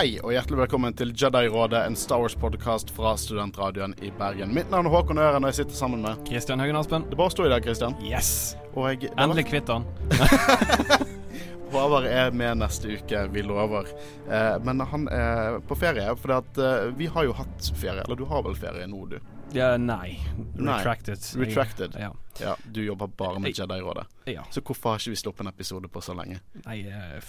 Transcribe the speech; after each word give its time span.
Hei 0.00 0.14
og 0.24 0.30
hjertelig 0.32 0.56
velkommen 0.62 0.94
til 0.96 1.10
Jedi-rådet, 1.12 1.82
en 1.84 1.96
Star 1.98 2.22
Wars-podkast 2.22 2.88
fra 2.96 3.10
studentradioen 3.20 3.92
i 4.00 4.08
Bergen. 4.16 4.54
Mitt 4.56 4.70
navn 4.72 4.86
er 4.88 4.94
Håkon 4.94 5.18
Øren, 5.20 5.44
og 5.44 5.50
jeg 5.50 5.58
sitter 5.58 5.76
sammen 5.76 6.00
med 6.00 6.22
Kristian 6.24 6.62
Haugen 6.62 6.78
Aspen. 6.80 7.04
Det 7.10 7.18
bare 7.20 7.34
står 7.34 7.50
i 7.50 7.52
dag, 7.52 7.66
Kristian. 7.66 7.96
Yes! 8.00 8.30
Jeg, 8.62 8.70
var... 8.78 8.94
Endelig 9.26 9.44
kvitt 9.50 9.68
han. 9.68 9.84
Håvard 11.74 12.08
er 12.08 12.32
med 12.32 12.62
neste 12.62 12.96
uke, 12.96 13.26
vi 13.34 13.44
lover. 13.44 13.92
Eh, 14.24 14.56
men 14.64 14.80
han 14.80 15.04
er 15.12 15.58
på 15.68 15.76
ferie, 15.76 16.06
for 16.16 16.32
eh, 16.32 16.86
vi 16.96 17.10
har 17.12 17.28
jo 17.28 17.36
hatt 17.36 17.68
ferie. 17.74 18.00
Eller 18.00 18.22
du 18.22 18.24
har 18.30 18.46
vel 18.48 18.56
ferie 18.56 18.88
nå, 18.88 19.02
du? 19.12 19.18
Ja, 19.52 19.74
nei. 19.76 20.14
Nei. 20.54 20.78
Retracted. 20.78 21.28
Retracted. 21.42 22.00
Ja. 22.00 22.14
Ja, 22.40 22.56
du 22.64 22.80
jobber 22.86 23.12
bare 23.20 23.44
med 23.44 23.52
Jedi-rådet. 23.52 24.06
ja. 24.32 24.48
Så 24.48 24.64
hvorfor 24.64 24.94
har 24.94 25.04
ikke 25.04 25.12
vi 25.12 25.20
sluppet 25.20 25.44
en 25.44 25.52
episode 25.52 25.92
på 25.92 26.00
så 26.00 26.16
lenge? 26.16 26.40
Nei, 26.64 26.80
uh, 26.88 27.20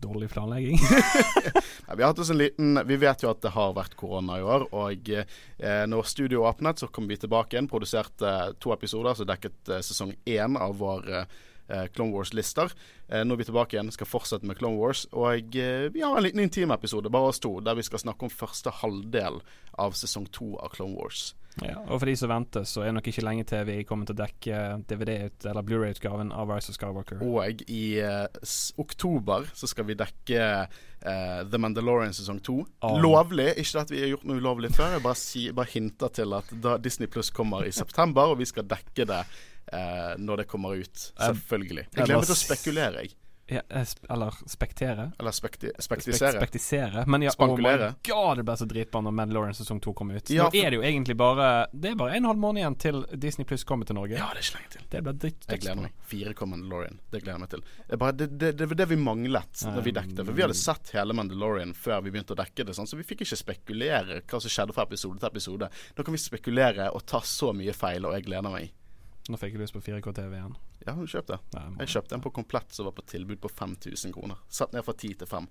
dårlig 0.00 0.30
planlegging. 0.30 0.78
ja, 1.86 1.94
vi 1.94 2.02
har 2.02 2.10
hatt 2.10 2.18
oss 2.18 2.30
en 2.30 2.38
liten 2.38 2.80
Vi 2.86 2.96
vet 2.96 3.22
jo 3.22 3.30
at 3.30 3.42
det 3.44 3.52
har 3.54 3.76
vært 3.76 3.96
korona 4.00 4.38
i 4.40 4.46
år. 4.46 4.66
Og 4.76 5.12
eh, 5.12 5.84
når 5.90 6.08
studioet 6.08 6.54
åpnet, 6.54 6.82
så 6.82 6.88
kom 6.88 7.08
vi 7.10 7.18
tilbake 7.20 7.56
igjen. 7.56 7.68
Produserte 7.70 8.28
eh, 8.28 8.52
to 8.58 8.74
episoder 8.74 9.18
som 9.18 9.28
dekket 9.28 9.72
eh, 9.72 9.84
sesong 9.84 10.14
én 10.24 10.58
av 10.60 10.76
vår 10.80 11.10
eh, 11.14 11.86
Clone 11.94 12.14
Wars-lister. 12.14 12.72
Eh, 13.08 13.24
nå 13.24 13.34
er 13.34 13.42
vi 13.42 13.48
tilbake 13.50 13.76
igjen, 13.76 13.92
skal 13.94 14.08
fortsette 14.10 14.48
med 14.48 14.58
Clone 14.58 14.80
Wars. 14.80 15.06
Og 15.12 15.56
eh, 15.56 15.88
vi 15.92 16.04
har 16.04 16.16
en 16.16 16.26
liten 16.26 16.44
intim 16.44 16.74
episode, 16.74 17.12
bare 17.12 17.32
oss 17.32 17.42
to, 17.42 17.56
der 17.64 17.78
vi 17.78 17.86
skal 17.86 18.02
snakke 18.04 18.26
om 18.26 18.32
første 18.32 18.72
halvdel 18.82 19.42
av 19.80 19.96
sesong 19.98 20.28
to 20.34 20.54
av 20.60 20.74
Clone 20.76 20.96
Wars. 20.98 21.30
Ja. 21.58 21.76
Og 21.88 21.98
for 21.98 22.08
de 22.08 22.14
som 22.16 22.30
venter, 22.30 22.64
så 22.68 22.82
er 22.82 22.90
det 22.90 22.96
nok 22.98 23.08
ikke 23.10 23.24
lenge 23.26 23.44
til 23.48 23.64
vi 23.68 23.76
kommer 23.88 24.08
til 24.08 24.16
å 24.16 24.20
dekke 24.20 24.60
DVD- 24.88 25.48
eller 25.50 25.66
Blu-ray-utgaven 25.66 26.32
av 26.32 26.52
Rise 26.52 26.72
of 26.72 26.78
Skywalker. 26.78 27.22
Og 27.26 27.64
i 27.66 27.84
uh, 28.04 28.26
oktober 28.80 29.50
så 29.56 29.68
skal 29.70 29.88
vi 29.90 29.98
dekke 29.98 30.46
uh, 30.64 31.40
The 31.50 31.60
Mandalorian 31.60 32.14
sesong 32.16 32.40
to. 32.46 32.60
Oh. 32.86 32.96
Lovlig. 33.02 33.50
Ikke 33.60 33.84
at 33.84 33.92
vi 33.92 34.02
har 34.04 34.12
gjort 34.14 34.26
noe 34.30 34.40
ulovlig 34.40 34.72
før. 34.76 34.96
Jeg 34.96 35.04
bare, 35.06 35.20
si, 35.20 35.46
bare 35.56 35.74
hinter 35.74 36.14
til 36.20 36.38
at 36.38 36.54
Disney 36.84 37.10
Pluss 37.10 37.32
kommer 37.34 37.66
i 37.66 37.74
september, 37.74 38.32
og 38.32 38.40
vi 38.40 38.48
skal 38.48 38.68
dekke 38.70 39.08
det 39.10 39.22
uh, 39.26 40.14
når 40.20 40.44
det 40.44 40.50
kommer 40.50 40.78
ut. 40.78 41.08
Selvfølgelig. 41.18 41.88
Jeg 41.90 42.06
gleder 42.06 42.22
meg 42.22 42.30
til 42.30 42.38
å 42.38 42.44
spekulere, 42.46 43.04
jeg. 43.04 43.19
Eh, 43.50 43.84
eller 44.08 44.34
spektere. 44.46 45.12
Eller 45.18 45.30
spekti 45.30 45.70
Spek 45.78 45.82
spektisere. 45.84 46.32
spektisere. 46.32 47.04
Men 47.06 47.22
ja, 47.22 47.30
Spankulere. 47.30 47.88
oh 47.88 47.94
god, 48.02 48.36
det 48.36 48.44
ble 48.46 48.56
så 48.56 48.66
dritbra 48.70 49.02
når 49.02 49.14
Mandalorian 49.18 49.56
sesong 49.58 49.80
to 49.82 49.92
kom 49.96 50.10
ut. 50.14 50.30
Ja, 50.30 50.46
Nå 50.46 50.54
er 50.60 50.70
det 50.70 50.78
jo 50.78 50.84
egentlig 50.86 51.16
bare 51.18 51.66
Det 51.72 51.90
er 51.90 51.98
bare 51.98 52.14
en 52.16 52.28
halv 52.30 52.38
måned 52.38 52.62
igjen 52.62 52.78
til 52.78 53.02
Disney 53.18 53.44
Pluss 53.44 53.64
kommer 53.66 53.86
til 53.86 53.98
Norge. 53.98 54.14
Ja, 54.14 54.30
det 54.34 54.44
er 54.44 54.46
ikke 54.46 54.58
lenge 54.60 54.72
til. 54.76 54.86
Det 54.94 55.02
blir 55.02 55.18
dritt 55.26 55.48
Jeg 55.50 55.64
gleder 55.64 55.82
meg. 55.82 55.98
Fire 56.12 56.34
kom 56.38 56.54
Mandalorian. 56.54 57.00
Det 57.10 57.22
gleder 57.24 57.36
jeg 57.38 57.44
meg 57.44 57.50
til. 57.56 57.64
Det, 57.90 58.00
var 58.00 58.12
det, 58.12 58.30
det, 58.38 58.52
det 58.58 58.70
det 58.80 58.88
vi 58.88 58.96
manglet 58.96 59.64
da 59.66 59.80
vi 59.84 59.94
dekket. 59.98 60.24
For 60.24 60.36
vi 60.36 60.46
hadde 60.46 60.58
sett 60.58 60.94
hele 60.94 61.16
Mandalorian 61.16 61.74
før 61.74 62.04
vi 62.06 62.14
begynte 62.14 62.36
å 62.36 62.40
dekke 62.40 62.64
det, 62.68 62.74
sånn, 62.78 62.86
så 62.86 62.98
vi 62.98 63.06
fikk 63.06 63.26
ikke 63.26 63.40
spekulere 63.42 64.22
hva 64.22 64.40
som 64.40 64.52
skjedde 64.52 64.76
fra 64.76 64.86
episode 64.86 65.18
til 65.18 65.30
episode. 65.30 65.70
Nå 65.96 66.06
kan 66.06 66.14
vi 66.14 66.22
spekulere 66.22 66.90
og 66.94 67.04
ta 67.06 67.20
så 67.26 67.52
mye 67.56 67.74
feil, 67.76 68.06
og 68.06 68.14
jeg 68.14 68.28
gleder 68.30 68.54
meg. 68.54 68.70
Nå 69.30 69.38
fikk 69.38 69.54
jeg 69.54 69.62
lyst 69.62 69.76
på 69.76 69.82
4K-TV 69.84 70.32
igjen. 70.34 70.56
Ja, 70.86 70.96
kjøp 70.98 71.28
det. 71.30 71.38
Nei, 71.54 71.64
jeg 71.84 71.92
kjøpte 71.94 72.16
en 72.16 72.24
på 72.24 72.32
komplett 72.34 72.74
som 72.74 72.88
var 72.88 72.96
på 72.96 73.04
tilbud 73.06 73.40
på 73.44 73.50
5000 73.52 74.14
kroner. 74.16 74.40
Satt 74.50 74.74
ned 74.74 74.82
fra 74.86 74.94
10 74.96 75.20
til 75.22 75.30
5. 75.30 75.46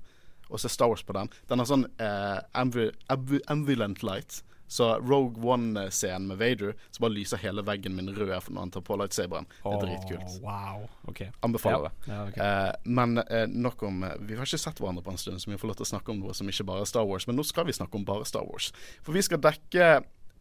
Og 0.50 0.60
så 0.60 0.70
Star 0.72 0.90
Wars 0.92 1.04
på 1.06 1.14
den. 1.16 1.30
Den 1.48 1.62
har 1.62 1.70
sånn 1.70 1.86
eh, 2.02 2.40
ambu, 2.58 2.90
ambu, 3.14 3.38
ambulant 3.54 4.04
light. 4.04 4.42
Så 4.70 4.86
Rogue 5.02 5.42
One-scenen 5.42 6.28
med 6.30 6.38
Vader, 6.38 6.76
så 6.94 7.02
bare 7.02 7.16
lyser 7.16 7.40
hele 7.42 7.64
veggen 7.66 7.96
min 7.98 8.12
rød 8.14 8.52
når 8.54 8.60
han 8.60 8.74
tar 8.76 8.84
på 8.86 8.98
lightsaberen. 9.02 9.48
Det 9.64 9.72
er 9.74 9.82
dritkult. 9.82 10.36
Oh, 10.36 10.44
Wow. 10.44 10.84
Ok. 11.10 11.24
Anbefaler 11.46 11.88
det. 11.88 12.12
Ja, 12.12 12.20
okay. 12.28 12.44
Eh, 12.46 12.76
men 12.86 13.18
eh, 13.24 13.48
nok 13.50 13.82
om 13.88 14.04
eh, 14.06 14.14
Vi 14.20 14.38
har 14.38 14.46
ikke 14.46 14.62
sett 14.62 14.78
hverandre 14.82 15.02
på 15.06 15.16
en 15.16 15.18
stund, 15.22 15.42
så 15.42 15.50
vi 15.50 15.58
får 15.58 15.72
lov 15.72 15.80
til 15.80 15.88
å 15.88 15.94
snakke 15.96 16.14
om 16.14 16.22
noe 16.22 16.36
som 16.38 16.52
ikke 16.52 16.68
bare 16.70 16.86
er 16.86 16.92
Star 16.92 17.08
Wars. 17.10 17.26
Men 17.26 17.40
nå 17.42 17.48
skal 17.50 17.66
vi 17.66 17.74
snakke 17.80 17.98
om 17.98 18.06
bare 18.06 18.30
Star 18.30 18.46
Wars. 18.46 18.70
For 19.02 19.18
vi 19.18 19.26
skal 19.26 19.42
dekke 19.42 19.90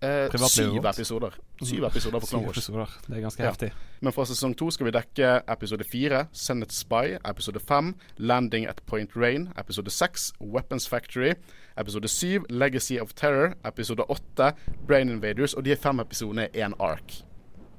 eh, 0.03 0.31
syv 0.49 0.85
episoder. 0.85 1.31
Syv 1.63 1.85
episoder 1.85 2.21
på 2.21 2.27
Clone 2.27 2.47
Wars. 2.47 2.57
episoder. 2.57 2.87
Det 3.09 3.17
er 3.17 3.21
ganske 3.21 3.43
Ja. 3.43 3.51
heftig. 3.51 3.73
Men 4.01 4.13
fra 4.13 4.25
sesong 4.25 4.55
to 4.57 4.71
skal 4.71 4.87
vi 4.87 4.91
dekke 4.91 5.43
episode 5.49 5.85
fire, 5.93 6.27
Senate 6.33 6.75
Spy, 6.75 7.17
episode 7.29 7.61
fem, 7.61 7.95
Landing 8.19 8.67
at 8.67 8.81
Point 8.87 9.11
Rain, 9.17 9.49
episode 9.59 9.91
seks, 9.91 10.33
Weapons 10.41 10.89
Factory, 10.89 11.33
episode 11.79 12.09
syv, 12.09 12.45
Legacy 12.51 12.99
of 13.01 13.13
Terror, 13.15 13.55
episode 13.65 14.03
åtte, 14.09 14.53
Brain 14.87 15.09
Invaders, 15.09 15.55
og 15.55 15.65
de 15.65 15.77
fem 15.77 16.01
episodene 16.01 16.49
er 16.55 16.69
én 16.69 16.73
ark. 16.81 17.23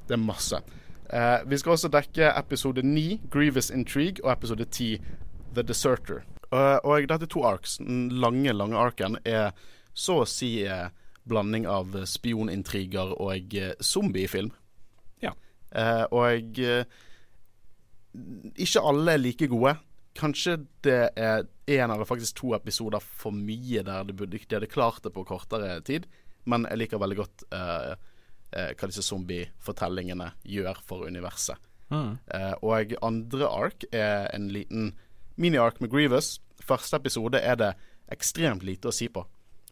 Det 0.08 0.14
er 0.14 0.18
masse. 0.18 0.56
Eh, 1.14 1.38
vi 1.50 1.58
skal 1.58 1.72
også 1.72 1.88
dekke 1.90 2.34
episode 2.38 2.82
ni, 2.84 3.22
Grievous 3.32 3.70
Intrigue, 3.70 4.24
og 4.26 4.32
episode 4.32 4.66
ti, 4.66 4.98
The 5.56 5.64
Deserter. 5.64 6.22
Eh, 6.52 6.80
og 6.84 7.08
dette 7.10 7.26
to 7.28 7.44
arks. 7.44 7.78
Den 7.78 8.10
lange, 8.10 8.54
lange 8.54 8.76
arken 8.78 9.18
er 9.26 9.52
så 9.94 10.22
å 10.22 10.28
si 10.28 10.64
eh, 10.66 10.90
blanding 11.30 11.68
av 11.70 11.94
spionintriger 12.10 13.14
og 13.22 13.56
eh, 13.58 13.76
zombiefilm. 13.84 14.52
Ja. 15.24 15.36
Eh, 15.72 16.06
og 16.16 16.60
eh, 16.64 16.84
ikke 18.60 18.84
alle 18.84 19.16
er 19.16 19.24
like 19.24 19.50
gode. 19.52 19.76
Kanskje 20.18 20.58
det 20.84 21.02
er 21.16 21.46
én 21.70 21.94
eller 21.94 22.08
faktisk 22.10 22.40
to 22.42 22.54
episoder 22.58 23.04
for 23.04 23.36
mye 23.36 23.84
der 23.86 24.10
de, 24.10 24.42
hadde 24.50 24.72
klart 24.72 25.04
det 25.04 25.14
på 25.16 25.26
kortere 25.28 25.80
tid. 25.86 26.08
Men 26.50 26.66
jeg 26.70 26.84
liker 26.84 27.02
veldig 27.02 27.20
godt 27.20 27.46
eh, 27.54 27.94
eh, 28.56 28.72
hva 28.74 28.90
disse 28.90 29.06
zombiefortellingene 29.06 30.34
gjør 30.50 30.82
for 30.86 31.06
universet. 31.08 31.60
Mm. 31.90 32.18
Eh, 32.26 32.54
og 32.66 32.94
andre 33.06 33.50
ark 33.50 33.86
er 33.92 34.30
en 34.34 34.50
liten 34.54 34.94
mini-ark 35.40 35.80
med 35.82 35.92
Grievous. 35.94 36.38
Første 36.62 37.00
episode 37.00 37.40
er 37.40 37.58
det 37.60 37.74
ekstremt 38.14 38.66
lite 38.66 38.90
å 38.90 38.96
si 38.96 39.08
på, 39.14 39.24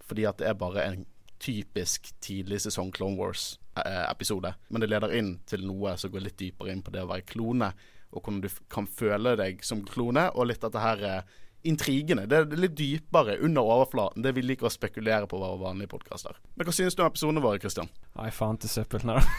fordi 0.05 0.25
at 0.29 0.39
det 0.39 0.49
er 0.49 0.57
bare 0.57 0.85
en 0.85 1.05
typisk 1.43 2.11
tidlig 2.23 2.61
sesong 2.65 2.91
Clone 2.95 3.19
Wars-episode. 3.19 4.53
Men 4.69 4.83
det 4.83 4.91
leder 4.91 5.15
inn 5.17 5.37
til 5.49 5.65
noe 5.67 5.95
som 5.99 6.13
går 6.13 6.27
litt 6.27 6.39
dypere 6.39 6.73
inn 6.73 6.83
på 6.85 6.93
det 6.93 7.05
å 7.05 7.11
være 7.11 7.27
klone, 7.29 7.71
og 8.11 8.21
hvordan 8.21 8.43
du 8.45 8.49
kan 8.71 8.87
føle 8.87 9.35
deg 9.39 9.63
som 9.65 9.83
klone, 9.85 10.29
og 10.33 10.49
litt 10.49 10.63
dette 10.63 10.81
her 10.81 11.03
eh, 11.03 11.37
intrigene. 11.67 12.27
Det 12.29 12.39
er 12.39 12.59
litt 12.59 12.77
dypere 12.77 13.37
under 13.43 13.67
overflaten. 13.67 14.23
Det 14.23 14.33
vi 14.37 14.45
liker 14.45 14.69
å 14.69 14.73
spekulere 14.73 15.27
på 15.29 15.39
våre 15.41 15.59
vanlige 15.61 15.91
podkaster. 15.95 16.37
Men 16.55 16.69
hva 16.69 16.75
synes 16.75 16.95
du 16.95 17.03
om 17.03 17.09
episodene 17.09 17.43
våre, 17.43 17.59
Christian? 17.61 17.91
Nei, 18.17 18.29
faen 18.31 18.59
til 18.61 18.71
søppel. 18.71 19.03
Nei. 19.07 19.19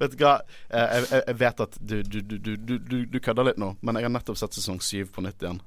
Vet 0.00 0.16
du 0.16 0.24
hva, 0.24 0.40
Eh, 0.72 0.96
jeg, 0.96 1.08
jeg, 1.10 1.22
jeg 1.28 1.38
vet 1.40 1.60
at 1.60 1.76
du, 1.80 1.96
du, 2.02 2.20
du, 2.20 2.38
du, 2.38 2.52
du, 2.56 2.78
du, 2.78 2.96
du 3.06 3.18
kødder 3.20 3.50
litt 3.50 3.60
nå, 3.60 3.74
men 3.84 3.98
jeg 3.98 4.08
har 4.08 4.14
nettopp 4.14 4.38
sett 4.40 4.56
sesong 4.56 4.80
syv 4.84 5.10
på 5.12 5.24
nytt 5.24 5.44
igjen. 5.44 5.60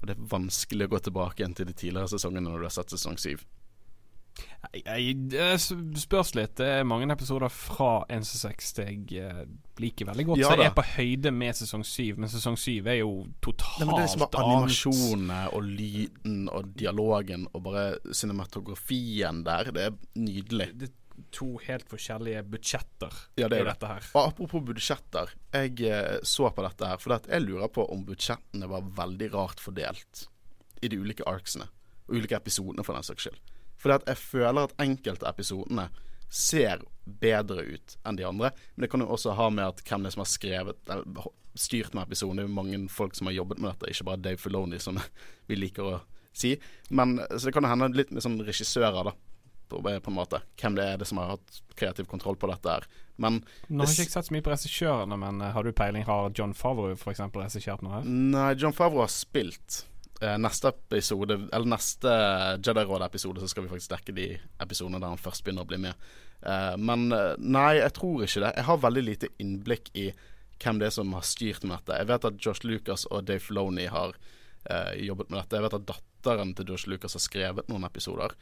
Og 0.00 0.06
det 0.08 0.14
er 0.14 0.28
vanskelig 0.30 0.86
å 0.86 0.92
gå 0.94 1.00
tilbake 1.04 1.42
igjen 1.42 1.56
til 1.58 1.68
de 1.68 1.74
tidligere 1.76 2.12
sesongene 2.12 2.46
når 2.46 2.62
du 2.62 2.68
har 2.68 2.76
sett 2.78 2.94
sesong 2.94 3.18
syv. 3.20 3.42
Det 4.70 5.56
spørs 5.98 6.34
litt. 6.38 6.52
Det 6.60 6.66
er 6.78 6.84
mange 6.86 7.08
episoder 7.10 7.50
fra 7.50 8.04
1-6 8.12 8.68
jeg 8.78 9.00
eh, 9.18 9.40
liker 9.82 10.06
veldig 10.06 10.26
godt. 10.28 10.38
Ja 10.42 10.52
så 10.52 10.60
jeg 10.60 10.70
er 10.70 10.76
på 10.76 10.84
høyde 10.92 11.32
med 11.34 11.58
sesong 11.58 11.82
7, 11.86 12.20
men 12.22 12.30
sesong 12.30 12.58
7 12.60 12.86
er 12.86 13.00
jo 13.00 13.10
totalt 13.42 13.82
annet. 13.82 13.96
det 13.98 14.06
er 14.06 14.22
bare 14.22 14.44
annet. 14.44 14.60
animasjonene 14.60 15.40
og 15.58 15.66
lyden 15.66 16.48
og 16.54 16.70
dialogen 16.78 17.48
og 17.50 17.64
bare 17.66 17.84
cinematografien 18.14 19.42
der. 19.46 19.72
Det 19.74 19.88
er 19.88 19.98
nydelig. 20.14 20.70
Det 20.78 20.90
er 20.92 20.96
to 21.34 21.50
helt 21.66 21.90
forskjellige 21.90 22.42
budsjetter 22.48 23.12
Ja, 23.36 23.48
det 23.48 23.58
er 23.58 23.64
det. 23.66 23.74
dette 23.74 23.90
her. 23.90 24.06
Og 24.14 24.22
apropos 24.30 24.62
budsjetter. 24.70 25.34
Jeg 25.52 25.80
eh, 25.90 26.18
så 26.22 26.48
på 26.54 26.62
dette 26.64 26.86
her, 26.94 27.02
for 27.02 27.18
jeg 27.18 27.42
lurer 27.44 27.68
på 27.74 27.90
om 27.90 28.06
budsjettene 28.06 28.70
var 28.70 28.86
veldig 29.02 29.34
rart 29.34 29.60
fordelt 29.60 30.28
i 30.80 30.88
de 30.88 30.96
ulike 30.96 31.26
arcsene, 31.28 31.66
Og 32.08 32.16
ulike 32.16 32.38
episodene, 32.38 32.82
for 32.86 32.94
den 32.94 33.02
saks 33.04 33.26
skyld. 33.26 33.40
Fordi 33.80 33.98
at 33.98 34.08
jeg 34.12 34.20
føler 34.20 34.68
at 34.68 34.76
enkelte 34.82 35.28
episodene 35.30 35.88
ser 36.30 36.82
bedre 37.20 37.64
ut 37.74 37.96
enn 38.06 38.18
de 38.18 38.26
andre. 38.28 38.52
Men 38.74 38.84
det 38.84 38.90
kan 38.92 39.02
jo 39.02 39.10
også 39.10 39.34
ha 39.38 39.48
med 39.50 39.66
at 39.66 39.82
hvem 39.86 40.04
det 40.04 40.12
er 40.12 40.16
som 40.18 40.22
har 40.24 40.30
skrevet 40.30 40.92
eller 40.94 41.30
styrt 41.58 41.94
med 41.96 42.06
episoden. 42.06 42.38
Det 42.38 42.44
er 42.44 42.50
jo 42.50 42.54
mange 42.60 42.80
folk 42.92 43.16
som 43.18 43.26
har 43.26 43.34
jobbet 43.40 43.58
med 43.58 43.72
dette, 43.72 43.90
ikke 43.90 44.06
bare 44.06 44.22
Dave 44.22 44.38
Filoni, 44.38 44.78
som 44.78 45.00
vi 45.50 45.58
liker 45.58 45.88
å 45.88 45.98
si. 46.32 46.54
Men 46.90 47.18
Så 47.34 47.48
det 47.48 47.56
kan 47.56 47.66
jo 47.66 47.72
hende 47.72 47.90
litt 47.96 48.12
med 48.14 48.24
sånn 48.24 48.38
regissører, 48.46 49.10
da. 49.10 49.16
På, 49.70 49.78
på 49.82 50.10
en 50.10 50.16
måte. 50.16 50.40
Hvem 50.58 50.74
det 50.74 50.82
er 50.82 50.96
det 50.98 51.06
som 51.06 51.20
har 51.22 51.36
hatt 51.36 51.60
kreativ 51.78 52.08
kontroll 52.10 52.34
på 52.34 52.48
dette 52.50 52.72
her. 52.72 52.86
Men 53.22 53.36
Nå 53.68 53.84
har 53.84 53.92
jeg 53.92 54.08
ikke 54.08 54.16
sett 54.16 54.26
så 54.26 54.34
mye 54.34 54.42
på 54.42 54.50
regissørene, 54.50 55.18
men 55.20 55.38
eh, 55.46 55.52
har 55.54 55.62
du 55.62 55.70
peiling? 55.76 56.02
Har 56.08 56.32
John 56.34 56.56
Favreau 56.58 56.96
f.eks. 56.96 57.22
regissert 57.36 57.84
noe 57.86 58.00
her? 58.00 58.08
Nei, 58.08 58.48
John 58.58 58.74
Favreau 58.74 59.04
har 59.04 59.12
spilt. 59.14 59.84
Eh, 60.20 60.38
neste 60.38 60.68
episode 60.68 61.48
Eller 61.52 61.66
neste 61.66 62.08
Jedi-råd-episode, 62.60 63.40
så 63.40 63.48
skal 63.48 63.64
vi 63.64 63.70
faktisk 63.70 63.94
dekke 63.94 64.12
de 64.16 64.26
episodene 64.60 65.00
der 65.00 65.14
han 65.14 65.20
først 65.20 65.46
begynner 65.46 65.64
å 65.64 65.70
bli 65.70 65.78
med. 65.80 66.10
Eh, 66.44 66.76
men 66.76 67.08
eh, 67.16 67.38
nei, 67.40 67.78
jeg 67.78 67.94
tror 67.96 68.26
ikke 68.26 68.42
det. 68.44 68.52
Jeg 68.58 68.68
har 68.68 68.82
veldig 68.84 69.04
lite 69.06 69.30
innblikk 69.40 69.88
i 69.96 70.10
hvem 70.60 70.82
det 70.82 70.90
er 70.90 70.96
som 70.98 71.16
har 71.16 71.24
styrt 71.24 71.64
med 71.64 71.78
dette. 71.78 71.96
Jeg 72.02 72.10
vet 72.10 72.28
at 72.28 72.40
Josh 72.44 72.68
Lucas 72.68 73.06
og 73.08 73.24
Dave 73.30 73.40
Floney 73.40 73.88
har 73.88 74.12
jobbet 75.00 75.30
med 75.30 75.38
dette. 75.38 75.56
Jeg 75.56 75.64
vet 75.64 75.74
at 75.78 75.84
datteren 75.88 76.50
til 76.52 76.68
Josh 76.68 76.84
Lucas 76.92 77.14
har 77.16 77.22
skrevet 77.24 77.70
noen 77.72 77.86
episoder. 77.88 78.34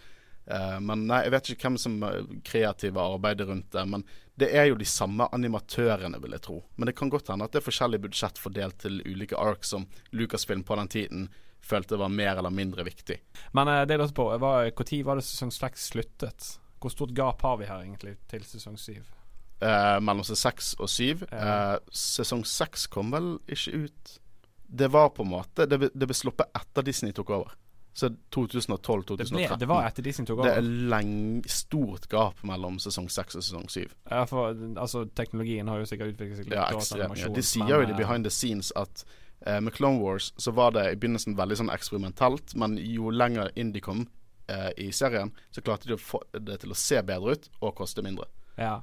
Men 0.82 1.04
nei, 1.06 1.20
jeg 1.22 1.30
vet 1.30 1.50
ikke 1.52 1.68
hvem 1.68 1.76
som 1.78 1.94
kreative 2.42 3.04
arbeider 3.14 3.46
rundt 3.46 3.70
det. 3.70 3.84
Men 3.86 4.02
det 4.34 4.48
er 4.50 4.66
jo 4.66 4.80
de 4.80 4.88
samme 4.90 5.28
animatørene, 5.30 6.18
vil 6.18 6.34
jeg 6.34 6.42
tro. 6.48 6.56
Men 6.74 6.90
det 6.90 6.96
kan 6.98 7.12
godt 7.14 7.30
hende 7.30 7.46
at 7.46 7.54
det 7.54 7.62
er 7.62 7.68
forskjellig 7.68 8.02
budsjett 8.08 8.42
fordelt 8.42 8.80
til 8.82 8.98
ulike 9.06 9.38
arcs 9.38 9.70
som 9.76 9.86
Lucasfilm 10.10 10.66
på 10.66 10.80
den 10.82 10.90
tiden 10.96 11.28
følte 11.64 11.98
var 12.00 12.12
mer 12.12 12.36
eller 12.36 12.54
mindre 12.54 12.84
viktig. 12.86 13.18
Men 13.56 13.68
uh, 13.68 13.82
det 13.86 13.96
jeg 13.96 14.02
lurte 14.02 14.16
på, 14.16 14.28
var 14.40 14.70
når 14.70 15.04
var 15.06 15.20
det 15.20 15.26
sesong 15.26 15.52
seks 15.54 15.90
sluttet? 15.92 16.48
Hvor 16.78 16.94
stort 16.94 17.14
gap 17.16 17.42
har 17.42 17.58
vi 17.58 17.66
her 17.66 17.82
egentlig 17.82 18.16
til 18.30 18.44
sesong 18.46 18.78
syv? 18.78 19.06
Uh, 19.58 19.98
mellom 19.98 20.22
sesong 20.22 20.42
seks 20.46 20.74
og 20.78 20.90
syv. 20.92 21.24
Uh, 21.32 21.78
sesong 21.90 22.44
seks 22.46 22.86
kom 22.86 23.10
vel 23.14 23.38
ikke 23.50 23.86
ut 23.88 24.18
Det 24.68 24.86
var 24.92 25.08
på 25.16 25.24
en 25.24 25.30
måte 25.32 25.64
Det, 25.66 25.88
det 25.90 26.06
ble 26.06 26.14
sluppet 26.14 26.52
etter 26.54 26.86
Disney 26.86 27.16
tok 27.16 27.32
over. 27.34 27.56
Så 27.98 28.12
2012-2013. 28.34 29.36
Det, 29.36 29.56
det, 29.58 29.66
var 29.66 29.88
etter 29.88 30.04
Disney 30.06 30.26
tok 30.26 30.38
over? 30.38 30.46
Det 30.46 30.60
er 30.60 30.66
leng, 30.92 31.14
stort 31.50 32.06
gap 32.12 32.44
mellom 32.46 32.76
sesong 32.78 33.08
seks 33.10 33.40
og 33.40 33.42
sesong 33.42 33.66
syv. 33.74 33.96
Ja, 34.06 34.20
for 34.30 34.54
altså, 34.78 35.02
teknologien 35.18 35.66
har 35.66 35.80
jo 35.82 35.88
sikkert 35.90 36.12
utviklet 36.14 36.38
seg 36.38 36.46
litt. 36.46 36.54
Ja, 36.54 36.68
ekstremt. 36.78 37.18
Ja. 37.18 37.32
De 37.34 37.42
sier 37.42 37.72
jo 37.74 37.80
i 37.82 37.96
Behind 37.98 38.28
the 38.28 38.30
Scenes 38.30 38.70
at 38.78 39.02
uh, 39.46 39.58
med 39.64 39.74
Clone 39.76 40.02
Wars 40.02 40.32
så 40.36 40.54
var 40.56 40.74
det 40.76 40.86
i 40.90 40.98
begynnelsen 40.98 41.36
veldig 41.38 41.60
sånn 41.62 41.74
eksperimentelt, 41.74 42.56
men 42.58 42.78
jo 42.82 43.12
lenger 43.14 43.52
inn 43.58 43.74
de 43.74 43.82
kom 43.84 44.06
eh, 44.50 44.70
i 44.80 44.88
serien, 44.92 45.30
så 45.54 45.62
klarte 45.64 45.90
de 45.90 45.96
å 45.96 46.00
få 46.00 46.22
det 46.32 46.60
til 46.62 46.72
å 46.72 46.78
se 46.78 47.02
bedre 47.06 47.36
ut 47.36 47.50
og 47.60 47.76
koste 47.78 48.04
mindre. 48.04 48.28
Ja 48.58 48.80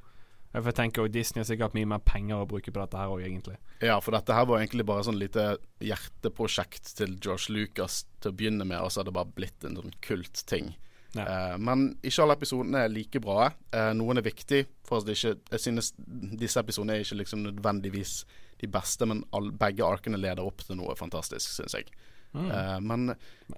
for 0.61 0.71
jeg 0.71 0.77
tenker 0.77 1.03
også 1.03 1.13
Disney 1.13 1.41
har 1.41 1.47
sikkert 1.49 1.75
mye 1.75 1.89
mer 1.89 2.01
penger 2.05 2.43
å 2.43 2.47
bruke 2.49 2.71
på 2.71 2.79
dette 2.79 2.99
her 2.99 3.11
òg, 3.11 3.23
egentlig. 3.25 3.57
Ja, 3.83 3.97
for 4.03 4.15
dette 4.15 4.35
her 4.35 4.47
var 4.47 4.61
egentlig 4.61 4.85
bare 4.87 5.03
sånn 5.07 5.19
lite 5.19 5.57
hjerteprosjekt 5.83 6.93
til 6.99 7.17
George 7.23 7.53
Lucas 7.53 8.03
til 8.23 8.31
å 8.31 8.37
begynne 8.39 8.67
med, 8.67 8.79
og 8.79 8.93
så 8.93 9.01
har 9.01 9.09
det 9.09 9.15
bare 9.17 9.33
blitt 9.35 9.67
en 9.67 9.77
sånn 9.79 9.95
kultting. 10.05 10.71
Ja. 11.15 11.25
Eh, 11.25 11.57
men 11.63 11.89
ikke 12.03 12.23
alle 12.23 12.37
episodene 12.39 12.85
er 12.85 12.93
like 12.93 13.19
bra. 13.23 13.49
Eh, 13.75 13.91
noen 13.97 14.19
er 14.19 14.27
viktig. 14.27 14.65
For 14.87 15.03
jeg 15.07 15.37
synes 15.59 15.93
disse 15.97 16.61
episodene 16.61 16.97
er 16.97 17.05
ikke 17.05 17.19
liksom 17.23 17.45
nødvendigvis 17.47 18.17
de 18.61 18.69
beste, 18.71 19.07
men 19.09 19.23
all, 19.35 19.51
begge 19.55 19.85
arkene 19.85 20.19
leder 20.19 20.45
opp 20.45 20.63
til 20.65 20.79
noe 20.79 20.95
fantastisk, 20.99 21.51
syns 21.57 21.77
jeg. 21.77 21.89
Mm. 22.35 22.47
Uh, 22.51 22.79
men 22.83 23.11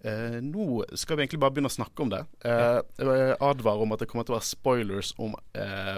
uh, 0.06 0.40
nå 0.44 0.66
skal 0.94 1.18
vi 1.18 1.26
egentlig 1.26 1.42
bare 1.42 1.56
begynne 1.56 1.72
å 1.72 1.78
snakke 1.78 2.04
om 2.04 2.12
det. 2.14 2.24
Uh, 2.46 2.82
jeg 3.02 3.38
advarer 3.42 3.86
om 3.86 3.96
at 3.96 4.04
det 4.04 4.10
kommer 4.12 4.28
til 4.28 4.36
å 4.36 4.40
være 4.40 4.52
spoilers 4.52 5.14
om, 5.18 5.34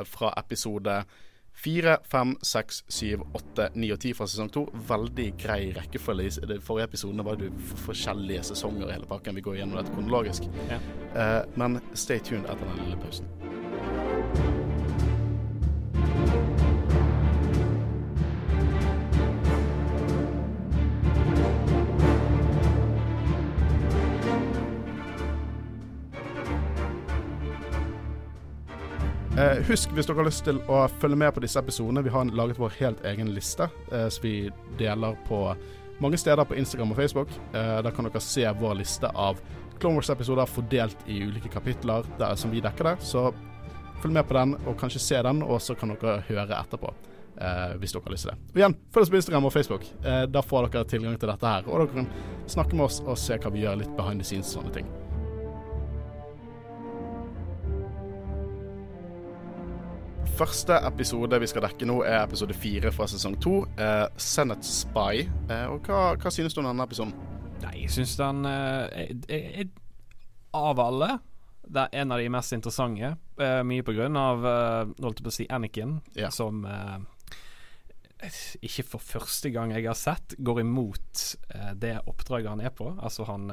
fra 0.09 0.31
episode 0.39 1.01
4, 1.59 1.97
5, 2.07 2.37
6, 2.47 2.83
7, 2.87 3.25
8, 3.35 3.67
9 3.75 3.89
og 3.91 3.99
10 3.99 4.15
fra 4.15 4.29
sesong 4.31 4.51
2. 4.55 4.65
Veldig 4.93 5.27
grei 5.41 5.59
rekkefølge. 5.75 6.37
I 6.45 6.51
de 6.53 6.61
forrige 6.63 6.93
episodene 6.93 7.25
var 7.27 7.41
det 7.41 7.51
forskjellige 7.83 8.47
sesonger 8.53 8.87
i 8.87 8.95
hele 8.95 9.09
pakken. 9.09 9.35
Vi 9.35 9.43
går 9.43 9.59
gjennom 9.59 9.81
dette 9.81 9.91
kronologisk. 9.95 10.47
Ja. 10.71 10.79
men 11.59 11.81
stay 11.91 12.23
tuned 12.23 12.47
etter 12.47 12.63
den 12.63 12.85
lille 12.85 13.01
pausen. 13.03 13.98
Eh, 29.39 29.61
husk 29.69 29.93
hvis 29.95 30.07
dere 30.09 30.19
har 30.19 30.27
lyst 30.27 30.43
til 30.43 30.57
å 30.67 30.81
følge 30.99 31.15
med 31.15 31.31
på 31.31 31.39
disse 31.39 31.61
episodene. 31.61 32.01
Vi 32.03 32.11
har 32.11 32.27
laget 32.35 32.57
vår 32.59 32.73
helt 32.81 33.05
egen 33.07 33.29
liste 33.31 33.69
eh, 33.87 34.09
som 34.11 34.25
vi 34.25 34.33
deler 34.79 35.15
på 35.29 35.53
mange 36.03 36.19
steder 36.19 36.43
på 36.43 36.57
Instagram 36.59 36.91
og 36.91 36.99
Facebook. 36.99 37.31
Eh, 37.53 37.77
der 37.85 37.95
kan 37.95 38.09
dere 38.09 38.19
se 38.23 38.43
vår 38.59 38.75
liste 38.81 39.07
av 39.15 39.39
Clone 39.79 39.95
Wars-episoder 39.95 40.49
fordelt 40.51 41.07
i 41.07 41.21
ulike 41.23 41.47
kapitler 41.53 42.03
der, 42.19 42.35
som 42.35 42.51
vi 42.51 42.59
dekker 42.59 42.91
det. 42.91 42.95
Så 42.99 43.29
følg 44.03 44.17
med 44.17 44.27
på 44.27 44.35
den, 44.35 44.57
og 44.67 44.75
kanskje 44.79 45.05
se 45.07 45.21
den, 45.23 45.39
og 45.47 45.63
så 45.63 45.75
kan 45.79 45.95
dere 45.95 46.19
høre 46.27 46.59
etterpå. 46.59 46.91
Eh, 47.39 47.77
hvis 47.79 47.95
dere 47.95 48.09
har 48.09 48.17
lyst 48.17 48.27
til 48.27 48.33
det. 48.33 48.39
Og 48.51 48.59
igjen, 48.59 48.75
følg 48.91 49.07
oss 49.07 49.13
på 49.13 49.21
Instagram 49.21 49.47
og 49.47 49.55
Facebook. 49.55 49.87
Eh, 50.03 50.25
da 50.27 50.43
får 50.43 50.67
dere 50.67 50.89
tilgang 50.97 51.15
til 51.15 51.31
dette 51.31 51.53
her. 51.55 51.69
Og 51.69 51.85
dere 51.85 51.93
kan 52.01 52.11
snakke 52.59 52.75
med 52.75 52.89
oss 52.89 52.99
og 53.05 53.15
se 53.15 53.39
hva 53.39 53.55
vi 53.55 53.63
gjør 53.63 53.85
litt 53.85 53.95
behind 53.95 54.19
the 54.19 54.27
scenes 54.27 54.51
og 54.51 54.65
sånne 54.65 54.81
ting. 54.81 54.91
Første 60.39 60.77
episode 60.87 61.35
vi 61.43 61.47
skal 61.51 61.65
dekke 61.65 61.83
nå, 61.89 61.97
er 62.07 62.21
episode 62.21 62.55
fire 62.55 62.93
fra 62.95 63.09
sesong 63.11 63.33
to. 63.43 63.57
Eh, 63.75 64.05
Senate 64.15 64.63
Spy. 64.63 65.25
Eh, 65.51 65.65
og 65.67 65.83
hva, 65.83 66.13
hva, 66.15 66.31
synes 66.31 66.55
du 66.55 66.61
om 66.61 66.69
denne 66.69 66.85
episoden? 66.87 67.11
Nei, 67.59 67.73
jeg 67.81 67.91
synes 67.91 68.13
den 68.15 68.47
eh, 68.47 69.09
er, 69.27 69.49
er, 69.65 69.73
Av 70.55 70.79
alle 70.79 71.17
det 71.67 71.83
er 71.83 71.99
en 72.01 72.15
av 72.15 72.23
de 72.23 72.31
mest 72.31 72.55
interessante. 72.55 73.11
Eh, 73.35 73.59
mye 73.67 73.83
på 73.83 73.97
grunn 73.99 74.15
av 74.15 74.47
eh, 74.47 74.95
holdt 75.03 75.19
på 75.25 75.27
å 75.27 75.35
si 75.41 75.49
Anakin, 75.51 75.97
ja. 76.15 76.31
som 76.31 76.63
eh, 76.63 78.31
ikke 78.63 78.87
for 78.95 79.03
første 79.03 79.51
gang 79.51 79.75
jeg 79.75 79.89
har 79.91 79.99
sett, 79.99 80.39
går 80.39 80.63
imot 80.63 81.27
eh, 81.51 81.73
det 81.75 81.97
oppdraget 82.07 82.53
han 82.55 82.63
er 82.63 82.71
på. 82.79 82.93
Altså, 82.95 83.27
han 83.27 83.51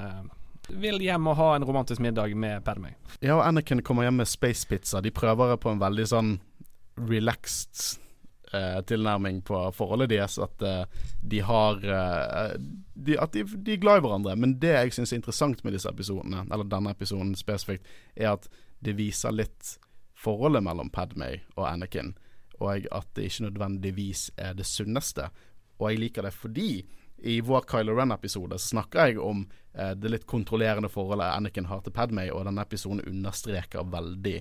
vil 0.70 1.02
hjem 1.02 1.32
og 1.34 1.40
ha 1.42 1.54
en 1.56 1.66
romantisk 1.66 1.98
middag 2.06 2.38
med 2.38 2.62
Padmay. 2.62 2.94
Ja, 3.18 3.40
og 3.40 3.48
Anakin 3.48 3.82
kommer 3.82 4.06
hjem 4.06 4.22
med 4.22 4.30
space 4.30 4.70
pizza. 4.70 5.02
De 5.02 5.10
prøver 5.10 5.58
på 5.58 5.74
en 5.74 5.82
veldig 5.82 6.12
sånn 6.14 6.36
relaxed 6.96 8.00
eh, 8.52 8.80
tilnærming 8.88 9.42
på 9.42 9.60
forholdet 9.72 10.10
deres. 10.10 10.38
At 10.38 10.62
eh, 10.62 10.84
de 11.22 11.40
har 11.40 11.82
eh, 11.84 12.52
de, 12.94 13.18
At 13.20 13.32
de, 13.32 13.44
de, 13.44 13.72
er 13.72 13.82
glad 13.82 14.00
i 14.00 14.06
hverandre. 14.06 14.36
Men 14.36 14.58
det 14.60 14.74
jeg 14.74 14.94
syns 14.96 15.12
er 15.12 15.20
interessant 15.20 15.64
med 15.64 15.76
disse 15.76 15.90
episodene, 15.90 16.46
eller 16.50 16.68
denne 16.68 16.94
episoden 16.94 17.34
spesifikt, 17.38 17.86
er 18.16 18.34
at 18.34 18.48
det 18.84 18.96
viser 18.98 19.34
litt 19.34 19.76
forholdet 20.16 20.64
mellom 20.64 20.90
Padmay 20.90 21.40
og 21.56 21.66
Anakin, 21.68 22.14
og 22.60 22.86
at 22.92 23.08
det 23.16 23.28
ikke 23.28 23.50
nødvendigvis 23.50 24.30
er 24.40 24.56
det 24.56 24.66
sunneste. 24.68 25.28
Og 25.78 25.90
jeg 25.90 26.00
liker 26.00 26.24
det 26.24 26.32
fordi 26.32 26.70
i 27.26 27.40
vår 27.40 27.64
Kylo 27.68 27.94
Ren-episode 27.96 28.58
snakker 28.60 29.10
jeg 29.10 29.20
om 29.20 29.46
eh, 29.74 29.92
det 29.96 30.12
litt 30.12 30.26
kontrollerende 30.28 30.90
forholdet 30.92 31.32
Anakin 31.32 31.68
har 31.70 31.82
til 31.84 31.94
Padmay, 31.96 32.30
og 32.32 32.44
denne 32.48 32.64
episoden 32.64 33.04
understreker 33.08 33.88
veldig 33.92 34.40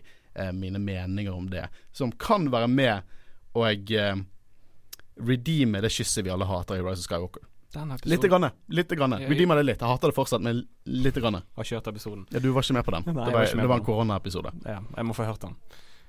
mine 0.53 0.79
meninger 0.81 1.31
om 1.31 1.45
det, 1.49 1.67
som 1.95 2.11
kan 2.11 2.49
være 2.51 2.67
med 2.67 3.15
og 3.55 3.91
eh, 3.91 4.15
redeeme 5.15 5.81
det 5.81 5.91
kysset 5.95 6.25
vi 6.25 6.31
alle 6.33 6.47
hater 6.49 6.79
i 6.79 6.83
Rise 6.83 7.05
of 7.05 7.07
Skywalker. 7.07 7.51
Lite 8.07 8.27
grann. 8.31 8.49
Litt 8.71 8.91
grann. 8.91 9.17
Redeemer 9.19 9.59
det 9.59 9.63
litt. 9.63 9.81
Jeg 9.81 9.89
hater 9.89 10.11
det 10.11 10.15
fortsatt, 10.15 10.43
men 10.43 10.61
lite 10.87 11.19
grann. 11.19 11.41
Har 11.55 11.67
kjørt 11.67 11.87
episoden. 11.91 12.23
Ja, 12.31 12.39
du 12.39 12.49
var 12.55 12.63
ikke 12.63 12.77
med 12.77 12.85
på 12.87 12.93
den. 12.95 13.07
Nei, 13.09 13.15
det 13.25 13.33
var, 13.35 13.49
det 13.51 13.67
var 13.67 13.81
en 13.81 13.87
koronaepisode. 13.87 14.53
Ja, 14.63 14.77
jeg 14.95 15.07
må 15.07 15.15
få 15.17 15.27
hørt 15.27 15.43
den. 15.43 15.57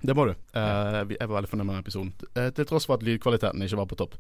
Det 0.07 0.15
må 0.15 0.29
du. 0.29 0.35
Uh, 0.55 1.03
jeg 1.11 1.27
var 1.27 1.35
veldig 1.41 1.51
fornøyd 1.51 1.67
med 1.67 1.75
den 1.75 1.83
episoden. 1.83 2.13
Uh, 2.37 2.51
til 2.55 2.69
tross 2.71 2.87
for 2.87 3.01
at 3.01 3.07
lydkvaliteten 3.07 3.67
ikke 3.67 3.81
var 3.81 3.89
på 3.91 3.99
topp. 3.99 4.15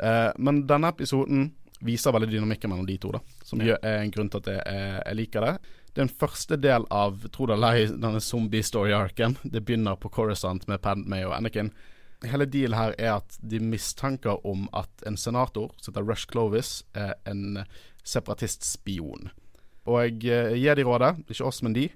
Uh, 0.00 0.30
men 0.42 0.64
denne 0.66 0.90
episoden 0.90 1.52
viser 1.86 2.14
veldig 2.16 2.30
dynamikken 2.32 2.72
mellom 2.72 2.88
de 2.88 2.98
to, 3.02 3.12
da. 3.14 3.22
Som 3.46 3.62
ja. 3.62 3.78
er 3.86 4.02
en 4.02 4.10
grunn 4.14 4.32
til 4.32 4.42
at 4.42 4.50
jeg, 4.50 4.80
jeg 5.04 5.20
liker 5.20 5.46
det. 5.46 5.54
Er 5.98 6.06
første 6.06 6.56
del 6.56 6.84
av 6.94 7.24
tro 7.34 7.48
det 7.50 7.56
eller 7.56 7.90
denne 7.90 8.20
zombie 8.22 8.62
story-arken. 8.62 9.36
Det 9.42 9.64
begynner 9.66 9.98
på 9.98 10.08
Corisont 10.08 10.68
med 10.70 10.80
Padmay 10.84 11.24
og 11.26 11.34
Anakin. 11.36 11.72
Hele 12.22 12.46
dealen 12.46 12.76
her 12.76 12.94
er 12.98 13.16
at 13.16 13.38
de 13.40 13.58
mistanker 13.64 14.38
om 14.46 14.68
at 14.76 15.02
en 15.08 15.16
senator, 15.16 15.72
som 15.80 15.92
heter 15.92 16.06
Rush 16.06 16.28
Clovis, 16.30 16.82
er 16.94 17.16
en 17.26 17.64
separatistspion. 18.04 19.30
Og 19.88 20.02
jeg 20.04 20.28
eh, 20.30 20.58
gir 20.60 20.76
de 20.76 20.84
rådet, 20.86 21.14
ikke 21.28 21.48
oss, 21.48 21.62
men 21.64 21.74
de. 21.74 21.88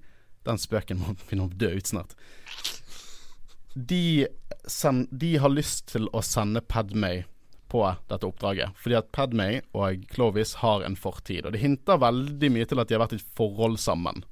Den 0.44 0.58
spøken 0.60 1.00
må 1.00 1.14
begynne 1.20 1.46
å 1.46 1.54
dø 1.54 1.70
ut 1.76 1.92
snart. 1.92 2.16
De, 3.74 4.26
send, 4.70 5.06
de 5.10 5.36
har 5.42 5.52
lyst 5.52 5.88
til 5.92 6.08
å 6.14 6.22
sende 6.24 6.62
Padmay 6.62 7.24
på 7.74 7.82
dette 8.06 8.28
oppdraget. 8.28 8.76
Fordi 8.78 8.98
at 9.00 9.10
Padmay 9.14 9.58
og 9.74 10.04
Clovis 10.14 10.54
har 10.62 10.84
en 10.86 10.94
fortid. 10.94 11.42
Og 11.42 11.54
det 11.54 11.62
hinter 11.64 11.98
veldig 11.98 12.52
mye 12.54 12.68
til 12.70 12.78
at 12.78 12.90
de 12.90 12.94
har 12.94 13.02
vært 13.02 13.16
i 13.16 13.18
et 13.18 13.34
forhold 13.34 13.80
sammen. 13.82 14.22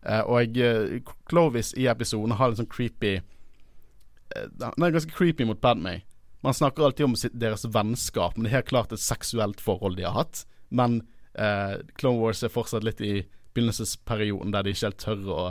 Eh, 0.00 0.22
og 0.24 0.56
eh, 0.56 0.96
Clovis 1.28 1.74
i 1.76 1.84
episoden 1.92 2.36
har 2.38 2.52
en 2.52 2.60
sånn 2.62 2.70
creepy 2.72 3.14
eh, 3.18 4.48
Den 4.60 4.84
er 4.84 4.96
ganske 4.96 5.12
creepy 5.12 5.44
mot 5.48 5.60
Padmay. 5.60 6.00
Man 6.44 6.56
snakker 6.56 6.86
alltid 6.88 7.06
om 7.06 7.16
deres 7.32 7.64
vennskap, 7.72 8.36
men 8.36 8.46
det 8.46 8.50
er 8.52 8.58
helt 8.58 8.72
klart 8.72 8.96
et 8.96 9.00
seksuelt 9.00 9.60
forhold 9.64 10.00
de 10.00 10.08
har 10.08 10.16
hatt. 10.16 10.46
Men 10.68 11.02
eh, 11.36 11.78
Clone 12.00 12.20
Wars 12.20 12.42
er 12.44 12.52
fortsatt 12.52 12.84
litt 12.84 13.00
i 13.04 13.14
begynnelsesperioden 13.54 14.52
der 14.56 14.64
de 14.64 14.72
ikke 14.72 14.88
helt 14.88 15.04
tør 15.04 15.28
å 15.32 15.44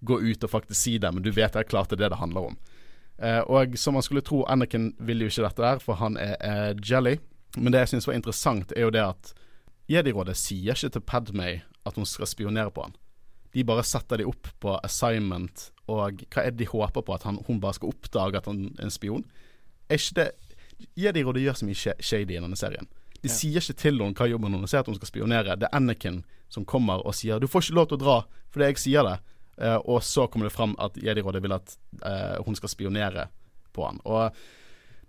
gå 0.00 0.20
ut 0.20 0.44
og 0.44 0.52
faktisk 0.52 0.80
si 0.80 0.98
det, 1.00 1.10
men 1.12 1.24
du 1.24 1.32
vet 1.32 1.56
helt 1.56 1.68
klart 1.68 1.92
det 1.92 1.98
er 1.98 2.06
det 2.06 2.14
det 2.14 2.20
handler 2.20 2.52
om. 2.52 2.60
Uh, 3.20 3.42
og 3.52 3.76
som 3.78 3.94
man 3.94 4.04
skulle 4.04 4.24
tro, 4.24 4.42
Anakin 4.48 4.94
vil 4.98 5.20
jo 5.24 5.28
ikke 5.28 5.44
dette 5.44 5.62
der, 5.62 5.82
for 5.84 6.00
han 6.00 6.16
er, 6.16 6.36
er 6.40 6.80
jelly. 6.80 7.18
Men 7.58 7.74
det 7.74 7.84
jeg 7.84 7.94
syns 7.94 8.08
var 8.08 8.16
interessant, 8.16 8.72
er 8.76 8.86
jo 8.86 8.94
det 8.94 9.02
at 9.04 9.34
Jedi-rådet 9.90 10.36
sier 10.38 10.76
ikke 10.76 10.92
til 10.94 11.02
Padmay 11.02 11.60
at 11.86 11.96
hun 11.98 12.06
skal 12.06 12.28
spionere 12.30 12.70
på 12.70 12.84
han. 12.86 12.94
De 13.54 13.64
bare 13.66 13.82
setter 13.84 14.20
de 14.20 14.28
opp 14.30 14.48
på 14.62 14.76
assignment, 14.86 15.70
og 15.90 16.22
hva 16.30 16.44
er 16.44 16.54
det 16.54 16.62
de 16.62 16.70
håper 16.70 17.02
på? 17.02 17.16
At 17.16 17.26
han, 17.26 17.40
hun 17.48 17.58
bare 17.60 17.74
skal 17.76 17.90
oppdage 17.90 18.38
at 18.38 18.46
han 18.46 18.68
er 18.78 18.86
en 18.86 18.94
spion? 18.94 19.24
Er 19.90 19.98
ikke 19.98 20.20
det 20.20 20.30
Jedi-rådet 20.96 21.42
gjør 21.44 21.58
så 21.58 21.66
mye 21.68 21.94
shady 22.00 22.36
i 22.36 22.40
denne 22.40 22.56
serien. 22.56 22.86
De 23.20 23.28
ja. 23.28 23.34
sier 23.34 23.60
ikke 23.60 23.76
til 23.76 23.98
henne 24.00 24.16
hva 24.16 24.28
jobben 24.30 24.54
hennes 24.56 24.72
er, 24.72 24.80
at 24.80 24.88
hun 24.88 24.96
skal 24.96 25.10
spionere. 25.10 25.58
Det 25.60 25.68
er 25.68 25.76
Anakin 25.76 26.22
som 26.50 26.64
kommer 26.64 27.04
og 27.06 27.14
sier 27.14 27.38
'du 27.38 27.46
får 27.46 27.66
ikke 27.66 27.76
lov 27.76 27.88
til 27.90 27.98
å 27.98 28.04
dra 28.04 28.16
fordi 28.50 28.64
jeg 28.70 28.78
sier 28.78 29.04
det'. 29.04 29.20
Uh, 29.60 29.76
og 29.76 30.00
så 30.02 30.24
kommer 30.26 30.48
det 30.48 30.54
fram 30.56 30.72
at 30.80 30.96
Jedi-rådet 30.96 31.42
vil 31.44 31.52
at 31.52 31.76
uh, 32.00 32.40
hun 32.46 32.56
skal 32.56 32.72
spionere 32.72 33.28
på 33.76 33.84
han. 33.86 34.00
Og 34.04 34.30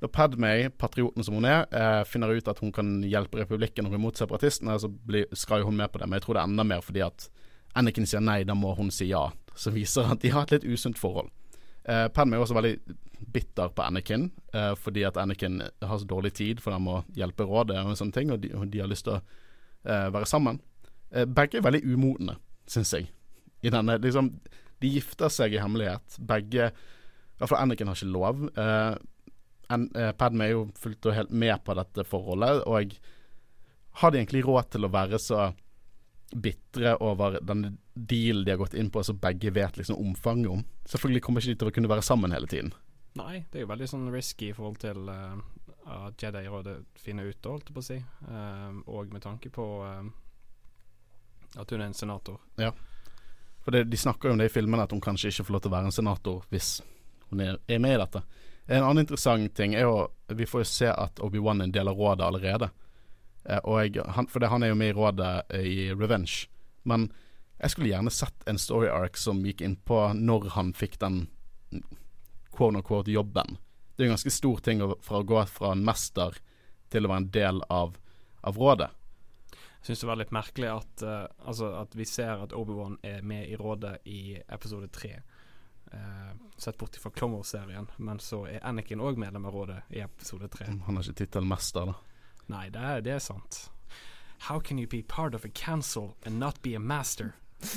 Når 0.01 0.07
Padmay, 0.07 0.69
patrioten 0.69 1.23
som 1.23 1.35
hun 1.37 1.45
er, 1.45 1.67
eh, 1.69 2.03
finner 2.09 2.31
ut 2.33 2.47
at 2.47 2.57
hun 2.59 2.71
kan 2.73 3.03
hjelpe 3.05 3.37
republikken 3.37 3.85
og 3.85 3.99
mot 4.01 4.17
separatistene, 4.17 4.79
så 4.79 4.89
blir, 4.89 5.27
skal 5.37 5.61
jo 5.61 5.65
hun 5.65 5.77
med 5.77 5.91
på 5.91 5.99
det. 5.99 6.07
Men 6.09 6.17
jeg 6.17 6.23
tror 6.25 6.33
det 6.33 6.41
er 6.41 6.49
enda 6.49 6.63
mer 6.63 6.81
fordi 6.81 7.03
at 7.05 7.27
Anakin 7.77 8.07
sier 8.09 8.19
nei, 8.19 8.39
da 8.43 8.55
må 8.57 8.73
hun 8.73 8.89
si 8.89 9.11
ja. 9.11 9.27
Som 9.53 9.75
viser 9.77 10.09
at 10.09 10.23
de 10.23 10.31
har 10.33 10.47
et 10.47 10.55
litt 10.55 10.65
usunt 10.65 10.97
forhold. 10.97 11.29
Eh, 11.85 12.07
Padmay 12.07 12.39
er 12.39 12.41
også 12.41 12.57
veldig 12.57 12.73
bitter 13.31 13.69
på 13.69 13.85
Anakin, 13.85 14.31
eh, 14.53 14.73
fordi 14.73 15.05
at 15.05 15.17
Anakin 15.17 15.61
har 15.61 15.97
så 15.97 16.09
dårlig 16.09 16.33
tid, 16.33 16.59
for 16.59 16.73
han 16.73 16.81
må 16.81 17.03
hjelpe 17.13 17.45
rådet 17.45 17.77
og 17.77 17.93
sånne 17.97 18.17
ting, 18.17 18.31
og 18.31 18.41
de, 18.41 18.49
de 18.49 18.81
har 18.81 18.89
lyst 18.89 19.05
til 19.05 19.19
å 19.19 19.21
eh, 19.85 20.09
være 20.09 20.25
sammen. 20.25 20.61
Eh, 21.11 21.29
begge 21.29 21.59
er 21.59 21.67
veldig 21.67 21.85
umodne, 21.85 22.39
syns 22.65 22.93
jeg. 22.97 23.11
I 23.61 23.71
denne, 23.73 23.97
liksom, 24.01 24.31
de 24.81 24.91
gifter 24.95 25.29
seg 25.29 25.53
i 25.53 25.61
hemmelighet. 25.61 26.17
Begge 26.17 26.71
I 26.71 27.41
hvert 27.41 27.51
fall 27.51 27.61
Anakin 27.61 27.89
har 27.91 27.97
ikke 27.97 28.13
lov. 28.13 28.45
Uh, 28.57 28.95
en, 29.71 29.87
uh, 29.95 30.11
Padme 30.17 30.47
er 30.47 30.55
jo 30.55 30.67
fullt 30.81 31.09
og 31.09 31.17
helt 31.17 31.33
med 31.33 31.61
på 31.65 31.75
dette 31.77 32.05
forholdet, 32.07 32.63
og 32.65 32.95
har 34.01 34.11
de 34.11 34.21
egentlig 34.21 34.45
råd 34.45 34.71
til 34.73 34.87
å 34.87 34.91
være 34.93 35.19
så 35.19 35.51
bitre 36.31 36.95
over 37.03 37.39
den 37.43 37.77
dealen 37.93 38.45
de 38.45 38.53
har 38.53 38.61
gått 38.61 38.77
inn 38.77 38.91
på, 38.91 39.03
som 39.03 39.19
begge 39.19 39.51
vet 39.51 39.77
liksom 39.77 39.99
omfanget 39.99 40.51
om? 40.51 40.63
Selvfølgelig 40.87 41.23
kommer 41.25 41.43
ikke 41.43 41.53
de 41.53 41.59
til 41.59 41.71
å 41.71 41.75
kunne 41.75 41.91
være 41.91 42.05
sammen 42.07 42.35
hele 42.35 42.47
tiden. 42.47 42.71
Nei, 43.19 43.43
det 43.51 43.59
er 43.59 43.65
jo 43.65 43.71
veldig 43.73 43.89
sånn 43.91 44.07
risky 44.13 44.51
i 44.51 44.55
forhold 44.55 44.79
til 44.79 45.09
uh, 45.11 45.35
at 46.07 46.23
Jedi-rådet 46.23 46.77
finner 47.03 47.27
ut, 47.27 47.49
holdt 47.51 47.67
jeg 47.67 47.75
på 47.75 47.83
å 47.83 47.87
si. 47.89 47.97
Uh, 48.29 48.79
og 48.87 49.11
med 49.11 49.25
tanke 49.25 49.51
på 49.51 49.65
uh, 49.83 50.05
at 51.59 51.73
hun 51.73 51.81
er 51.81 51.89
en 51.89 51.97
senator. 51.97 52.39
Ja. 52.61 52.71
For 53.61 53.75
det, 53.75 53.83
de 53.91 53.97
snakker 53.97 54.29
jo 54.29 54.35
om 54.35 54.41
det 54.41 54.49
i 54.49 54.53
filmene, 54.53 54.83
at 54.83 54.93
hun 54.93 55.03
kanskje 55.03 55.29
ikke 55.29 55.45
får 55.47 55.55
lov 55.55 55.63
til 55.63 55.71
å 55.71 55.75
være 55.75 55.89
en 55.91 55.95
senator 55.95 56.45
hvis 56.49 56.69
hun 57.29 57.43
er, 57.45 57.59
er 57.67 57.81
med 57.81 57.95
i 57.95 58.01
dette. 58.01 58.23
En 58.71 58.85
annen 58.85 59.03
interessant 59.03 59.53
ting 59.57 59.73
er 59.75 59.83
jo 59.87 60.07
Vi 60.31 60.47
får 60.47 60.63
jo 60.63 60.69
se 60.69 60.87
at 60.91 61.19
Obi-Wan 61.19 61.61
er 61.61 61.67
en 61.67 61.75
del 61.75 61.91
av 61.91 61.97
rådet 61.99 62.25
allerede. 62.25 62.69
Eh, 63.43 63.59
og 63.63 63.81
jeg, 63.81 64.05
han, 64.15 64.29
for 64.31 64.39
det, 64.39 64.51
han 64.51 64.63
er 64.63 64.71
jo 64.71 64.77
med 64.79 64.93
i 64.93 64.95
rådet 64.95 65.31
eh, 65.49 65.65
i 65.67 65.79
Revenge. 65.91 66.47
Men 66.87 67.09
jeg 67.61 67.73
skulle 67.73 67.91
gjerne 67.91 68.13
sett 68.13 68.47
en 68.49 68.57
story 68.61 68.87
arc 68.89 69.19
som 69.19 69.43
gikk 69.45 69.61
inn 69.65 69.75
på 69.75 69.99
når 70.17 70.53
han 70.55 70.71
fikk 70.73 70.97
den 71.01 71.25
quote 72.55 72.79
unquote 72.79 73.11
jobben. 73.11 73.57
Det 73.95 74.05
er 74.05 74.07
jo 74.07 74.13
en 74.13 74.15
ganske 74.15 74.33
stor 74.33 74.63
ting 74.65 74.81
fra 75.03 75.19
å 75.21 75.27
gå 75.27 75.43
fra 75.51 75.75
en 75.75 75.83
mester 75.85 76.39
til 76.91 77.05
å 77.05 77.11
være 77.11 77.23
en 77.25 77.31
del 77.35 77.61
av, 77.69 77.99
av 78.41 78.57
rådet. 78.57 78.89
Jeg 79.81 79.91
syns 79.91 80.03
det 80.03 80.09
var 80.11 80.19
litt 80.21 80.33
merkelig 80.35 80.67
at, 80.69 81.03
uh, 81.03 81.47
altså 81.49 81.71
at 81.81 81.95
vi 81.97 82.05
ser 82.05 82.43
at 82.43 82.53
Obi-Wan 82.53 82.99
er 83.03 83.23
med 83.25 83.49
i 83.49 83.57
rådet 83.57 83.97
i 84.05 84.37
episode 84.47 84.91
tre 84.93 85.15
Uh, 85.93 86.31
sett 86.57 86.77
bort 86.77 86.95
fra 86.95 87.11
Clone 87.11 87.35
Wars-serien, 87.35 87.87
men 87.97 88.19
så 88.19 88.45
er 88.47 88.61
Anakin 88.63 89.01
òg 89.03 89.17
medlem 89.19 89.43
av 89.49 89.51
rådet 89.51 89.81
i 89.91 89.99
episode 89.99 90.47
tre. 90.47 90.69
Mm, 90.69 90.77
han 90.85 90.95
har 90.95 91.03
ikke 91.03 91.17
tittel 91.25 91.47
mester, 91.49 91.89
da. 91.91 91.95
Nei, 92.53 92.69
det 92.71 92.83
er, 92.91 93.01
det 93.03 93.11
er 93.17 93.19
sant. 93.19 93.57
How 94.47 94.61
can 94.63 94.79
you 94.79 94.87
be 94.87 95.01
part 95.03 95.35
of 95.35 95.43
a 95.43 95.51
council 95.51 96.15
and 96.23 96.39
not 96.39 96.61
be 96.61 96.75
a 96.75 96.79
master? 96.79 97.33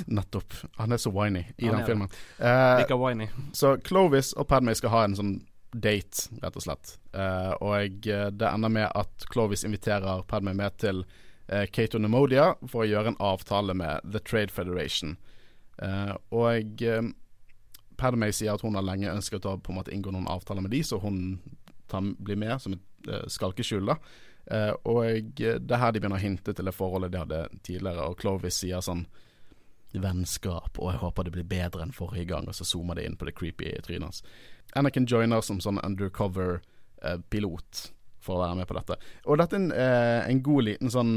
Nettopp. 0.06 0.54
Han 0.76 0.92
er 0.92 0.96
så 1.02 1.10
whiny 1.10 1.42
i 1.58 1.66
den 1.66 1.82
filmen. 1.86 2.08
Uh, 2.38 2.78
Like 2.78 2.94
whiny. 2.94 3.26
Så 3.52 3.76
Clovis 3.82 4.32
og 4.32 4.46
Padme 4.48 4.74
skal 4.78 4.94
ha 4.94 5.02
en 5.04 5.18
sånn 5.18 5.34
date, 5.74 6.30
rett 6.38 6.54
og 6.54 6.62
slett. 6.62 6.96
Uh, 7.10 7.50
og 7.58 7.98
det 8.06 8.46
ender 8.46 8.70
med 8.70 8.88
at 8.94 9.26
Clovis 9.32 9.66
inviterer 9.66 10.22
Padme 10.30 10.54
med 10.54 10.78
til 10.78 11.02
eh, 11.48 11.66
Kato 11.66 11.98
Nemodia 11.98 12.52
for 12.66 12.84
å 12.84 12.88
gjøre 12.88 13.14
en 13.14 13.20
avtale 13.22 13.74
med 13.76 14.04
The 14.06 14.22
Trade 14.22 14.52
Federation. 14.54 15.16
Eh, 15.82 16.14
og 16.34 16.82
eh, 16.82 17.02
Padmay 17.96 18.34
sier 18.34 18.54
at 18.54 18.64
hun 18.64 18.78
har 18.78 18.86
lenge 18.86 19.12
ønsket 19.12 19.46
å 19.46 19.56
på 19.58 19.72
en 19.72 19.80
måte 19.80 19.94
inngå 19.94 20.12
noen 20.14 20.30
avtaler 20.30 20.64
med 20.64 20.74
de, 20.74 20.82
så 20.86 20.98
hun 21.02 21.38
tar, 21.90 22.06
blir 22.18 22.38
med 22.40 22.56
som 22.62 22.76
et 22.76 23.10
eh, 23.10 23.26
skalkeskjul. 23.30 23.92
da 23.92 23.98
uh, 24.50 24.72
Og 24.90 25.34
det 25.38 25.60
er 25.60 25.80
her 25.80 25.92
de 25.92 26.02
begynner 26.02 26.18
å 26.18 26.24
hinte 26.24 26.54
til 26.54 26.66
det 26.66 26.74
forholdet 26.74 27.14
de 27.14 27.22
hadde 27.22 27.44
tidligere, 27.62 28.08
og 28.08 28.18
Clovis 28.20 28.62
sier 28.62 28.84
sånn 28.84 29.06
Vennskap, 29.94 30.74
og 30.82 30.90
jeg 30.90 30.98
håper 31.04 31.26
det 31.26 31.32
blir 31.36 31.46
bedre 31.46 31.84
enn 31.84 31.94
forrige 31.94 32.32
gang, 32.32 32.48
og 32.50 32.56
så 32.58 32.66
zoomer 32.66 32.98
de 32.98 33.04
inn 33.06 33.14
på 33.14 33.28
det 33.28 33.36
creepy 33.38 33.76
trynet 33.86 34.08
hans. 34.08 34.24
Anakin 34.74 35.06
joiner 35.06 35.44
som 35.46 35.60
sånn 35.62 35.78
undercover 35.86 36.64
uh, 37.04 37.20
pilot 37.30 37.92
for 38.24 38.38
å 38.38 38.44
være 38.46 38.58
med 38.62 38.68
på 38.70 38.76
dette. 38.78 38.96
Og 39.28 39.38
dette 39.40 39.60
er 39.60 39.68
en, 39.68 39.70
en 40.32 40.42
god 40.44 40.68
liten 40.70 40.92
sånn 40.92 41.14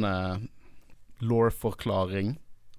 law-forklaring 1.23 2.35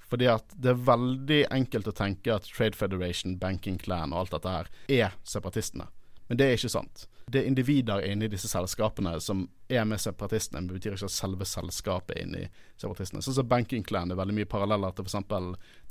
fordi 0.09 0.29
at 0.33 0.55
det 0.57 0.73
er 0.73 0.87
veldig 0.89 1.43
enkelt 1.53 1.89
å 1.91 1.93
tenke 1.93 2.33
at 2.33 2.49
Trade 2.49 2.77
Federation, 2.77 3.37
Banking 3.39 3.77
Clan 3.79 4.15
og 4.15 4.23
alt 4.23 4.37
dette 4.39 4.55
her 4.55 4.71
er 4.89 5.17
separatistene. 5.29 5.85
Men 6.29 6.41
det 6.41 6.47
er 6.47 6.57
ikke 6.57 6.73
sant. 6.73 7.05
Det 7.29 7.43
er 7.43 7.49
individer 7.49 8.05
inne 8.09 8.25
i 8.25 8.33
disse 8.33 8.49
selskapene 8.49 9.15
som 9.21 9.47
er 9.69 9.85
med 9.89 10.01
separatistene, 10.01 10.63
men 10.63 10.71
det 10.71 10.79
betyr 10.79 10.97
ikke 10.97 11.11
at 11.11 11.17
selve 11.17 11.49
selskapet 11.49 12.17
er 12.17 12.25
inne 12.25 12.41
i 12.41 12.49
separatistene. 12.81 13.21
Sånn 13.25 13.37
som 13.37 13.49
Banking 13.49 13.85
Clan 13.85 14.13
er 14.13 14.21
veldig 14.21 14.37
mye 14.39 14.49
paralleller 14.49 14.97
til 14.97 15.09
f.eks. 15.09 15.29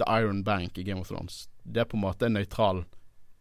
The 0.02 0.10
Iron 0.18 0.42
Bank 0.46 0.78
i 0.82 0.86
Game 0.88 1.06
of 1.06 1.12
Thrones. 1.12 1.44
Det 1.62 1.84
er 1.84 1.90
på 1.90 1.98
en 2.00 2.06
måte 2.08 2.30
en 2.30 2.38
nøytral 2.38 2.84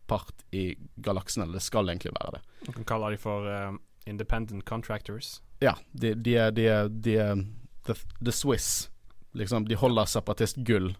part 0.07 0.45
i 0.53 0.75
galaksen, 1.01 1.43
eller 1.43 1.57
det 1.57 1.65
skal 1.65 1.89
egentlig 1.89 2.13
være 2.17 2.37
det. 2.37 2.43
Du 2.69 2.73
kan 2.77 2.89
kalle 2.93 3.15
de 3.15 3.21
for 3.21 3.49
uh, 3.49 3.73
independent 4.07 4.65
contractors. 4.65 5.43
Ja, 5.61 5.77
de, 5.93 6.15
de, 6.15 6.37
er, 6.37 6.51
de, 6.51 6.69
er, 6.69 6.89
de 6.89 7.17
er 7.19 7.43
the, 7.87 7.95
the 8.25 8.33
Swiss 8.33 8.91
Liksom, 9.37 9.67
de 9.69 9.77
holder 9.77 10.09
separatist-gull. 10.09 10.95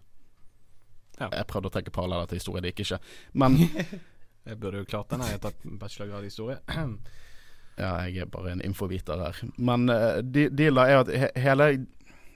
Ja. 1.17 1.31
Jeg 1.31 1.47
prøvde 1.49 1.71
å 1.71 1.73
trekke 1.73 1.89
paralleller 1.89 2.29
til 2.29 2.37
historie, 2.37 2.61
det 2.61 2.75
gikk 2.75 2.83
ikke. 2.83 2.99
Men 3.33 3.55
Jeg 4.47 4.59
burde 4.59 4.79
jo 4.79 4.87
klart 4.87 5.09
den, 5.11 5.23
jeg 5.27 5.35
har 5.35 5.43
tatt 5.43 5.65
bachelorgrad 5.79 6.23
i 6.23 6.29
historie. 6.29 6.57
ja, 7.83 7.91
jeg 8.07 8.23
er 8.23 8.29
bare 8.31 8.53
en 8.53 8.63
infoviter 8.63 9.19
her. 9.19 9.41
Men 9.57 9.89
uh, 9.91 10.19
de, 10.23 10.47
dealer 10.55 10.93
er 10.93 11.01
at 11.01 11.11
he 11.11 11.29
hele 11.43 11.71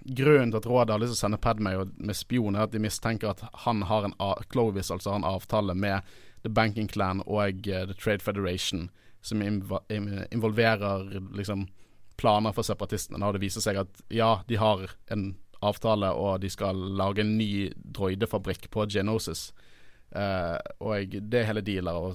grunnen 0.01 0.51
til 0.51 0.59
at 0.59 0.67
rådet 0.67 0.95
har 0.95 0.99
lyst 0.99 1.13
til 1.13 1.19
å 1.19 1.21
sende 1.21 1.39
Padmay 1.41 1.85
med 1.95 2.17
spion, 2.17 2.57
er 2.57 2.65
at 2.65 2.73
de 2.73 2.81
mistenker 2.83 3.31
at 3.31 3.45
han 3.63 3.85
har 3.87 4.09
en 4.09 4.17
Clovis 4.51 4.91
altså 4.91 5.13
har 5.13 5.21
en 5.21 5.29
avtale 5.29 5.75
med 5.77 6.01
The 6.41 6.49
Banking 6.49 6.89
Clan 6.91 7.23
og 7.27 7.69
uh, 7.69 7.83
The 7.85 7.95
Trade 7.95 8.25
Federation, 8.25 8.89
som 9.21 9.41
involverer 9.41 11.19
liksom 11.37 11.67
planer 12.21 12.53
for 12.53 12.65
separatistene. 12.65 13.23
Og 13.25 13.37
det 13.37 13.43
viser 13.43 13.63
seg 13.63 13.79
at 13.81 14.03
ja, 14.13 14.35
de 14.47 14.59
har 14.61 14.85
en 15.13 15.31
avtale, 15.61 16.09
og 16.17 16.41
de 16.41 16.49
skal 16.49 16.77
lage 16.97 17.21
en 17.23 17.35
ny 17.37 17.69
droidefabrikk 17.75 18.69
på 18.73 18.87
Genosis. 18.89 19.51
Uh, 20.11 20.57
og 20.83 21.13
det 21.31 21.45
hele 21.47 21.63
dealer 21.63 21.97
å 21.97 22.11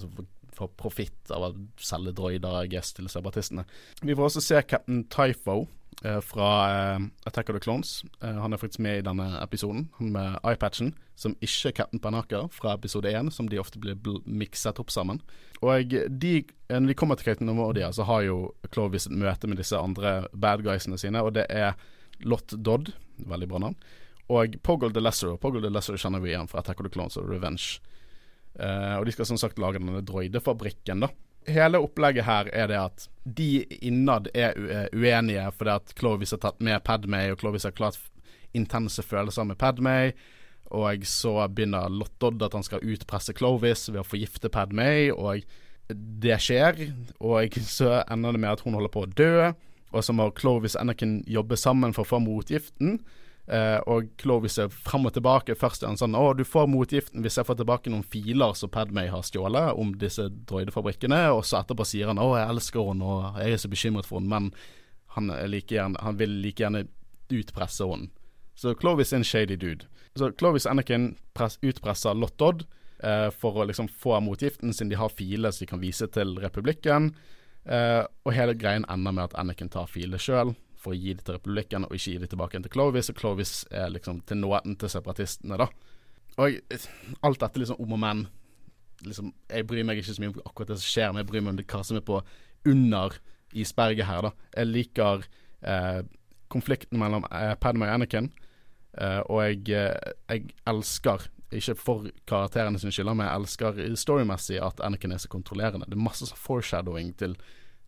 få 0.56 0.68
profitt 0.78 1.30
av 1.32 1.48
å 1.48 1.54
selge 1.80 2.14
droider 2.16 2.68
til 2.96 3.08
separatistene. 3.12 3.66
Vi 4.02 4.16
får 4.16 4.30
også 4.30 4.44
se 4.44 4.62
Captain 4.68 5.04
Typho 5.12 5.64
fra 6.02 6.48
uh, 6.68 7.04
Attack 7.24 7.48
of 7.48 7.56
the 7.56 7.62
Clones. 7.64 8.04
han 8.20 8.52
er 8.52 8.60
faktisk 8.60 8.82
med 8.84 8.98
i 8.98 9.04
denne 9.06 9.26
episoden, 9.40 9.86
han 9.96 10.10
med 10.12 10.36
eyepatchen, 10.44 10.92
som 11.16 11.32
ikke 11.40 11.70
er 11.70 11.76
Captain 11.78 12.02
Panaka 12.04 12.42
fra 12.52 12.74
episode 12.76 13.08
1, 13.08 13.30
som 13.32 13.48
de 13.48 13.58
ofte 13.58 13.80
blir 13.80 13.96
mikset 14.28 14.78
opp 14.82 14.92
sammen. 14.92 15.22
Og 15.64 15.94
de, 16.20 16.34
når 16.68 16.90
de 16.92 16.98
kommer 17.00 17.16
til 17.16 17.30
Captain 17.30 17.48
Nomodia, 17.48 17.88
så 17.96 18.04
har 18.04 18.26
jo 18.26 18.52
Clovis 18.74 19.08
et 19.08 19.16
møte 19.16 19.48
med 19.48 19.56
disse 19.56 19.78
andre 19.78 20.26
bad 20.36 20.62
guysene 20.66 21.00
sine, 21.00 21.22
og 21.24 21.32
det 21.38 21.46
er 21.48 21.72
Lot 22.28 22.52
Dodd, 22.52 22.92
veldig 23.16 23.48
bra 23.48 23.64
navn, 23.64 23.80
og 24.28 24.60
Poggle 24.62 24.92
the 24.92 25.00
Lesser. 25.00 25.36
Poggle 25.40 25.64
the 25.64 25.72
Lesser 25.72 25.96
kjenner 25.96 26.20
vi 26.20 26.34
igjen 26.34 26.48
fra 26.50 26.60
Attack 26.60 26.82
of 26.82 26.88
the 26.88 26.92
Clones 26.92 27.16
og 27.16 27.30
Revenge. 27.30 27.80
Og 28.56 29.04
de 29.06 29.12
skal 29.14 29.28
som 29.28 29.38
sagt 29.38 29.60
lage 29.60 29.78
denne 29.78 30.00
droidefabrikken, 30.04 31.04
da. 31.04 31.10
Hele 31.46 31.78
opplegget 31.82 32.26
her 32.26 32.50
er 32.52 32.70
det 32.70 32.78
at 32.80 33.06
de 33.26 33.64
innad 33.82 34.28
er 34.34 34.54
uenige 34.94 35.44
fordi 35.54 35.74
at 35.74 35.92
Clovis 35.98 36.34
har 36.34 36.42
tatt 36.42 36.62
med 36.62 36.82
Padmay, 36.86 37.32
og 37.32 37.40
Clovis 37.42 37.66
har 37.66 37.74
klart 37.74 37.98
intense 38.56 39.02
følelser 39.02 39.46
med 39.46 39.58
Padmay. 39.58 40.12
Og 40.74 41.06
så 41.06 41.34
begynner 41.48 41.90
Lottodd 41.92 42.42
at 42.42 42.54
han 42.56 42.66
skal 42.66 42.82
utpresse 42.82 43.34
Clovis 43.36 43.86
ved 43.92 44.02
å 44.02 44.06
forgifte 44.06 44.50
Padmay, 44.50 45.12
og 45.14 45.46
det 45.94 46.40
skjer. 46.42 46.88
Og 47.22 47.58
så 47.62 48.00
ender 48.10 48.34
det 48.34 48.42
med 48.42 48.56
at 48.56 48.64
hun 48.66 48.74
holder 48.74 48.94
på 48.94 49.04
å 49.06 49.12
dø. 49.12 49.52
Og 49.94 50.02
så 50.02 50.14
må 50.16 50.28
Clovis 50.34 50.74
og 50.74 50.82
Anakin 50.82 51.20
jobbe 51.30 51.58
sammen 51.58 51.94
for 51.94 52.02
å 52.02 52.10
få 52.16 52.20
motgiften. 52.22 52.98
Uh, 53.46 53.78
og 53.86 54.08
Clovis 54.18 54.58
er 54.58 54.72
frem 54.74 55.06
og 55.06 55.14
tilbake. 55.14 55.54
Først 55.54 55.84
er 55.84 55.92
han 55.92 55.98
sånn 56.00 56.16
'Å, 56.18 56.34
du 56.34 56.42
får 56.42 56.66
motgiften 56.66 57.22
hvis 57.22 57.38
jeg 57.38 57.46
får 57.46 57.60
tilbake 57.60 57.92
noen 57.92 58.02
filer 58.02 58.54
som 58.58 58.70
Padmay 58.70 59.06
har 59.06 59.22
stjålet 59.22 59.78
om 59.78 59.92
disse 59.94 60.26
droidefabrikkene'. 60.50 61.30
Og 61.30 61.44
så 61.46 61.62
etterpå 61.62 61.86
sier 61.86 62.10
han 62.10 62.18
'Å, 62.18 62.34
jeg 62.34 62.48
elsker 62.50 62.88
henne, 62.88 63.04
og 63.04 63.38
jeg 63.38 63.52
er 63.52 63.56
så 63.62 63.70
bekymret 63.70 64.06
for 64.06 64.18
henne', 64.18 64.28
men 64.28 64.52
han, 65.14 65.30
like 65.48 65.70
gjerne, 65.70 65.96
han 66.02 66.18
vil 66.18 66.30
like 66.42 66.58
gjerne 66.58 66.88
utpresse 67.30 67.86
henne. 67.86 68.10
Så 68.56 68.74
Clovis 68.74 69.12
er 69.12 69.18
en 69.18 69.24
shady 69.24 69.56
dude. 69.56 69.86
Så 70.16 70.32
Clovis 70.32 70.66
Anakin 70.66 71.16
press, 71.34 71.58
utpresser 71.62 72.14
Lottod 72.14 72.66
uh, 73.04 73.30
for 73.30 73.54
å 73.54 73.64
liksom 73.68 73.88
få 73.88 74.18
motgiften, 74.20 74.72
siden 74.72 74.90
de 74.90 74.96
har 74.96 75.08
filer 75.08 75.50
som 75.50 75.64
de 75.64 75.70
kan 75.70 75.80
vise 75.80 76.06
til 76.08 76.38
republikken. 76.40 77.14
Uh, 77.68 78.06
og 78.24 78.32
hele 78.32 78.54
greien 78.54 78.84
ender 78.90 79.12
med 79.12 79.24
at 79.24 79.38
Anakin 79.38 79.68
tar 79.68 79.86
filer 79.86 80.18
sjøl 80.18 80.54
for 80.86 80.94
å 80.94 80.98
gi 80.98 81.16
det 81.18 81.26
til 81.26 81.36
republikken, 81.36 81.84
og 81.86 81.98
ikke 81.98 82.14
gi 82.14 82.22
det 82.22 82.30
tilbake 82.30 82.62
til 82.62 82.72
Clovis. 82.72 83.10
Og 83.10 83.18
Clovis 83.18 83.52
er 83.74 83.90
liksom 83.90 84.22
til 84.28 84.38
nåden 84.44 84.78
til 84.78 84.92
separatistene, 84.92 85.58
da. 85.58 85.66
Og 86.36 86.58
alt 87.24 87.40
dette 87.42 87.62
liksom 87.62 87.80
om 87.80 87.94
og 87.96 88.00
men 88.02 88.26
liksom, 89.04 89.32
Jeg 89.48 89.66
bryr 89.68 89.84
meg 89.84 90.00
ikke 90.00 90.14
så 90.14 90.22
mye 90.22 90.34
om 90.34 90.42
akkurat 90.44 90.74
det 90.74 90.78
som 90.80 90.90
skjer, 90.90 91.12
men 91.12 91.22
jeg 91.22 91.30
bryr 91.30 91.44
meg 91.44 91.56
om 91.56 91.64
hva 91.64 91.82
som 91.84 91.98
er 91.98 92.04
på 92.06 92.20
under 92.66 93.16
isberget 93.56 94.08
her, 94.08 94.28
da. 94.28 94.32
Jeg 94.56 94.70
liker 94.72 95.26
eh, 95.62 96.02
konflikten 96.52 97.00
mellom 97.00 97.26
eh, 97.30 97.54
Padme 97.60 97.88
og 97.88 97.94
Anakin, 97.94 98.30
eh, 98.98 99.22
og 99.26 99.42
jeg, 99.44 99.62
eh, 99.76 100.12
jeg, 100.30 100.52
elsker 100.68 101.28
ikke 101.54 101.76
for 101.78 102.08
karakterene 102.26 102.78
sin 102.78 102.92
skyld, 102.92 103.12
men 103.14 103.28
jeg 103.28 103.40
elsker 103.40 103.80
storymessig 103.96 104.58
at 104.62 104.82
Anakin 104.84 105.14
er 105.14 105.22
så 105.22 105.30
kontrollerende. 105.32 105.86
Det 105.86 105.94
er 105.98 106.06
masse 106.08 106.26
sånn 106.26 106.42
foreshadowing 106.42 107.12
til, 107.20 107.36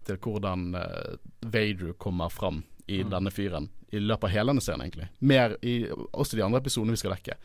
til 0.07 0.21
hvordan 0.23 0.71
uh, 0.79 1.17
Vader 1.43 1.91
kommer 1.99 2.31
fram 2.31 2.63
i 2.89 3.03
mm. 3.05 3.11
denne 3.13 3.33
fyren 3.35 3.69
i 3.93 4.01
løpet 4.03 4.29
av 4.29 4.35
hele 4.35 4.53
denne 4.53 4.65
serien, 4.65 4.83
egentlig. 4.85 5.09
Mer 5.25 5.57
i 5.65 5.89
også 5.89 6.37
de 6.37 6.45
andre 6.45 6.61
episodene 6.61 6.93
vi 6.93 7.01
skal 7.01 7.15
dekke. 7.15 7.39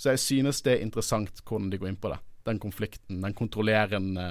Så 0.00 0.14
jeg 0.14 0.22
synes 0.22 0.62
det 0.64 0.72
er 0.76 0.84
interessant 0.84 1.42
hvordan 1.44 1.70
de 1.72 1.80
går 1.80 1.90
inn 1.90 2.00
på 2.00 2.12
det. 2.12 2.20
Den 2.48 2.60
konflikten, 2.62 3.20
den 3.20 3.36
kontrollerende 3.36 4.26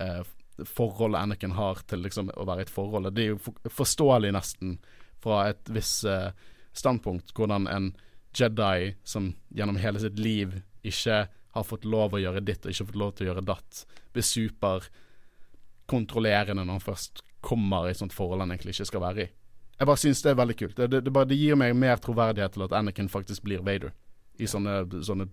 eh, 0.00 0.22
forholdet 0.64 1.20
Anakin 1.20 1.56
har 1.58 1.82
til 1.88 2.00
liksom, 2.06 2.26
å 2.32 2.46
være 2.48 2.60
i 2.64 2.66
et 2.68 2.72
forhold. 2.72 3.10
Det 3.12 3.24
er 3.24 3.30
jo 3.34 3.52
forståelig 3.68 4.30
nesten 4.32 4.78
fra 5.24 5.36
et 5.50 5.64
visst 5.72 6.04
eh, 6.08 6.30
standpunkt 6.72 7.34
hvordan 7.36 7.66
en 7.70 7.86
Jedi 8.34 8.94
som 9.06 9.28
gjennom 9.54 9.76
hele 9.78 10.00
sitt 10.02 10.18
liv 10.18 10.58
ikke 10.82 11.28
har 11.54 11.64
fått 11.68 11.84
lov 11.86 12.14
å 12.16 12.18
gjøre 12.18 12.40
ditt 12.42 12.66
og 12.66 12.70
ikke 12.72 12.86
fått 12.88 12.98
lov 12.98 13.12
til 13.14 13.26
å 13.26 13.28
gjøre 13.30 13.46
datt, 13.46 13.86
blir 14.10 14.26
superkontrollerende 14.26 16.64
når 16.64 16.74
han 16.74 16.82
først 16.82 17.22
kommer 17.44 17.86
i 17.86 17.90
et 17.92 18.00
sånt 18.00 18.16
forhold 18.16 18.40
han 18.42 18.50
egentlig 18.56 18.74
ikke 18.74 18.90
skal 18.90 19.04
være 19.04 19.22
i. 19.22 19.28
Jeg 19.78 19.88
bare 19.90 20.00
synes 20.00 20.22
det 20.22 20.30
er 20.30 20.38
veldig 20.38 20.56
kult. 20.58 20.76
Det, 20.76 20.90
det, 20.90 21.00
det, 21.06 21.12
bare, 21.12 21.28
det 21.30 21.38
gir 21.38 21.58
meg 21.58 21.74
mer 21.76 21.98
troverdighet 22.02 22.54
til 22.54 22.66
at 22.66 22.74
Anakin 22.78 23.10
faktisk 23.10 23.42
blir 23.46 23.64
Vader 23.66 23.94
i 24.38 24.46
sånne, 24.50 24.82
sånne 25.06 25.26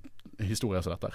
historier 0.46 0.82
som 0.86 0.96
dette. 0.96 1.14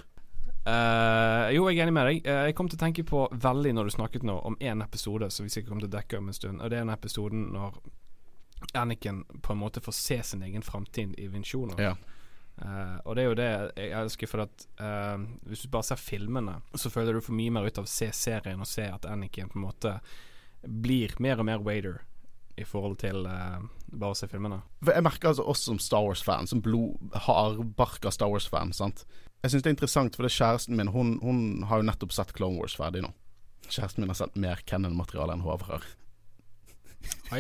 Uh, 0.67 1.47
jo, 1.55 1.69
jeg 1.71 1.79
er 1.79 1.87
enig 1.87 1.95
med 1.95 2.09
deg. 2.09 2.25
Uh, 2.27 2.47
jeg 2.49 2.57
kom 2.59 2.67
til 2.71 2.79
å 2.79 2.83
tenke 2.83 3.05
på 3.07 3.21
veldig 3.31 3.75
når 3.77 3.87
du 3.87 3.95
snakket 3.95 4.27
nå 4.27 4.35
om 4.49 4.57
én 4.59 4.83
episode 4.83 5.29
som 5.31 5.47
vi 5.47 5.53
sikkert 5.55 5.71
kommer 5.71 5.87
til 5.87 5.93
å 5.93 5.95
dekke 5.95 6.19
om 6.19 6.31
en 6.31 6.39
stund. 6.39 6.59
Og 6.59 6.71
det 6.71 6.81
er 6.81 6.87
den 6.87 6.95
episoden 6.95 7.45
når 7.55 7.79
Anakin 8.75 9.23
på 9.47 9.55
en 9.55 9.61
måte 9.61 9.83
får 9.85 9.95
se 9.95 10.19
sin 10.33 10.43
egen 10.43 10.67
framtid 10.67 11.15
i 11.23 11.29
vinsjoner. 11.31 11.83
Ja. 11.83 11.95
Uh, 12.57 12.99
og 13.05 13.15
det 13.15 13.23
er 13.23 13.29
jo 13.29 13.39
det 13.39 13.49
jeg 13.77 13.95
elsker, 14.01 14.31
for 14.33 14.47
at 14.47 14.67
hvis 15.47 15.67
du 15.67 15.71
bare 15.71 15.87
ser 15.87 16.01
filmene, 16.01 16.59
så 16.75 16.91
føler 16.91 17.15
du 17.15 17.23
for 17.23 17.37
mye 17.37 17.53
mer 17.55 17.69
ut 17.69 17.79
av 17.79 17.87
å 17.87 17.91
se 17.91 18.09
serien 18.17 18.63
og 18.63 18.71
se 18.71 18.89
at 18.91 19.07
Anakin 19.07 19.53
på 19.53 19.61
en 19.61 19.67
måte 19.69 19.99
blir 20.67 21.15
mer 21.23 21.39
og 21.39 21.47
mer 21.47 21.63
Wader 21.63 22.01
i 22.57 22.65
forhold 22.65 22.99
til 23.03 23.27
bare 23.27 24.13
å 24.13 24.17
se 24.17 24.29
filmene. 24.31 24.63
Jeg 24.89 25.05
merker 25.05 25.31
altså 25.31 25.45
oss 25.45 25.67
som 25.69 25.79
Star 25.83 26.07
Wars-fan, 26.07 26.49
som 26.49 26.63
blodhardbarka 26.65 28.11
Star 28.15 28.33
Wars-fan, 28.33 28.73
sant 28.77 29.05
jeg 29.47 29.53
syns 29.53 29.63
det 29.63 29.71
er 29.71 29.77
interessant, 29.77 30.17
for 30.17 30.27
det 30.27 30.33
er 30.33 30.39
kjæresten 30.41 30.79
min 30.79 30.91
hun, 30.91 31.17
hun, 31.23 31.41
har 31.71 31.79
jo 31.79 31.87
nettopp 31.87 32.15
sett 32.15 32.33
Clone 32.35 32.59
Wars 32.59 32.75
ferdig 32.75 33.05
nå. 33.05 33.13
Kjæresten 33.69 34.03
min 34.03 34.11
har 34.11 34.19
sett 34.19 34.39
mer 34.43 34.63
Kennan-materiale 34.67 35.37
enn 35.37 35.45
Håvard 35.45 35.69
har. 35.69 35.87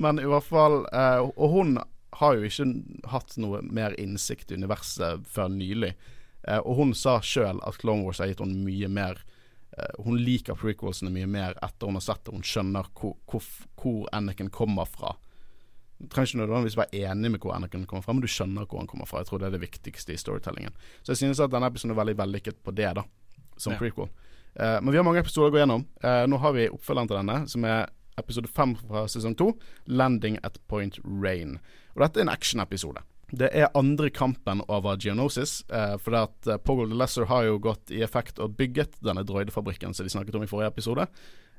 Men 0.00 0.20
i 0.22 0.24
hvert 0.24 0.46
fall 0.46 0.86
uh, 0.88 1.26
Og 1.36 1.50
hun 1.52 1.74
har 2.16 2.38
jo 2.38 2.46
ikke 2.48 2.64
hatt 3.12 3.34
noe 3.42 3.60
mer 3.66 3.92
innsikt 4.00 4.52
i 4.52 4.56
universet 4.56 5.26
før 5.28 5.50
nylig. 5.52 5.92
Uh, 6.48 6.62
og 6.62 6.78
hun 6.80 6.94
sa 6.96 7.18
sjøl 7.20 7.60
at 7.68 7.76
Clone 7.82 8.06
Wars 8.06 8.22
har 8.22 8.30
gitt 8.30 8.40
henne 8.40 8.64
mye 8.64 8.88
mer 8.88 9.20
Hun 10.04 10.18
liker 10.22 10.58
prequelsene 10.58 11.10
mye 11.10 11.26
mer 11.26 11.56
etter 11.62 11.88
hun 11.90 11.98
har 11.98 12.04
sett 12.04 12.24
det. 12.26 12.34
Hun 12.34 12.46
skjønner 12.46 12.90
hvor, 12.94 13.16
hvor, 13.30 13.46
hvor 13.80 14.04
Anakin 14.14 14.52
kommer 14.54 14.86
fra. 14.86 15.14
Du 15.98 16.06
trenger 16.10 16.30
ikke 16.30 16.40
nødvendigvis 16.42 16.76
være 16.78 17.02
enig 17.08 17.30
med 17.32 17.42
hvor 17.42 17.54
Anakin 17.56 17.86
kommer 17.90 18.04
fra, 18.04 18.14
men 18.14 18.22
du 18.22 18.30
skjønner 18.30 18.68
hvor 18.68 18.82
han 18.82 18.90
kommer 18.90 19.08
fra. 19.08 19.22
Jeg 19.22 19.30
tror 19.30 19.42
det 19.42 19.48
er 19.48 19.56
det 19.56 19.64
viktigste 19.64 20.14
i 20.14 20.20
storytellingen. 20.20 20.74
Så 21.02 21.14
jeg 21.14 21.22
synes 21.22 21.42
at 21.42 21.52
denne 21.54 21.70
episoden 21.70 21.94
er 21.94 22.00
veldig 22.02 22.16
vellykket 22.18 22.62
på 22.62 22.74
det, 22.76 22.90
da, 22.98 23.04
som 23.56 23.74
ja. 23.74 23.80
prequel. 23.80 24.10
Uh, 24.54 24.78
men 24.82 24.92
vi 24.92 24.98
har 25.00 25.06
mange 25.06 25.22
episoder 25.22 25.50
å 25.50 25.54
gå 25.54 25.62
gjennom. 25.62 25.86
Uh, 26.04 26.24
nå 26.30 26.38
har 26.42 26.54
vi 26.54 26.68
oppfølgeren 26.70 27.10
til 27.10 27.18
denne, 27.18 27.38
som 27.50 27.66
er 27.66 27.88
episode 28.20 28.50
fem 28.50 28.76
fra 28.78 29.08
sesong 29.10 29.34
to, 29.38 29.52
'Landing 29.86 30.38
at 30.46 30.60
Point 30.70 31.00
Rain'. 31.02 31.58
Og 31.94 32.04
dette 32.04 32.20
er 32.20 32.28
en 32.28 32.34
actionepisode. 32.34 33.02
Det 33.30 33.48
er 33.52 33.72
andre 33.74 34.10
kampen 34.10 34.60
over 34.68 34.96
Geonosis. 35.00 35.64
eh, 35.68 35.96
for 35.98 36.16
at 36.18 36.50
uh, 36.50 36.56
Poggle 36.56 36.90
the 36.90 36.98
Lesser 36.98 37.24
har 37.30 37.44
jo 37.44 37.58
gått 37.58 37.90
i 37.90 38.02
effekt 38.02 38.38
og 38.38 38.56
bygget 38.58 39.00
denne 39.00 39.24
droidefabrikken 39.24 39.94
som 39.94 40.04
vi 40.04 40.12
snakket 40.12 40.34
om 40.34 40.44
i 40.44 40.50
forrige 40.50 40.72
episode. 40.74 41.06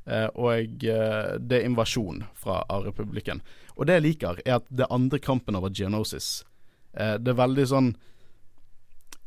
Eh, 0.06 0.28
og 0.38 0.78
det 0.78 1.58
er 1.58 1.66
invasjon 1.66 2.24
fra 2.38 2.60
av 2.70 2.86
republikken. 2.86 3.42
Og 3.76 3.88
det 3.88 3.98
jeg 3.98 4.06
liker, 4.06 4.42
er 4.46 4.60
at 4.60 4.68
det 4.70 4.90
andre 4.94 5.20
kampen 5.20 5.58
over 5.58 5.74
Geonosis 5.74 6.46
eh, 6.94 7.16
Det 7.18 7.34
er 7.34 7.40
veldig 7.40 7.66
sånn 7.72 7.90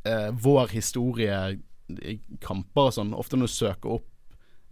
eh, 0.06 0.30
Vår 0.32 0.70
historie 0.72 1.58
kamper 2.44 2.90
og 2.90 2.94
sånn. 2.94 3.14
Ofte 3.16 3.38
når 3.38 3.50
du 3.50 3.54
søker 3.54 3.96
opp 3.98 4.08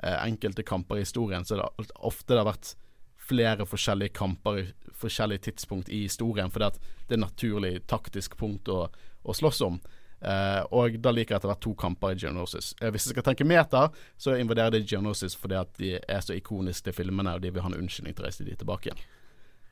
eh, 0.03 0.17
enkelte 0.29 0.65
kamper 0.67 1.01
i 1.01 1.07
historien, 1.07 1.45
så 1.45 1.57
er 1.57 1.65
det 1.65 1.91
ofte 1.97 2.35
det 2.35 2.43
har 2.43 2.51
vært 2.53 2.75
flere 3.27 3.67
forskjellige 3.69 4.15
kamper 4.17 4.63
i 4.63 4.67
forskjellige 4.97 5.49
tidspunkt 5.51 5.91
i 5.93 6.05
historien, 6.07 6.51
fordi 6.51 6.71
det 7.09 7.19
er 7.19 7.23
naturlig 7.23 7.75
taktisk 7.91 8.39
punkt 8.41 8.71
å, 8.73 8.87
å 9.23 9.37
slåss 9.37 9.61
om. 9.67 9.79
Uh, 10.17 10.63
og 10.73 10.97
da 11.05 11.13
liker 11.13 11.35
jeg 11.35 11.37
at 11.37 11.45
det 11.45 11.49
har 11.51 11.55
vært 11.59 11.65
to 11.67 11.75
kamper 11.77 12.15
i 12.15 12.23
Geonosis. 12.23 12.71
Uh, 12.81 12.89
hvis 12.89 13.05
jeg 13.05 13.13
skal 13.13 13.27
tenke 13.27 13.45
meter, 13.45 13.93
så 14.17 14.39
invaderer 14.41 14.73
de 14.73 14.81
Geonosis 14.89 15.37
fordi 15.37 15.59
at 15.61 15.75
de 15.77 15.93
er 16.01 16.25
så 16.25 16.33
ikoniske 16.35 16.89
til 16.89 16.97
filmene, 16.97 17.37
og 17.37 17.45
de 17.45 17.53
vil 17.53 17.63
ha 17.63 17.71
en 17.71 17.77
unnskyldning 17.83 18.17
til 18.17 18.25
å 18.25 18.31
reise 18.31 18.47
de 18.47 18.57
tilbake 18.57 18.91
igjen. 18.91 19.05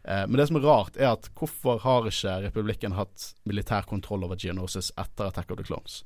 Eh, 0.05 0.27
men 0.27 0.37
det 0.37 0.47
som 0.47 0.57
er 0.57 0.67
rart, 0.69 0.97
er 0.97 1.15
at 1.15 1.31
hvorfor 1.39 1.81
har 1.81 2.09
ikke 2.09 2.37
republikken 2.45 2.97
hatt 2.99 3.31
militær 3.49 3.87
kontroll 3.89 4.27
over 4.27 4.37
Geonosis 4.37 4.93
etter 5.01 5.31
Attack 5.31 5.55
of 5.55 5.61
the 5.61 5.65
Clones? 5.65 6.03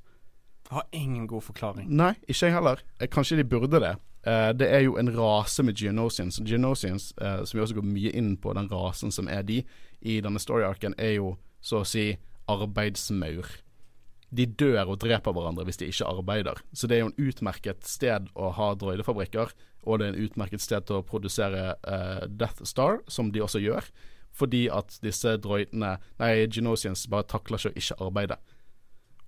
Jeg 0.69 0.77
har 0.77 0.87
ingen 0.93 1.27
god 1.27 1.47
forklaring. 1.47 1.89
Nei, 1.89 2.13
ikke 2.29 2.51
jeg 2.51 2.55
heller. 2.55 2.83
Eh, 3.01 3.09
kanskje 3.09 3.39
de 3.41 3.45
burde 3.49 3.81
det. 3.81 3.95
Uh, 4.27 4.51
det 4.53 4.67
er 4.69 4.83
jo 4.85 4.99
en 5.01 5.09
rase 5.17 5.63
med 5.65 5.79
Geonosians. 5.81 6.41
Geonosians, 6.45 7.15
uh, 7.23 7.45
som 7.45 7.57
vi 7.57 7.63
også 7.65 7.79
går 7.79 7.87
mye 7.89 8.13
inn 8.13 8.35
på, 8.37 8.53
den 8.53 8.69
rasen 8.69 9.15
som 9.15 9.31
er 9.33 9.47
de 9.49 9.63
i 10.01 10.19
denne 10.21 10.43
story-arken, 10.43 10.99
er 10.99 11.17
jo 11.17 11.39
så 11.65 11.81
å 11.81 11.89
si 11.89 12.11
arbeidsmaur 12.49 13.49
de 14.31 14.45
dør 14.61 14.93
og 14.93 15.01
dreper 15.01 15.33
hverandre 15.33 15.65
hvis 15.65 15.81
de 15.81 15.89
ikke 15.89 16.11
arbeider. 16.11 16.61
Så 16.77 16.89
det 16.89 16.99
er 16.99 17.05
jo 17.05 17.11
en 17.13 17.31
utmerket 17.31 17.89
sted 17.89 18.29
å 18.37 18.53
ha 18.59 18.69
droidefabrikker, 18.77 19.55
og 19.89 19.99
det 19.99 20.07
er 20.07 20.13
en 20.13 20.27
utmerket 20.27 20.61
sted 20.61 20.85
til 20.89 21.01
å 21.01 21.07
produsere 21.07 21.79
uh, 21.81 22.27
Death 22.29 22.67
Star, 22.69 23.01
som 23.09 23.33
de 23.33 23.43
også 23.45 23.63
gjør. 23.65 23.89
Fordi 24.37 24.67
at 24.71 24.99
disse 25.03 25.33
droidene, 25.41 25.97
nei, 26.21 26.33
Genosians, 26.53 27.07
bare 27.11 27.27
takler 27.31 27.59
ikke 27.59 27.73
å 27.73 27.81
ikke 27.81 28.01
arbeide. 28.05 28.37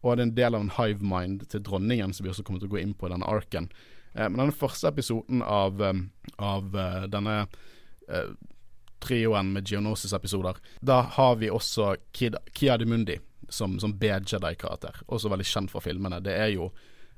Og 0.01 0.17
det 0.17 0.23
er 0.23 0.29
en 0.29 0.37
del 0.37 0.57
av 0.57 0.65
en 0.65 0.75
hive 0.79 1.05
mind 1.05 1.49
til 1.53 1.65
dronningen, 1.67 2.15
som 2.17 2.25
vi 2.25 2.33
også 2.33 2.45
kommer 2.47 2.63
til 2.63 2.71
å 2.71 2.75
gå 2.77 2.81
inn 2.83 2.95
på 2.97 3.09
i 3.09 3.13
denne 3.13 3.29
arken. 3.29 3.69
Eh, 4.15 4.29
men 4.29 4.39
denne 4.45 4.57
første 4.57 4.89
episoden 4.89 5.45
av, 5.45 5.81
um, 5.81 6.07
av 6.39 6.73
denne 7.13 7.45
denne 8.09 8.31
trioen 9.01 9.53
med 9.53 9.69
Geonosis-episoder, 9.71 10.57
da 10.81 11.01
har 11.17 11.37
vi 11.37 11.51
også 11.51 11.95
Kid, 12.13 12.37
Kia 12.53 12.77
de 12.77 12.87
Mundi 12.87 13.19
som, 13.49 13.79
som 13.81 13.95
B-Jedi-karakter, 13.99 15.03
også 15.07 15.31
veldig 15.33 15.47
kjent 15.47 15.73
fra 15.73 15.83
filmene. 15.85 16.21
Det 16.25 16.35
er 16.37 16.53
jo 16.55 16.71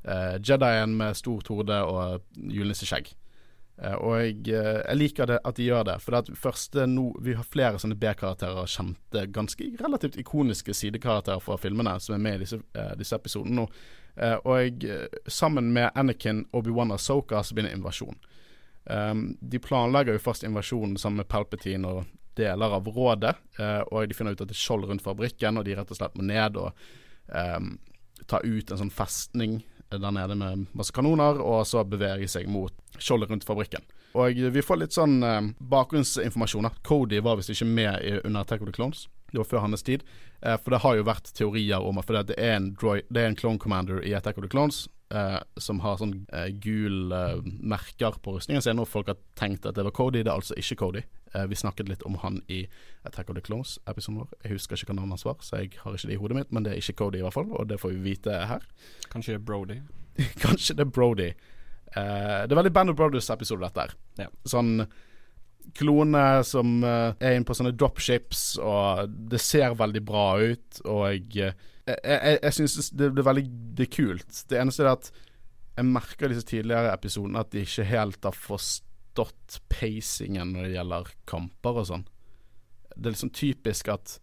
eh, 0.04 0.38
Jedien 0.38 0.96
med 0.96 1.18
stort 1.18 1.50
hode 1.52 1.80
og 1.84 2.22
julenisseskjegg. 2.36 3.12
Uh, 3.80 3.94
og 3.96 4.12
jeg, 4.20 4.34
uh, 4.52 4.82
jeg, 4.82 4.98
liker 4.98 5.30
det 5.30 5.38
at 5.48 5.56
de 5.56 5.68
gjør 5.70 5.86
det. 5.88 5.96
For 6.04 6.18
det 6.18 6.36
første 6.38 6.86
no, 6.90 7.08
vi 7.24 7.36
har 7.38 7.48
flere 7.48 7.80
sånne 7.82 7.96
B-karakterer, 7.98 8.68
kjente, 8.68 9.26
ganske 9.32 9.70
relativt 9.80 10.20
ikoniske 10.20 10.76
sidekarakterer 10.76 11.42
fra 11.42 11.56
filmene, 11.60 11.96
som 12.00 12.18
er 12.18 12.22
med 12.22 12.38
i 12.38 12.44
disse, 12.44 12.60
disse 13.00 13.16
episodene 13.16 13.62
nå. 13.62 13.66
og 14.44 14.56
jeg, 14.60 15.08
sammen 15.26 15.72
med 15.72 15.90
Anakin, 15.96 16.44
Obi-Wan 16.52 16.92
og 16.92 17.00
Soka 17.00 17.40
så 17.42 17.56
begynner 17.56 17.72
invasjonen. 17.72 18.20
invasjon. 18.20 18.40
Um, 18.84 19.36
de 19.40 19.58
planlegger 19.62 20.16
jo 20.16 20.22
først 20.22 20.44
invasjonen 20.44 20.96
sammen 20.98 21.22
med 21.22 21.28
Palpatine 21.30 21.86
og 21.88 22.04
deler 22.34 22.74
av 22.74 22.88
rådet, 22.88 23.34
eh, 23.58 23.80
og 23.92 24.08
de 24.08 24.16
finner 24.16 24.32
ut 24.32 24.40
at 24.40 24.48
det 24.48 24.56
er 24.56 24.62
skjold 24.62 24.86
rundt 24.88 25.04
fabrikken, 25.04 25.58
og 25.60 25.66
de 25.66 25.74
rett 25.76 25.90
og 25.92 25.98
slett 25.98 26.14
må 26.16 26.24
ned 26.24 26.56
og 26.56 26.78
um, 27.28 27.74
ta 28.24 28.40
ut 28.40 28.72
en 28.72 28.80
sånn 28.80 28.94
festning 28.94 29.58
der 30.00 30.14
nede 30.14 30.36
med 30.38 30.66
masse 30.76 30.94
kanoner, 30.94 31.40
og 31.40 31.66
så 31.68 31.84
bevege 31.84 32.28
seg 32.30 32.48
mot 32.50 32.72
skjoldet 32.98 33.32
rundt 33.32 33.48
fabrikken. 33.48 33.84
Og 34.18 34.36
vi 34.52 34.64
får 34.64 34.80
litt 34.80 34.96
sånn 34.96 35.22
eh, 35.24 35.40
bakgrunnsinformasjon. 35.72 36.70
Cody 36.84 37.20
var 37.24 37.38
visst 37.40 37.52
ikke 37.54 37.68
med 37.68 38.00
i, 38.04 38.18
under 38.22 38.44
Attack 38.44 38.62
of 38.62 38.68
the 38.68 38.76
Clones. 38.76 39.06
Det 39.32 39.40
var 39.40 39.48
før 39.48 39.64
hans 39.64 39.82
tid. 39.82 40.04
Eh, 40.42 40.58
for 40.60 40.74
det 40.74 40.82
har 40.84 40.98
jo 40.98 41.06
vært 41.08 41.32
teorier 41.36 41.80
om 41.80 42.00
at 42.00 42.12
det 42.28 42.36
er 42.36 42.58
en, 42.58 42.72
droid, 42.76 43.08
det 43.08 43.22
er 43.22 43.32
en 43.32 43.38
clone 43.38 43.62
commander 43.62 44.02
i 44.04 44.12
Attack 44.16 44.38
of 44.38 44.44
the 44.44 44.52
Clones 44.52 44.84
eh, 45.14 45.38
som 45.56 45.80
har 45.84 45.98
sånn 46.00 46.14
eh, 46.32 46.50
gul 46.62 47.12
eh, 47.16 47.40
merker 47.44 48.18
på 48.22 48.36
rustningen 48.36 48.64
sin, 48.64 48.80
og 48.82 48.90
folk 48.90 49.10
har 49.12 49.20
tenkt 49.38 49.66
at 49.68 49.78
det 49.78 49.86
var 49.86 49.96
Cody. 49.96 50.22
Det 50.22 50.30
er 50.30 50.38
altså 50.38 50.58
ikke 50.60 50.80
Cody. 50.84 51.04
Eh, 51.34 51.46
vi 51.46 51.56
snakket 51.56 51.88
litt 51.88 52.02
om 52.02 52.18
han 52.20 52.42
i 52.52 52.66
Attack 53.02 53.30
of 53.30 53.36
the 53.36 53.44
Clones-episoden 53.44 54.20
vår. 54.20 54.34
Jeg 54.44 54.56
husker 54.56 54.76
ikke 54.76 54.92
hva 54.92 54.98
navnet 54.98 55.16
hans 55.16 55.26
var, 55.26 55.38
så 55.44 55.62
jeg 55.62 55.72
har 55.80 55.96
ikke 55.96 56.10
det 56.10 56.16
i 56.16 56.20
hodet 56.20 56.38
mitt, 56.38 56.52
men 56.52 56.66
det 56.66 56.74
er 56.74 56.82
ikke 56.82 56.98
Cody 57.00 57.22
i 57.22 57.24
hvert 57.24 57.36
fall, 57.36 57.48
og 57.56 57.70
det 57.70 57.80
får 57.80 57.94
vi 57.94 58.04
vite 58.10 58.42
her. 58.50 58.66
Kanskje 59.12 59.34
det 59.34 59.40
er 59.40 59.46
Brody. 59.48 59.78
Kanskje 60.44 60.76
det 60.76 60.86
er 60.86 60.92
Brody. 60.92 61.30
Uh, 61.92 62.44
det 62.44 62.52
er 62.52 62.60
veldig 62.60 62.74
Band 62.76 62.92
of 62.92 63.00
Brothers-episode, 63.00 63.64
dette 63.64 63.86
her. 63.86 63.96
Ja. 64.20 64.28
Sånn 64.48 64.86
klone 65.78 66.22
som 66.44 66.80
uh, 66.82 67.14
er 67.22 67.36
inne 67.36 67.48
på 67.48 67.56
sånne 67.56 67.74
dropships, 67.78 68.56
og 68.60 69.12
det 69.32 69.40
ser 69.40 69.76
veldig 69.78 70.04
bra 70.04 70.26
ut, 70.42 70.80
og 70.84 71.04
jeg, 71.14 71.52
jeg, 71.86 71.98
jeg, 72.02 72.38
jeg 72.42 72.56
syns 72.58 72.90
det, 72.92 73.12
det, 73.12 73.22
er 73.22 73.28
veldig 73.30 73.44
det 73.78 73.88
er 73.88 73.94
kult. 73.96 74.40
Det 74.50 74.60
eneste 74.60 74.84
er 74.84 74.94
at 74.96 75.12
jeg 75.72 75.88
merker 75.88 76.28
i 76.28 76.34
disse 76.34 76.50
tidligere 76.50 76.92
episodene 76.92 77.40
at 77.40 77.52
de 77.54 77.62
ikke 77.64 77.86
helt 77.88 78.26
har 78.28 78.36
forstått 78.36 78.88
forstått 79.12 79.60
pacingen 79.68 80.52
når 80.52 80.64
det 80.64 80.76
gjelder 80.76 81.08
kamper 81.26 81.80
og 81.80 81.86
sånn. 81.86 82.04
Det 82.96 83.08
er 83.08 83.14
liksom 83.14 83.32
typisk 83.32 83.88
at 83.88 84.18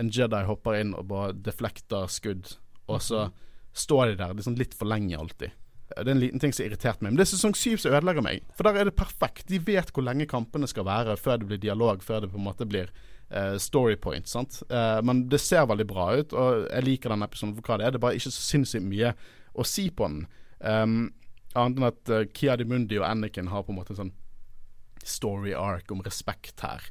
en 0.00 0.10
Jedi 0.10 0.44
hopper 0.46 0.80
inn 0.80 0.94
og 0.94 1.06
bare 1.06 1.32
deflekter 1.32 2.08
skudd, 2.10 2.56
og 2.86 3.02
så 3.02 3.28
mhm. 3.28 3.34
står 3.72 4.06
de 4.06 4.16
der 4.18 4.34
liksom 4.34 4.56
litt 4.58 4.74
for 4.74 4.86
lenge 4.86 5.18
alltid. 5.18 5.50
Det 5.94 6.08
er 6.08 6.14
en 6.14 6.20
liten 6.20 6.40
ting 6.40 6.52
som 6.52 6.64
irriterte 6.64 7.04
meg. 7.04 7.12
Men 7.12 7.18
det 7.20 7.26
er 7.26 7.34
sesong 7.36 7.54
syv 7.54 7.78
som 7.78 7.92
ødelegger 7.92 8.24
meg. 8.24 8.42
For 8.56 8.66
der 8.66 8.80
er 8.80 8.88
det 8.88 8.96
perfekt. 8.96 9.44
De 9.46 9.60
vet 9.62 9.92
hvor 9.94 10.02
lenge 10.02 10.26
kampene 10.26 10.66
skal 10.66 10.86
være 10.88 11.14
før 11.20 11.38
det 11.38 11.46
blir 11.50 11.60
dialog, 11.60 12.02
før 12.02 12.24
det 12.24 12.30
på 12.32 12.40
en 12.40 12.46
måte 12.46 12.66
blir 12.66 12.88
uh, 13.30 13.54
story 13.62 13.94
point. 14.00 14.26
Sant? 14.26 14.62
Uh, 14.72 14.98
men 15.04 15.26
det 15.30 15.42
ser 15.44 15.68
veldig 15.68 15.86
bra 15.86 16.08
ut, 16.16 16.32
og 16.32 16.64
jeg 16.64 16.86
liker 16.88 17.14
den 17.14 17.26
episoden 17.28 17.54
for 17.54 17.68
hva 17.68 17.78
det 17.78 17.86
er. 17.86 17.94
Det 17.94 18.00
er 18.00 18.06
bare 18.06 18.18
ikke 18.18 18.32
så 18.32 18.46
sinnssykt 18.48 18.88
mye 18.88 19.12
å 19.54 19.68
si 19.68 19.86
på 19.92 20.08
den. 20.08 20.24
Um, 20.64 20.98
annet 21.54 21.78
enn 21.78 21.88
at 21.92 22.10
uh, 22.10 22.24
Kiadi 22.34 22.66
Mundi 22.66 22.98
og 22.98 23.06
Anniken 23.06 23.52
har 23.52 23.62
på 23.62 23.76
en 23.76 23.78
måte 23.78 23.94
en 23.94 24.02
sånn 24.06 24.14
story 25.08 25.54
arc 25.56 25.92
om 25.94 26.02
respekt 26.04 26.64
her. 26.64 26.84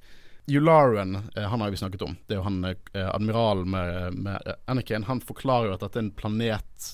Yularen, 0.52 1.16
uh, 1.38 1.46
han 1.48 1.62
har 1.64 1.72
vi 1.72 1.80
snakket 1.80 2.04
om. 2.06 2.18
Det 2.28 2.36
er 2.36 2.42
jo 2.42 2.48
han 2.48 2.64
uh, 2.66 3.06
admiralen 3.14 3.70
med, 3.74 4.18
med 4.26 4.56
Anakin. 4.72 5.08
Han 5.08 5.24
forklarer 5.24 5.72
jo 5.72 5.78
at 5.78 5.86
dette 5.86 6.02
er 6.02 6.08
en 6.08 6.16
planet 6.18 6.92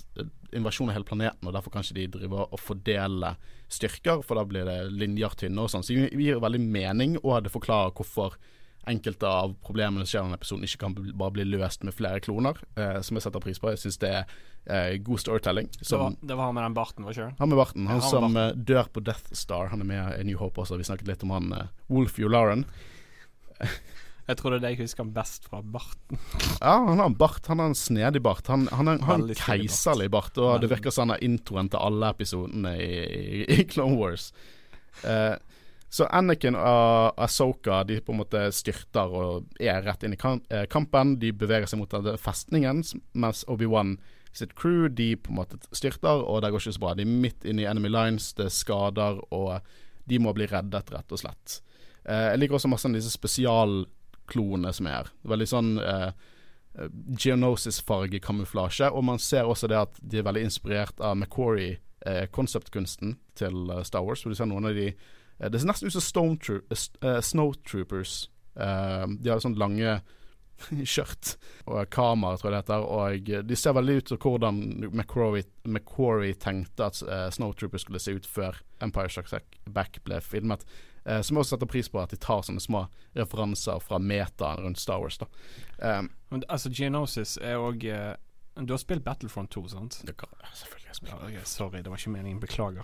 invasjon 0.56 0.90
av 0.90 0.98
hele 0.98 1.06
planeten, 1.06 1.48
og 1.48 1.54
derfor 1.54 1.74
kan 1.74 1.86
ikke 1.86 1.98
de 1.98 2.08
drive 2.20 2.46
og 2.46 2.62
fordele 2.62 3.36
styrker, 3.70 4.24
for 4.26 4.40
da 4.40 4.46
blir 4.50 4.66
det 4.66 4.78
linjer 4.94 5.36
tynne 5.38 5.66
og 5.66 5.72
sånn. 5.72 5.86
Så 5.86 5.94
det 5.96 6.10
gir 6.18 6.42
veldig 6.42 6.62
mening, 6.64 7.18
og 7.22 7.44
det 7.46 7.54
forklarer 7.54 7.94
hvorfor 7.98 8.38
enkelte 8.90 9.28
av 9.28 9.54
problemene 9.66 10.06
som 10.06 10.10
skjer 10.10 10.22
i 10.22 10.28
denne 10.28 10.40
episoden, 10.40 10.66
ikke 10.66 10.82
kan 10.86 10.96
bare 10.98 11.36
bli 11.36 11.46
løst 11.50 11.84
med 11.86 11.96
flere 11.96 12.22
kloner, 12.24 12.58
eh, 12.80 13.00
som 13.06 13.18
jeg 13.18 13.28
setter 13.28 13.44
pris 13.44 13.60
på. 13.62 13.74
Jeg 13.74 13.84
syns 13.84 14.00
det 14.02 14.14
er 14.22 14.38
eh, 14.70 14.98
god 15.04 15.20
storytelling. 15.20 15.70
Som, 15.82 15.84
det, 15.90 15.98
var, 15.98 16.16
det 16.22 16.38
var 16.40 16.50
han 16.50 16.58
med 16.58 16.64
den 16.68 16.78
barten, 16.78 17.06
var 17.08 17.18
ikke 17.18 17.36
Han 17.40 17.50
med 17.50 17.58
barten. 17.60 17.88
Han, 17.88 18.00
han 18.02 18.10
som 18.10 18.34
barten. 18.34 18.66
dør 18.70 18.92
på 18.94 19.04
Death 19.06 19.34
Star. 19.34 19.72
Han 19.74 19.82
er 19.86 19.90
med 19.90 20.20
i 20.20 20.28
New 20.30 20.38
Hope 20.42 20.62
også. 20.64 20.78
Vi 20.80 20.88
snakket 20.88 21.10
litt 21.10 21.26
om 21.28 21.34
han 21.36 21.52
eh, 21.58 21.72
Wolf 21.90 22.20
Yularen. 22.22 22.66
Jeg 24.30 24.38
tror 24.38 24.54
det 24.54 24.58
er 24.60 24.62
det 24.62 24.70
jeg 24.76 24.86
husker 24.86 25.08
best 25.10 25.48
fra 25.50 25.58
barten. 25.66 26.20
ja, 26.62 26.76
han 26.86 27.00
har 27.02 27.08
en 27.10 27.16
bart. 27.18 27.48
Han 27.50 27.64
har 27.64 27.72
en 27.72 27.78
snedig 27.78 28.22
bart. 28.22 28.46
Han, 28.54 28.68
han 28.70 28.92
har 29.02 29.16
en 29.16 29.32
keiserlig 29.34 30.06
bart, 30.14 30.36
og 30.38 30.52
Veldig. 30.52 30.62
det 30.62 30.70
virker 30.76 30.94
som 30.94 31.08
han 31.08 31.16
har 31.16 31.24
introen 31.26 31.72
til 31.74 31.82
alle 31.82 32.12
episodene 32.14 32.76
i, 32.78 32.92
i, 33.10 33.40
i 33.56 33.66
Clone 33.66 33.98
Wars. 33.98 34.28
Eh, 35.02 35.34
så 35.90 36.06
Anakin 36.14 36.54
og 36.54 37.18
Asoka 37.18 37.82
de 37.90 37.98
på 38.06 38.14
en 38.14 38.20
måte 38.22 38.44
styrter 38.54 39.10
og 39.10 39.50
er 39.58 39.82
rett 39.88 40.06
inn 40.06 40.14
i 40.14 40.20
eh, 40.22 40.68
kampen. 40.70 41.16
De 41.18 41.34
beveger 41.34 41.66
seg 41.72 41.82
mot 41.82 41.98
festningen, 42.22 42.84
mens 43.18 43.42
Obi-Wan 43.50 43.96
sitt 44.36 44.56
crew 44.56 44.88
de 44.94 45.16
på 45.18 45.34
en 45.34 45.40
måte 45.42 45.60
styrter, 45.76 46.24
og 46.24 46.42
det 46.44 46.52
går 46.54 46.62
ikke 46.62 46.76
så 46.78 46.84
bra. 46.84 46.96
De 46.98 47.06
er 47.06 47.22
midt 47.26 47.46
inne 47.48 47.64
i 47.64 47.70
enemy 47.70 47.92
lines, 47.92 48.32
det 48.38 48.48
er 48.48 48.54
skader, 48.54 49.22
og 49.36 49.60
de 50.10 50.20
må 50.22 50.34
bli 50.38 50.48
reddet, 50.50 50.92
rett 50.94 51.16
og 51.16 51.22
slett. 51.22 51.60
Eh, 52.06 52.32
jeg 52.34 52.42
liker 52.42 52.60
også 52.60 52.72
masse 52.72 52.90
av 52.90 52.98
disse 52.98 53.14
spesial 53.14 53.84
klonene 54.30 54.74
som 54.76 54.90
er 54.90 55.00
her. 55.00 55.14
Veldig 55.30 55.48
sånn 55.50 55.72
eh, 55.82 56.12
Geonosis-fargekamuflasje. 57.20 58.92
Og 58.94 59.04
man 59.06 59.20
ser 59.22 59.50
også 59.50 59.70
det 59.72 59.80
at 59.80 60.02
de 60.02 60.22
er 60.22 60.28
veldig 60.28 60.46
inspirert 60.48 61.02
av 61.04 61.18
Macquarie-konseptkunsten 61.20 63.16
eh, 63.16 63.22
til 63.40 63.56
uh, 63.72 63.82
Star 63.88 64.06
Wars. 64.06 64.24
Hvor 64.24 64.34
du 64.34 64.38
ser 64.40 64.50
noen 64.50 64.70
av 64.70 64.78
de 64.78 64.92
eh, 64.92 65.50
Det 65.50 65.60
ser 65.60 65.72
nesten 65.72 65.90
ut 65.90 65.98
som 65.98 66.06
Snowtroopers. 67.24 68.14
De 68.60 69.30
har 69.30 69.40
sånne 69.40 69.62
lange 69.62 70.00
skjørt 70.94 71.36
og 71.66 71.90
kamera, 71.94 72.38
tror 72.38 72.52
jeg 72.52 72.56
det 72.56 72.62
heter. 72.64 72.86
Og 72.86 73.50
de 73.50 73.58
ser 73.58 73.76
veldig 73.78 73.98
ut 74.00 74.14
som 74.14 74.22
hvordan 74.24 74.62
McQuarrie 74.92 76.38
tenkte 76.40 76.90
at 76.90 77.02
uh, 77.08 77.28
Snowtrooper 77.34 77.82
skulle 77.82 78.02
se 78.04 78.16
ut 78.18 78.30
før 78.30 78.62
Empire 78.84 79.12
Strikes 79.12 79.36
Back 79.70 80.02
ble 80.08 80.22
filmet. 80.24 80.66
Uh, 81.06 81.22
som 81.26 81.40
også 81.40 81.56
setter 81.56 81.70
pris 81.72 81.90
på 81.90 82.02
at 82.02 82.12
de 82.14 82.20
tar 82.22 82.44
sånne 82.46 82.64
små 82.64 82.86
referanser 83.18 83.80
fra 83.84 84.02
metaen 84.04 84.66
rundt 84.66 84.82
Star 84.82 85.00
Wars. 85.02 85.18
da 85.18 85.30
um, 85.80 86.10
Men, 86.30 86.44
Altså 86.50 86.70
Geonosis 86.70 87.38
er 87.42 87.58
òg 87.58 87.86
Du 88.60 88.74
har 88.74 88.82
spilt 88.82 89.06
Battlefront 89.06 89.52
2, 89.56 89.68
sant? 89.72 90.02
Det 90.06 90.18
kan 90.20 90.30
selvfølgelig 90.54 90.90
Jeg 90.90 91.10
Ja, 91.10 91.22
okay, 91.24 91.46
sorry, 91.46 91.80
det 91.80 91.90
var 91.90 91.98
ikke 92.02 92.12
meningen. 92.12 92.42
Beklager. 92.44 92.84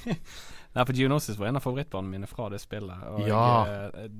Nei, 0.74 0.84
for 0.84 0.94
Geonosis 0.94 1.38
var 1.38 1.50
en 1.50 1.58
av 1.58 1.64
favorittbarna 1.64 2.08
mine 2.08 2.26
fra 2.30 2.48
det 2.50 2.60
spillet. 2.62 3.06
Og 3.10 3.28
ja. 3.28 3.44
jeg, 3.66 4.10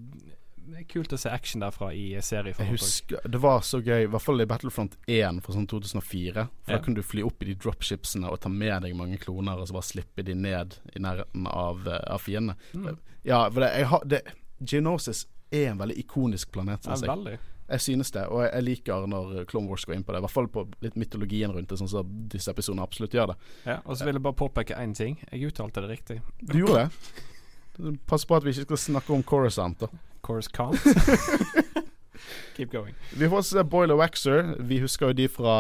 kult 0.91 1.13
å 1.13 1.19
se 1.21 1.31
action 1.33 1.63
derfra 1.63 1.91
i 1.97 2.05
serie. 2.25 2.55
Jeg 2.59 2.73
husker, 2.73 3.21
Det 3.25 3.41
var 3.43 3.61
så 3.67 3.81
gøy, 3.81 4.05
i 4.05 4.11
hvert 4.11 4.25
fall 4.25 4.43
i 4.43 4.47
Battlefront 4.49 4.97
1 5.07 5.41
fra 5.45 5.55
sånn 5.57 5.69
2004. 5.71 6.47
For 6.47 6.73
ja. 6.73 6.77
Da 6.77 6.81
kunne 6.85 7.01
du 7.01 7.07
fly 7.07 7.25
opp 7.27 7.43
i 7.43 7.51
de 7.51 7.57
dropshipsene 7.61 8.31
og 8.31 8.41
ta 8.45 8.53
med 8.53 8.87
deg 8.87 8.97
mange 8.99 9.19
kloner, 9.23 9.61
og 9.61 9.69
så 9.69 9.77
bare 9.77 9.91
slippe 9.91 10.25
de 10.27 10.37
ned 10.37 10.79
i 10.95 11.03
nærheten 11.03 11.47
av, 11.51 11.87
uh, 11.89 12.01
av 12.15 12.25
fiendene. 12.25 12.59
Mm. 12.75 12.99
Ja, 13.29 13.45
for 13.51 13.65
det, 13.65 13.71
har, 13.93 14.05
det, 14.09 14.25
Geonosis 14.61 15.27
er 15.51 15.73
en 15.73 15.81
veldig 15.81 15.97
ikonisk 16.05 16.53
planet, 16.55 16.85
syns 16.85 17.05
jeg. 17.05 17.11
Veldig. 17.11 17.39
Jeg 17.71 17.83
synes 17.85 18.11
det, 18.11 18.25
og 18.35 18.43
jeg 18.43 18.67
liker 18.67 19.05
når 19.07 19.45
Clone 19.51 19.71
Wars 19.71 19.85
går 19.87 19.95
inn 19.95 20.05
på 20.07 20.11
det. 20.11 20.19
I 20.19 20.25
hvert 20.27 20.35
fall 20.35 20.49
på 20.51 20.65
litt 20.83 20.97
mytologien 20.99 21.53
rundt 21.55 21.71
det, 21.71 21.79
sånn 21.79 21.91
som 21.91 22.15
disse 22.33 22.51
episodene 22.51 22.83
absolutt 22.83 23.15
gjør 23.15 23.31
det. 23.31 23.37
Ja, 23.63 23.77
Og 23.85 23.95
så 23.99 24.09
vil 24.09 24.19
jeg 24.19 24.25
bare 24.27 24.39
påpeke 24.41 24.79
én 24.79 24.95
ting. 24.97 25.21
Jeg 25.31 25.53
uttalte 25.53 25.85
det 25.85 25.93
riktig. 25.93 26.17
Du 26.43 26.57
gjorde 26.59 26.89
det? 26.89 27.99
Pass 28.11 28.27
på 28.27 28.37
at 28.37 28.45
vi 28.45 28.53
ikke 28.53 28.67
skal 28.67 28.83
snakke 28.89 29.15
om 29.15 29.23
Coruscant, 29.23 29.87
da. 29.87 30.10
Coruscant? 30.23 30.77
Keep 32.57 32.73
going. 32.73 32.95
Vi 33.17 33.29
får 33.29 33.43
se 33.43 33.65
Boiler 33.65 33.97
Waxer. 33.97 34.55
Vi 34.61 34.81
husker 34.83 35.11
jo 35.11 35.17
de 35.17 35.29
fra 35.33 35.57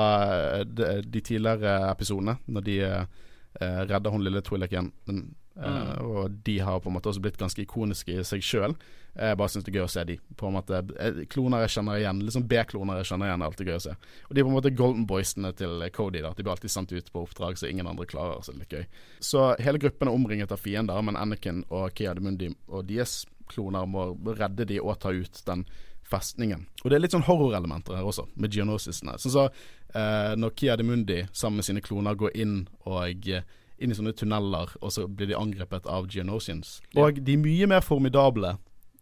eh, 0.58 0.64
de, 0.66 1.02
de 1.02 1.20
tidligere 1.20 1.90
episodene, 1.90 2.36
når 2.46 2.66
de 2.66 2.76
uh, 2.84 3.04
redder 3.60 4.10
hun 4.10 4.24
lille 4.24 4.42
igjen. 4.68 4.92
Uh, 5.08 5.22
mm. 5.56 5.92
Og 6.06 6.40
de 6.46 6.58
har 6.58 6.80
på 6.80 6.90
en 6.90 6.96
måte 6.96 7.10
også 7.10 7.22
blitt 7.24 7.40
ganske 7.40 7.62
ikoniske 7.62 8.14
i 8.14 8.24
seg 8.26 8.44
sjøl. 8.44 8.76
Jeg 9.10 9.36
bare 9.36 9.50
syns 9.50 9.66
det 9.66 9.72
er 9.72 9.80
gøy 9.80 9.84
å 9.88 9.90
se 9.90 10.04
de. 10.06 10.16
På 10.38 10.48
en 10.48 10.54
måte 10.54 10.80
Kloner 11.32 11.64
jeg 11.64 11.74
kjenner 11.74 11.98
igjen. 11.98 12.22
Liksom 12.24 12.46
B-kloner 12.50 13.00
jeg 13.00 13.10
kjenner 13.10 13.30
igjen, 13.30 13.42
er 13.42 13.50
alltid 13.50 13.72
gøy 13.72 13.78
å 13.78 13.82
se. 13.88 13.96
Og 14.28 14.32
de 14.34 14.40
er 14.40 14.46
på 14.46 14.52
en 14.52 14.56
måte 14.56 14.74
golden 14.78 15.08
boysene 15.10 15.50
til 15.58 15.84
Cody. 15.96 16.22
da 16.22 16.32
De 16.36 16.44
blir 16.44 16.54
alltid 16.54 16.72
sendt 16.72 16.94
ut 16.94 17.12
på 17.12 17.24
oppdrag 17.26 17.58
så 17.58 17.68
ingen 17.68 17.90
andre 17.90 18.06
klarer, 18.08 18.40
så 18.42 18.54
det 18.54 18.60
er 18.60 18.64
litt 18.64 18.78
gøy. 18.78 19.04
Så 19.32 19.44
hele 19.60 19.82
gruppen 19.82 20.08
er 20.08 20.16
omringet 20.20 20.54
av 20.54 20.62
fiender, 20.62 21.02
men 21.02 21.18
Anakin 21.18 21.64
og 21.68 21.90
Kia 21.98 22.14
de 22.14 22.24
Mundi 22.24 22.52
og 22.68 22.86
deres 22.88 23.24
kloner 23.50 23.86
må 23.90 24.12
redde 24.38 24.68
de 24.70 24.78
og 24.78 25.00
ta 25.02 25.10
ut 25.10 25.42
den 25.46 25.66
festningen. 26.10 26.66
Og 26.82 26.90
det 26.90 26.98
er 26.98 27.04
litt 27.04 27.14
sånn 27.14 27.26
horrorelementer 27.26 27.98
her 27.98 28.06
også, 28.06 28.26
med 28.40 28.54
geonosisene. 28.54 29.16
Sånn 29.20 29.34
så 29.34 29.46
uh, 29.50 30.32
når 30.38 30.54
Kia 30.58 30.76
de 30.78 30.86
Mundi 30.86 31.20
sammen 31.32 31.60
med 31.60 31.68
sine 31.68 31.82
kloner 31.84 32.18
går 32.18 32.34
inn 32.38 32.62
og 32.88 33.30
eh, 33.30 33.46
inn 33.80 33.92
i 33.92 33.96
sånne 33.96 34.12
tunneler, 34.16 34.74
og 34.80 34.92
så 34.92 35.06
blir 35.08 35.30
de 35.30 35.38
angrepet 35.38 35.86
av 35.88 36.08
geonosians. 36.12 36.78
Og 37.00 37.20
de 37.24 37.36
er 37.36 37.40
mye 37.40 37.68
mer 37.70 37.84
formidable 37.84 38.54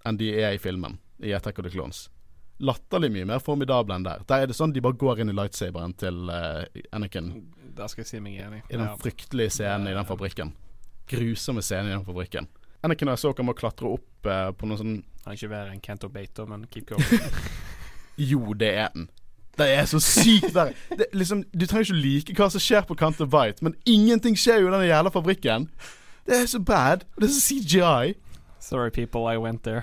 enn 0.06 0.18
de 0.20 0.30
er 0.38 0.54
i 0.54 0.62
filmen, 0.62 0.98
i 1.18 1.34
Attack 1.36 1.58
of 1.58 1.66
the 1.66 1.72
Clones. 1.74 2.06
Latterlig 2.62 3.10
mye 3.14 3.26
mer 3.28 3.42
formidable 3.42 3.94
enn 3.94 4.06
der. 4.06 4.22
Der 4.30 4.44
er 4.44 4.50
det 4.50 4.56
sånn 4.58 4.72
de 4.74 4.82
bare 4.82 4.98
går 4.98 5.22
inn 5.22 5.30
i 5.30 5.36
lightsaberen 5.36 5.94
til 5.98 6.30
uh, 6.30 6.62
Anakin. 6.94 7.32
Der 7.78 7.90
skal 7.90 8.02
jeg 8.02 8.10
si 8.12 8.22
meg 8.22 8.38
enig. 8.42 8.62
I 8.70 8.78
den 8.80 8.88
fryktelige 9.02 9.54
scenen 9.58 9.90
i 9.90 9.94
den 9.94 10.08
fabrikken. 10.08 10.54
Grusomme 11.10 11.62
scenen 11.62 11.92
i 11.92 11.96
den 11.96 12.06
fabrikken. 12.06 12.48
Anakin 12.86 13.10
og 13.10 13.18
Soka 13.18 13.42
må 13.46 13.54
klatre 13.58 13.90
opp 13.98 14.26
uh, 14.30 14.50
på 14.54 14.66
noe 14.70 14.78
sånn 14.78 14.98
Han 15.24 15.34
er 15.34 15.38
ikke 15.38 15.50
verre 15.50 15.74
enn 15.74 15.82
Kento 15.82 16.08
Beito, 16.10 16.46
men 16.50 16.66
keep 16.70 16.86
going. 16.90 17.22
jo, 18.16 18.54
det 18.58 18.70
er 18.80 18.92
den. 18.94 19.08
Det 19.58 19.66
er 19.74 19.88
så 19.90 19.98
sykt 20.02 20.52
verre. 20.54 20.76
Liksom, 21.12 21.42
du 21.50 21.66
trenger 21.66 21.88
ikke 21.88 22.02
like 22.02 22.38
hva 22.38 22.48
som 22.52 22.62
skjer 22.62 22.86
på 22.86 22.96
Canter 22.98 23.26
Bite, 23.26 23.64
men 23.64 23.74
ingenting 23.88 24.38
skjer 24.38 24.62
jo 24.62 24.70
i 24.70 24.74
den 24.76 24.86
jævla 24.86 25.10
fabrikken. 25.14 25.68
Det 26.28 26.42
er 26.42 26.46
så 26.46 26.60
bad. 26.62 27.04
Det 27.18 27.26
er 27.26 27.34
så 27.34 27.42
CGI. 27.48 28.14
Sorry, 28.60 28.90
people, 28.90 29.26
I 29.26 29.38
went 29.38 29.64
there. 29.64 29.82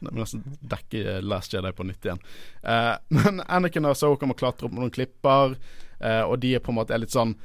Det 0.00 0.12
må 0.12 0.20
nesten 0.20 0.42
dekke 0.60 1.02
eh, 1.02 1.22
Last 1.24 1.54
Jedi 1.54 1.72
på 1.72 1.86
nytt 1.86 2.04
igjen. 2.06 2.22
Uh, 2.62 2.94
men 3.16 3.40
Anakin 3.46 3.88
og 3.88 3.96
Soka 3.98 4.28
må 4.28 4.36
klatre 4.38 4.68
opp 4.68 4.74
med 4.74 4.84
noen 4.84 4.94
klipper, 4.94 5.56
uh, 6.02 6.24
og 6.26 6.38
de 6.42 6.56
er 6.56 6.64
på 6.64 6.72
en 6.74 6.80
måte 6.80 6.98
litt 7.00 7.14
sånn 7.14 7.36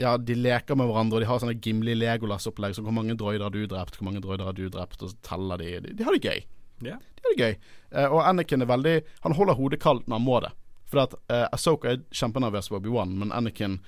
Ja, 0.00 0.14
de 0.16 0.34
leker 0.38 0.78
med 0.78 0.88
hverandre, 0.88 1.18
og 1.18 1.22
de 1.22 1.28
har 1.28 1.40
sånne 1.42 1.58
Gimli 1.60 1.94
Legolas-opplegg. 1.98 2.74
Så 2.76 2.84
hvor 2.86 2.94
mange 2.96 3.16
droider 3.18 3.46
har 3.46 3.54
du 3.54 3.66
drept, 3.68 3.98
hvor 3.98 4.08
mange 4.08 4.22
droider 4.24 4.48
har 4.48 4.56
du 4.56 4.64
drept, 4.72 5.02
og 5.02 5.12
så 5.12 5.18
teller 5.26 5.60
de. 5.60 5.74
De, 5.84 5.94
de 5.98 6.06
har 6.06 6.16
det 6.16 6.22
gøy. 6.24 6.46
Yeah. 6.80 7.02
De 7.18 7.26
har 7.26 7.34
det 7.34 7.44
gøy. 7.44 7.58
Uh, 7.92 8.06
og 8.06 8.22
Anakin 8.24 8.64
er 8.64 8.70
veldig 8.70 8.94
Han 9.26 9.36
holder 9.36 9.58
hodet 9.58 9.80
kaldt 9.82 10.08
når 10.08 10.20
han 10.20 10.26
må 10.26 10.40
det. 10.46 10.54
For 10.90 11.04
at 11.04 11.16
uh, 11.30 11.46
Asoka 11.54 11.94
er 11.94 12.04
kjempenervøs 12.10 12.70
på 12.70 12.80
Obi-Wan, 12.80 13.16
men 13.22 13.34
Anakin 13.36 13.80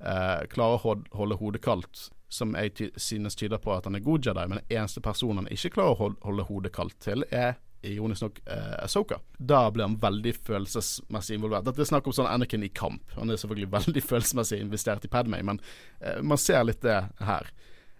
klarer 0.00 0.80
å 0.80 0.94
holde 1.12 1.36
hodet 1.36 1.60
kaldt 1.60 2.06
som 2.32 2.54
jeg 2.54 2.90
synes 2.96 3.36
tyder 3.36 3.58
på 3.58 3.72
at 3.74 3.84
han 3.84 3.98
er 3.98 4.04
god 4.04 4.26
Jedi, 4.26 4.46
men 4.48 4.60
den 4.60 4.78
eneste 4.78 5.02
personen 5.02 5.42
han 5.42 5.50
ikke 5.52 5.74
klarer 5.74 5.96
å 5.96 6.12
holde 6.22 6.46
hodet 6.46 6.72
kaldt 6.72 6.96
til, 7.02 7.24
er 7.28 7.58
ironisk 7.82 8.22
nok 8.22 8.38
uh, 8.46 8.84
Asoka. 8.84 9.18
Da 9.38 9.64
blir 9.72 9.88
han 9.88 9.96
veldig 10.00 10.34
følelsesmessig 10.46 11.38
involvert. 11.38 11.64
Dette 11.66 11.82
er 11.82 11.88
snakk 11.88 12.06
om 12.06 12.14
sånn 12.14 12.28
Anakin 12.30 12.66
i 12.66 12.70
kamp. 12.70 13.02
Han 13.16 13.32
er 13.32 13.40
selvfølgelig 13.40 13.72
veldig 13.78 14.04
følelsesmessig 14.04 14.60
investert 14.62 15.06
i 15.06 15.10
Padmay, 15.10 15.42
men 15.46 15.62
uh, 16.04 16.20
man 16.22 16.38
ser 16.40 16.62
litt 16.68 16.84
det 16.86 17.00
her. 17.24 17.50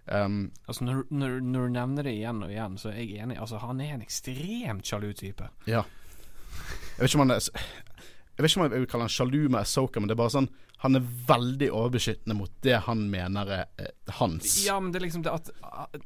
Um, 0.05 0.51
altså 0.65 0.85
når, 0.85 1.03
når, 1.09 1.39
når, 1.45 1.67
du 1.67 1.75
nevner 1.75 2.07
det 2.07 2.15
igjen 2.17 2.43
og 2.45 2.53
igjen, 2.53 2.77
så 2.81 2.91
er 2.91 3.01
jeg 3.01 3.25
enig. 3.25 3.39
Altså 3.41 3.59
Han 3.61 3.81
er 3.83 3.95
en 3.95 4.05
ekstremt 4.05 4.87
sjalu 4.87 5.11
type. 5.17 5.49
Ja. 5.69 5.83
Jeg 6.95 7.03
vet 7.03 7.09
ikke 7.09 7.19
om 7.19 7.25
han 7.25 7.35
er 7.35 7.43
Jeg 8.41 8.47
vet 8.47 8.53
ikke 8.55 8.61
om 8.61 8.65
jeg 8.65 8.81
vil 8.81 8.89
kalle 8.89 9.05
han 9.05 9.11
sjalu 9.13 9.41
med 9.53 9.59
Asoka, 9.61 10.01
men 10.01 10.09
det 10.09 10.15
er 10.15 10.19
bare 10.23 10.33
sånn 10.33 10.47
Han 10.81 10.97
er 10.97 11.03
veldig 11.27 11.67
overbeskyttende 11.77 12.33
mot 12.39 12.53
det 12.65 12.79
han 12.87 13.03
mener 13.11 13.51
er 13.53 13.67
eh, 13.77 13.91
hans. 14.17 14.55
Ja, 14.65 14.79
men 14.81 14.89
det 14.89 14.97
er 14.97 15.05
liksom 15.05 15.21
det 15.27 15.35
at 15.35 15.51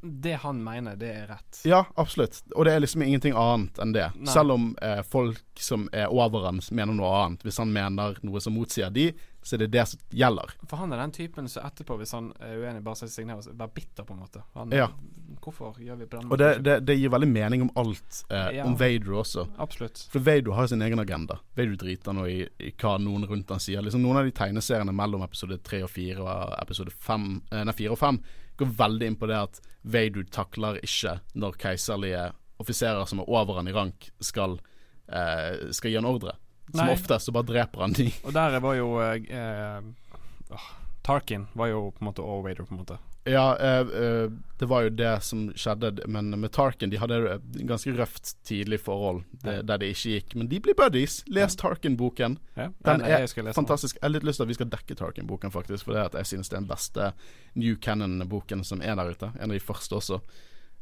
Det 0.04 0.34
han 0.44 0.60
mener, 0.64 0.98
det 1.00 1.14
er 1.14 1.30
rett. 1.32 1.62
Ja, 1.64 1.86
absolutt. 1.96 2.42
Og 2.52 2.68
det 2.68 2.74
er 2.74 2.84
liksom 2.84 3.06
ingenting 3.06 3.38
annet 3.40 3.80
enn 3.80 3.96
det. 3.96 4.10
Nei. 4.20 4.34
Selv 4.34 4.58
om 4.58 4.68
eh, 4.84 5.00
folk 5.08 5.64
som 5.64 5.88
er 5.96 6.12
over 6.12 6.50
han, 6.50 6.60
mener 6.76 6.98
noe 6.98 7.14
annet. 7.22 7.48
Hvis 7.48 7.62
han 7.64 7.72
mener 7.72 8.20
noe 8.28 8.44
som 8.44 8.58
motsier 8.58 8.92
de, 8.92 9.14
så 9.46 9.56
er 9.56 9.62
det 9.62 9.68
det 9.76 9.84
som 9.86 10.00
gjelder. 10.10 10.54
For 10.66 10.82
han 10.82 10.94
er 10.96 11.04
den 11.04 11.12
typen 11.14 11.48
som 11.52 11.68
etterpå, 11.68 12.00
hvis 12.00 12.16
han 12.18 12.32
er 12.42 12.56
uenig, 12.58 12.82
bare 12.86 12.98
sier 12.98 13.12
signerer, 13.14 13.46
være 13.54 13.74
bitter, 13.76 14.08
på 14.08 14.16
en 14.16 14.24
måte. 14.24 14.42
Han, 14.56 14.74
ja. 14.74 14.88
Hvorfor 15.44 15.76
gjør 15.78 16.00
vi 16.00 16.08
på 16.10 16.18
den 16.18 16.26
måten? 16.26 16.34
Og 16.34 16.42
det, 16.42 16.50
det, 16.66 16.80
det, 16.88 16.96
gir 16.98 17.14
veldig 17.14 17.30
mening 17.30 17.66
om 17.68 17.70
alt, 17.78 18.24
eh, 18.34 18.56
ja. 18.58 18.66
om 18.66 18.74
Vader 18.80 19.20
også. 19.22 19.46
Absolutt. 19.62 20.02
For 20.10 20.26
Vader 20.26 20.58
har 20.58 20.72
sin 20.72 20.82
egen 20.82 21.04
agenda. 21.04 21.38
Vader 21.54 21.78
driter 21.84 22.18
nå 22.18 22.26
i, 22.32 22.40
i, 22.58 22.72
hva 22.82 22.96
noen 23.02 23.28
rundt 23.30 23.54
han 23.54 23.62
sier. 23.62 23.86
Liksom 23.86 24.02
Noen 24.02 24.24
av 24.24 24.26
de 24.26 24.34
tegneseriene 24.34 24.96
mellom 24.96 25.22
episode 25.28 25.60
tre 25.66 25.84
og 25.86 25.94
fire 25.94 26.26
og 26.26 26.58
episode 26.64 26.94
fem, 27.06 27.36
eh, 27.52 27.62
nei, 27.70 27.78
fire 27.78 27.94
og 27.94 28.02
fem 28.02 28.20
går 28.58 28.72
veldig 28.80 29.12
inn 29.12 29.20
på 29.20 29.30
det 29.30 29.38
at 29.38 29.62
Vader 29.86 30.26
takler 30.34 30.80
ikke 30.82 31.20
når 31.38 31.60
keiserlige 31.62 32.30
offiserer 32.62 33.06
som 33.06 33.22
er 33.22 33.30
over 33.30 33.60
han 33.60 33.70
i 33.70 33.76
rank, 33.76 34.10
skal, 34.24 34.58
eh, 35.12 35.70
skal 35.76 35.92
gi 35.92 36.00
en 36.00 36.10
ordre. 36.10 36.38
Som 36.72 36.82
Nei. 36.82 36.94
oftest 36.94 37.30
så 37.30 37.34
bare 37.36 37.50
dreper 37.50 37.86
han 37.86 37.94
de. 37.94 38.10
Og 38.26 38.34
der 38.36 38.60
var 38.64 38.78
jo 38.78 38.88
eh, 39.02 39.82
oh, 40.50 40.70
Tarkin 41.06 41.48
var 41.54 41.70
jo 41.70 41.92
på 41.92 42.02
en 42.02 42.10
måte 42.10 42.26
all 42.26 42.42
Vader, 42.44 42.66
på 42.66 42.74
en 42.74 42.82
måte. 42.82 42.98
Ja, 43.28 43.58
eh, 43.58 43.80
eh, 43.80 44.32
det 44.58 44.66
var 44.66 44.82
jo 44.86 44.90
det 44.90 45.24
som 45.26 45.48
skjedde. 45.58 46.08
Men 46.08 46.30
med 46.40 46.52
Tarkin 46.52 46.90
De 46.90 47.00
hadde 47.02 47.18
et 47.36 47.60
ganske 47.66 47.94
røft 47.98 48.36
tidlig 48.46 48.80
forhold 48.86 49.24
det, 49.42 49.64
der 49.66 49.82
det 49.82 49.90
ikke 49.96 50.14
gikk. 50.18 50.36
Men 50.38 50.50
de 50.50 50.60
blir 50.62 50.78
buddies. 50.78 51.24
Les 51.26 51.58
Tarkin-boken. 51.58 52.38
Ja. 52.54 52.70
Den 52.86 53.02
er 53.02 53.26
fantastisk. 53.54 53.98
Jeg 53.98 54.06
har 54.06 54.14
litt 54.14 54.28
lyst 54.28 54.42
til 54.42 54.46
at 54.46 54.54
vi 54.54 54.58
skal 54.60 54.70
dekke 54.70 54.98
Tarkin-boken, 54.98 55.54
faktisk. 55.54 55.88
For 55.88 55.98
det 55.98 56.06
at 56.12 56.20
jeg 56.22 56.34
synes 56.34 56.50
det 56.50 56.58
er 56.58 56.66
den 56.66 56.70
beste 56.70 57.12
New 57.58 57.78
Cannon-boken 57.82 58.64
som 58.64 58.82
er 58.82 58.98
der 58.98 59.10
ute. 59.10 59.32
En 59.40 59.50
av 59.50 59.58
de 59.58 59.64
første 59.64 59.98
også. 59.98 60.22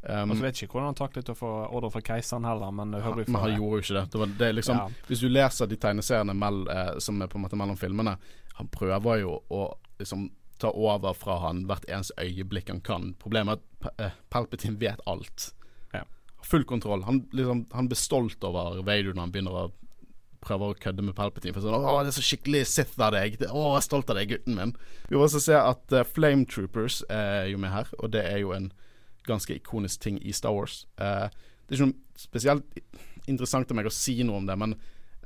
Um, 0.03 0.33
og 0.33 0.35
så 0.35 0.43
vet 0.43 0.61
ikke 0.61 0.75
hvordan 0.75 0.89
han 0.91 0.97
taklet 0.99 1.29
å 1.31 1.35
få 1.37 1.49
ordre 1.71 1.89
fra 1.93 2.01
keiseren 2.03 2.43
heller, 2.43 2.71
men, 2.75 2.95
han, 2.99 3.19
men 3.23 3.39
han 3.39 3.53
gjorde 3.55 3.77
jo 3.77 3.83
ikke 3.85 3.95
det. 3.95 4.05
det, 4.11 4.19
var, 4.19 4.31
det 4.41 4.49
liksom, 4.57 4.79
ja. 4.81 5.03
Hvis 5.07 5.21
du 5.23 5.29
leser 5.31 5.69
de 5.71 5.77
tegneseriene 5.79 6.35
mell, 6.35 6.63
eh, 6.67 6.89
som 7.03 7.21
er 7.23 7.31
på 7.31 7.39
en 7.39 7.45
måte 7.45 7.59
mellom 7.59 7.79
filmene, 7.79 8.17
han 8.57 8.71
prøver 8.73 9.21
jo 9.23 9.37
å 9.47 9.61
liksom 10.01 10.27
ta 10.59 10.73
over 10.75 11.15
fra 11.17 11.39
han 11.45 11.63
hvert 11.69 11.87
eneste 11.87 12.15
øyeblikk 12.19 12.71
han 12.71 12.81
kan. 12.83 13.13
Problemet 13.21 13.63
er 13.63 13.87
at 13.93 14.03
eh, 14.03 14.19
Palpatine 14.33 14.79
vet 14.81 14.99
alt. 15.09 15.49
Ja. 15.95 16.03
Full 16.43 16.67
kontroll. 16.67 17.07
Han, 17.07 17.23
liksom, 17.31 17.65
han 17.71 17.89
blir 17.91 17.99
stolt 17.99 18.43
over 18.43 18.83
Vader 18.83 19.15
når 19.15 19.25
han 19.25 19.33
begynner 19.33 19.57
å 19.63 19.65
prøve 20.43 20.69
å 20.69 20.77
kødde 20.83 21.05
med 21.07 21.15
Palpatine. 21.15 21.55
For 21.55 21.63
sånn, 21.63 21.79
'Å, 21.79 22.03
det 22.03 22.11
er 22.11 22.19
så 22.19 22.27
skikkelig 22.27 22.65
Sith 22.67 22.99
av 22.99 23.15
deg'. 23.15 23.39
'Å, 23.39 23.63
jeg 23.71 23.79
er 23.79 23.87
stolt 23.87 24.11
av 24.11 24.19
deg, 24.19 24.35
gutten 24.35 24.59
min'. 24.59 24.75
Vi 25.07 25.15
må 25.15 25.23
også 25.23 25.41
se 25.43 25.55
at 25.55 25.95
uh, 25.95 26.03
Flame 26.03 26.43
Troopers 26.43 27.03
er 27.07 27.47
jo 27.51 27.61
med 27.63 27.71
her, 27.71 27.87
og 27.99 28.11
det 28.11 28.25
er 28.27 28.43
jo 28.43 28.51
en 28.55 28.71
ganske 29.27 29.55
ikonisk 29.55 30.01
ting 30.03 30.19
i 30.21 30.33
Star 30.35 30.53
Wars. 30.55 30.83
Uh, 31.01 31.29
det 31.67 31.75
er 31.75 31.79
ikke 31.79 31.89
noe 31.91 32.19
spesielt 32.19 32.81
interessant 33.29 33.71
av 33.71 33.79
meg 33.79 33.87
å 33.87 33.93
si 33.93 34.17
noe 34.25 34.41
om 34.41 34.47
det, 34.49 34.57
men 34.59 34.75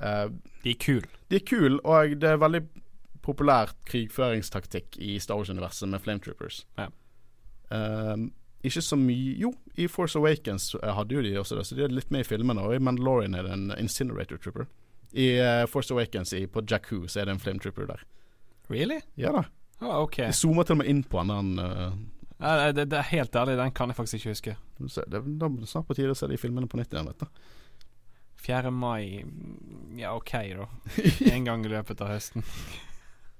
uh, 0.00 0.28
De 0.62 0.74
er 0.74 0.80
kule. 0.80 1.08
De 1.28 1.40
er 1.40 1.46
kule, 1.46 1.80
og 1.84 2.16
det 2.22 2.30
er 2.30 2.42
veldig 2.42 2.62
populært 3.24 3.76
krigføringstaktikk 3.90 4.96
i 5.04 5.18
Star 5.20 5.40
Wars-universet 5.40 5.90
med 5.90 6.02
flametroopers. 6.04 6.62
Ja. 6.78 6.88
Uh, 7.72 8.28
ikke 8.64 8.82
så 8.82 8.96
mye 8.98 9.36
Jo, 9.38 9.52
i 9.78 9.86
Force 9.86 10.18
Awakens 10.18 10.72
hadde 10.82 11.14
jo 11.14 11.20
de 11.22 11.36
også 11.38 11.58
det, 11.58 11.66
så 11.68 11.76
de 11.78 11.84
er 11.86 11.92
litt 11.94 12.10
med 12.10 12.24
i 12.24 12.26
filmene. 12.26 12.64
Og 12.64 12.74
i 12.74 12.82
Mandalorian 12.82 13.36
er 13.38 13.46
det 13.46 13.52
en 13.54 13.68
Incinerator 13.78 14.40
Trooper. 14.42 14.66
I 15.14 15.28
Force 15.70 15.94
Awakens 15.94 16.34
i, 16.36 16.42
på 16.50 16.64
Jakku 16.68 17.06
så 17.06 17.22
er 17.22 17.28
det 17.28 17.36
en 17.36 17.40
flametrooper 17.40 17.86
der. 17.88 18.02
Really? 18.68 18.98
Ja 19.16 19.30
da. 19.36 19.44
Ah, 19.78 20.00
okay. 20.02 20.26
De 20.26 20.34
zoomer 20.34 20.66
til 20.66 20.74
og 20.74 20.80
med 20.82 20.90
inn 20.90 21.04
på 21.06 21.22
han. 21.22 21.54
Ja, 22.38 22.72
det, 22.72 22.84
det, 22.90 22.98
er 22.98 23.08
Helt 23.10 23.36
ærlig, 23.36 23.56
den 23.58 23.72
kan 23.74 23.90
jeg 23.90 23.98
faktisk 23.98 24.20
ikke 24.20 24.34
huske. 24.34 24.56
Det, 24.78 25.06
det 25.10 25.22
er 25.22 25.70
snart 25.70 25.88
på 25.88 25.96
tide 25.98 26.14
å 26.14 26.18
se 26.18 26.28
de 26.30 26.38
filmene 26.38 26.70
på 26.70 26.78
nytt 26.78 26.92
igjen, 26.94 27.10
vet 27.10 27.24
du. 27.24 27.46
4. 28.38 28.70
mai 28.70 29.24
Ja, 29.98 30.14
OK, 30.14 30.32
da. 30.54 30.68
En 31.34 31.48
gang 31.48 31.66
i 31.66 31.72
løpet 31.72 32.00
av 32.04 32.12
høsten. 32.14 32.46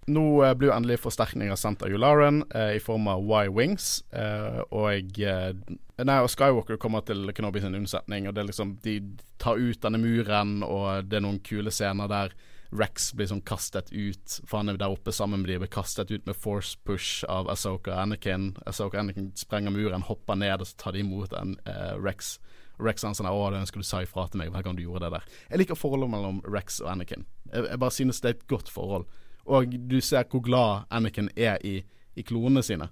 Nå 0.08 0.24
eh, 0.42 0.54
blir 0.56 0.70
jo 0.70 0.74
endelig 0.74 1.02
forsterkninger 1.04 1.58
sendt 1.60 1.84
av 1.84 1.92
Yularen 1.92 2.42
eh, 2.56 2.74
i 2.78 2.82
form 2.82 3.06
av 3.12 3.22
Y-Wings. 3.22 3.90
Eh, 4.10 4.60
og 4.74 5.20
eh, 5.20 5.52
Nei, 5.98 6.18
og 6.22 6.30
Skywalker 6.32 6.78
kommer 6.80 7.04
til 7.06 7.30
Kenobi 7.36 7.62
sin 7.62 7.76
unnsetning, 7.76 8.28
og 8.28 8.34
det 8.34 8.42
er 8.42 8.50
liksom 8.50 8.76
De 8.84 9.00
tar 9.42 9.58
ut 9.58 9.80
denne 9.82 10.00
muren, 10.00 10.62
og 10.66 11.08
det 11.10 11.18
er 11.18 11.26
noen 11.26 11.40
kule 11.44 11.72
scener 11.74 12.10
der 12.10 12.34
Rex 12.70 13.12
blir 13.16 13.30
sånn 13.30 13.40
kastet 13.48 13.88
ut, 13.94 14.34
for 14.44 14.60
han 14.60 14.68
er 14.68 14.76
der 14.76 14.92
oppe 14.92 15.12
sammen 15.14 15.40
med 15.40 15.48
de, 15.48 15.56
blir 15.62 15.70
kastet 15.72 16.10
ut 16.12 16.26
med 16.28 16.36
force 16.36 16.76
push 16.84 17.24
av 17.28 17.48
Asoka 17.48 17.94
og 17.94 18.02
Anakin. 18.02 18.50
Asoka 18.68 18.98
og 18.98 19.06
Anakin 19.06 19.30
sprenger 19.40 19.72
muren, 19.72 20.04
hopper 20.04 20.36
ned, 20.36 20.60
og 20.60 20.68
så 20.68 20.76
tar 20.82 20.96
de 20.96 21.00
imot 21.00 21.32
en, 21.38 21.56
uh, 21.64 21.96
Rex. 21.96 22.36
Rex 22.78 23.04
er 23.04 23.16
sånn 23.16 23.26
'Å, 23.26 23.50
det 23.50 23.62
ønsker 23.62 23.80
du 23.80 23.88
sa 23.88 24.02
ifra 24.04 24.28
til 24.28 24.38
meg 24.38 24.52
hver 24.52 24.62
gang 24.62 24.76
du 24.76 24.82
gjorde 24.82 25.08
det 25.08 25.16
der'. 25.16 25.28
Jeg 25.50 25.58
liker 25.58 25.74
forholdet 25.74 26.10
mellom 26.10 26.42
Rex 26.44 26.80
og 26.80 26.92
Anakin. 26.92 27.24
Jeg, 27.52 27.64
jeg 27.70 27.78
bare 27.78 27.90
synes 27.90 28.20
det 28.20 28.28
er 28.28 28.36
et 28.36 28.46
godt 28.46 28.68
forhold. 28.68 29.06
Og 29.46 29.88
du 29.88 30.00
ser 30.00 30.28
hvor 30.28 30.44
glad 30.44 30.84
Anakin 30.90 31.30
er 31.36 31.58
i, 31.64 31.82
i 32.16 32.22
klonene 32.22 32.62
sine, 32.62 32.90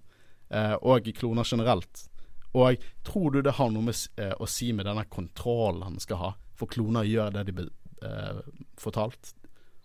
uh, 0.51 0.77
og 0.81 1.07
i 1.07 1.13
kloner 1.13 1.45
generelt. 1.45 2.09
Og 2.55 2.81
tror 3.05 3.31
du 3.31 3.43
det 3.43 3.59
har 3.59 3.71
noe 3.71 3.83
med, 3.83 3.95
uh, 4.19 4.33
å 4.41 4.49
si 4.49 4.73
med 4.73 4.87
denne 4.87 5.05
kontrollen 5.05 5.83
han 5.83 6.01
skal 6.01 6.17
ha? 6.17 6.35
For 6.57 6.67
kloner 6.67 7.05
gjør 7.05 7.35
det 7.35 7.45
de 7.45 7.53
blir 7.53 7.69
uh, 8.03 8.41
fortalt. 8.81 9.35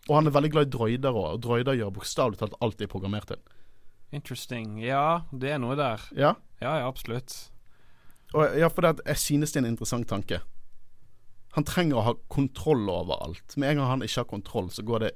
Og 0.10 0.16
han 0.18 0.28
er 0.28 0.34
veldig 0.36 0.52
glad 0.54 0.70
i 0.70 0.74
droider 0.74 1.18
òg, 1.18 1.36
og 1.36 1.42
droider 1.46 1.78
gjør 1.78 1.94
bokstavelig 1.94 2.40
talt 2.42 2.56
alt 2.60 2.80
de 2.80 2.88
er 2.88 2.92
programmert 2.92 3.30
til. 3.30 3.42
Interesting. 4.12 4.80
Ja, 4.84 5.24
det 5.32 5.54
er 5.54 5.62
noe 5.62 5.78
der. 5.80 6.02
Ja, 6.18 6.34
ja, 6.64 6.80
ja 6.82 6.88
absolutt. 6.88 7.36
Og, 8.34 8.58
ja, 8.58 8.70
for 8.72 8.86
det, 8.86 9.04
jeg 9.06 9.20
synes 9.22 9.54
det 9.54 9.62
er 9.62 9.66
en 9.66 9.74
interessant 9.74 10.08
tanke. 10.10 10.42
Han 11.56 11.68
trenger 11.68 12.00
å 12.00 12.06
ha 12.08 12.14
kontroll 12.32 12.88
over 12.90 13.20
alt. 13.28 13.58
Med 13.60 13.74
en 13.74 13.82
gang 13.82 13.90
han 13.92 14.06
ikke 14.06 14.24
har 14.24 14.30
kontroll, 14.30 14.70
så 14.72 14.84
går 14.88 15.06
det 15.06 15.12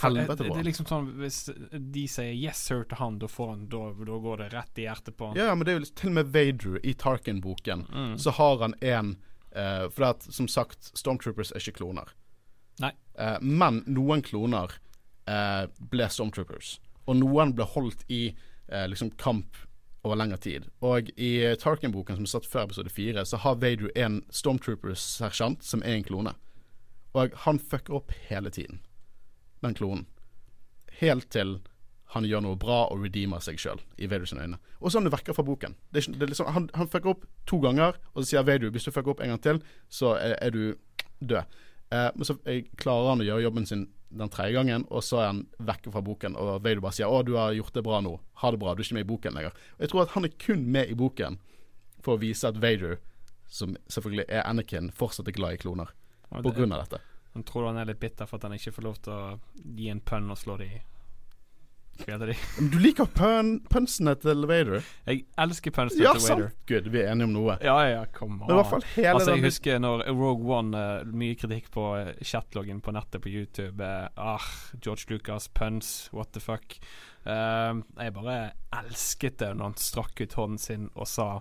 helvete 0.00 0.36
på. 0.36 0.44
Det, 0.44 0.48
det 0.48 0.62
er 0.62 0.68
liksom 0.68 0.88
sånn 0.88 1.10
Hvis 1.20 1.40
de 1.72 2.04
sier 2.08 2.32
'yes 2.32 2.62
sir' 2.68 2.86
til 2.88 2.96
han, 3.00 3.18
da, 3.20 3.28
han, 3.36 3.66
da, 3.68 3.82
da 3.92 4.20
går 4.26 4.40
det 4.40 4.48
rett 4.54 4.80
i 4.80 4.86
hjertet 4.86 5.16
på 5.16 5.28
han. 5.28 5.36
Ja, 5.36 5.54
men 5.54 5.66
det 5.66 5.74
er 5.74 5.78
jo 5.80 5.90
til 5.92 6.12
og 6.12 6.16
med 6.20 6.32
Vader 6.32 6.80
i 6.82 6.94
Tarkin-boken, 6.94 7.86
mm. 7.92 8.16
så 8.18 8.32
har 8.38 8.64
han 8.64 8.74
en 8.80 9.16
uh, 9.52 9.88
For 9.92 10.08
at, 10.08 10.24
som 10.32 10.48
sagt, 10.48 10.92
Stormtroopers 10.96 11.52
er 11.52 11.60
ikke 11.60 11.82
kloner. 11.82 12.08
Eh, 13.18 13.36
men 13.40 13.82
noen 13.86 14.22
kloner 14.24 14.72
uh, 15.28 15.66
ble 15.92 16.08
Stormtroopers, 16.10 16.78
og 17.06 17.18
noen 17.20 17.52
ble 17.56 17.66
holdt 17.74 18.06
i 18.08 18.22
uh, 18.72 18.86
liksom 18.88 19.12
kamp 19.20 19.58
over 20.02 20.18
lengre 20.18 20.40
tid. 20.42 20.66
Og 20.82 21.12
i 21.14 21.34
Tarkin-boken 21.60 22.18
som 22.18 22.26
er 22.26 22.32
satt 22.32 22.48
før 22.48 22.66
episode 22.66 22.90
fire, 22.90 23.22
så 23.28 23.38
har 23.44 23.60
Vader 23.62 23.92
en 23.94 24.22
Stormtroopers-sersjant 24.34 25.62
som 25.62 25.84
er 25.84 25.98
en 25.98 26.06
klone. 26.08 26.32
Og 27.14 27.36
han 27.44 27.60
fucker 27.60 28.00
opp 28.00 28.14
hele 28.30 28.50
tiden, 28.50 28.80
den 29.62 29.76
klonen. 29.78 30.08
Helt 30.98 31.28
til 31.30 31.60
han 32.12 32.26
gjør 32.28 32.42
noe 32.44 32.58
bra 32.60 32.82
og 32.92 33.04
redeemer 33.06 33.40
seg 33.40 33.60
sjøl 33.60 33.80
i 33.96 34.08
Vaders 34.10 34.34
øyne. 34.34 34.58
Og 34.80 34.90
så 34.90 34.98
er 34.98 35.06
han 35.06 35.12
vekker 35.14 35.36
fra 35.36 35.44
boken. 35.46 35.76
Det 35.94 36.02
er, 36.02 36.16
det 36.18 36.26
er 36.26 36.32
liksom, 36.32 36.50
han, 36.52 36.66
han 36.76 36.90
fucker 36.92 37.14
opp 37.14 37.22
to 37.48 37.60
ganger, 37.62 37.96
og 38.12 38.20
så 38.20 38.32
sier 38.32 38.48
Vader 38.48 38.72
hvis 38.74 38.88
du 38.88 38.92
fucker 38.92 39.14
opp 39.14 39.22
en 39.24 39.32
gang 39.32 39.40
til, 39.44 39.62
så 39.88 40.16
er, 40.18 40.34
er 40.42 40.52
du 40.52 40.74
død. 41.20 41.60
Eh, 41.92 42.10
men 42.14 42.24
så 42.24 42.38
klarer 42.80 43.12
han 43.12 43.20
å 43.20 43.26
gjøre 43.26 43.44
jobben 43.44 43.68
sin 43.68 43.86
den 44.12 44.28
tredje 44.28 44.52
gangen, 44.52 44.84
og 44.92 45.00
så 45.04 45.22
er 45.22 45.30
han 45.30 45.46
vekke 45.64 45.92
fra 45.92 46.02
boken. 46.04 46.34
Og 46.36 46.58
Vader 46.64 46.82
bare 46.84 46.96
sier 46.96 47.08
'Å, 47.08 47.24
du 47.24 47.32
har 47.36 47.52
gjort 47.52 47.72
det 47.72 47.84
bra 47.84 48.00
nå. 48.00 48.18
Ha 48.42 48.50
det 48.50 48.60
bra. 48.60 48.74
Du 48.74 48.80
er 48.80 48.84
ikke 48.84 48.98
med 48.98 49.06
i 49.06 49.12
boken 49.12 49.34
lenger'. 49.34 49.54
Og 49.76 49.80
Jeg 49.80 49.88
tror 49.88 50.02
at 50.02 50.10
han 50.10 50.24
er 50.24 50.28
kun 50.38 50.66
med 50.72 50.90
i 50.90 50.94
boken 50.94 51.38
for 52.02 52.16
å 52.16 52.20
vise 52.20 52.48
at 52.48 52.60
Vader, 52.60 52.98
som 53.48 53.76
selvfølgelig 53.88 54.24
er 54.28 54.42
Anakin, 54.42 54.90
fortsatt 54.90 55.28
er 55.28 55.32
glad 55.32 55.52
i 55.54 55.56
kloner. 55.56 55.88
På 56.30 56.54
grunn 56.54 56.72
av 56.72 56.88
dette. 56.88 57.00
Han 57.34 57.44
tror 57.44 57.66
han 57.66 57.76
er 57.76 57.86
litt 57.86 58.00
bitter 58.00 58.26
for 58.26 58.36
at 58.36 58.42
han 58.42 58.52
ikke 58.52 58.72
får 58.72 58.82
lov 58.82 58.96
til 59.02 59.12
å 59.12 59.40
gi 59.76 59.88
en 59.88 60.00
pønn 60.00 60.30
og 60.30 60.38
slå 60.38 60.58
dem 60.58 60.68
i 60.68 60.80
du 62.06 62.78
liker 62.82 63.08
pun 63.14 63.54
punsene 63.70 64.14
til 64.20 64.46
Vader? 64.48 64.82
Jeg 65.06 65.24
elsker 65.40 65.74
punsene 65.74 66.04
ja, 66.04 66.14
til 66.16 66.24
Vader. 66.26 66.48
Sant. 66.50 66.66
Good, 66.68 66.90
vi 66.92 67.02
er 67.02 67.12
enige 67.12 67.28
om 67.28 67.36
noe. 67.36 67.56
Ja, 67.64 67.76
ja, 67.88 68.02
kom 68.14 68.40
an. 68.42 68.52
Altså, 68.52 69.34
jeg 69.34 69.44
husker 69.46 69.80
når 69.82 70.04
Rogue 70.10 70.58
One 70.58 70.78
uh, 70.78 71.14
Mye 71.14 71.36
kritikk 71.38 71.70
på 71.74 71.86
uh, 71.98 72.12
chatloggen 72.24 72.82
på 72.84 72.94
nettet 72.96 73.22
på 73.24 73.32
YouTube. 73.32 73.82
Uh, 73.82 74.08
ah, 74.16 74.50
George 74.80 75.08
Lucas, 75.10 75.48
puns, 75.48 76.10
what 76.12 76.32
the 76.36 76.42
fuck. 76.42 76.78
Uh, 77.26 77.82
jeg 77.98 78.14
bare 78.18 78.38
elsket 78.82 79.38
det 79.42 79.54
når 79.56 79.72
han 79.72 79.80
strakk 79.80 80.24
ut 80.24 80.38
hånden 80.38 80.60
sin 80.60 80.90
og 80.94 81.08
sa 81.10 81.32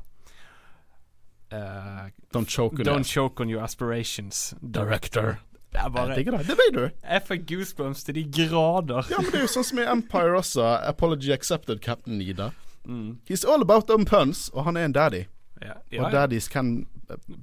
Don't 1.52 2.48
choke 2.48 2.80
on, 2.80 2.86
Don't 2.88 3.04
choke 3.04 3.42
on 3.44 3.50
your 3.50 3.60
aspirations, 3.62 4.54
director. 4.64 5.42
Jeg 5.74 5.92
bare 5.96 6.16
jeg 6.18 6.26
det. 6.26 6.40
Det 6.48 6.58
vet 6.60 6.74
du. 6.76 6.82
Jeg 7.04 7.24
får 7.28 7.38
goosebumps 7.48 8.04
til 8.04 8.16
de 8.16 8.24
grader. 8.24 9.08
Ja, 9.12 9.22
men 9.22 9.32
det 9.32 9.40
er 9.40 9.46
jo 9.46 9.52
sånn 9.54 9.68
som 9.68 9.80
i 9.80 9.86
Empire 9.88 10.36
også. 10.40 10.66
Apology 10.88 11.32
accepted, 11.32 11.80
Captain 11.82 12.18
Nida. 12.20 12.52
Mm. 12.86 13.22
He's 13.30 13.46
all 13.48 13.62
about 13.62 13.88
them 13.88 14.06
puns, 14.06 14.50
og 14.54 14.66
han 14.68 14.78
er 14.78 14.90
en 14.90 14.98
daddy. 14.98 15.26
Ja, 15.62 15.78
ja, 15.94 16.04
og 16.04 16.12
daddies 16.12 16.50
can 16.50 16.88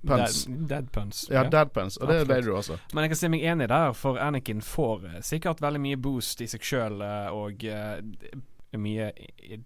puns. 0.07 0.45
Dead, 0.45 0.69
dead 0.69 0.93
puns. 0.93 1.29
Ja, 1.31 1.45
dead 1.49 1.73
puns, 1.73 1.97
og 1.97 2.09
det 2.09 2.21
er 2.37 2.43
du 2.43 2.57
også. 2.57 2.79
Men 2.93 3.07
jeg 3.07 3.15
kan 3.15 3.21
se 3.21 3.31
meg 3.31 3.45
enig 3.47 3.69
der, 3.71 3.93
for 3.95 4.19
Anakin 4.19 4.63
får 4.65 5.07
eh, 5.07 5.19
sikkert 5.23 5.63
veldig 5.63 5.81
mye 5.85 6.01
boost 6.03 6.43
i 6.43 6.49
seg 6.51 6.67
sjøl 6.67 6.99
og 7.33 7.65
eh, 7.65 8.01
mye 8.77 9.07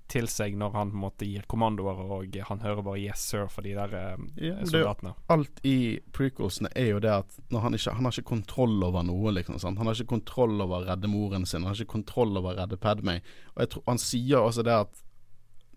til 0.07 0.29
seg 0.31 0.55
når 0.55 0.75
han 0.77 0.91
på 0.93 0.95
en 0.95 1.03
måte 1.03 1.27
gir 1.27 1.43
kommandoer, 1.51 1.99
og 2.07 2.37
han 2.49 2.61
hører 2.63 2.83
bare 2.87 3.01
'yes, 3.01 3.19
sir' 3.19 3.49
for 3.51 3.63
de 3.63 3.75
der 3.75 3.93
eh, 3.93 4.17
Ja, 4.37 4.55
soldatene. 4.63 4.71
soldatene. 4.71 5.15
Alt 5.29 5.61
i 5.65 5.99
prequelsene 6.13 6.69
er 6.77 6.91
jo 6.93 6.99
det 7.01 7.11
at 7.11 7.39
han, 7.51 7.75
ikke, 7.75 7.95
han 7.95 8.05
har 8.05 8.13
ikke 8.13 8.31
kontroll 8.31 8.83
over 8.85 9.03
noe. 9.03 9.33
Liksom, 9.33 9.59
sant? 9.59 9.79
Han 9.79 9.87
har 9.87 9.95
ikke 9.95 10.15
kontroll 10.15 10.61
over 10.61 10.83
å 10.83 10.87
redde 10.87 11.09
moren 11.09 11.47
sin, 11.47 11.63
han 11.63 11.75
har 11.75 11.81
ikke 11.81 11.99
kontroll 11.99 12.37
over 12.37 12.55
å 12.55 12.59
redde 12.63 12.77
Padme. 12.77 13.21
Og 13.57 13.61
jeg 13.65 13.69
tror, 13.71 13.83
han 13.87 13.99
sier 13.99 14.39
også 14.39 14.63
det 14.63 14.73
at 14.87 15.03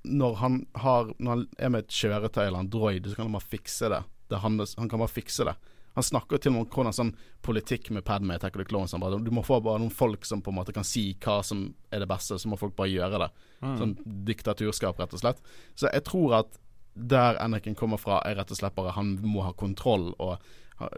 når 0.06 0.36
han, 0.36 0.68
har, 0.76 1.14
når 1.18 1.30
han 1.32 1.48
er 1.58 1.70
med 1.70 1.80
et 1.86 1.90
kjøretøy 1.90 2.46
eller 2.46 2.60
en 2.60 2.70
droid, 2.70 3.08
så 3.08 3.16
kan 3.16 3.26
han 3.26 3.34
bare 3.40 3.50
fikse 3.50 3.90
det. 3.90 4.04
det 4.30 4.38
hans, 4.44 4.76
han 4.78 4.90
kan 4.90 5.00
bare 5.00 5.10
fikse 5.10 5.46
det. 5.46 5.56
Han 5.96 6.04
snakker 6.04 6.42
til 6.42 6.58
og 6.60 6.74
hvordan 6.76 6.96
sånn 6.96 7.14
politikk 7.46 7.90
med 7.96 8.06
Padme 8.08 8.36
Attack 8.36 8.58
of 8.58 8.64
the 8.64 8.68
Clones. 8.68 8.96
Bare, 9.00 9.20
du 9.24 9.32
må 9.34 9.46
få 9.48 9.62
bare 9.64 9.80
noen 9.80 9.94
folk 9.94 10.28
som 10.28 10.44
på 10.44 10.52
en 10.52 10.60
måte 10.60 10.76
kan 10.76 10.88
si 10.88 11.08
hva 11.24 11.40
som 11.46 11.70
er 11.94 12.04
det 12.04 12.10
beste, 12.12 12.38
så 12.40 12.52
må 12.52 12.60
folk 12.60 12.76
bare 12.76 12.92
gjøre 12.92 13.22
det. 13.24 13.32
Mm. 13.62 13.78
Sånn 13.80 13.96
diktaturskap, 14.28 15.00
rett 15.00 15.16
og 15.16 15.24
slett. 15.24 15.42
Så 15.80 15.88
jeg 15.88 16.04
tror 16.08 16.42
at 16.42 16.60
der 16.96 17.40
Anakin 17.44 17.76
kommer 17.80 18.00
fra, 18.00 18.22
er 18.28 18.38
rett 18.40 18.52
og 18.52 18.60
slett 18.60 18.76
bare 18.76 18.96
han 18.96 19.18
må 19.24 19.44
ha 19.48 19.56
kontroll 19.56 20.14
og 20.20 20.38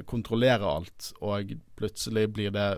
kontrollere 0.10 0.66
alt, 0.66 1.12
og 1.22 1.54
plutselig 1.78 2.26
blir 2.34 2.54
det 2.54 2.70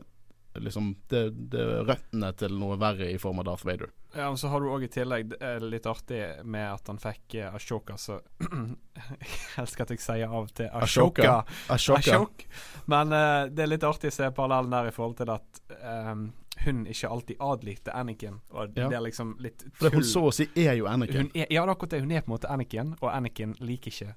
liksom 0.58 0.96
det, 1.08 1.30
det 1.52 1.64
røttene 1.88 2.32
til 2.38 2.56
noe 2.58 2.78
verre 2.82 3.10
i 3.12 3.18
form 3.22 3.40
av 3.44 3.46
Darth 3.52 3.66
Vader. 3.68 3.92
Ja, 4.16 4.30
og 4.32 4.40
så 4.42 4.50
har 4.50 4.64
du 4.64 4.70
òg 4.74 4.84
i 4.88 4.90
tillegg 4.90 5.36
litt 5.62 5.86
artig 5.86 6.24
med 6.44 6.66
at 6.72 6.88
han 6.90 6.98
fikk 6.98 7.36
eh, 7.38 7.54
Ashoka, 7.54 7.98
så 8.02 8.18
Jeg 8.98 9.62
elsker 9.62 9.86
at 9.86 9.94
jeg 9.94 10.02
sier 10.02 10.34
av 10.34 10.50
til 10.58 10.70
Ashoka. 10.74 11.44
Ashoka. 11.70 12.00
Ashok. 12.00 12.46
Men 12.90 13.14
eh, 13.14 13.46
det 13.54 13.66
er 13.66 13.74
litt 13.76 13.86
artig 13.86 14.10
å 14.10 14.18
se 14.18 14.32
parallellen 14.34 14.74
der 14.74 14.90
i 14.90 14.96
forhold 14.96 15.20
til 15.22 15.30
at 15.36 15.62
um, 15.84 16.32
hun 16.66 16.82
ikke 16.90 17.08
alltid 17.14 17.38
adlykte 17.40 17.94
Anakin. 17.96 18.42
Og 18.50 18.74
Ja. 18.76 18.90
det 18.90 18.98
er 18.98 19.06
liksom 19.06 19.36
litt 19.40 19.64
For 19.80 19.94
hun 19.94 20.04
så 20.04 20.26
å 20.28 20.34
si 20.36 20.50
er 20.56 20.74
jo. 20.80 20.90
Hun 20.90 21.06
er, 21.06 21.30
ja, 21.46 21.46
det 21.46 21.62
er 21.62 21.72
akkurat 21.72 21.94
det. 21.94 22.02
Hun 22.02 22.12
er 22.12 22.26
på 22.26 22.32
en 22.32 22.36
måte 22.36 22.50
Anakin, 22.52 22.96
og 23.00 23.14
Anakin 23.14 23.54
liker 23.62 23.94
ikke 23.94 24.16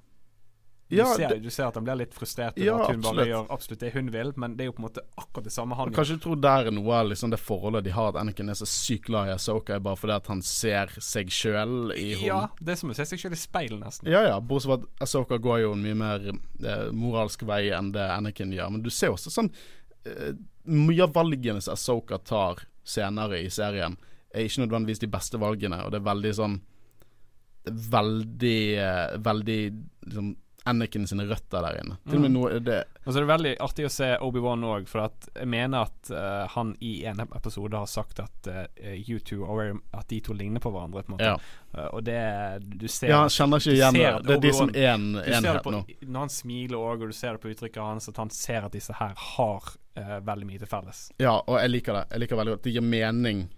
du, 0.93 1.03
ser, 1.17 1.35
du 1.43 1.49
ser 1.53 1.67
at 1.67 1.77
han 1.79 1.85
blir 1.87 1.97
litt 2.03 2.13
frustrert 2.15 2.57
over 2.57 2.65
Ja, 2.65 2.75
at 2.83 2.93
hun 2.93 3.03
bare 3.03 3.25
gjør 3.29 3.49
absolutt 3.53 3.83
det 3.83 3.91
hun 3.95 4.11
vil, 4.13 4.31
men 4.39 4.57
det 4.57 4.65
er 4.65 4.69
jo 4.71 4.75
på 4.77 4.83
en 4.83 4.87
måte 4.87 5.03
akkurat 5.19 5.47
det 5.47 5.53
samme 5.55 5.77
han 5.79 5.89
gjør. 5.89 5.97
Kanskje 5.97 6.17
du 6.17 6.23
tror 6.25 6.41
der 6.43 6.69
er 6.69 6.75
noe 6.75 6.95
av 6.99 7.11
liksom 7.11 7.33
det 7.33 7.39
forholdet 7.41 7.87
de 7.87 7.93
har, 7.95 8.11
at 8.13 8.19
Anakin 8.21 8.51
er 8.53 8.57
så 8.59 8.67
sykt 8.69 9.07
glad 9.09 9.31
i 9.31 9.35
Asoka, 9.35 9.79
bare 9.83 9.99
fordi 9.99 10.17
at 10.17 10.29
han 10.31 10.43
ser 10.47 10.93
seg 11.03 11.31
sjøl 11.33 11.93
i 11.95 12.09
henne. 12.13 12.27
Ja, 12.27 12.41
det 12.59 12.75
er 12.75 12.81
som 12.83 12.93
å 12.93 12.97
se 12.97 13.07
seg 13.09 13.21
selv 13.23 13.37
i 13.37 13.41
speilet, 13.41 13.79
nesten. 13.81 14.11
Ja, 14.11 14.23
ja, 14.27 14.37
bortsett 14.39 14.71
fra 14.71 14.79
at 14.81 15.07
Asoka 15.07 15.39
går 15.43 15.63
jo 15.65 15.73
en 15.75 15.83
mye 15.85 15.99
mer 15.99 16.27
eh, 16.31 16.89
moralsk 16.95 17.45
vei 17.49 17.65
enn 17.75 17.93
det 17.95 18.05
Anakin 18.15 18.53
gjør. 18.55 18.73
Men 18.75 18.85
du 18.85 18.91
ser 18.93 19.15
også 19.15 19.33
sånn 19.33 19.51
eh, 20.05 20.33
Mye 20.63 21.03
av 21.03 21.11
valgene 21.11 21.59
som 21.59 21.73
Asoka 21.75 22.21
tar 22.23 22.61
senere 22.87 23.41
i 23.43 23.49
serien, 23.51 23.97
er 24.33 24.45
ikke 24.47 24.63
nødvendigvis 24.63 25.01
de 25.03 25.09
beste 25.11 25.39
valgene, 25.41 25.81
og 25.83 25.91
det 25.91 25.99
er 25.99 26.07
veldig 26.07 26.31
sånn 26.37 26.61
Veldig 27.63 28.59
eh, 28.75 29.17
Veldig 29.23 29.59
liksom 30.07 30.33
Anakin 30.65 31.03
sine 31.07 31.25
røtter 31.27 31.61
der 31.61 31.77
inne. 31.81 31.97
Til 32.07 32.15
og 32.15 32.21
med 32.23 32.31
Mm. 32.31 32.33
noe 32.37 32.59
det 32.63 32.83
Og 33.05 33.11
så 33.13 33.17
er 33.19 33.25
det 33.25 33.29
veldig 33.33 33.51
artig 33.59 33.85
å 33.85 33.89
se 33.91 34.07
Obi-Wan 34.21 34.63
òg, 34.63 34.87
for 34.87 35.01
at 35.03 35.27
jeg 35.35 35.47
mener 35.51 35.81
at 35.89 36.11
uh, 36.11 36.47
han 36.53 36.75
i 36.79 37.03
en 37.05 37.19
episode 37.19 37.73
har 37.75 37.85
sagt 37.85 38.19
at 38.23 38.47
uh, 38.47 38.63
you 38.95 39.19
two 39.19 39.43
are, 39.43 39.73
At 39.93 40.07
de 40.07 40.21
to 40.21 40.33
ligner 40.33 40.59
på 40.63 40.71
hverandre, 40.71 41.03
på 41.03 41.11
en 41.11 41.17
måte. 41.17 41.23
Ja. 41.25 41.37
Uh, 41.75 41.89
og 41.97 42.03
det 42.05 42.61
Du 42.79 42.87
ser 42.87 43.09
Ja, 43.09 43.19
han 43.25 43.29
kjenner 43.29 43.59
ikke 43.59 43.75
igjen 43.75 43.93
det. 43.93 44.23
Det 44.27 44.35
er 44.37 44.39
de 44.47 44.53
som 44.53 44.69
er 44.73 44.87
en 44.93 45.09
enhet 45.19 45.63
på, 45.63 45.71
nå. 45.71 45.83
Når 46.07 46.19
han 46.19 46.29
smiler 46.29 46.77
òg, 46.77 47.01
og 47.03 47.07
du 47.11 47.13
ser 47.13 47.33
det 47.35 47.41
på 47.43 47.51
uttrykket 47.51 47.83
hans, 47.83 48.07
at 48.09 48.17
han 48.17 48.29
ser 48.29 48.63
at 48.63 48.71
disse 48.71 48.93
her 48.93 49.13
har 49.17 49.63
eh, 49.95 50.19
veldig 50.23 50.47
mye 50.47 50.59
til 50.59 50.67
felles. 50.67 51.11
Ja, 51.19 51.35
og 51.45 51.59
jeg 51.59 51.69
liker 51.69 51.93
det. 51.93 52.05
Jeg 52.11 52.19
liker 52.23 52.35
veldig 52.39 52.53
godt 52.55 52.63
Det 52.63 52.73
gir 52.73 52.81
mening 52.81 53.49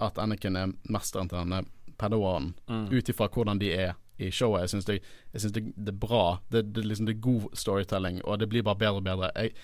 at 0.00 0.16
Anakin 0.18 0.56
er 0.56 0.72
mesteren 0.88 1.28
til 1.28 1.38
denne 1.44 1.64
Padawanen, 1.98 2.54
Mm. 2.68 2.88
ut 2.90 3.08
ifra 3.08 3.28
hvordan 3.28 3.58
de 3.60 3.68
er 3.72 3.94
i 4.16 4.30
showet. 4.30 4.64
Jeg 4.64 4.74
syns 4.74 4.88
det, 4.88 4.98
det, 5.32 5.64
det 5.76 5.94
er 5.94 5.98
bra. 5.98 6.24
Det, 6.48 6.62
det, 6.74 6.84
liksom, 6.86 7.08
det 7.08 7.16
er 7.16 7.24
god 7.24 7.48
storytelling, 7.58 8.20
og 8.24 8.38
det 8.38 8.48
blir 8.52 8.66
bare 8.66 8.80
bedre 8.80 9.00
og 9.02 9.08
bedre. 9.08 9.30
Jeg, 9.34 9.54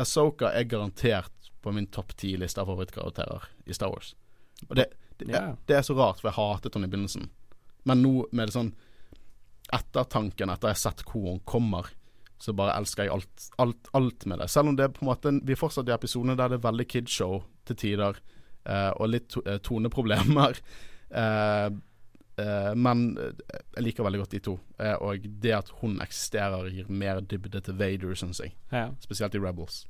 Ahsoka 0.00 0.50
er 0.56 0.68
garantert 0.70 1.50
på 1.60 1.72
min 1.76 1.86
topp 1.92 2.14
ti-liste 2.16 2.62
av 2.62 2.70
favorittkarakterer 2.70 3.46
i 3.66 3.76
Star 3.76 3.92
Wars. 3.92 4.14
Og 4.68 4.76
det, 4.76 4.86
er, 5.28 5.54
det 5.68 5.76
er 5.76 5.84
så 5.84 5.96
rart, 5.96 6.22
for 6.22 6.30
jeg 6.30 6.38
hatet 6.38 6.76
henne 6.76 6.88
i 6.88 6.92
begynnelsen. 6.92 7.28
Men 7.88 8.02
nå 8.04 8.14
med 8.32 8.48
det 8.48 8.56
sånn 8.56 8.74
ettertanken 9.70 10.50
etter 10.50 10.70
jeg 10.70 10.78
har 10.78 10.82
sett 10.82 11.04
hvor 11.06 11.28
hun 11.28 11.42
kommer, 11.48 11.92
så 12.40 12.54
bare 12.56 12.74
elsker 12.80 13.04
jeg 13.04 13.12
alt, 13.14 13.48
alt, 13.60 13.90
alt 13.96 14.26
med 14.26 14.40
det. 14.40 14.48
Selv 14.48 14.72
om 14.72 14.76
det 14.78 14.86
er 14.86 14.94
på 14.96 15.04
en 15.04 15.10
måte 15.10 15.32
Vi 15.44 15.58
fortsatt 15.58 15.90
i 15.90 15.92
episodene 15.92 16.38
der 16.38 16.48
det 16.48 16.56
er 16.58 16.68
veldig 16.70 16.86
kidshow 16.88 17.42
til 17.68 17.78
tider, 17.82 18.16
eh, 18.64 18.90
og 18.96 19.12
litt 19.12 19.28
to, 19.34 19.44
eh, 19.44 19.60
toneproblemer. 19.60 20.62
Eh, 21.10 21.68
men 22.76 23.16
eh, 23.18 23.32
jeg 23.76 23.84
liker 23.86 24.06
veldig 24.06 24.20
godt 24.24 24.34
de 24.36 24.40
to. 24.50 24.58
Eh, 24.78 24.94
og 25.00 25.24
det 25.42 25.52
at 25.56 25.70
hun 25.80 26.00
eksisterer, 26.04 26.68
gir 26.74 26.90
mer 26.90 27.20
dybde 27.20 27.60
til 27.66 27.78
Vader, 27.80 28.14
syns 28.18 28.40
jeg. 28.44 28.54
Ja. 28.72 28.88
Spesielt 29.00 29.34
i 29.34 29.42
Rebels. 29.42 29.86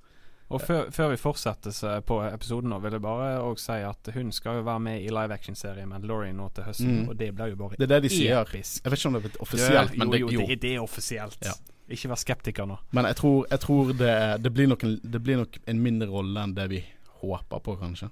Og 0.50 0.58
før, 0.66 0.88
før 0.90 1.12
vi 1.12 1.16
fortsetter 1.22 2.00
på 2.02 2.16
episoden, 2.26 2.72
nå 2.72 2.80
vil 2.82 2.96
jeg 2.96 3.02
bare 3.04 3.36
også 3.38 3.64
si 3.68 3.82
at 3.86 4.08
hun 4.16 4.32
skal 4.34 4.56
jo 4.58 4.64
være 4.66 4.80
med 4.82 5.04
i 5.04 5.12
live 5.14 5.30
action-serien 5.36 5.86
Mandalorian 5.88 6.34
nå 6.40 6.48
til 6.56 6.64
høsten, 6.66 6.88
Mm. 7.04 7.08
og 7.08 7.18
det 7.20 7.28
blir 7.36 7.52
jo 7.52 7.56
bare 7.60 7.76
Det 7.78 7.86
er 7.86 7.92
det 8.00 8.02
de 8.02 8.08
sier. 8.16 8.40
episk. 8.42 8.82
Jeg 8.84 8.90
vet 8.90 8.98
ikke 8.98 9.08
om 9.12 9.14
det 9.22 9.30
er 9.30 9.42
offisielt, 9.44 9.96
men 9.98 10.10
det, 10.10 10.20
jo, 10.20 10.28
jo. 10.34 10.46
det, 10.48 10.56
det 10.62 10.72
er 10.74 10.80
offisielt. 10.82 11.38
Ja. 11.46 11.52
Ikke 11.88 12.08
vær 12.10 12.18
skeptiker 12.18 12.66
nå. 12.66 12.78
Men 12.90 13.04
jeg 13.06 13.16
tror, 13.16 13.46
jeg 13.50 13.60
tror 13.60 13.92
det, 13.92 14.42
det, 14.42 14.52
blir 14.54 14.66
nok 14.66 14.82
en, 14.84 14.98
det 15.12 15.22
blir 15.22 15.36
nok 15.44 15.58
en 15.66 15.80
mindre 15.82 16.08
rolle 16.10 16.42
enn 16.42 16.54
det 16.54 16.66
vi 16.70 16.82
håper 17.22 17.62
på, 17.62 17.76
kanskje. 17.78 18.10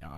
Ja, 0.00 0.12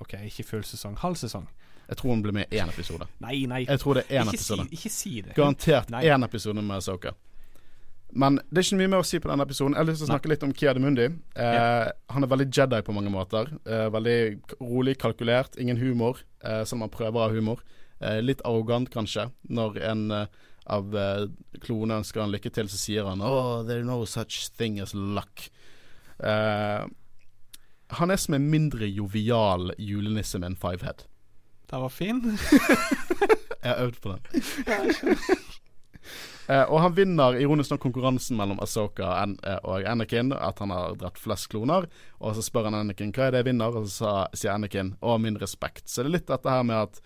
OK, 0.00 0.14
ikke 0.24 0.44
full 0.44 0.64
sesong. 0.64 0.96
Halv 1.04 1.16
sesong. 1.20 1.46
Jeg 1.88 1.96
tror 2.00 2.10
hun 2.14 2.22
blir 2.24 2.32
med 2.32 2.46
i 2.54 2.56
én 2.62 2.68
episode. 2.72 3.06
Nei, 3.20 3.44
nei. 3.46 3.64
Jeg 3.68 3.80
tror 3.82 3.94
det 3.98 4.04
er 4.08 4.22
én 4.22 4.28
Ikke 4.32 4.38
si, 4.38 4.52
episode. 4.54 4.68
ikke 4.72 4.90
si 4.90 5.20
det. 5.20 5.34
Garantert 5.36 5.90
Nei. 5.90 6.04
én 6.08 6.24
episode 6.24 6.62
med 6.62 6.76
Asoka. 6.76 7.12
Men 8.16 8.36
det 8.48 8.60
er 8.60 8.66
ikke 8.68 8.78
mye 8.78 8.90
mer 8.92 9.02
å 9.02 9.06
si 9.08 9.18
på 9.18 9.28
denne 9.28 9.42
episoden. 9.42 9.74
Jeg 9.74 9.82
har 9.82 9.88
lyst 9.90 10.00
til 10.00 10.06
å 10.06 10.12
snakke 10.12 10.28
litt 10.30 10.44
om 10.46 10.52
Kia 10.54 10.72
de 10.76 10.80
Mundi. 10.84 11.06
Eh, 11.34 11.86
Han 12.14 12.22
er 12.22 12.30
veldig 12.30 12.46
Jedi 12.54 12.80
på 12.86 12.94
mange 12.94 13.10
måter. 13.10 13.50
Eh, 13.66 13.88
veldig 13.90 14.18
rolig, 14.60 14.96
kalkulert, 15.02 15.58
ingen 15.58 15.76
humor, 15.76 16.20
eh, 16.44 16.62
som 16.64 16.80
han 16.80 16.90
prøver 16.94 17.18
å 17.18 17.24
ha 17.28 17.34
humor. 17.34 17.58
Eh, 18.00 18.20
litt 18.22 18.40
arrogant, 18.44 18.88
kanskje. 18.90 19.30
Når 19.50 19.80
en 19.90 20.10
eh, 20.12 20.26
av 20.66 20.94
eh, 20.94 21.26
klonene 21.60 21.98
ønsker 22.04 22.20
han 22.22 22.30
lykke 22.32 22.52
til, 22.54 22.68
så 22.70 22.78
sier 22.78 23.04
han 23.10 23.20
Oh, 23.20 23.64
there's 23.66 23.84
no 23.84 24.04
such 24.06 24.48
thing 24.56 24.78
as 24.80 24.94
luck. 24.94 25.50
Eh, 26.22 26.86
han 27.98 28.10
er 28.10 28.16
som 28.16 28.34
en 28.38 28.46
mindre 28.50 28.86
jovial 28.88 29.72
julenisse 29.76 30.38
med 30.38 30.52
en 30.52 30.56
fivehead. 30.56 31.02
Den 31.70 31.80
var 31.80 31.88
fin. 31.92 32.20
Jeg 33.64 33.70
har 33.70 33.80
øvd 33.86 34.00
på 34.04 34.14
den. 34.16 35.26
Eh, 36.48 36.60
og 36.68 36.76
han 36.84 36.92
vinner 36.92 37.38
ironisk 37.40 37.70
nok 37.72 37.80
konkurransen 37.86 38.36
mellom 38.36 38.58
Asoka 38.60 39.06
og, 39.08 39.30
eh, 39.48 39.60
og 39.64 39.86
Anakin, 39.88 40.32
at 40.36 40.58
han 40.60 40.74
har 40.74 40.92
dratt 41.00 41.16
flest 41.16 41.48
kloner. 41.48 41.86
Og 42.20 42.34
så 42.36 42.42
spør 42.44 42.66
han 42.68 42.76
Anakin 42.76 43.14
hva 43.16 43.30
er 43.30 43.32
det 43.32 43.40
jeg 43.40 43.46
vinner, 43.48 43.72
og 43.78 43.86
så 43.88 43.94
sa- 43.94 44.36
sier 44.36 44.52
Anakin 44.52 44.90
å, 45.00 45.14
min 45.18 45.38
respekt. 45.40 45.88
Så 45.88 46.02
det 46.04 46.10
er 46.10 46.16
litt 46.18 46.26
dette 46.28 46.52
her 46.52 46.62
med 46.68 46.76
at 46.82 47.00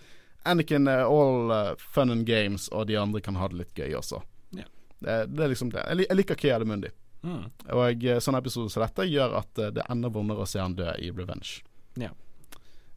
Anakin 0.45 0.89
er 0.91 1.05
all 1.07 1.53
eh, 1.55 1.71
fun 1.79 2.11
and 2.11 2.27
games, 2.27 2.67
og 2.75 2.89
de 2.91 2.97
andre 2.99 3.21
kan 3.23 3.39
ha 3.39 3.47
det 3.53 3.61
litt 3.61 3.79
gøy 3.79 3.95
også. 4.01 4.19
Ja. 4.59 4.67
Det, 4.99 5.21
det 5.37 5.45
er 5.47 5.55
liksom 5.55 5.71
det. 5.71 5.87
Jeg, 5.87 6.17
liker 6.19 6.35
Kea 6.43 6.59
de 6.59 6.65
Mundi. 6.73 6.91
Mm. 7.23 7.45
Og 7.79 8.05
eh, 8.11 8.19
sånne 8.19 8.43
episoder 8.43 8.75
som 8.75 8.83
dette 8.83 9.07
gjør 9.07 9.39
at 9.45 9.63
det 9.79 9.87
enda 9.87 10.11
vondere 10.11 10.43
å 10.43 10.51
se 10.51 10.59
han 10.59 10.75
dø 10.75 10.91
i 10.99 11.13
Revenge. 11.15 11.61
Ja. 11.95 12.11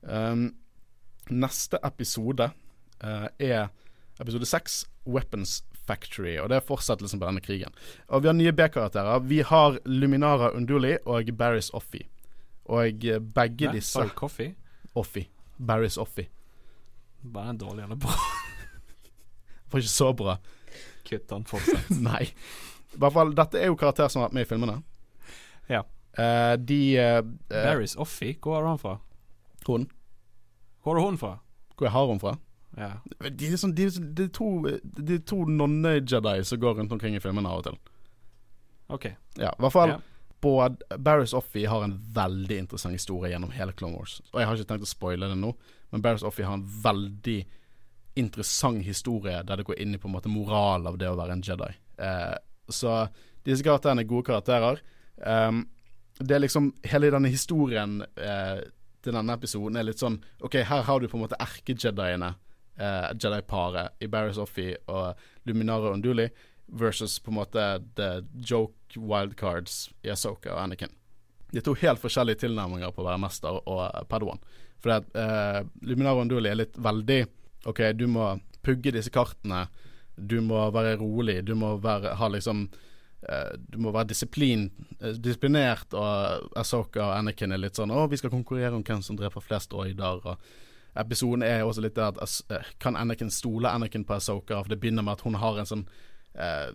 Um, 0.02 0.47
neste 1.32 1.80
episode 1.88 2.51
uh, 3.03 3.28
er 3.39 3.70
episode 4.22 4.45
seks, 4.45 4.86
Weapons 5.05 5.62
Factory. 5.88 6.38
Og 6.39 6.49
det 6.51 6.60
er 6.60 6.66
fortsettelsen 6.66 7.22
på 7.22 7.28
denne 7.28 7.43
krigen. 7.43 7.74
Og 8.08 8.24
vi 8.24 8.32
har 8.32 8.38
nye 8.38 8.53
B-karakterer. 8.55 9.24
Vi 9.28 9.41
har 9.47 9.80
Luminara 9.86 10.51
Unduli 10.55 10.97
og 11.05 11.32
Barris 11.38 11.72
Offie. 11.78 12.08
Og 12.72 13.05
eh, 13.05 13.20
begge 13.20 13.68
Nei, 13.68 13.80
disse 13.80 13.97
Sorry, 13.97 14.14
coffee? 14.16 14.53
Offie. 14.95 15.28
Barris 15.58 15.97
Offie. 15.97 16.30
Var 17.22 17.49
den 17.49 17.62
dårlig 17.62 17.84
eller 17.84 17.99
bra? 17.99 18.14
Var 19.72 19.82
ikke 19.82 19.91
så 19.91 20.12
bra. 20.18 20.38
Kutt 21.08 21.28
den 21.30 21.47
fortsatt. 21.49 21.89
Nei. 22.10 22.28
I 22.91 23.01
hvert 23.01 23.16
fall, 23.16 23.34
dette 23.36 23.60
er 23.60 23.72
jo 23.72 23.80
karakterer 23.80 24.12
som 24.12 24.22
har 24.22 24.30
vært 24.30 24.38
med 24.38 24.45
i 24.45 24.49
filmene. 24.49 24.78
Ja. 25.72 25.86
Uh, 26.12 26.58
de 26.60 26.80
uh, 26.99 27.20
Barris 27.47 27.95
Offie, 27.95 28.36
hvor 28.43 28.60
har 28.60 28.68
han 28.68 28.82
fra? 28.82 28.97
Hun. 29.68 29.88
Hvor 30.84 30.97
har 30.97 31.05
hun 31.05 31.17
fra? 31.21 31.36
Hvor 31.77 31.86
jeg 31.88 31.91
har 31.95 32.07
hun 32.09 32.19
fra? 32.21 32.36
Ja. 32.77 32.91
De 33.29 33.47
er, 33.51 33.57
sånn, 33.59 33.73
de, 33.75 33.84
er 33.86 33.89
sånn- 33.91 34.13
de 34.15 34.23
er 34.23 34.32
to, 34.36 34.47
de 35.01 35.15
er 35.17 35.23
to 35.27 35.41
nonne-Jedi 35.45 36.38
som 36.47 36.59
går 36.61 36.77
rundt 36.79 36.91
omkring 36.95 37.15
i 37.17 37.19
filmene 37.23 37.49
av 37.51 37.59
og 37.59 37.63
til. 37.67 37.77
OK. 38.95 39.05
Ja, 39.38 39.51
i 39.51 39.61
hvert 39.61 39.71
fall 39.75 39.89
Ja. 39.95 39.99
Barris 40.97 41.34
Offie 41.38 41.67
har 41.69 41.84
en 41.86 41.93
veldig 42.15 42.55
interessant 42.57 42.95
historie 42.97 43.29
gjennom 43.32 43.51
hele 43.53 43.73
Clone 43.77 43.93
Wars. 43.99 44.21
Og 44.34 44.39
jeg 44.41 44.47
har 44.47 44.55
ikke 44.57 44.69
tenkt 44.71 44.88
å 44.88 44.89
spoile 44.89 45.27
det 45.29 45.38
nå, 45.38 45.51
men 45.91 46.01
Barris 46.01 46.23
Offie 46.25 46.45
har 46.47 46.55
en 46.57 46.63
veldig 46.65 47.45
interessant 48.17 48.82
historie 48.84 49.43
der 49.45 49.57
det 49.61 49.65
går 49.67 49.77
inn 49.79 49.93
i 49.93 49.99
på 50.01 50.09
en 50.09 50.15
måte 50.15 50.32
moral 50.34 50.88
av 50.89 50.97
det 50.97 51.07
å 51.11 51.15
være 51.19 51.36
en 51.38 51.43
Jedi. 51.45 51.69
Eh, 51.99 52.38
Så 52.71 53.09
disse 53.45 53.63
karakterene 53.63 54.01
er 54.01 54.07
gode 54.09 54.23
karakterer. 54.32 54.79
Um, 55.25 55.67
det 56.19 56.36
er 56.36 56.39
liksom 56.39 56.73
Hele 56.88 57.09
denne 57.11 57.29
historien 57.29 58.01
eh, 58.17 58.61
til 59.04 59.16
denne 59.18 59.36
episoden 59.38 59.80
er 59.80 59.88
litt 59.88 60.02
sånn 60.02 60.20
OK, 60.45 60.62
her 60.68 60.86
har 60.88 61.02
du 61.02 61.10
på 61.10 61.18
en 61.18 61.26
måte 61.26 61.39
erke-jediene, 61.41 62.34
eh, 62.78 63.10
Jedi-paret 63.18 63.97
i 64.02 64.10
Barris 64.12 64.39
Offee 64.41 64.78
og 64.91 65.20
Luminara 65.49 65.93
Unduli, 65.95 66.30
versus 66.72 67.18
på 67.20 67.34
en 67.34 67.39
måte 67.41 67.66
the 67.97 68.24
joke 68.47 68.95
wildcards 68.95 69.89
i 70.06 70.12
Asoka 70.14 70.54
og 70.54 70.62
Anakin. 70.64 70.93
De 71.52 71.60
er 71.60 71.66
to 71.66 71.76
helt 71.76 71.99
forskjellige 71.99 72.45
tilnærminger 72.45 72.93
på 72.95 73.04
å 73.04 73.10
være 73.10 73.20
mester 73.20 73.58
og 73.68 74.08
Padawan. 74.08 74.39
For 74.82 74.95
eh, 74.95 75.62
Luminara 75.84 76.24
Unduli 76.24 76.49
er 76.49 76.62
litt 76.62 76.80
veldig 76.80 77.26
OK, 77.70 77.84
du 77.93 78.08
må 78.10 78.32
pugge 78.66 78.93
disse 78.95 79.12
kartene. 79.14 79.66
Du 80.16 80.39
må 80.41 80.64
være 80.74 80.95
rolig. 81.02 81.41
Du 81.45 81.54
må 81.58 81.76
være, 81.82 82.16
ha 82.18 82.30
liksom 82.32 82.68
Du 83.69 83.78
må 83.78 83.91
være 83.93 84.09
disiplin, 84.09 84.72
eh, 84.99 85.13
disiplinert, 85.13 85.93
og 85.93 86.49
Asoka 86.57 87.03
og 87.03 87.17
Anakin 87.19 87.51
er 87.51 87.61
litt 87.61 87.78
sånn 87.78 87.91
'Å, 87.93 88.09
vi 88.09 88.17
skal 88.17 88.34
konkurrere 88.34 88.74
om 88.74 88.84
hvem 88.84 89.01
som 89.03 89.15
dreper 89.15 89.41
flest 89.41 89.74
oider', 89.74 90.26
og 90.26 90.38
episoden 90.95 91.43
er 91.43 91.61
også 91.61 91.82
litt 91.82 91.95
det 91.95 92.03
at 92.03 92.41
eh, 92.49 92.63
Kan 92.80 92.95
Anakin 92.95 93.30
stole 93.30 93.69
Anakin 93.69 94.05
på 94.05 94.15
Asoka? 94.15 94.63
For 94.63 94.69
det 94.69 94.80
begynner 94.80 95.03
med 95.03 95.13
at 95.13 95.22
hun 95.22 95.36
har 95.36 95.59
en 95.59 95.65
sånn 95.65 95.86
eh, 96.36 96.72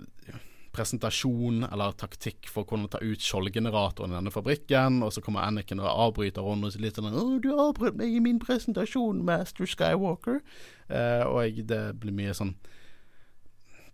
presentasjon 0.76 1.64
eller 1.72 1.92
taktikk 1.92 2.48
for 2.52 2.64
å 2.64 2.68
kunne 2.68 2.88
ta 2.88 2.98
ut 3.00 3.18
skjoldgeneratoren 3.18 4.12
i 4.12 4.18
denne 4.18 4.30
fabrikken, 4.30 5.02
og 5.02 5.12
så 5.12 5.22
kommer 5.24 5.46
Anakin 5.46 5.80
og 5.80 5.88
avbryter 5.90 6.46
henne 6.46 6.70
og 6.70 6.80
litt 6.80 6.94
sånn 6.94 7.12
'Å, 7.12 7.42
du 7.42 7.50
avbrøt 7.52 7.96
meg 7.96 8.14
i 8.14 8.20
min 8.20 8.38
presentasjon, 8.38 9.24
Master 9.24 9.64
Skywalker'. 9.64 10.42
Eh, 10.88 11.24
og 11.26 11.66
det 11.66 11.98
blir 11.98 12.12
mye 12.12 12.34
sånn 12.34 12.54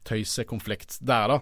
tøysekonflikt 0.04 0.98
der, 1.00 1.28
da. 1.28 1.40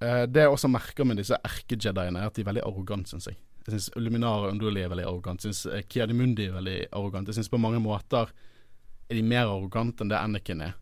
Eh, 0.00 0.24
det 0.30 0.44
jeg 0.44 0.54
også 0.54 0.70
merker 0.70 1.08
med 1.08 1.18
disse 1.20 1.38
erkejediene, 1.44 2.22
er 2.22 2.30
at 2.30 2.36
de 2.36 2.44
er 2.44 2.50
veldig 2.50 2.66
arrogante, 2.66 3.12
syns 3.12 3.30
jeg. 3.30 3.38
Jeg 3.66 3.74
syns 3.74 3.88
Luminara 4.00 4.48
Unduli 4.52 4.80
er 4.80 4.92
veldig 4.92 5.06
arrogant. 5.08 5.44
Jeg 5.44 5.56
syns 5.56 5.88
Kiadi 5.90 6.16
Mundi 6.16 6.46
er 6.48 6.54
veldig 6.56 6.78
arrogant. 6.92 7.28
Jeg 7.28 7.36
syns 7.36 7.50
på 7.52 7.60
mange 7.60 7.80
måter 7.84 8.30
er 9.08 9.16
de 9.16 9.24
mer 9.24 9.48
arrogante 9.48 10.04
enn 10.04 10.12
det 10.12 10.20
Anakin 10.20 10.62
er. 10.64 10.76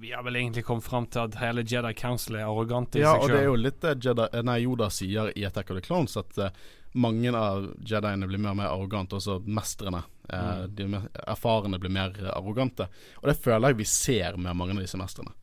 Vi 0.00 0.12
har 0.12 0.22
vel 0.22 0.36
egentlig 0.36 0.64
kommet 0.64 0.84
fram 0.84 1.06
til 1.06 1.26
at 1.26 1.36
hele 1.42 1.62
Jedi 1.66 1.92
Council 1.98 2.38
er 2.38 2.46
arrogante 2.48 2.98
i 2.98 3.02
ja, 3.02 3.12
seg 3.12 3.24
sjøl. 3.26 3.28
Ja, 3.28 3.34
og 3.34 3.34
det 3.34 3.40
er 3.40 3.48
jo 3.48 3.56
litt 3.58 3.80
det 3.84 3.94
Jedi, 4.06 4.42
nei, 4.48 4.58
Yoda 4.64 4.88
sier 4.94 5.32
i 5.36 5.44
Attack 5.44 5.72
of 5.72 5.76
the 5.76 5.84
Clones, 5.84 6.14
at 6.16 6.38
uh, 6.40 6.68
mange 6.96 7.32
av 7.36 7.66
Jediene 7.86 8.28
blir 8.30 8.40
mer 8.40 8.54
og 8.54 8.60
mer 8.62 8.70
arrogante, 8.70 9.18
også 9.18 9.40
mestrene. 9.44 10.00
Uh, 10.30 10.64
mm. 10.64 10.76
De 10.78 11.02
erfarne 11.26 11.80
blir 11.82 11.92
mer 11.92 12.16
arrogante. 12.32 12.86
Og 13.20 13.28
det 13.28 13.36
føler 13.42 13.74
jeg 13.74 13.80
vi 13.82 13.88
ser 13.92 14.38
med 14.40 14.56
mange 14.56 14.78
av 14.78 14.84
disse 14.86 15.00
mestrene. 15.00 15.34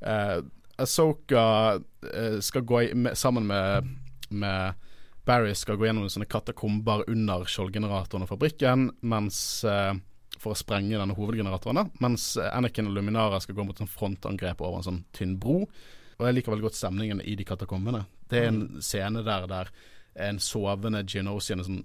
Uh, 0.00 0.40
Asoka 0.80 1.44
uh, 1.76 2.38
skal 2.44 2.66
gå 2.66 2.82
i, 2.82 2.92
med, 2.94 3.18
sammen 3.18 3.46
med, 3.48 3.90
med 4.30 4.86
Barry 5.28 5.54
skal 5.54 5.78
gå 5.78 5.86
gjennom 5.86 6.08
sånne 6.10 6.28
katakomber 6.30 7.04
under 7.10 7.44
skjoldgeneratoren 7.48 8.24
og 8.26 8.32
fabrikken, 8.32 8.88
mens 9.00 9.60
uh, 9.68 9.92
for 10.40 10.54
å 10.54 10.58
sprenge 10.58 10.96
denne 10.96 11.14
hovedgeneratoren, 11.16 11.92
mens 12.00 12.32
Anakin 12.40 12.88
og 12.88 12.96
Luminara 12.96 13.40
skal 13.44 13.58
gå 13.58 13.66
mot 13.68 13.80
en 13.82 13.90
frontangrep 13.90 14.62
over 14.64 14.80
en 14.80 14.86
sånn 14.86 15.02
tynn 15.16 15.36
bro. 15.40 15.66
Og 16.20 16.26
jeg 16.26 16.36
liker 16.36 16.54
veldig 16.54 16.68
godt 16.68 16.78
stemningen 16.78 17.20
i 17.24 17.34
de 17.36 17.44
katakombene. 17.48 18.04
Det 18.28 18.40
er 18.40 18.50
en 18.50 18.62
mm. 18.66 18.80
scene 18.84 19.24
der 19.26 19.46
der 19.50 19.70
en 20.20 20.40
sovende 20.42 21.02
Genosian 21.08 21.62
sånn, 21.64 21.84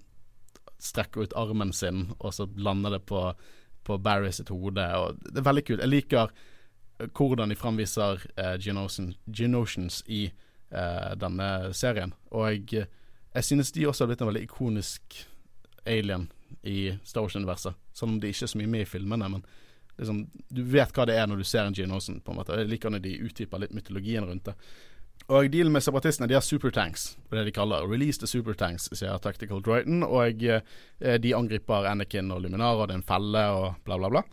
strekker 0.81 1.25
ut 1.25 1.35
armen 1.39 1.71
sin, 1.73 2.09
og 2.19 2.33
så 2.35 2.47
lander 2.59 2.97
det 2.97 3.05
på, 3.07 3.21
på 3.87 3.97
Barry 4.03 4.31
sitt 4.35 4.51
hode. 4.51 4.85
Og 4.99 5.21
det 5.23 5.39
er 5.39 5.47
veldig 5.47 5.65
kult. 5.67 5.83
Jeg 5.83 5.91
liker 5.91 6.33
hvordan 6.97 7.51
de 7.51 7.57
framviser 7.59 8.21
uh, 8.39 8.55
Geonosians 8.59 10.03
i 10.07 10.25
eh, 10.71 11.11
denne 11.19 11.73
serien. 11.73 12.13
Og 12.31 12.47
jeg, 12.51 12.87
jeg 13.33 13.43
synes 13.43 13.71
de 13.71 13.87
også 13.87 14.03
har 14.03 14.11
blitt 14.11 14.23
en 14.23 14.31
veldig 14.31 14.45
ikonisk 14.47 15.19
alien 15.85 16.29
i 16.63 16.95
Star 17.03 17.25
Wars-universet. 17.25 17.75
Selv 17.93 18.15
om 18.15 18.19
de 18.19 18.31
ikke 18.31 18.47
er 18.47 18.53
så 18.53 18.59
mye 18.61 18.71
med 18.71 18.85
i 18.85 18.89
filmene. 18.89 19.29
Men 19.29 19.45
liksom, 19.97 20.25
du 20.49 20.63
vet 20.63 20.93
hva 20.95 21.05
det 21.07 21.17
er 21.19 21.29
når 21.29 21.41
du 21.41 21.47
ser 21.47 21.67
en 21.67 21.75
Gene 21.75 21.99
på 21.99 22.33
en 22.33 22.39
måte 22.39 22.57
Jeg 22.57 22.71
liker 22.71 22.93
når 22.93 23.05
de 23.05 23.19
utdyper 23.27 23.63
litt 23.63 23.75
mytologien 23.75 24.25
rundt 24.25 24.51
det. 24.51 24.55
Og 25.31 25.47
dealen 25.49 25.73
med 25.73 25.81
separatistene, 25.81 26.27
de 26.29 26.35
har 26.35 26.43
supertanks, 26.43 27.15
det 27.31 27.45
de 27.47 27.53
kaller 27.55 27.87
Release 27.89 28.19
the 28.19 28.27
supertanks, 28.29 28.89
sier 28.93 29.17
Tactical 29.23 29.61
Droyton. 29.63 30.03
Og 30.03 30.43
eh, 30.43 31.15
de 31.21 31.31
angriper 31.33 31.87
Anakin 31.89 32.33
og 32.35 32.43
Luminara, 32.43 32.85
det 32.85 32.97
er 32.97 32.99
en 32.99 33.07
felle 33.07 33.45
og 33.55 33.79
bla, 33.87 33.97
bla, 33.97 34.11
bla. 34.11 34.25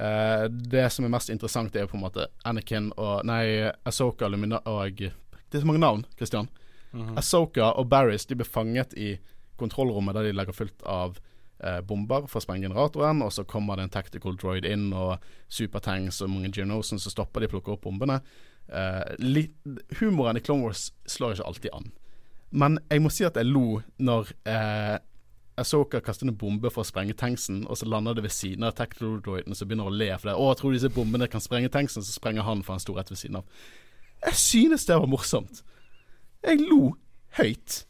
Eh, 0.00 0.44
det 0.48 0.88
som 0.92 1.04
er 1.06 1.12
mest 1.12 1.30
interessant, 1.30 1.76
er 1.76 1.86
jo 1.86 1.92
på 1.92 1.98
en 1.98 2.06
måte 2.06 2.26
Anakin 2.44 2.90
og 2.96 3.24
Nei, 3.28 3.70
Asoka, 3.86 4.28
Lumina 4.28 4.60
og 4.66 4.98
Det 4.98 5.58
er 5.58 5.62
så 5.62 5.66
mange 5.66 5.80
navn, 5.80 6.06
Christian. 6.16 6.48
Mm 6.92 7.08
-hmm. 7.08 7.18
Asoka 7.18 7.72
og 7.72 7.88
Barris 7.88 8.26
de 8.26 8.34
blir 8.34 8.46
fanget 8.46 8.94
i 8.94 9.18
kontrollrommet 9.56 10.14
der 10.14 10.22
de 10.22 10.32
legger 10.32 10.52
fullt 10.52 10.82
av 10.82 11.18
eh, 11.64 11.80
bomber 11.80 12.26
sprenge 12.40 12.66
generatoren, 12.68 13.22
og 13.22 13.32
så 13.32 13.44
kommer 13.44 13.76
det 13.76 13.82
en 13.82 13.90
tactical 13.90 14.36
droid 14.36 14.64
inn 14.64 14.92
og 14.92 15.18
supertanks 15.48 16.22
og 16.22 16.30
mange 16.30 16.52
Geonosen, 16.52 16.98
så 16.98 17.10
stopper 17.10 17.40
de 17.40 17.48
plukker 17.48 17.72
opp 17.72 17.82
bombene. 17.82 18.20
Eh, 18.68 19.46
humoren 20.00 20.36
i 20.36 20.40
Clone 20.40 20.64
Wars 20.64 20.92
slår 21.06 21.32
ikke 21.32 21.46
alltid 21.46 21.70
an, 21.74 21.92
men 22.50 22.78
jeg 22.90 23.02
må 23.02 23.10
si 23.10 23.24
at 23.24 23.36
jeg 23.36 23.50
lo 23.50 23.82
når 23.98 24.30
eh, 24.46 24.98
Asoka 25.56 26.00
kaster 26.02 26.26
en 26.26 26.34
bombe 26.34 26.70
for 26.74 26.82
å 26.82 26.88
sprenge 26.88 27.14
tanksen, 27.14 27.62
og 27.70 27.78
så 27.78 27.86
lander 27.86 28.16
det 28.16 28.24
ved 28.24 28.34
siden 28.34 28.66
av 28.66 28.74
tactical 28.74 29.20
droiden 29.22 29.54
som 29.54 29.68
begynner 29.70 29.86
å 29.86 29.94
le 29.94 30.10
for 30.18 30.30
det. 30.30 30.34
'Å, 30.34 30.54
tror 30.58 30.74
disse 30.74 30.90
bombene 30.90 31.28
kan 31.30 31.42
sprenge 31.44 31.70
tanksen', 31.70 32.02
så 32.02 32.14
sprenger 32.16 32.42
han 32.42 32.64
for 32.66 32.74
en 32.74 32.82
stor 32.82 32.98
rett 32.98 33.12
ved 33.12 33.20
siden 33.20 33.38
av. 33.38 33.44
Jeg 34.24 34.34
synes 34.40 34.86
det 34.88 34.98
var 34.98 35.10
morsomt. 35.10 35.62
Jeg 36.42 36.58
lo 36.64 36.96
høyt. 37.38 37.84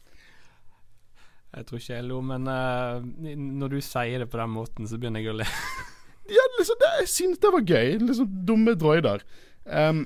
Jeg 1.55 1.65
tror 1.65 1.79
ikke 1.79 1.95
jeg 1.95 2.05
lo, 2.05 2.19
men 2.21 2.47
uh, 2.51 2.99
når 2.99 3.75
du 3.75 3.81
sier 3.81 4.19
det 4.19 4.29
på 4.29 4.37
den 4.37 4.51
måten, 4.51 4.87
så 4.87 4.99
begynner 4.99 5.23
jeg 5.23 5.31
å 5.31 5.37
le. 5.39 5.47
ja, 6.37 6.45
liksom, 6.59 6.79
det, 6.81 6.91
jeg 6.99 7.11
synes 7.13 7.41
det 7.41 7.53
var 7.55 7.65
gøy. 7.65 7.97
Liksom 8.03 8.33
dumme 8.45 8.75
droider. 8.75 9.23
Um, 9.65 10.03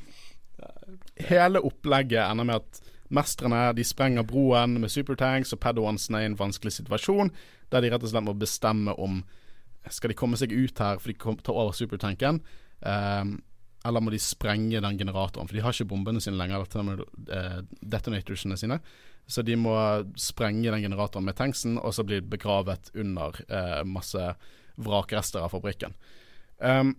hele 1.28 1.60
opplegget 1.66 2.22
ender 2.24 2.48
med 2.48 2.62
at 2.62 2.89
mestrene 3.10 3.70
de 3.78 3.86
sprenger 3.86 4.26
broen 4.28 4.78
med 4.82 4.92
supertanks, 4.94 5.54
og 5.56 5.62
pedoansene 5.64 6.22
er 6.22 6.28
i 6.28 6.32
en 6.32 6.40
vanskelig 6.40 6.76
situasjon, 6.78 7.32
der 7.74 7.84
de 7.84 7.92
rett 7.94 8.06
og 8.06 8.12
slett 8.12 8.28
må 8.28 8.38
bestemme 8.38 8.96
om 9.02 9.24
skal 9.90 10.12
de 10.12 10.18
komme 10.18 10.38
seg 10.38 10.52
ut 10.54 10.82
her 10.84 11.00
for 11.00 11.10
de 11.10 11.36
tar 11.42 11.56
over 11.56 11.74
supertanken, 11.74 12.42
um, 12.84 13.38
eller 13.88 14.04
må 14.04 14.12
de 14.12 14.20
sprenge 14.22 14.82
den 14.84 14.98
generatoren? 15.00 15.48
For 15.48 15.56
de 15.56 15.64
har 15.64 15.74
ikke 15.74 15.88
bombene 15.94 16.22
sine 16.22 16.38
lenger, 16.38 16.66
eller 16.82 17.06
uh, 17.32 17.62
detonatorsene 17.80 18.58
sine. 18.60 18.80
Så 19.30 19.44
de 19.46 19.56
må 19.56 19.76
sprenge 20.20 20.72
den 20.74 20.84
generatoren 20.84 21.28
med 21.30 21.38
tanksen, 21.38 21.78
og 21.78 21.94
så 21.96 22.04
blir 22.04 22.26
begravet 22.26 22.90
under 22.98 23.36
eh, 23.46 23.84
masse 23.86 24.24
vrakrester 24.82 25.46
av 25.46 25.54
fabrikken. 25.54 25.94
Um, 26.58 26.96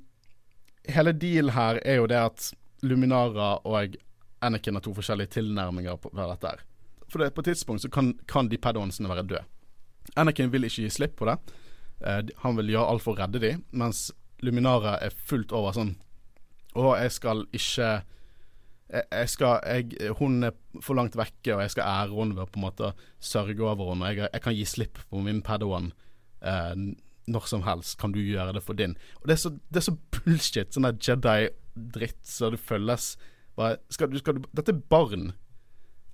hele 0.86 1.11
deal 1.11 1.50
her 1.56 1.80
er 1.82 1.98
jo 1.98 2.06
det 2.06 2.20
at 2.22 2.46
Luminara 2.86 3.56
og 3.66 3.96
Anakin 4.43 4.78
har 4.78 4.84
to 4.84 4.95
forskjellige 4.97 5.34
tilnærminger 5.36 5.97
på 6.01 6.12
dette. 6.16 6.53
er. 6.55 6.62
For 7.11 7.18
det, 7.18 7.32
på 7.34 7.43
et 7.43 7.51
tidspunkt 7.53 7.82
så 7.82 7.91
kan, 7.93 8.14
kan 8.28 8.49
de 8.49 8.59
padawansene 8.59 9.09
være 9.09 9.26
døde. 9.26 9.45
Anakin 10.16 10.53
vil 10.53 10.64
ikke 10.64 10.84
gi 10.86 10.91
slipp 10.91 11.16
på 11.18 11.28
det. 11.28 11.36
Eh, 12.07 12.22
han 12.45 12.57
vil 12.57 12.72
gjøre 12.72 12.88
alt 12.93 13.05
for 13.05 13.14
å 13.14 13.20
redde 13.20 13.43
dem, 13.43 13.64
mens 13.72 14.11
Luminara 14.41 14.97
er 15.05 15.12
fullt 15.12 15.53
over 15.53 15.74
sånn 15.76 15.99
Å, 16.72 16.95
jeg 16.97 17.12
skal 17.12 17.43
ikke 17.53 17.88
jeg 18.91 19.28
skal, 19.30 19.61
jeg, 19.66 20.14
Hun 20.18 20.47
er 20.47 20.55
for 20.82 20.99
langt 20.99 21.16
vekke, 21.18 21.55
og 21.55 21.62
jeg 21.62 21.74
skal 21.74 21.86
ære 21.86 22.16
henne 22.16 22.36
ved 22.38 22.47
å 22.47 22.51
på 22.51 22.59
en 22.59 22.64
måte 22.64 22.93
sørge 23.22 23.62
over 23.62 23.93
henne. 23.93 24.11
Jeg, 24.11 24.30
jeg 24.32 24.45
kan 24.45 24.57
gi 24.57 24.66
slipp 24.66 25.03
på 25.11 25.22
min 25.22 25.43
Padawan 25.47 25.93
eh, 26.43 26.74
når 27.30 27.47
som 27.51 27.62
helst. 27.66 27.99
Kan 28.01 28.14
du 28.14 28.20
gjøre 28.22 28.57
det 28.57 28.64
for 28.66 28.78
din? 28.78 28.97
Og 29.20 29.28
Det 29.28 29.36
er 29.36 29.43
så, 29.45 29.53
det 29.70 29.82
er 29.82 29.86
så 29.86 29.97
bullshit, 30.16 30.72
sånn 30.74 30.88
der 30.88 30.99
Jedi-dritt, 30.99 32.18
så 32.26 32.51
det 32.55 32.62
føles 32.62 33.12
bare, 33.59 33.78
skal, 33.92 34.12
skal, 34.20 34.42
Dette 34.57 34.74
er 34.74 34.82
barn. 34.92 35.30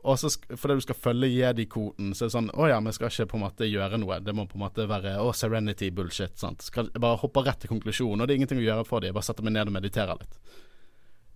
Og 0.06 0.20
så 0.20 0.30
fordi 0.54 0.76
du 0.78 0.84
skal 0.84 0.98
følge 1.02 1.32
jedi-koden, 1.32 2.12
så 2.14 2.24
er 2.24 2.28
det 2.28 2.34
sånn 2.36 2.50
Å 2.54 2.68
ja, 2.70 2.76
vi 2.84 2.92
skal 2.94 3.10
ikke 3.10 3.30
på 3.32 3.38
en 3.40 3.44
måte 3.46 3.66
gjøre 3.66 3.98
noe. 3.98 4.20
Det 4.22 4.34
må 4.36 4.46
på 4.46 4.58
en 4.58 4.66
måte 4.66 4.86
være 4.86 5.16
Å, 5.22 5.32
serenity-bullshit. 5.34 6.36
sant 6.38 6.62
Skal 6.62 6.92
jeg 6.92 7.02
bare 7.02 7.18
hoppe 7.22 7.42
rett 7.46 7.58
til 7.64 7.72
konklusjonen, 7.74 8.22
og 8.22 8.28
det 8.28 8.36
er 8.36 8.42
ingenting 8.42 8.62
å 8.62 8.68
gjøre 8.68 8.86
for 8.86 9.02
dem. 9.02 9.10
Jeg 9.10 9.18
bare 9.18 9.28
setter 9.30 9.46
meg 9.46 9.56
ned 9.56 9.72
og 9.72 9.76
mediterer 9.78 10.22
litt. 10.22 10.38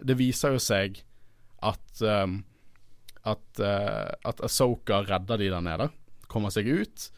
Det 0.00 0.16
viser 0.16 0.54
jo 0.54 0.62
seg 0.62 1.02
at 1.66 2.04
um, 2.06 2.38
at, 3.22 3.60
uh, 3.60 4.12
at 4.24 4.40
Asoka 4.44 5.02
redder 5.04 5.40
de 5.40 5.50
der 5.52 5.64
nede, 5.64 5.88
kommer 6.30 6.52
seg 6.54 6.68
ut, 6.68 7.08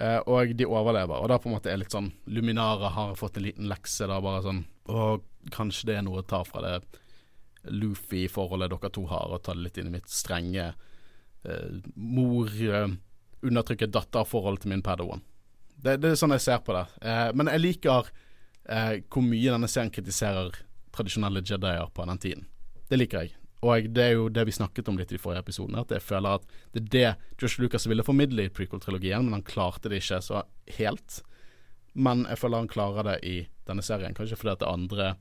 uh, 0.00 0.20
og 0.30 0.54
de 0.56 0.66
overlever. 0.68 1.20
Og 1.20 1.28
da 1.30 1.38
på 1.40 1.50
en 1.50 1.56
måte 1.56 1.72
er 1.72 1.80
litt 1.80 1.94
sånn 1.94 2.12
Luminara 2.32 2.92
har 2.94 3.16
fått 3.18 3.38
en 3.38 3.48
liten 3.48 3.68
lekse, 3.70 4.08
da, 4.10 4.20
bare 4.24 4.44
sånn 4.44 4.64
Å, 4.88 5.16
kanskje 5.54 5.90
det 5.90 5.98
er 5.98 6.06
noe 6.06 6.22
å 6.22 6.28
ta 6.28 6.42
fra 6.46 6.62
det 6.64 6.74
Luffy-forholdet 7.70 8.72
dere 8.72 8.90
to 8.92 9.06
har, 9.10 9.32
og 9.32 9.42
ta 9.44 9.54
det 9.54 9.64
litt 9.66 9.80
inn 9.80 9.88
i 9.90 9.96
mitt 9.96 10.10
strenge 10.10 10.72
eh, 11.44 11.70
mor-undertrykket 11.94 13.10
undertrykker 13.44 13.90
datter-forhold 13.92 14.62
til 14.62 14.70
min 14.72 14.82
Padawan. 14.84 15.20
Det, 15.76 15.98
det, 16.00 16.14
er 16.14 16.16
sånn 16.16 16.32
jeg 16.32 16.44
ser 16.46 16.62
på 16.64 16.72
det. 16.72 16.86
men 17.36 17.50
jeg 17.50 17.60
liker 17.60 18.06
hvor 18.64 19.24
mye 19.26 19.50
denne 19.52 19.68
serien 19.68 19.92
kritiserer 19.92 20.54
tradisjonelle 20.94 21.42
Jedier 21.44 21.90
på 21.92 22.06
den 22.08 22.18
tiden. 22.18 22.46
Det 22.88 22.96
liker 22.96 23.24
jeg. 23.26 23.34
og 23.64 23.86
det 23.96 24.02
er 24.04 24.10
jo 24.12 24.28
det 24.28 24.44
vi 24.44 24.52
snakket 24.52 24.88
om 24.88 24.98
litt 25.00 25.12
i 25.12 25.18
forrige 25.18 25.40
episode, 25.40 25.76
at 25.80 25.92
jeg 25.92 26.04
føler 26.04 26.36
at 26.36 26.42
det 26.74 26.82
er 26.82 26.88
det 26.94 27.40
Josh 27.40 27.60
Lucas 27.60 27.86
ville 27.88 28.04
formidle 28.04 28.44
i 28.44 28.52
prequel-trilogien, 28.52 29.24
men 29.24 29.38
han 29.38 29.46
klarte 29.46 29.88
det 29.88 30.02
ikke 30.02 30.20
så 30.20 30.42
helt. 30.78 31.22
Men 31.94 32.26
jeg 32.28 32.42
føler 32.42 32.60
han 32.60 32.68
klarer 32.68 33.08
det 33.08 33.18
i 33.24 33.36
denne 33.64 33.84
serien, 33.86 34.14
kanskje 34.14 34.36
fordi 34.36 34.52
at 34.52 34.60
det 34.60 34.68
andre 34.68 35.06
eh, 35.08 35.16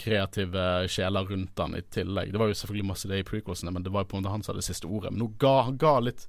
kreative 0.00 0.62
sjeler 0.90 1.28
rundt 1.30 1.60
han 1.62 1.76
i 1.78 1.82
tillegg. 1.94 2.32
Det 2.34 2.40
var 2.40 2.50
jo 2.50 2.56
selvfølgelig 2.58 2.88
masse 2.88 3.10
det 3.10 3.20
i 3.22 3.26
prequelsene, 3.28 3.70
men 3.72 3.84
det 3.86 3.92
var 3.94 4.02
jo 4.02 4.10
på 4.10 4.18
en 4.18 4.24
måte 4.24 4.32
han 4.34 4.42
som 4.42 4.52
hadde 4.52 4.64
det 4.64 4.68
siste 4.68 4.90
ordet. 4.90 5.12
Men 5.14 5.36
ga, 5.38 5.54
han 5.68 5.78
ga 5.80 5.98
litt 6.02 6.26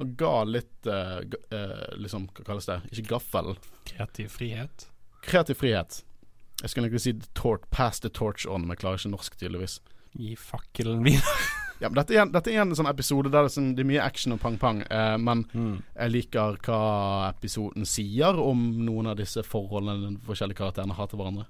Han 0.00 0.14
ga 0.18 0.44
litt 0.48 0.88
uh, 0.88 1.20
uh, 1.52 1.96
liksom, 2.00 2.24
hva 2.34 2.44
kalles 2.46 2.66
det, 2.66 2.78
ikke 2.90 3.10
gaffel. 3.12 3.52
Kreativ 3.88 4.32
frihet? 4.34 4.86
Kreativ 5.22 5.60
frihet. 5.60 6.00
Jeg 6.62 6.70
skulle 6.70 6.86
egentlig 6.86 7.02
si 7.02 7.12
tort, 7.34 7.70
pass 7.70 8.00
the 8.00 8.08
torch 8.08 8.46
on, 8.46 8.62
men 8.62 8.76
jeg 8.76 8.82
klarer 8.82 9.00
ikke 9.00 9.12
norsk, 9.12 9.36
tydeligvis. 9.38 9.80
Gi 10.14 10.36
fakkelen 10.38 11.02
videre. 11.06 11.34
ja, 11.82 11.88
men 11.88 11.98
dette 11.98 12.14
er, 12.14 12.28
dette 12.30 12.52
er 12.52 12.62
en 12.62 12.74
sånn 12.78 12.90
episode 12.90 13.32
der 13.32 13.42
det 13.42 13.50
er, 13.50 13.54
sånn, 13.56 13.72
det 13.74 13.82
er 13.82 13.88
mye 13.90 14.04
action 14.04 14.36
og 14.36 14.42
pang-pang, 14.42 14.84
eh, 14.86 15.16
men 15.18 15.42
mm. 15.50 15.72
jeg 15.96 16.12
liker 16.12 16.60
hva 16.62 16.82
episoden 17.32 17.88
sier 17.88 18.38
om 18.38 18.62
noen 18.86 19.10
av 19.10 19.18
disse 19.18 19.42
forholdene 19.46 20.12
de 20.12 20.22
forskjellige 20.28 20.60
karakterene 20.60 20.98
har 20.98 21.10
til 21.10 21.22
hverandre. 21.22 21.48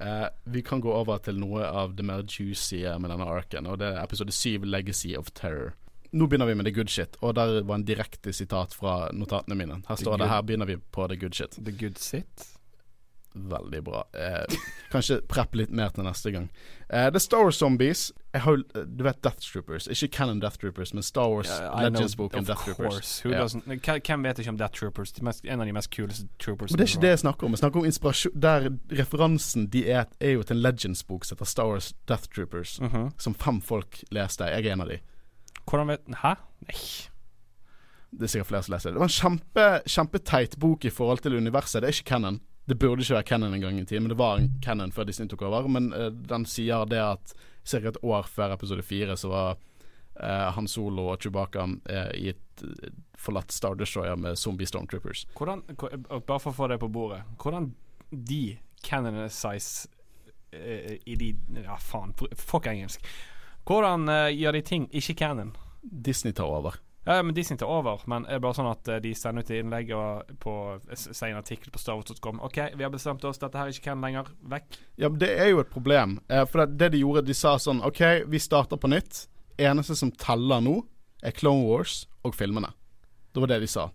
Uh, 0.00 0.28
vi 0.44 0.62
kan 0.62 0.80
gå 0.80 0.92
over 0.92 1.18
til 1.24 1.38
noe 1.40 1.64
av 1.64 1.94
det 1.96 2.04
mer 2.04 2.24
juicy 2.28 2.82
med 3.00 3.10
denne 3.10 3.26
arken, 3.26 3.66
og 3.66 3.80
det 3.80 3.94
er 3.94 4.02
episode 4.02 4.32
7, 4.32 4.64
'Legacy 4.64 5.16
of 5.16 5.32
Terror'. 5.32 5.72
Nå 6.12 6.26
begynner 6.26 6.46
vi 6.46 6.54
med 6.54 6.64
the 6.64 6.72
good 6.72 6.88
shit, 6.88 7.16
og 7.20 7.34
der 7.34 7.62
var 7.62 7.74
en 7.74 7.84
direkte 7.84 8.32
sitat 8.32 8.74
fra 8.74 9.08
notatene 9.12 9.56
mine. 9.56 9.82
Her 9.88 9.96
står 9.96 10.16
det 10.16 10.28
'Her 10.28 10.42
begynner 10.42 10.66
vi 10.66 10.76
på 10.76 11.08
the 11.08 11.16
good 11.16 11.34
shit'. 11.34 11.64
The 11.64 11.72
good 11.72 11.98
sit? 11.98 12.55
Veldig 13.36 13.84
bra. 13.84 14.04
Eh, 14.12 14.56
kanskje 14.92 15.20
preppe 15.28 15.58
litt 15.60 15.70
mer 15.70 15.92
til 15.92 16.06
neste 16.06 16.32
gang. 16.32 16.46
Eh, 16.88 17.08
The 17.12 17.20
Star 17.20 17.44
Wars 17.44 17.58
Zombies 17.60 18.12
har, 18.32 18.62
Du 18.86 19.04
vet 19.04 19.22
Death 19.22 19.44
Troopers. 19.44 19.88
Ikke 19.92 20.08
Canon 20.08 20.40
Death 20.40 20.58
Troopers, 20.58 20.94
men 20.94 21.02
Star 21.02 21.28
Wars 21.28 21.50
yeah, 21.50 21.82
Legends-boken 21.82 22.46
Death 22.48 22.64
Troopers. 22.64 23.10
Yeah. 23.26 24.00
Hvem 24.06 24.24
vet 24.24 24.40
ikke 24.40 24.54
om 24.54 24.60
Death 24.60 24.78
Troopers? 24.78 25.12
De 25.12 25.24
mest, 25.24 25.44
en 25.44 25.60
av 25.60 25.68
de 25.68 25.74
mest 25.76 25.90
kuleste 25.92 26.28
troopers. 26.38 26.72
Men 26.72 26.78
Det 26.78 26.86
er 26.86 26.92
ikke 26.94 27.04
det 27.04 27.12
jeg 27.14 27.22
snakker 27.24 27.48
om. 27.48 27.56
Jeg 27.56 27.64
snakker 27.64 27.80
om 27.80 27.88
inspirasjon 27.90 28.40
Der 28.46 28.70
referansen 29.02 29.66
de 29.72 29.84
er, 29.90 30.06
er 30.20 30.38
jo 30.38 30.46
til 30.46 30.56
en 30.56 30.62
Legends-bok 30.62 31.24
som 31.24 31.36
heter 31.36 31.52
Star 31.52 31.68
Wars 31.72 31.92
Death 32.08 32.28
Troopers, 32.34 32.80
mm 32.80 32.88
-hmm. 32.88 33.10
som 33.18 33.34
fem 33.34 33.60
folk 33.60 34.04
leste. 34.10 34.44
Jeg 34.44 34.66
er 34.66 34.72
en 34.72 34.80
av 34.80 34.88
de. 34.88 34.98
Hvordan 35.66 35.88
vet 35.88 36.00
Hæ? 36.22 36.34
Nei. 36.66 36.80
Det 38.10 38.22
er 38.22 38.26
sikkert 38.26 38.46
flere 38.46 38.62
som 38.62 38.72
leser 38.72 38.90
det. 38.90 38.94
Det 38.94 39.00
var 39.00 39.10
en 39.10 39.20
kjempe, 39.20 39.64
kjempeteit 39.86 40.58
bok 40.62 40.84
i 40.84 40.90
forhold 40.90 41.18
til 41.18 41.36
universet. 41.36 41.82
Det 41.82 41.88
er 41.88 41.92
ikke 41.92 42.10
canon. 42.14 42.40
Det 42.66 42.74
burde 42.74 43.04
ikke 43.04 43.14
være 43.14 43.28
canon 43.28 43.54
en 43.54 43.62
gang 43.62 43.78
i 43.78 43.84
tiden, 43.86 44.02
men 44.04 44.10
det 44.10 44.18
var 44.18 44.40
en 44.40 44.50
canon 44.62 44.92
før 44.92 45.06
Disney 45.06 45.28
tok 45.30 45.44
over. 45.46 45.68
Men 45.70 45.92
uh, 45.94 46.08
den 46.10 46.46
sier 46.50 46.86
det 46.90 46.98
at 47.02 47.34
ca. 47.66 47.78
et 47.78 48.00
år 48.02 48.26
før 48.26 48.54
episode 48.56 48.82
fire 48.82 49.16
så 49.16 49.30
var 49.30 49.58
uh, 50.18 50.48
Han 50.56 50.66
Solo 50.70 51.08
og 51.12 51.22
Chewbacca 51.22 51.66
uh, 51.66 52.10
i 52.18 52.32
et 52.34 52.64
forlatt 53.18 53.52
Star 53.54 53.76
Destroyer 53.78 54.16
med 54.16 54.38
zombie 54.38 54.66
Stormtroopers. 54.66 55.26
Hvordan, 55.36 55.62
bare 55.76 56.40
for 56.40 56.50
å 56.50 56.56
få 56.56 56.68
det 56.72 56.80
på 56.82 56.88
bordet, 56.90 57.20
hvordan 57.42 57.70
de 58.10 58.56
canonisize 58.82 59.88
i 60.56 61.16
de 61.18 61.34
Ja, 61.58 61.74
faen, 61.76 62.14
fuck 62.38 62.68
engelsk. 62.70 63.02
Hvordan 63.68 64.06
gjør 64.32 64.56
de 64.56 64.62
ting 64.64 64.86
ikke 64.94 65.16
canon? 65.18 65.50
Disney 65.82 66.32
tar 66.32 66.48
over. 66.48 66.78
Ja, 67.06 67.22
men 67.22 67.34
Disney 67.34 67.58
tar 67.58 67.70
over, 67.70 68.00
men 68.10 68.24
er 68.26 68.40
det 68.40 68.42
bare 68.42 68.56
sånn 68.58 68.66
at 68.66 68.88
eh, 68.90 68.98
de 68.98 69.12
sender 69.14 69.46
ut 69.46 69.50
innlegg 69.54 69.92
og 69.94 70.32
på, 70.42 70.52
sier 70.98 71.28
en 71.30 71.38
artikkel 71.38 71.70
på 71.70 71.78
starwars.com 71.78 72.40
OK, 72.42 72.58
vi 72.74 72.82
har 72.82 72.90
bestemt 72.90 73.22
oss, 73.28 73.38
dette 73.38 73.60
her 73.60 73.70
ikke 73.70 73.92
kan 73.92 74.02
lenger. 74.02 74.32
Vekk. 74.50 74.80
Ja, 74.98 75.06
men 75.06 75.20
det 75.22 75.28
er 75.38 75.52
jo 75.52 75.62
et 75.62 75.70
problem. 75.70 76.16
Eh, 76.26 76.42
for 76.50 76.64
det, 76.64 76.80
det, 76.80 76.88
de 76.96 77.04
gjorde, 77.04 77.22
de 77.28 77.36
sa 77.38 77.54
sånn 77.62 77.84
OK, 77.86 78.02
vi 78.26 78.42
starter 78.42 78.80
på 78.82 78.90
nytt. 78.90 79.28
Eneste 79.54 79.94
som 79.94 80.10
teller 80.18 80.64
nå, 80.66 80.80
er 81.22 81.36
Clone 81.36 81.62
Wars 81.68 82.02
og 82.26 82.34
filmene. 82.34 82.72
Det 83.30 83.44
var 83.44 83.54
det 83.54 83.62
de 83.62 83.70
sa. 83.70 83.86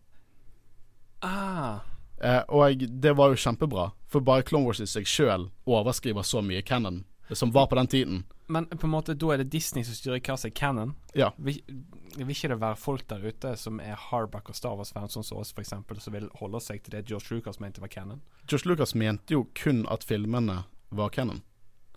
Ah. 1.27 1.83
Eh, 2.23 2.41
og 2.47 2.87
det 3.03 3.15
var 3.19 3.35
jo 3.35 3.43
kjempebra, 3.43 3.89
for 4.07 4.23
bare 4.23 4.47
Clone 4.47 4.71
Wars 4.71 4.79
i 4.79 4.87
seg 4.87 5.09
sjøl 5.09 5.49
overskriver 5.67 6.23
så 6.23 6.39
mye 6.39 6.63
canon 6.63 7.03
som 7.35 7.51
var 7.51 7.67
på 7.67 7.75
den 7.75 7.87
tiden. 7.87 8.23
Men 8.51 8.67
på 8.67 8.87
en 8.87 8.91
måte, 8.91 9.15
da 9.15 9.29
er 9.31 9.39
det 9.39 9.51
Disney 9.53 9.85
som 9.87 9.95
styrer 9.95 10.19
hva 10.19 10.35
som 10.35 10.49
er 10.49 10.55
canon? 10.57 10.89
Ja. 11.15 11.29
Vil, 11.39 11.61
vil, 12.17 12.33
ikke 12.33 12.49
det 12.51 12.57
være 12.59 12.79
folk 12.79 13.05
der 13.07 13.23
ute 13.23 13.53
som 13.59 13.79
er 13.79 13.95
Harback 14.09 14.51
og 14.51 14.57
Star 14.57 14.75
Wars-fans, 14.75 15.15
sånn 15.15 15.23
som 15.23 15.39
oss 15.39 15.53
f.eks., 15.55 15.71
som 15.71 16.17
vil 16.17 16.27
holde 16.41 16.59
seg 16.63 16.81
til 16.83 16.97
det 16.97 17.05
George 17.07 17.31
Lucas 17.31 17.61
mente 17.63 17.83
var 17.83 17.93
canon? 17.93 18.19
George 18.43 18.67
Lucas 18.67 18.95
mente 18.99 19.37
jo 19.37 19.45
kun 19.55 19.85
at 19.87 20.03
filmene 20.03 20.65
var 20.91 21.15
canon. 21.15 21.39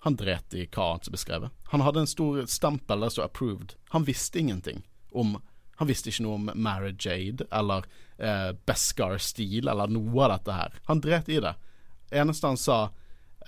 Han 0.06 0.18
dret 0.20 0.54
i 0.54 0.68
hva 0.68 0.92
annet 0.92 1.08
som 1.08 1.16
beskrevet. 1.16 1.50
Han 1.72 1.82
hadde 1.82 2.04
en 2.04 2.10
stor 2.10 2.44
stempel 2.46 3.00
der 3.00 3.10
som 3.10 3.24
'approved'. 3.24 3.74
Han 3.96 4.04
visste 4.04 4.38
ingenting 4.38 4.84
om 5.10 5.40
Han 5.76 5.88
visste 5.88 6.08
ikke 6.08 6.22
noe 6.22 6.34
om 6.38 6.50
Mara 6.54 6.92
Jade 6.94 7.48
eller 7.50 7.82
eh, 8.18 8.52
Beskar 8.66 9.18
Steel 9.18 9.66
eller 9.68 9.90
noe 9.90 10.22
av 10.22 10.30
dette 10.30 10.52
her. 10.52 10.74
Han 10.86 11.00
dret 11.00 11.28
i 11.28 11.40
det. 11.42 11.54
Eneste 12.12 12.46
han 12.46 12.56
sa 12.56 12.90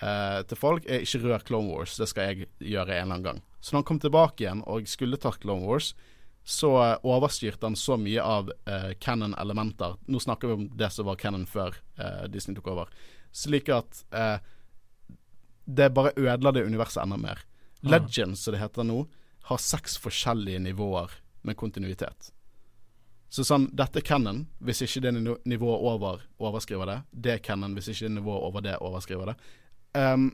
eh, 0.03 0.40
til 0.49 0.59
folk, 0.61 0.86
er 0.88 1.05
ikke 1.05 1.22
rør 1.24 1.47
Clone 1.47 1.72
Wars. 1.72 1.97
Det 2.01 2.09
skal 2.11 2.30
jeg 2.30 2.51
gjøre 2.61 2.97
en 2.97 3.03
eller 3.03 3.14
annen 3.18 3.26
gang. 3.26 3.40
Så 3.61 3.72
når 3.72 3.82
han 3.82 3.88
kom 3.90 4.03
tilbake 4.03 4.44
igjen 4.44 4.62
og 4.66 4.88
skulle 4.90 5.20
ta 5.20 5.32
Clone 5.34 5.66
Wars, 5.66 5.94
så 6.47 6.70
eh, 6.84 6.97
overstyrte 7.03 7.66
han 7.66 7.76
så 7.76 7.99
mye 7.99 8.22
av 8.22 8.53
eh, 8.70 8.92
canon-elementer. 9.03 9.97
Nå 10.07 10.22
snakker 10.22 10.49
vi 10.49 10.59
om 10.61 10.68
det 10.78 10.92
som 10.94 11.09
var 11.09 11.18
canon 11.20 11.47
før 11.51 11.74
eh, 11.99 12.24
Disney 12.30 12.55
tok 12.59 12.70
over. 12.74 12.92
Slik 13.34 13.72
at 13.74 14.05
eh, 14.14 14.38
det 15.66 15.90
bare 15.90 16.14
ødela 16.16 16.53
det 16.55 16.64
universet 16.68 17.03
enda 17.03 17.18
mer. 17.18 17.42
Ah. 17.82 17.97
Legends, 17.97 18.44
som 18.47 18.55
det 18.55 18.62
heter 18.62 18.86
nå, 18.86 19.03
har 19.51 19.62
seks 19.62 19.99
forskjellige 20.03 20.62
nivåer 20.62 21.18
med 21.47 21.59
kontinuitet. 21.59 22.30
Så 23.28 23.42
sånn, 23.44 23.66
dette 23.74 24.01
er 24.01 24.07
canon 24.07 24.44
hvis 24.62 24.84
ikke 24.86 25.03
det 25.03 25.12
nivået 25.18 25.86
over 25.90 26.22
overskriver 26.38 26.88
det. 26.90 26.99
Det 27.11 27.32
er 27.34 27.42
canon 27.42 27.74
hvis 27.74 27.90
ikke 27.90 28.07
det 28.07 28.16
nivået 28.20 28.47
over 28.49 28.64
det 28.64 28.76
overskriver 28.78 29.32
det. 29.32 29.36
Um, 29.97 30.30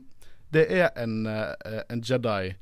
det 0.53 0.67
er 0.69 0.91
en, 0.99 1.23
uh, 1.25 1.81
en 1.89 2.03
Jedi, 2.03 2.53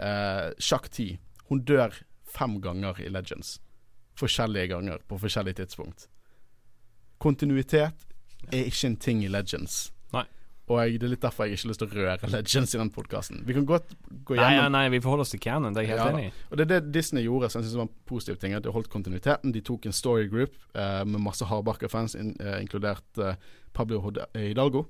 uh, 0.00 0.50
Shak 0.58 0.90
Ti. 0.92 1.12
Hun 1.48 1.62
dør 1.64 1.94
fem 2.28 2.58
ganger 2.60 3.00
i 3.00 3.08
Legends. 3.12 3.58
Forskjellige 4.18 4.74
ganger 4.74 5.04
på 5.08 5.18
forskjellige 5.18 5.62
tidspunkt. 5.62 6.08
Kontinuitet 7.18 8.04
er 8.52 8.66
ikke 8.66 8.90
en 8.90 8.98
ting 9.00 9.22
i 9.24 9.30
Legends. 9.30 9.88
Nei. 10.12 10.26
Og 10.68 10.82
jeg, 10.82 10.98
det 11.00 11.08
er 11.08 11.14
litt 11.14 11.24
derfor 11.24 11.46
jeg 11.46 11.56
ikke 11.56 11.64
har 11.64 11.72
lyst 11.72 11.82
til 11.82 11.88
å 11.88 11.96
røre 12.02 12.30
Legends 12.34 12.74
i 12.74 12.82
den 12.82 12.92
podkasten. 12.92 13.40
Vi 13.48 13.56
kan 13.56 13.66
godt 13.68 13.94
gå 14.28 14.36
gjennom 14.36 14.68
Nei, 14.68 14.74
nei, 14.74 14.84
vi 14.92 15.00
forholder 15.04 15.24
oss 15.24 15.32
til 15.32 15.42
canon, 15.42 15.72
det 15.72 15.84
er 15.84 15.88
jeg 15.88 15.94
helt 15.94 16.04
ja, 16.04 16.10
enig 16.12 16.28
i. 16.28 16.34
Og 16.50 16.60
det 16.60 16.66
er 16.66 16.72
det 16.74 16.92
Disney 16.98 17.24
gjorde 17.24 17.48
som 17.48 17.62
jeg 17.62 17.70
synes 17.70 17.80
var 17.80 17.88
en 17.88 17.96
positiv 18.10 18.42
ting, 18.42 18.58
at 18.58 18.66
de 18.66 18.74
holdt 18.74 18.92
kontinuiteten. 18.92 19.54
De 19.54 19.64
tok 19.64 19.88
en 19.88 19.96
story 19.96 20.28
group 20.28 20.58
uh, 20.74 21.06
med 21.08 21.22
masse 21.24 21.48
hardbarka-fans, 21.48 22.18
in, 22.18 22.34
uh, 22.42 22.58
inkludert 22.60 23.22
uh, 23.22 23.38
Pablo 23.72 24.02
Hidalgo 24.34 24.84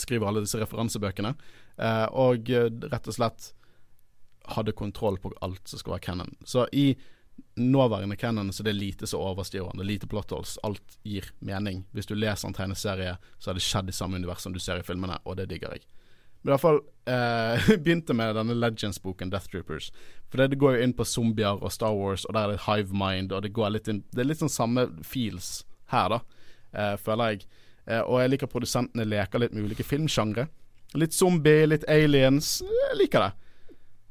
skriver 0.00 0.28
alle 0.28 0.44
disse 0.44 0.60
referansebøkene. 0.60 1.34
Eh, 1.76 2.06
og 2.14 2.50
eh, 2.50 2.70
rett 2.88 3.08
og 3.08 3.16
slett 3.16 3.52
hadde 4.54 4.72
kontroll 4.72 5.18
på 5.20 5.32
alt 5.44 5.68
som 5.68 5.80
skal 5.80 5.96
være 5.96 6.06
canon. 6.08 6.36
Så 6.44 6.66
i 6.72 6.92
nåværende 7.54 8.16
canon 8.16 8.52
så 8.52 8.62
det 8.62 8.70
er 8.70 8.80
lite 8.80 9.06
som 9.06 9.22
overstyrer 9.22 9.74
er 9.74 9.86
lite 9.86 10.08
plot 10.10 10.32
holes. 10.34 10.56
Alt 10.62 10.98
gir 11.02 11.28
mening. 11.38 11.84
Hvis 11.92 12.08
du 12.08 12.14
leser 12.14 12.48
en 12.48 12.56
tegneserie, 12.56 13.16
så 13.38 13.50
har 13.50 13.58
det 13.58 13.66
skjedd 13.66 13.92
i 13.92 13.94
samme 13.94 14.16
univers 14.16 14.42
som 14.42 14.52
du 14.52 14.60
ser 14.62 14.80
i 14.80 14.86
filmene, 14.86 15.18
og 15.24 15.36
det 15.38 15.48
digger 15.52 15.76
jeg. 15.76 15.86
Men 16.40 16.50
i 16.50 16.54
hvert 16.54 16.64
fall 16.64 16.80
eh, 17.10 17.70
begynte 17.84 18.14
med 18.14 18.36
denne 18.38 18.56
Legends-boken, 18.56 19.30
Death 19.30 19.50
Troopers. 19.50 19.90
For 20.30 20.40
det, 20.40 20.52
det, 20.54 20.60
går 20.62 20.76
jo 20.76 20.86
inn 20.86 20.96
på 20.96 21.06
zombier 21.06 21.58
og 21.62 21.72
Star 21.74 21.94
Wars, 21.94 22.24
og 22.24 22.36
der 22.36 22.46
er 22.46 22.54
det 22.54 22.64
Hive 22.66 22.94
Mind, 22.94 23.32
og 23.34 23.42
det 23.44 23.54
går 23.56 23.74
litt 23.74 23.90
inn 23.90 24.04
Det 24.12 24.22
er 24.22 24.30
litt 24.30 24.42
sånn 24.42 24.52
samme 24.52 24.88
feels 25.06 25.64
her, 25.92 26.14
da, 26.14 26.20
eh, 26.72 26.94
føler 27.00 27.34
jeg. 27.34 27.48
Eh, 27.88 28.04
og 28.04 28.20
jeg 28.22 28.34
liker 28.34 28.50
produsentene 28.52 29.06
leker 29.08 29.42
litt 29.42 29.54
med 29.56 29.68
ulike 29.68 29.86
filmsjangre. 29.86 30.48
Litt 30.98 31.16
zombie, 31.16 31.66
litt 31.68 31.86
aliens. 31.90 32.58
Jeg 32.64 33.00
liker 33.00 33.26
det. 33.26 33.32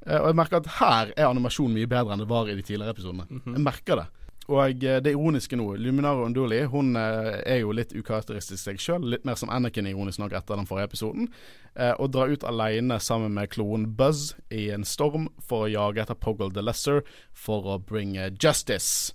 Eh, 0.07 0.19
og 0.19 0.32
jeg 0.32 0.39
merker 0.41 0.61
at 0.61 0.71
her 0.80 1.15
er 1.15 1.30
animasjonen 1.30 1.78
mye 1.78 1.89
bedre 1.89 2.15
enn 2.15 2.23
det 2.23 2.30
var 2.30 2.49
i 2.49 2.57
de 2.57 2.65
tidligere 2.65 2.95
episodene. 2.95 3.28
Mm 3.30 3.41
-hmm. 3.45 3.53
Jeg 3.53 3.63
merker 3.63 3.95
det. 3.95 4.07
Og 4.47 4.84
eh, 4.84 5.01
det 5.01 5.11
ironiske 5.11 5.55
nå, 5.55 5.75
Luminara 5.75 6.23
Unduli 6.23 6.63
hun 6.63 6.95
er 6.95 7.59
jo 7.59 7.71
litt 7.71 7.93
ukarakteristisk 7.93 8.63
seg 8.63 8.80
sjøl. 8.80 9.03
Litt 9.03 9.25
mer 9.25 9.36
som 9.36 9.49
Anakin 9.49 9.88
ironisk 9.88 10.19
nok 10.19 10.32
etter 10.32 10.55
den 10.55 10.65
forrige 10.65 10.86
episoden. 10.86 11.30
og 11.99 12.11
drar 12.11 12.30
ut 12.30 12.43
alene 12.43 12.99
sammen 12.99 13.34
med 13.34 13.49
klonen 13.49 13.95
Buzz 13.95 14.34
i 14.49 14.71
en 14.71 14.84
storm 14.84 15.28
for 15.39 15.65
å 15.65 15.69
jage 15.69 16.01
etter 16.01 16.15
Poggle 16.15 16.51
the 16.51 16.61
Lesser 16.61 17.03
for 17.34 17.61
å 17.61 17.78
bringe 17.78 18.32
justice. 18.43 19.13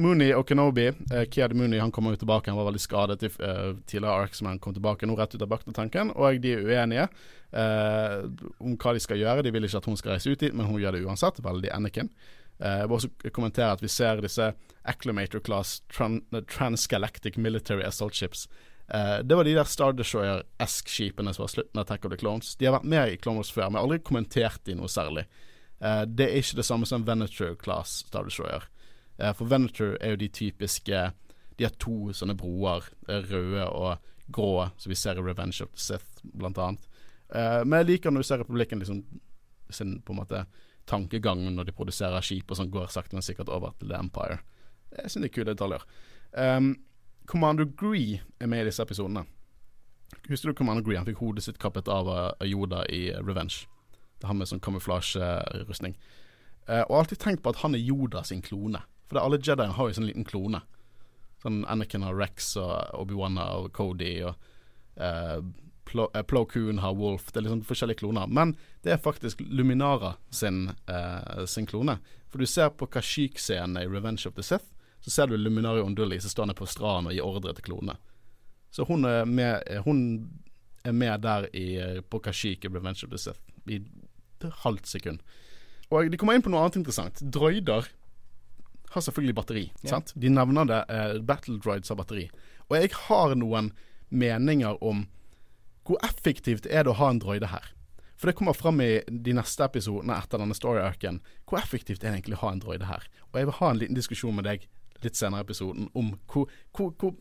Mooney 0.00 0.32
og 0.32 0.46
Kenobi 0.48 0.86
eh, 0.88 1.24
Kiad 1.28 1.52
Mooney 1.52 1.80
han 1.82 1.92
kommer 1.92 2.14
jo 2.14 2.22
tilbake, 2.22 2.48
han 2.48 2.56
var 2.56 2.70
veldig 2.70 2.80
skadet 2.80 3.26
i 3.26 3.28
uh, 3.42 3.74
tidligere 3.84 4.24
ark, 4.24 4.38
men 4.40 4.54
han 4.54 4.60
kom 4.62 4.72
tilbake 4.72 5.08
nå 5.08 5.16
rett 5.18 5.34
ut 5.36 5.44
av 5.44 5.50
baktetanken. 5.52 6.14
Og 6.16 6.40
de 6.40 6.54
er 6.54 6.64
uenige 6.64 7.08
eh, 7.52 8.22
om 8.62 8.76
hva 8.80 8.94
de 8.96 9.02
skal 9.04 9.20
gjøre. 9.20 9.44
De 9.44 9.52
vil 9.52 9.68
ikke 9.68 9.82
at 9.82 9.88
hun 9.90 10.00
skal 10.00 10.16
reise 10.16 10.32
ut 10.32 10.40
dit, 10.40 10.54
men 10.56 10.68
hun 10.70 10.80
gjør 10.80 10.96
det 10.96 11.04
uansett. 11.04 11.42
Veldig 11.44 11.72
Anakin. 11.76 12.08
Eh, 12.58 12.78
jeg 12.80 12.88
vil 12.88 12.98
også 12.98 13.32
kommentere 13.36 13.76
at 13.76 13.84
vi 13.84 13.92
ser 13.92 14.24
disse 14.24 14.52
Acclimator 14.88 15.44
Class 15.44 15.82
tran 15.92 16.22
Transgalactic 16.48 17.36
Military 17.36 17.84
Assault 17.84 18.16
Ships 18.16 18.48
Uh, 18.94 19.18
det 19.24 19.34
var 19.34 19.44
de 19.44 19.54
der 19.54 19.64
Star 19.64 19.94
Destroyer-esk-skipene 19.96 21.32
som 21.32 21.46
var 21.46 21.48
slutten 21.48 21.78
av 21.78 21.86
Attack 21.86 22.04
of 22.04 22.10
the 22.12 22.18
Clones. 22.20 22.56
De 22.60 22.66
har 22.66 22.74
vært 22.76 22.90
med 22.92 23.12
i 23.12 23.16
Clone 23.16 23.40
Wars 23.40 23.52
før, 23.54 23.70
men 23.70 23.80
aldri 23.80 24.02
kommentert 24.04 24.60
de 24.68 24.74
noe 24.76 24.90
særlig. 24.90 25.24
Uh, 25.80 26.02
det 26.04 26.26
er 26.28 26.42
ikke 26.42 26.58
det 26.60 26.66
samme 26.68 26.88
som 26.88 27.06
Venature-class 27.06 28.02
Star 28.10 28.28
Destroyer. 28.28 28.66
Uh, 28.66 28.81
for 29.36 29.50
Venator 29.50 29.96
er 30.00 30.14
jo 30.14 30.22
de 30.22 30.28
typiske 30.28 31.02
De 31.58 31.64
har 31.64 31.74
to 31.78 32.10
sånne 32.16 32.34
broer, 32.34 32.88
røde 33.06 33.66
og 33.68 34.08
grå, 34.32 34.68
som 34.80 34.90
vi 34.90 34.96
ser 34.98 35.20
i 35.20 35.22
Revenge 35.22 35.62
of 35.62 35.70
the 35.74 35.82
Sith, 35.82 36.22
blant 36.24 36.58
annet. 36.58 36.88
men 37.66 37.82
jeg 37.82 37.86
liker 37.86 38.10
når 38.10 38.24
du 38.24 38.26
ser 38.26 38.40
Republikken 38.40 38.80
liksom 38.80 39.02
sin 39.70 40.00
på 40.02 40.12
en 40.12 40.20
måte 40.22 40.44
tankegang 40.84 41.44
når 41.54 41.68
de 41.68 41.74
produserer 41.76 42.24
skip 42.24 42.50
og 42.50 42.58
sånn, 42.58 42.70
går 42.72 42.90
sakte, 42.92 43.16
men 43.16 43.24
sikkert 43.24 43.52
over 43.52 43.74
til 43.78 43.92
The 43.92 44.00
Empire. 44.00 44.40
Jeg 44.96 45.12
syns 45.12 45.24
det 45.24 45.30
er 45.30 45.34
kule 45.36 45.52
detaljer. 45.52 45.84
Um, 46.32 46.72
Commander 47.28 47.68
Gree 47.78 48.20
er 48.40 48.50
med 48.50 48.64
i 48.64 48.70
disse 48.70 48.82
episodene. 48.82 49.24
Husker 50.28 50.50
du 50.50 50.58
Commander 50.58 50.84
Gree? 50.84 50.98
Han 50.98 51.08
fikk 51.08 51.22
hodet 51.22 51.46
sitt 51.46 51.60
kappet 51.62 51.88
av 51.88 52.10
Yoda 52.44 52.84
i 52.92 53.04
Revenge. 53.22 53.66
Det 54.20 54.28
har 54.28 54.36
med 54.38 54.50
sånn 54.50 54.62
kamuflasjerustning. 54.62 55.96
Uh, 56.68 56.82
og 56.88 57.02
alltid 57.02 57.22
tenkt 57.22 57.44
på 57.44 57.54
at 57.54 57.62
han 57.62 57.76
er 57.78 57.82
Yoda 57.82 58.24
sin 58.26 58.42
klone. 58.44 58.82
For 59.12 59.20
alle 59.20 59.36
Jediene 59.36 59.76
har 59.76 59.88
jo 59.90 59.98
sånn 59.98 60.08
liten 60.08 60.24
klone. 60.24 60.62
Sånn 61.42 61.66
Anakin 61.68 62.04
har 62.06 62.16
Rex 62.16 62.54
og 62.56 62.72
Obi-Wan 62.96 63.36
og 63.42 63.68
Cody 63.76 64.14
og 64.24 64.38
uh, 64.96 65.42
Plo, 65.84 66.06
uh, 66.16 66.44
Koon 66.48 66.80
har 66.80 66.96
Wolf. 66.96 67.28
Det 67.28 67.42
er 67.42 67.44
liksom 67.44 67.64
forskjellige 67.68 68.00
kloner. 68.00 68.30
Men 68.32 68.54
det 68.80 68.94
er 68.94 69.02
faktisk 69.04 69.42
Luminara 69.44 70.14
sin, 70.32 70.70
uh, 70.88 71.44
sin 71.44 71.68
klone. 71.68 71.98
For 72.32 72.40
du 72.40 72.48
ser 72.48 72.72
på 72.72 72.88
Kashik-scenen 72.88 73.82
i 73.82 73.90
Revenge 73.90 74.24
of 74.30 74.38
the 74.38 74.46
Sith 74.46 74.72
så 75.02 75.10
ser 75.10 75.28
du 75.28 75.36
Luminari 75.36 75.82
Onduli 75.82 76.20
som 76.22 76.30
står 76.30 76.48
nede 76.48 76.62
på 76.62 76.66
stranden 76.70 77.10
og 77.10 77.16
gir 77.16 77.26
ordre 77.26 77.52
til 77.58 77.66
klonene. 77.66 77.98
Så 78.72 78.86
hun 78.88 79.04
er 79.04 79.26
med, 79.28 79.66
hun 79.84 79.98
er 80.86 80.94
med 80.96 81.20
der 81.26 81.50
i, 81.52 81.66
på 82.08 82.22
Kashik 82.22 82.64
i 82.64 82.70
Revenge 82.70 83.04
of 83.04 83.10
the 83.10 83.18
Sith 83.20 83.42
i 83.68 83.82
et 83.82 84.46
halvt 84.62 84.86
sekund. 84.88 85.20
Og 85.90 86.08
de 86.08 86.16
kommer 86.16 86.38
inn 86.38 86.44
på 86.46 86.54
noe 86.54 86.62
annet 86.62 86.78
interessant. 86.80 87.18
Droider 87.20 87.90
har 88.92 89.04
selvfølgelig 89.04 89.36
batteri. 89.36 89.64
Yeah. 89.82 89.90
sant? 89.94 90.12
De 90.14 90.30
nevner 90.32 90.68
det. 90.68 90.80
Eh, 90.92 91.18
Battle 91.26 91.58
Droids 91.58 91.92
har 91.92 91.98
batteri. 91.98 92.28
Og 92.68 92.76
jeg 92.78 92.92
har 93.08 93.34
noen 93.38 93.72
meninger 94.12 94.80
om 94.84 95.06
hvor 95.86 95.98
effektivt 96.06 96.68
er 96.70 96.84
det 96.84 96.92
å 96.92 96.98
ha 97.00 97.08
en 97.10 97.20
droide 97.22 97.50
her. 97.50 97.72
For 98.20 98.30
det 98.30 98.36
kommer 98.38 98.54
fram 98.54 98.78
i 98.84 99.00
de 99.08 99.32
neste 99.34 99.66
episodene 99.66 100.14
etter 100.14 100.38
denne 100.38 100.54
story-arken. 100.54 101.18
Hvor 101.48 101.58
effektivt 101.58 102.04
er 102.04 102.12
det 102.12 102.20
egentlig 102.20 102.38
å 102.38 102.44
ha 102.44 102.52
en 102.54 102.62
droide 102.62 102.86
her? 102.86 103.08
Og 103.32 103.40
jeg 103.40 103.48
vil 103.48 103.58
ha 103.58 103.70
en 103.72 103.80
liten 103.80 103.98
diskusjon 103.98 104.36
med 104.36 104.46
deg 104.46 104.68
litt 105.02 105.18
senere 105.18 105.42
i 105.42 105.46
episoden 105.48 105.88
om 105.98 106.12
hvor, 106.30 106.50
hvor, 106.76 106.92
hvor 107.00 107.16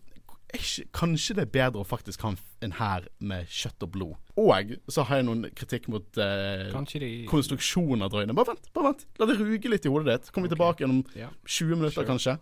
ikke, 0.57 0.87
Kanskje 0.95 1.35
det 1.37 1.45
er 1.45 1.53
bedre 1.53 1.81
å 1.81 1.87
faktisk 1.87 2.23
ha 2.25 2.33
en 2.65 2.75
hær 2.77 3.07
med 3.19 3.49
kjøtt 3.51 3.85
og 3.85 3.93
blod. 3.93 4.31
Og 4.39 4.73
så 4.91 5.05
har 5.07 5.21
jeg 5.21 5.27
noen 5.27 5.47
kritikk 5.57 5.87
mot 5.91 6.19
eh, 6.21 6.71
de... 6.93 7.11
konstruksjonen 7.29 8.05
av 8.05 8.11
drøyene. 8.13 8.35
Bare 8.37 8.53
vent, 8.53 8.71
bare 8.75 8.91
vent. 8.91 9.05
La 9.21 9.29
det 9.29 9.39
ruge 9.39 9.71
litt 9.71 9.87
i 9.87 9.93
hodet 9.93 10.09
ditt. 10.11 10.33
Kommer 10.33 10.49
vi 10.49 10.55
okay. 10.55 10.57
tilbake 10.57 10.89
om 10.89 11.01
ja. 11.17 11.31
20 11.45 11.81
minutter, 11.81 11.97
sure. 11.99 12.09
kanskje. 12.09 12.37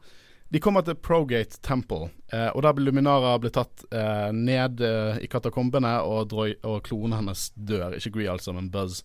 De 0.49 0.61
kommer 0.63 0.81
til 0.81 0.97
Progate 0.97 1.59
Temple, 1.61 2.09
eh, 2.33 2.49
og 2.55 2.63
der 2.65 2.73
blir 2.73 2.89
Luminara 2.89 3.35
blir 3.37 3.53
tatt 3.53 3.83
eh, 3.93 4.29
ned 4.33 4.81
eh, 4.81 5.19
i 5.21 5.29
katakombene, 5.29 5.99
og, 6.01 6.31
drøy, 6.31 6.55
og 6.65 6.79
klonen 6.87 7.19
hennes 7.19 7.51
dør. 7.53 7.93
Ikke 7.99 8.15
Gree, 8.17 8.31
altså, 8.31 8.55
men 8.57 8.71
Buzz. 8.73 9.03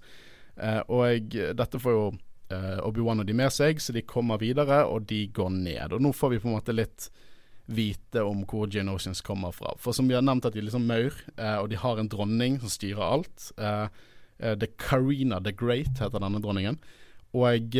Eh, 0.56 0.80
og 0.88 1.36
dette 1.58 1.82
får 1.82 1.98
jo 1.98 2.06
uh, 2.52 2.78
Obi-Wan 2.86 3.22
og 3.22 3.28
de 3.28 3.36
med 3.36 3.52
seg, 3.52 3.80
så 3.82 3.94
de 3.94 4.04
kommer 4.06 4.40
videre, 4.40 4.84
og 4.88 5.06
de 5.10 5.26
går 5.34 5.52
ned. 5.52 5.94
Og 5.94 6.02
nå 6.02 6.12
får 6.16 6.34
vi 6.34 6.40
på 6.42 6.50
en 6.50 6.56
måte 6.56 6.76
litt 6.76 7.08
vite 7.66 8.22
om 8.22 8.42
hvor 8.48 8.68
Geonosians 8.70 9.22
kommer 9.24 9.54
fra. 9.56 9.72
For 9.80 9.96
som 9.96 10.08
vi 10.08 10.16
har 10.16 10.24
nevnt, 10.24 10.44
at 10.44 10.54
de 10.54 10.60
er 10.60 10.66
liksom 10.66 10.88
maur, 10.88 11.14
eh, 11.36 11.56
og 11.56 11.70
de 11.72 11.80
har 11.80 12.00
en 12.00 12.10
dronning 12.10 12.58
som 12.60 12.72
styrer 12.72 13.04
alt. 13.04 13.52
Eh, 13.56 13.86
The 14.38 14.68
Carina 14.78 15.40
the 15.40 15.52
Great 15.54 16.00
heter 16.02 16.20
denne 16.20 16.42
dronningen. 16.42 16.76
Og 17.34 17.76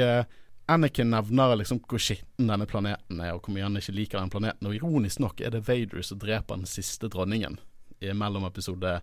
Anakin 0.70 1.10
nevner 1.10 1.56
liksom 1.58 1.80
hvor 1.82 2.00
skitten 2.00 2.48
denne 2.48 2.66
planeten 2.70 3.18
er, 3.20 3.34
og 3.34 3.42
hvor 3.42 3.52
mye 3.56 3.66
han 3.66 3.76
ikke 3.76 3.94
liker 3.94 4.22
den 4.22 4.32
planeten. 4.32 4.68
Og 4.70 4.78
ironisk 4.78 5.20
nok 5.20 5.42
er 5.42 5.52
det 5.52 5.64
Vader 5.66 6.06
som 6.06 6.22
dreper 6.22 6.62
den 6.62 6.70
siste 6.70 7.10
dronningen 7.10 7.58
i 8.00 8.14
mellom 8.14 8.46
episode, 8.46 8.94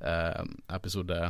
episode 0.00 1.20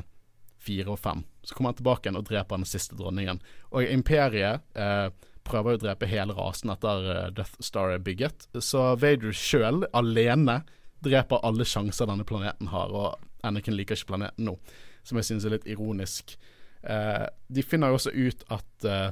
fire 0.65 0.95
og 0.95 1.01
fem. 1.01 1.23
Så 1.43 1.55
kommer 1.55 1.73
han 1.73 1.79
tilbake 1.79 2.09
igjen 2.09 2.19
og 2.21 2.27
dreper 2.29 2.61
den 2.61 2.69
siste 2.69 2.97
dronningen. 2.99 3.41
Og 3.73 3.87
Imperiet 3.89 4.65
eh, 4.79 5.09
prøver 5.45 5.77
å 5.77 5.83
drepe 5.83 6.09
hele 6.09 6.37
rasen 6.37 6.73
etter 6.73 7.11
uh, 7.11 7.29
Death 7.35 7.61
Star 7.65 7.93
er 7.95 8.03
bygget. 8.05 8.49
Så 8.65 8.95
Vader 9.01 9.35
sjøl, 9.37 9.85
alene, 9.97 10.63
dreper 11.05 11.45
alle 11.45 11.67
sjanser 11.69 12.09
denne 12.09 12.27
planeten 12.29 12.71
har. 12.73 12.93
Og 12.93 13.47
Anakin 13.47 13.77
liker 13.77 13.99
ikke 13.99 14.15
planeten 14.15 14.49
nå, 14.49 14.57
som 15.05 15.21
jeg 15.21 15.29
synes 15.29 15.47
er 15.47 15.57
litt 15.57 15.69
ironisk. 15.69 16.37
Eh, 16.85 17.27
de 17.49 17.65
finner 17.65 17.91
jo 17.93 17.99
også 17.99 18.13
ut 18.13 18.45
at 18.53 18.87
eh, 18.89 19.09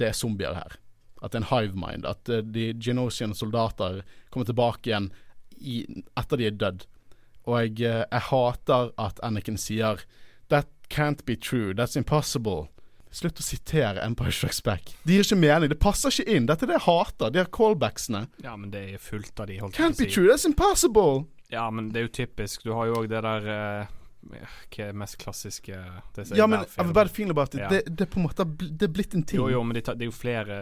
det 0.00 0.10
er 0.10 0.16
zombier 0.16 0.56
her. 0.56 0.76
At 1.22 1.32
det 1.32 1.40
er 1.40 1.44
en 1.44 1.50
hive 1.52 1.80
mind. 1.80 2.06
At 2.08 2.28
eh, 2.32 2.44
de 2.44 2.70
Genosian 2.80 3.34
soldater 3.36 4.02
kommer 4.30 4.48
tilbake 4.48 4.90
igjen 4.90 5.10
i, 5.58 5.82
etter 6.18 6.40
de 6.40 6.48
er 6.48 6.56
dødd. 6.60 6.86
Og 7.48 7.54
jeg, 7.62 7.78
uh, 7.88 8.04
jeg 8.04 8.26
hater 8.28 8.90
at 9.00 9.20
Anakin 9.24 9.56
sier 9.56 10.02
That 10.52 10.68
can't 10.92 11.24
be 11.24 11.34
true. 11.34 11.72
That's 11.72 11.96
impossible. 11.96 12.68
Slutt 13.10 13.40
å 13.40 13.44
sitere 13.44 14.02
Empire 14.04 14.32
Strikes 14.34 14.60
Back. 14.64 14.92
De 15.08 15.16
gir 15.16 15.24
ikke 15.24 15.38
mening. 15.40 15.70
Det 15.72 15.78
passer 15.80 16.12
ikke 16.12 16.36
inn. 16.36 16.48
Dette 16.48 16.66
er 16.66 16.72
det 16.72 16.76
jeg 16.78 16.86
hater. 16.86 17.32
De 17.32 17.40
har 17.40 17.52
callbacksene. 17.54 18.26
Ja, 18.44 18.56
men 18.60 18.72
det 18.74 18.84
er 18.94 19.02
fullt 19.02 19.40
av 19.40 19.48
de. 19.48 19.60
Can't 19.76 19.96
be 19.96 20.06
si. 20.08 20.12
true. 20.12 20.28
That's 20.28 20.44
impossible. 20.48 21.24
Ja, 21.48 21.70
men 21.72 21.88
det 21.94 22.02
er 22.02 22.08
jo 22.08 22.14
typisk. 22.20 22.66
Du 22.68 22.74
har 22.76 22.90
jo 22.90 23.00
òg 23.00 23.08
det 23.08 23.24
der 23.24 23.48
uh 23.48 23.94
hva 24.28 24.86
er 24.88 24.96
mest 24.96 25.18
klassiske 25.20 25.78
Ja, 26.36 26.46
men 26.46 26.64
I've 26.76 26.92
bad 26.92 27.10
feeling 27.10 27.30
about 27.30 27.54
it. 27.54 27.60
Ja. 27.60 27.68
Det, 27.72 27.82
det, 27.88 28.06
er 28.06 28.10
på 28.12 28.20
en 28.20 28.26
måte 28.26 28.44
Det 28.44 28.88
er 28.88 28.92
blitt 28.92 29.14
en 29.14 29.22
ting. 29.22 29.40
Jo, 29.40 29.48
jo, 29.52 29.62
men 29.66 29.78
de 29.78 29.82
tar, 29.84 29.98
det 29.98 30.06
er 30.06 30.10
jo 30.10 30.16
flere 30.16 30.60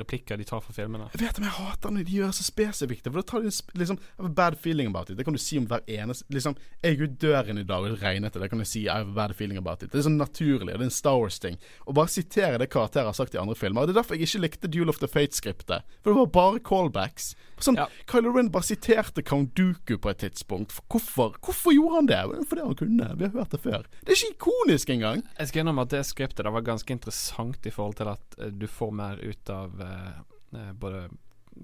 replikker 0.00 0.40
de 0.40 0.46
tar 0.48 0.62
fra 0.64 0.74
filmene. 0.76 1.08
Jeg 1.14 1.22
vet, 1.24 1.40
men 1.40 1.48
jeg 1.48 1.56
hater 1.58 1.94
når 1.94 2.06
de 2.06 2.16
gjør 2.18 2.32
det 2.32 2.38
så 2.40 2.46
spesifikt. 2.46 3.08
For 3.08 3.20
da 3.20 3.26
tar 3.32 3.44
de 3.46 3.52
liksom 3.82 4.00
I 4.00 4.22
have 4.22 4.30
a 4.30 4.34
bad 4.42 4.58
feeling 4.60 4.90
about 4.92 5.10
it. 5.10 5.18
Det 5.18 5.26
kan 5.28 5.36
du 5.36 5.42
si 5.42 5.58
om 5.60 5.68
hver 5.70 5.84
eneste 5.88 6.28
Liksom, 6.30 6.54
jeg 6.82 6.94
gikk 6.94 7.08
ut 7.08 7.16
døren 7.24 7.58
i 7.58 7.66
dag 7.66 7.86
og 7.86 8.02
regnet 8.02 8.34
det. 8.34 8.42
Det 8.44 8.50
kan 8.52 8.62
du 8.62 8.68
si 8.68 8.84
I 8.86 8.92
have 8.92 9.10
a 9.10 9.16
bad 9.16 9.34
feeling 9.36 9.58
about 9.58 9.82
it. 9.82 9.92
Det 9.92 10.02
er 10.02 10.06
sånn 10.06 10.20
naturlig. 10.20 10.72
Det 10.72 10.78
er 10.78 10.86
en 10.86 10.94
Star 10.94 11.18
Wars-ting. 11.18 11.58
Å 11.86 11.96
bare 11.96 12.12
sitere 12.12 12.60
det 12.60 12.70
karakterer 12.72 13.10
har 13.10 13.16
sagt 13.16 13.34
i 13.34 13.40
andre 13.42 13.58
filmer. 13.58 13.82
Og 13.82 13.90
Det 13.90 13.96
er 13.96 14.02
derfor 14.02 14.18
jeg 14.18 14.28
ikke 14.28 14.44
likte 14.46 14.70
Duel 14.70 14.92
of 14.92 15.00
the 15.02 15.10
Fate-skriptet. 15.10 15.86
For 16.02 16.12
det 16.12 16.20
var 16.20 16.34
bare 16.36 16.62
callbacks. 16.64 17.32
Sånn, 17.64 17.78
ja. 17.80 17.86
Kylo 18.10 18.32
Ren 18.34 18.50
bare 18.52 18.66
siterte 18.66 19.24
Count 19.26 19.54
Dooku 19.58 19.96
på 20.00 20.12
et 20.12 20.22
tidspunkt. 20.24 20.74
Hvorfor, 20.90 21.36
Hvorfor 21.44 21.74
gjorde 21.74 21.96
han 21.96 22.10
det? 22.10 22.20
Fordi 22.50 22.66
han 22.66 22.78
kunne. 22.78 23.10
Vi 23.16 23.28
har 23.28 23.34
hørt 23.34 23.54
det 23.54 23.62
før. 23.64 23.88
Det 24.00 24.14
er 24.14 24.18
ikke 24.18 24.36
ikonisk 24.36 24.92
engang. 24.94 25.24
Jeg 25.38 25.50
skal 25.50 25.64
innrømme 25.64 25.86
at 25.88 25.94
det 25.94 26.04
skriptet 26.08 26.46
det 26.46 26.54
var 26.54 26.66
ganske 26.66 26.94
interessant 26.94 27.66
i 27.66 27.74
forhold 27.74 27.98
til 28.00 28.12
at 28.12 28.38
uh, 28.40 28.48
du 28.52 28.66
får 28.70 28.94
mer 28.96 29.20
ut 29.20 29.52
av 29.52 29.82
eh, 29.84 30.70
både 30.80 31.08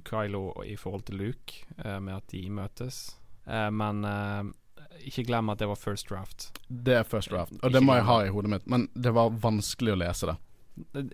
Kylo 0.07 0.51
i 0.67 0.77
forhold 0.79 1.07
til 1.09 1.21
Luke, 1.21 1.65
eh, 1.79 1.99
med 2.01 2.19
at 2.19 2.29
de 2.33 2.43
møtes. 2.51 3.17
men 3.47 4.03
ikke 5.07 5.23
glem 5.29 5.51
at 5.53 5.61
det 5.61 5.69
var 5.71 5.79
first 5.79 6.09
draft. 6.11 6.49
Det 6.69 6.97
er 6.99 7.05
first 7.07 7.31
draft, 7.31 7.53
og 7.63 7.73
det 7.73 7.83
må 7.83 7.95
jeg 7.95 8.07
ha 8.09 8.17
i 8.25 8.33
hodet 8.35 8.51
mitt. 8.51 8.67
Men 8.67 8.89
det 8.95 9.13
var 9.15 9.31
vanskelig 9.31 9.95
å 9.95 10.01
lese 10.01 10.27
det. 10.27 10.35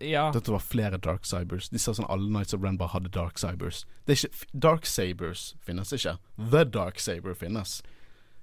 Ja. 0.01 0.31
Dette 0.35 0.51
var 0.51 0.59
flere 0.65 0.99
Dark 0.99 1.27
Cybers. 1.29 1.69
De 1.71 1.79
sa 1.79 1.95
sånn 1.95 2.09
alle 2.11 2.27
Nights 2.31 2.55
of 2.55 2.65
Ren 2.65 2.79
bare 2.81 2.95
hadde 2.97 3.13
Dark 3.15 3.39
Cybers. 3.39 3.85
Er 4.11 4.27
Dark 4.53 4.89
Sabers 4.91 5.55
finnes 5.63 5.95
ikke. 5.95 6.17
The 6.37 6.65
Dark 6.65 6.99
Saber 7.01 7.35
finnes. 7.39 7.81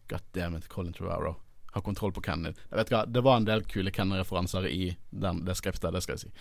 God 0.10 0.24
damn 0.34 0.56
it, 0.56 0.70
Colin 0.72 0.94
Trevorrow 0.96 1.38
har 1.72 1.82
kontroll 1.82 2.12
på 2.12 2.22
Ken. 2.22 2.46
Jeg 2.46 2.78
vet 2.78 2.92
hva, 2.94 3.04
Det 3.06 3.22
var 3.22 3.38
en 3.38 3.46
del 3.46 3.64
kule 3.70 3.92
Ken-referanser 3.92 4.68
i 4.70 4.96
den, 5.10 5.44
det 5.46 5.56
skriftet, 5.60 5.94
det 5.94 6.02
skal 6.04 6.18
jeg 6.18 6.24
si. 6.26 6.32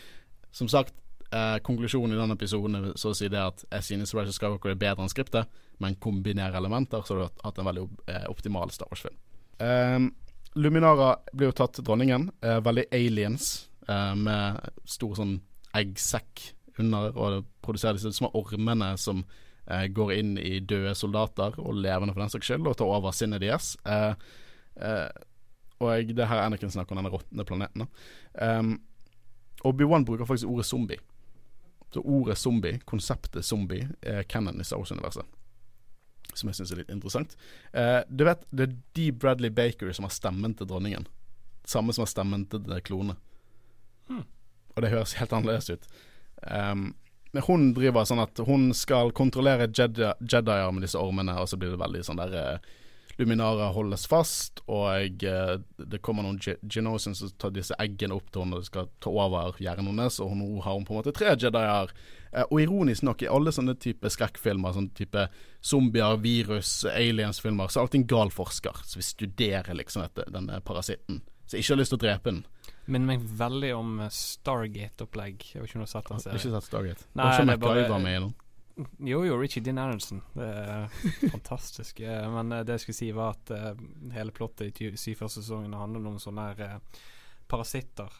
Som 0.53 0.70
sagt, 0.72 0.95
eh, 1.33 1.59
konklusjonen 1.64 2.16
i 2.16 2.20
denne 2.20 2.37
episoden 2.39 2.79
er 2.79 2.93
så 2.97 3.12
å 3.12 3.16
si 3.16 3.29
det 3.29 3.41
at 3.41 3.64
jeg 3.70 3.85
synes 3.91 4.14
Rise 4.14 4.33
of 4.33 4.39
Skywalker 4.39 4.72
er 4.72 4.81
bedre 4.81 5.05
enn 5.05 5.12
skriptet, 5.12 5.49
men 5.79 5.99
kombinerer 6.01 6.57
elementer, 6.57 7.05
så 7.05 7.14
du 7.14 7.26
har 7.26 7.33
hatt 7.45 7.59
en 7.59 7.68
veldig 7.68 7.85
eh, 8.09 8.24
optimal 8.31 8.72
Star 8.72 8.89
Wars-film. 8.91 9.18
Um, 9.61 10.14
Luminara 10.55 11.18
blir 11.33 11.51
jo 11.51 11.59
tatt 11.61 11.81
dronningen. 11.85 12.31
Eh, 12.41 12.61
veldig 12.64 12.87
aliens, 12.95 13.68
eh, 13.89 14.14
med 14.18 14.72
stor 14.89 15.16
sånn 15.18 15.39
eggsekk 15.76 16.49
under, 16.78 17.12
og 17.18 17.47
produserer 17.64 17.99
disse 17.99 18.14
små 18.16 18.30
ormene 18.39 18.93
som 19.01 19.24
eh, 19.66 19.89
går 19.93 20.14
inn 20.16 20.36
i 20.41 20.59
døde 20.61 20.95
soldater, 20.97 21.59
og 21.59 21.80
levende 21.80 22.14
for 22.14 22.24
den 22.24 22.32
saks 22.32 22.51
skyld, 22.51 22.68
og 22.68 22.78
tar 22.78 22.93
over 22.99 23.16
sinnet 23.16 23.43
deres. 23.45 23.74
Eh, 23.89 24.14
Uh, 24.78 25.11
og 25.78 26.11
det 26.14 26.26
her 26.26 26.43
Anakin 26.43 26.70
snakker 26.70 26.95
om 26.95 27.03
denne 27.03 27.12
råtne 27.12 27.45
planeten. 27.47 27.86
Um, 28.34 28.80
Obi-Wan 29.66 30.07
bruker 30.07 30.26
faktisk 30.26 30.51
ordet 30.51 30.66
zombie. 30.66 30.99
Så 31.95 32.01
ordet 32.01 32.39
zombie, 32.39 32.80
konseptet 32.84 33.45
zombie, 33.45 33.89
er 34.03 34.22
canon 34.22 34.61
i 34.61 34.64
Star 34.66 34.78
Wars-universet. 34.78 35.26
Som 36.34 36.51
jeg 36.51 36.59
syns 36.59 36.72
er 36.74 36.82
litt 36.82 36.91
interessant. 36.95 37.36
Uh, 37.74 38.03
du 38.11 38.26
vet, 38.26 38.43
det 38.51 38.66
er 38.66 38.74
de 38.99 39.07
Bradley 39.12 39.55
Baker 39.55 39.93
som 39.95 40.07
har 40.07 40.14
stemmen 40.14 40.55
til 40.59 40.68
dronningen. 40.68 41.07
Samme 41.66 41.95
som 41.95 42.05
har 42.05 42.11
stemmen 42.11 42.47
til 42.51 42.66
klonene. 42.82 43.18
Hmm. 44.09 44.25
Og 44.75 44.85
det 44.85 44.93
høres 44.93 45.17
helt 45.19 45.35
annerledes 45.35 45.71
ut. 45.71 45.89
Um, 46.43 46.91
men 47.33 47.45
hun 47.45 47.71
driver 47.77 48.07
sånn 48.09 48.23
at 48.23 48.41
hun 48.49 48.71
skal 48.77 49.13
kontrollere 49.17 49.69
Jedi, 49.69 50.59
med 50.73 50.85
disse 50.85 51.01
ormene, 51.01 51.37
og 51.37 51.51
så 51.51 51.59
blir 51.61 51.75
det 51.75 51.81
veldig 51.83 52.05
sånn 52.07 52.21
der 52.23 52.37
uh, 52.39 52.77
Luminara 53.19 53.73
holdes 53.75 54.07
fast, 54.07 54.63
og 54.71 55.25
uh, 55.27 55.57
det 55.91 56.01
kommer 56.07 56.23
noen 56.23 56.39
Genosen 56.71 57.17
som 57.19 57.33
tar 57.35 57.51
disse 57.53 57.75
eggene 57.83 58.15
opp 58.15 58.31
til 58.31 58.45
henne 58.45 58.61
og 58.61 58.69
skal 58.69 58.89
ta 59.03 59.11
over 59.11 59.59
hjernen 59.59 59.91
hennes, 59.91 60.21
og 60.23 60.37
nå 60.39 60.63
har 60.63 60.79
hun 60.79 60.87
på 60.87 60.95
en 60.95 61.01
måte 61.01 61.15
tre 61.17 61.35
Jedier. 61.35 61.93
Uh, 62.31 62.45
og 62.47 62.61
ironisk 62.63 63.05
nok, 63.09 63.27
i 63.27 63.33
alle 63.33 63.53
sånne 63.53 63.75
type 63.83 64.09
skrekkfilmer, 64.15 64.77
sånne 64.77 64.95
type 64.97 65.27
zombier, 65.61 66.17
virus, 66.23 66.79
aliens-filmer, 66.93 67.69
så 67.69 67.83
er 67.83 67.89
alltid 67.89 68.05
en 68.05 68.13
gal 68.15 68.33
forsker 68.33 68.85
som 68.85 69.03
vil 69.03 69.11
studere 69.11 69.77
liksom 69.77 70.07
dette, 70.07 70.31
denne 70.33 70.63
parasitten. 70.65 71.21
Så 71.49 71.57
jeg 71.57 71.64
ikke 71.64 71.72
har 71.72 71.80
lyst 71.80 71.92
til 71.94 71.96
å 71.96 72.03
drepe 72.03 72.28
den. 72.28 72.42
Minner 72.92 73.09
meg 73.09 73.22
veldig 73.40 73.70
om 73.72 73.92
Stargate-opplegg. 74.12 75.46
Jeg 75.49 75.62
har 75.62 75.68
ikke 75.68 75.80
noe 75.80 75.88
sett 75.88 76.11
den 76.11 76.20
serien. 76.20 76.40
Ikke 76.40 76.53
sett 76.53 76.66
Stargate. 76.66 77.07
Nei, 77.16 77.28
det 77.32 77.55
er 77.55 77.62
bare 77.62 78.01
med 78.05 78.16
i 78.16 78.20
den. 78.26 78.34
Jo, 79.09 79.22
jo, 79.26 79.38
Richie 79.40 79.64
Dean 79.64 79.80
Aronson. 79.80 80.20
Det 80.36 80.44
er 80.44 80.99
fantastisk. 81.34 82.03
Men 82.05 82.53
eh, 82.53 82.66
det 82.68 82.76
jeg 82.76 82.84
skulle 82.84 82.99
si, 82.99 83.09
var 83.16 83.38
at 83.38 83.53
hele 84.12 84.34
plottet 84.36 84.82
i 84.84 84.90
syv 85.01 85.22
første 85.24 85.44
handler 85.57 86.11
om 86.12 86.18
sånne 86.20 86.44
her, 86.51 87.01
parasitter 87.49 88.12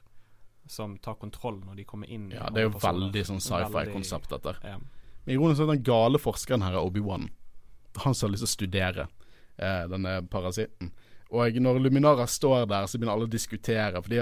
som 0.68 0.96
tar 1.04 1.18
kontroll 1.20 1.60
når 1.66 1.82
de 1.82 1.86
kommer 1.88 2.08
inn. 2.12 2.30
Ja, 2.32 2.48
det 2.52 2.64
er 2.64 2.70
jo 2.70 2.80
veldig 2.80 3.26
sånn 3.28 3.44
sci-fi-konsept, 3.44 4.32
dette. 4.32 4.56
Ja. 4.64 4.80
Men 5.26 5.34
ironisk 5.36 5.62
nok, 5.62 5.74
den 5.74 5.84
gale 5.84 6.20
forskeren 6.20 6.64
her 6.64 6.76
er 6.80 6.80
Obi-Wan. 6.80 7.28
Han 8.06 8.16
som 8.16 8.28
har 8.28 8.34
lyst 8.34 8.44
til 8.46 8.50
å 8.50 8.56
studere 8.56 9.08
denne 9.58 10.20
parasitten. 10.32 10.92
Og 11.28 11.58
når 11.60 11.78
Luminara 11.84 12.24
står 12.26 12.66
der, 12.70 12.86
så 12.88 12.96
begynner 12.96 13.18
alle 13.18 13.26
å 13.28 13.32
diskutere. 13.32 14.00
Fordi 14.00 14.20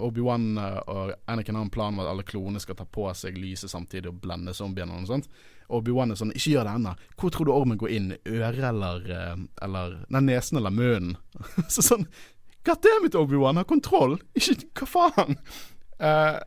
Obi-Wan 0.00 0.46
og 0.56 1.10
Anakin 1.28 1.58
har 1.58 1.66
en 1.66 1.72
plan 1.72 1.92
om 1.92 2.00
at 2.00 2.08
alle 2.08 2.24
klonene 2.24 2.62
skal 2.62 2.78
ta 2.78 2.86
på 2.88 3.04
seg 3.16 3.36
lyset 3.36 3.72
samtidig 3.72 4.08
og 4.08 4.22
blende 4.22 4.54
zombiene 4.56 4.94
og 4.94 5.02
noe 5.02 5.10
sånt. 5.10 5.28
Obi-Wan 5.72 6.12
er 6.12 6.20
sånn 6.20 6.32
Ikke 6.36 6.54
gjør 6.54 6.68
det 6.68 6.76
ennå. 6.78 6.94
Hvor 7.20 7.34
tror 7.34 7.48
du 7.48 7.52
ormen 7.54 7.80
går 7.80 7.92
inn? 7.96 8.08
Øret 8.28 8.64
eller, 8.72 9.04
eh, 9.12 9.44
eller 9.66 9.98
Nei, 10.12 10.24
nesen 10.30 10.60
eller 10.60 10.74
munnen? 10.74 11.18
så 11.72 11.84
sånn 11.84 12.08
God 12.64 12.78
damn 12.84 13.06
it, 13.08 13.16
Obi-Wan, 13.18 13.58
har 13.58 13.68
kontroll! 13.68 14.18
Ikke 14.38 14.86
Hva 14.86 14.88
faen? 14.88 15.38
Uh, 16.02 16.38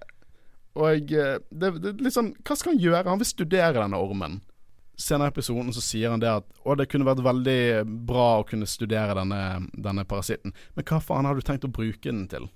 og 0.75 1.11
det, 1.11 1.69
det, 1.83 1.93
liksom 2.03 2.33
Hva 2.43 2.57
skal 2.57 2.73
han 2.73 2.83
gjøre? 2.83 3.09
Han 3.09 3.21
vil 3.21 3.29
studere 3.29 3.81
denne 3.81 3.99
ormen 3.99 4.39
senere 4.97 5.29
i 5.29 5.33
episoden 5.33 5.73
så 5.75 5.83
sier 5.83 6.13
han 6.13 6.21
det 6.23 6.31
at 6.31 6.47
å, 6.63 6.75
det 6.77 6.87
kunne 6.91 7.07
vært 7.07 7.23
veldig 7.25 7.61
bra 8.07 8.27
å 8.39 8.45
kunne 8.47 8.67
studere 8.69 9.17
denne, 9.17 9.41
denne 9.73 10.05
parasitten, 10.07 10.55
men 10.75 10.87
hva 10.87 11.01
faen 11.03 11.27
har 11.27 11.35
du 11.35 11.45
tenkt 11.45 11.67
å 11.67 11.71
bruke 11.73 12.09
den 12.09 12.27
til? 12.31 12.49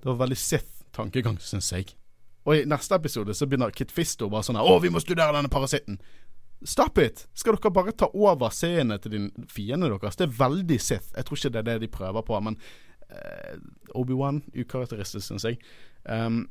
Det 0.00 0.10
var 0.10 0.20
veldig 0.26 0.38
Sith-tankegang, 0.38 1.38
syns 1.40 1.70
jeg. 1.72 1.94
Og 2.44 2.58
i 2.58 2.66
neste 2.68 2.98
episode 2.98 3.32
så 3.36 3.48
begynner 3.48 3.72
Kit 3.72 3.92
Fisto 3.94 4.28
bare 4.32 4.44
sånn 4.44 4.58
her 4.60 4.68
Å, 4.68 4.76
vi 4.82 4.92
må 4.92 5.00
studere 5.00 5.32
denne 5.36 5.52
parasitten! 5.52 5.96
Stop 6.64 6.98
it! 7.00 7.26
Skal 7.36 7.56
dere 7.56 7.72
bare 7.72 7.92
ta 7.96 8.08
over 8.16 8.52
seerne 8.54 8.98
til 9.00 9.14
din 9.14 9.30
fiende 9.52 9.88
deres? 9.92 10.16
Det 10.16 10.28
er 10.28 10.36
veldig 10.38 10.78
Sith. 10.80 11.10
Jeg 11.12 11.28
tror 11.28 11.40
ikke 11.40 11.52
det 11.52 11.60
er 11.60 11.68
det 11.68 11.78
de 11.82 11.90
prøver 11.92 12.24
på, 12.24 12.38
men 12.44 12.56
uh, 13.12 13.56
Obi-Wan, 14.00 14.42
ukarakteristisk, 14.56 15.26
syns 15.26 15.44
jeg. 15.48 15.58
Um, 16.08 16.46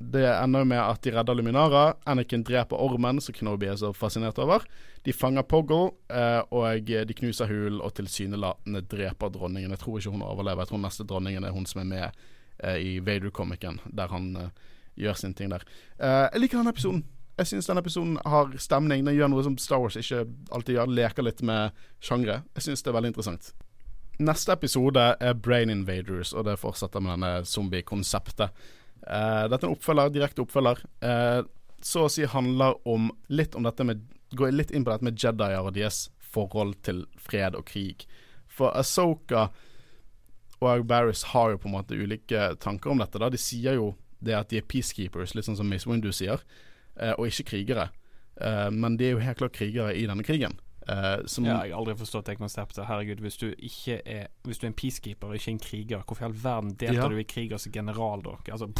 det 0.00 0.24
ender 0.24 0.64
med 0.64 0.80
at 0.80 1.02
de 1.04 1.12
redder 1.12 1.36
Luminara. 1.36 1.94
Anakin 2.08 2.42
dreper 2.46 2.80
ormen, 2.80 3.20
som 3.20 3.34
Kenobi 3.36 3.68
er 3.68 3.76
så 3.76 3.92
fascinert 3.92 4.38
over. 4.40 4.64
De 5.04 5.12
fanger 5.12 5.44
Poggle, 5.44 5.90
eh, 6.08 6.40
og 6.56 6.88
de 6.88 7.16
knuser 7.18 7.50
hul 7.50 7.82
og 7.84 7.92
tilsynelatende 7.98 8.80
dreper 8.88 9.28
dronningen. 9.34 9.70
Jeg 9.76 9.82
tror 9.84 9.98
ikke 10.00 10.14
hun 10.14 10.24
overlever. 10.24 10.64
Jeg 10.64 10.72
tror 10.72 10.82
neste 10.86 11.04
dronningen 11.04 11.44
er 11.44 11.52
hun 11.52 11.68
som 11.68 11.82
er 11.84 11.90
med 11.92 12.20
eh, 12.64 12.80
i 12.80 12.98
Vader-comicen, 13.04 13.80
der 13.92 14.08
han 14.08 14.34
eh, 14.40 14.50
gjør 14.96 15.20
sin 15.20 15.36
ting 15.36 15.52
der. 15.52 15.68
Eh, 16.00 16.28
jeg 16.32 16.46
liker 16.46 16.62
denne 16.62 16.72
episoden. 16.72 17.04
Jeg 17.36 17.52
syns 17.52 17.68
denne 17.68 17.84
episoden 17.84 18.16
har 18.24 18.56
stemning. 18.56 19.04
Den 19.04 19.16
gjør 19.16 19.32
noe 19.32 19.44
som 19.44 19.60
Star 19.60 19.84
Wars 19.84 20.00
ikke 20.00 20.24
alltid 20.52 20.78
gjør. 20.78 20.96
Leker 20.96 21.28
litt 21.28 21.44
med 21.44 21.76
sjangre. 22.00 22.42
Jeg 22.56 22.70
syns 22.70 22.84
det 22.84 22.92
er 22.92 22.96
veldig 22.96 23.12
interessant. 23.12 23.52
Neste 24.20 24.52
episode 24.52 25.00
er 25.16 25.36
Brain 25.36 25.72
Invaders, 25.72 26.34
og 26.36 26.44
det 26.44 26.58
fortsetter 26.60 27.00
med 27.00 27.14
denne 27.14 27.44
zombie-konseptet. 27.48 28.52
Uh, 29.06 29.46
dette 29.48 29.64
er 29.64 29.70
en 29.70 29.76
oppfølger, 29.76 30.12
direkte 30.14 30.44
oppfølger. 30.44 30.82
Uh, 31.04 31.42
så 31.84 32.04
å 32.06 32.12
si 32.12 32.26
handler 32.28 32.76
om 32.88 33.08
litt 33.32 33.56
om 33.56 33.66
dette 33.66 33.86
med 33.86 34.08
Går 34.30 34.52
litt 34.54 34.70
inn 34.70 34.84
på 34.86 34.92
dette 34.92 35.02
med 35.02 35.16
Jedier 35.18 35.58
og 35.58 35.72
deres 35.74 36.04
forhold 36.22 36.76
til 36.86 37.00
fred 37.18 37.56
og 37.58 37.64
krig. 37.66 38.04
For 38.46 38.70
Asoka 38.78 39.48
og 40.62 40.84
Barris 40.86 41.24
har 41.32 41.50
jo 41.50 41.58
på 41.58 41.66
en 41.66 41.74
måte 41.74 41.98
ulike 41.98 42.52
tanker 42.62 42.92
om 42.92 43.02
dette. 43.02 43.18
da 43.18 43.26
De 43.26 43.40
sier 43.42 43.74
jo 43.74 43.88
det 44.22 44.36
at 44.38 44.52
de 44.52 44.60
er 44.60 44.68
peacekeepers, 44.70 45.34
litt 45.34 45.48
sånn 45.48 45.58
som 45.58 45.66
Miss 45.66 45.88
Windu 45.90 46.12
sier, 46.14 46.44
uh, 47.00 47.16
og 47.16 47.26
ikke 47.26 47.48
krigere. 47.56 47.88
men 48.72 48.94
de 48.96 49.04
er 49.04 49.10
jo 49.10 49.20
helt 49.20 49.36
klart 49.36 49.52
krigere 49.52 49.92
i 49.98 50.06
denne 50.06 50.22
krigen. 50.24 50.54
Uh, 50.88 51.26
som, 51.26 51.44
ja, 51.44 51.58
jeg 51.66 51.74
har 51.74 51.78
aldri 51.78 51.94
forstått 52.00 52.30
det 52.30 52.38
konseptet. 52.40 52.86
Herregud, 52.88 53.20
hvis 53.20 53.36
du 53.36 53.50
er 53.50 54.28
Hvis 54.46 54.58
du 54.58 54.64
er 54.64 54.70
en 54.70 54.76
peacekeeper 54.76 55.28
og 55.28 55.36
ikke 55.36 55.52
en 55.52 55.60
kriger, 55.60 56.04
hvorfor 56.06 56.24
i 56.24 56.28
all 56.30 56.36
verden 56.40 56.72
deltar 56.80 57.04
ja. 57.04 57.08
du 57.12 57.20
i 57.20 57.26
krig 57.28 57.52
som 57.60 57.72
general 57.72 58.24
da? 58.24 58.36
Altså, 58.54 58.70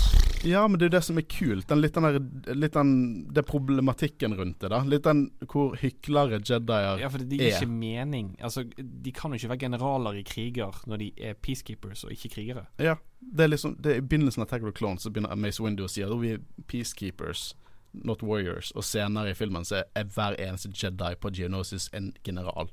ja, 0.44 0.62
men 0.66 0.80
det 0.80 0.86
er 0.86 0.90
jo 0.90 0.94
det 0.96 1.02
som 1.04 1.20
er 1.20 1.26
kult. 1.28 1.68
Den, 1.68 1.82
litt, 1.84 1.94
den 1.94 2.06
der, 2.08 2.54
litt 2.56 2.74
den 2.74 2.92
Det 3.34 3.44
problematikken 3.46 4.34
rundt 4.38 4.60
det, 4.64 4.72
da. 4.72 4.80
Litt 4.88 5.04
den 5.04 5.26
hvor 5.50 5.76
hyklere 5.80 6.40
Jedier 6.40 6.94
er. 6.96 7.04
Ja, 7.04 7.12
for 7.12 7.20
det 7.20 7.36
gir 7.36 7.52
ikke 7.52 7.70
mening. 7.70 8.32
Altså, 8.40 8.64
de 8.64 9.12
kan 9.12 9.32
jo 9.32 9.40
ikke 9.40 9.52
være 9.52 9.64
generaler 9.66 10.20
i 10.20 10.24
kriger 10.26 10.82
når 10.88 11.04
de 11.04 11.12
er 11.30 11.36
peacekeepers 11.36 12.06
og 12.08 12.14
ikke 12.16 12.32
krigere. 12.36 12.66
Ja, 12.80 12.96
det 13.20 13.44
er 13.44 13.52
liksom 13.52 13.76
det 13.82 13.92
er 13.92 14.00
I 14.00 14.06
begynnelsen 14.06 14.44
av 14.44 14.48
Tagger 14.50 14.72
Clones 14.72 15.04
så 15.04 15.12
begynner 15.12 15.36
Mace 15.36 15.62
Window 15.62 15.86
å 15.86 15.92
si 15.92 16.04
at 16.04 16.14
vi 16.20 16.36
er 16.38 16.44
peacekeepers. 16.70 17.50
Not 17.92 18.22
Warriors. 18.22 18.70
Og 18.70 18.84
senere 18.84 19.30
i 19.30 19.34
filmen 19.34 19.64
så 19.64 19.82
er 19.94 20.04
hver 20.14 20.36
eneste 20.38 20.70
Jedi 20.74 21.14
på 21.20 21.30
Geonosis 21.34 21.88
en 21.96 22.12
general. 22.24 22.70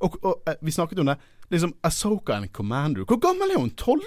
Og, 0.00 0.18
og 0.22 0.42
eh, 0.48 0.58
vi 0.60 0.74
snakket 0.74 0.98
om 0.98 1.12
det. 1.12 1.18
Liksom, 1.50 1.74
Asoka 1.84 2.32
er 2.32 2.46
en 2.46 2.48
commander. 2.48 3.04
Hvor 3.04 3.20
gammel 3.20 3.52
er 3.52 3.60
hun? 3.60 3.70
Tolv? 3.78 4.06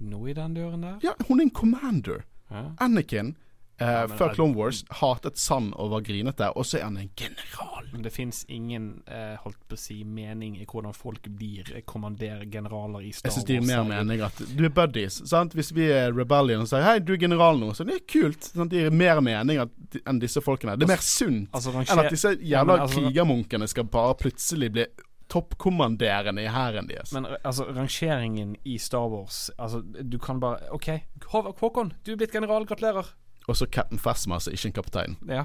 Noe 0.00 0.30
i 0.30 0.36
den 0.36 0.54
døren 0.54 0.82
der? 0.82 0.98
Ja, 1.02 1.14
hun 1.28 1.40
er 1.40 1.48
en 1.48 1.54
commander. 1.54 2.24
Ja. 2.50 2.64
Anakin 2.80 3.34
eh, 3.78 4.04
før 4.18 4.34
Clone 4.34 4.56
Wars 4.58 4.84
hatet 5.00 5.38
sand 5.38 5.72
og 5.76 5.92
var 5.94 6.04
grinete, 6.06 6.50
og 6.54 6.66
så 6.66 6.80
er 6.80 6.88
han 6.88 6.98
en 7.00 7.10
general. 7.16 7.88
Men 7.92 8.04
det 8.04 8.12
fins 8.14 8.44
ingen 8.48 8.90
eh, 9.06 9.36
holdt 9.42 9.60
på 9.68 9.78
å 9.78 9.80
si 9.80 10.00
mening 10.04 10.58
i 10.60 10.66
hvordan 10.68 10.96
folk 10.96 11.28
blir 11.28 11.72
kommanderer 11.86 12.18
kommandergeneraler 12.18 13.00
i 13.00 13.12
Star 13.12 13.28
Wars. 13.28 13.36
Jeg 13.36 13.40
syns 13.40 13.46
det 13.46 13.58
gir 13.58 13.66
mer 13.66 13.84
mening 13.88 14.22
at 14.24 14.42
du 14.56 14.64
er 14.64 14.72
buddies. 14.74 15.20
Sant? 15.28 15.54
Hvis 15.56 15.72
vi 15.76 15.88
er 15.92 16.12
rebellion 16.14 16.62
og 16.62 16.70
sier 16.70 16.84
'hei, 16.84 16.98
du 16.98 17.12
er 17.12 17.20
general 17.20 17.58
nå', 17.60 17.72
så 17.74 17.84
det 17.84 17.94
er 17.94 18.04
kult. 18.06 18.42
Sant? 18.44 18.70
Det 18.70 18.84
gir 18.84 18.90
mer 18.90 19.20
mening 19.20 19.58
at, 19.58 19.70
enn 20.04 20.20
disse 20.22 20.40
folkene. 20.44 20.76
Det 20.76 20.88
er 20.88 20.94
mer 20.94 21.04
sunt 21.04 21.48
altså, 21.52 21.74
enn 21.74 22.04
at 22.04 22.10
disse 22.10 22.34
jævla 22.38 22.76
ja, 22.76 22.82
altså, 22.86 23.00
krigermunkene 23.00 23.68
skal 23.68 23.84
bare 23.84 24.16
plutselig 24.18 24.72
bli 24.72 24.86
toppkommanderende 25.28 26.42
i 26.42 26.48
hæren 26.48 26.88
deres. 26.88 27.12
Men 27.12 27.26
altså, 27.44 27.64
rangeringen 27.64 28.56
i 28.64 28.78
Star 28.78 29.08
Wars 29.12 29.50
Altså, 29.58 29.82
du 29.82 30.18
kan 30.18 30.40
bare 30.40 30.72
OK, 30.72 30.88
Håkon, 31.28 31.92
du 32.06 32.12
er 32.12 32.16
blitt 32.16 32.32
general. 32.32 32.66
Gratulerer. 32.66 33.14
Og 33.48 33.56
så 33.56 33.66
Captain 33.66 34.00
Phasma, 34.00 34.38
så 34.40 34.52
ikke 34.52 34.68
en 34.68 34.76
kaptein. 34.76 35.16
Ja. 35.28 35.44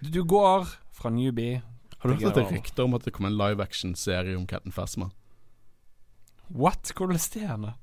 du 0.00 0.22
går 0.24 0.70
fra 0.96 1.12
newbie 1.12 1.60
Har 1.98 2.08
du 2.08 2.16
hørt 2.24 2.36
et 2.40 2.52
rykte 2.54 2.82
om 2.82 2.96
at 2.96 3.04
det 3.04 3.12
kommer 3.12 3.28
en 3.28 3.36
live 3.36 3.62
action-serie 3.62 4.36
om 4.36 4.46
Captain 4.48 4.72
Phasma? 4.72 5.10
What? 6.48 6.92
Hvor 6.96 7.12
er 7.12 7.20
det 7.20 7.44
henne? 7.46 7.74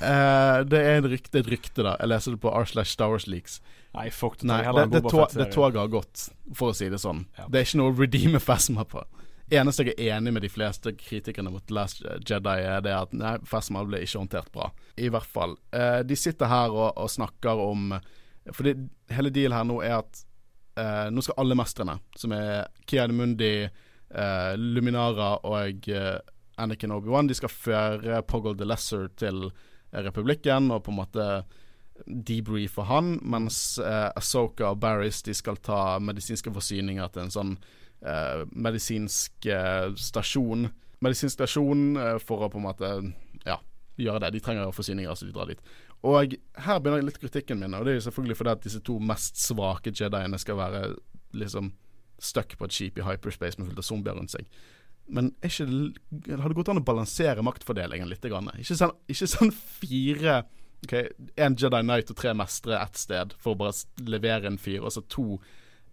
Uh, 0.00 0.60
det 0.68 0.78
er 0.80 0.98
et 0.98 1.08
rykte, 1.08 1.40
et 1.40 1.48
rykte, 1.48 1.82
da. 1.82 1.94
Jeg 2.00 2.10
leser 2.10 2.34
det 2.34 2.40
på 2.42 2.52
r 2.52 2.68
slash 2.68 2.92
Star 2.92 3.12
Wars 3.12 3.26
Leaks. 3.26 3.60
Nei, 3.96 4.10
fuck 4.12 4.36
det. 4.40 4.48
Nei, 4.50 4.60
det, 4.66 4.88
det, 4.92 5.26
det 5.38 5.46
toget 5.54 5.80
har 5.80 5.88
gått, 5.92 6.28
for 6.56 6.74
å 6.74 6.76
si 6.76 6.90
det 6.92 7.00
sånn. 7.00 7.24
Ja. 7.38 7.46
Det 7.48 7.60
er 7.60 7.68
ikke 7.68 7.80
noe 7.80 7.94
å 7.94 7.96
redeeme 7.96 8.42
Phasma 8.42 8.84
på. 8.88 9.04
Eneste 9.46 9.84
jeg 9.86 9.94
er 9.94 10.16
enig 10.16 10.32
med 10.34 10.42
de 10.42 10.50
fleste 10.50 10.90
kritikerne 10.98 11.52
mot 11.54 11.70
Last 11.70 12.00
Jedi, 12.02 12.54
er 12.66 12.80
det 12.82 12.94
at 12.96 13.12
nei, 13.14 13.36
Phasma 13.46 13.84
ble 13.86 14.00
ikke 14.02 14.18
håndtert 14.18 14.48
bra. 14.54 14.72
I 14.98 15.10
hvert 15.12 15.28
fall. 15.30 15.54
Eh, 15.70 16.00
de 16.02 16.16
sitter 16.18 16.50
her 16.50 16.74
og, 16.74 16.96
og 16.98 17.10
snakker 17.12 17.62
om 17.62 17.92
For 18.54 18.66
hele 19.10 19.30
dealen 19.34 19.56
her 19.56 19.66
nå 19.66 19.76
er 19.82 20.00
at 20.00 20.22
eh, 20.78 21.06
nå 21.10 21.22
skal 21.22 21.38
alle 21.42 21.58
mestrene, 21.58 21.98
som 22.18 22.34
er 22.34 22.66
Kiad 22.86 23.14
Mundi, 23.14 23.66
eh, 23.66 24.52
Luminara 24.58 25.36
og 25.46 25.88
eh, 25.90 26.18
Anakin 26.56 26.94
Obi-Wan, 26.94 27.30
de 27.30 27.36
skal 27.38 27.52
føre 27.52 28.22
Poggle 28.26 28.56
the 28.58 28.66
Lesser 28.66 29.08
til 29.18 29.48
republikken 29.92 30.70
og 30.74 30.84
på 30.86 30.92
en 30.92 31.00
måte 31.00 31.26
debriefe 32.06 32.84
han, 32.86 33.16
mens 33.22 33.78
eh, 33.78 34.10
Asoka 34.16 34.70
og 34.70 34.80
Barris 34.82 35.22
de 35.26 35.34
skal 35.34 35.58
ta 35.64 35.98
medisinske 36.02 36.52
forsyninger 36.52 37.12
til 37.12 37.26
en 37.26 37.34
sånn 37.34 37.52
eh, 38.02 38.42
medisinsk 38.52 39.48
eh, 39.50 39.88
stasjon. 40.00 40.68
Medisinsk 41.04 41.38
stasjon 41.38 41.88
eh, 42.00 42.18
for 42.22 42.46
å 42.46 42.50
på 42.52 42.60
en 42.60 42.66
måte 42.68 42.92
ja, 43.46 43.58
gjøre 44.00 44.26
det. 44.26 44.34
De 44.36 44.44
trenger 44.44 44.74
forsyninger, 44.76 45.14
så 45.14 45.28
de 45.28 45.34
drar 45.36 45.50
dit. 45.50 45.60
Og 46.06 46.36
her 46.66 46.80
begynner 46.82 47.06
litt 47.06 47.20
kritikken 47.20 47.60
min, 47.62 47.74
og 47.74 47.86
det 47.86 47.94
er 47.94 48.00
jo 48.00 48.06
selvfølgelig 48.06 48.38
fordi 48.38 48.54
at 48.54 48.64
disse 48.66 48.82
to 48.84 48.98
mest 49.02 49.40
svake 49.40 49.94
jediene 49.96 50.38
skal 50.38 50.58
være 50.60 50.82
liksom 51.36 51.72
stuck 52.22 52.54
på 52.56 52.68
et 52.68 52.74
skip 52.74 52.98
i 53.00 53.04
hyperspace 53.04 53.58
med 53.58 53.68
fullt 53.68 53.80
av 53.82 53.86
zombier 53.86 54.16
rundt 54.16 54.32
seg. 54.32 54.46
Men 55.06 55.30
er 55.44 55.52
ikke, 55.52 55.66
det 56.26 56.54
gått 56.58 56.70
an 56.72 56.80
å 56.80 56.86
balansere 56.86 57.44
maktfordelingen 57.46 58.08
litt? 58.10 58.24
Grann? 58.26 58.50
Ikke, 58.58 58.74
sånn, 58.78 58.94
ikke 59.10 59.28
sånn 59.30 59.52
fire 59.54 60.40
Ok, 60.84 60.92
Én 61.40 61.54
Jedi 61.56 61.78
Knight 61.82 62.10
og 62.12 62.18
tre 62.20 62.34
mestere 62.36 62.76
ett 62.82 62.98
sted 63.00 63.32
for 63.40 63.54
å 63.54 63.58
bare 63.58 63.72
levere 64.06 64.50
en 64.50 64.58
fyr, 64.60 64.82
og 64.84 64.92
så 64.92 65.00
to 65.08 65.38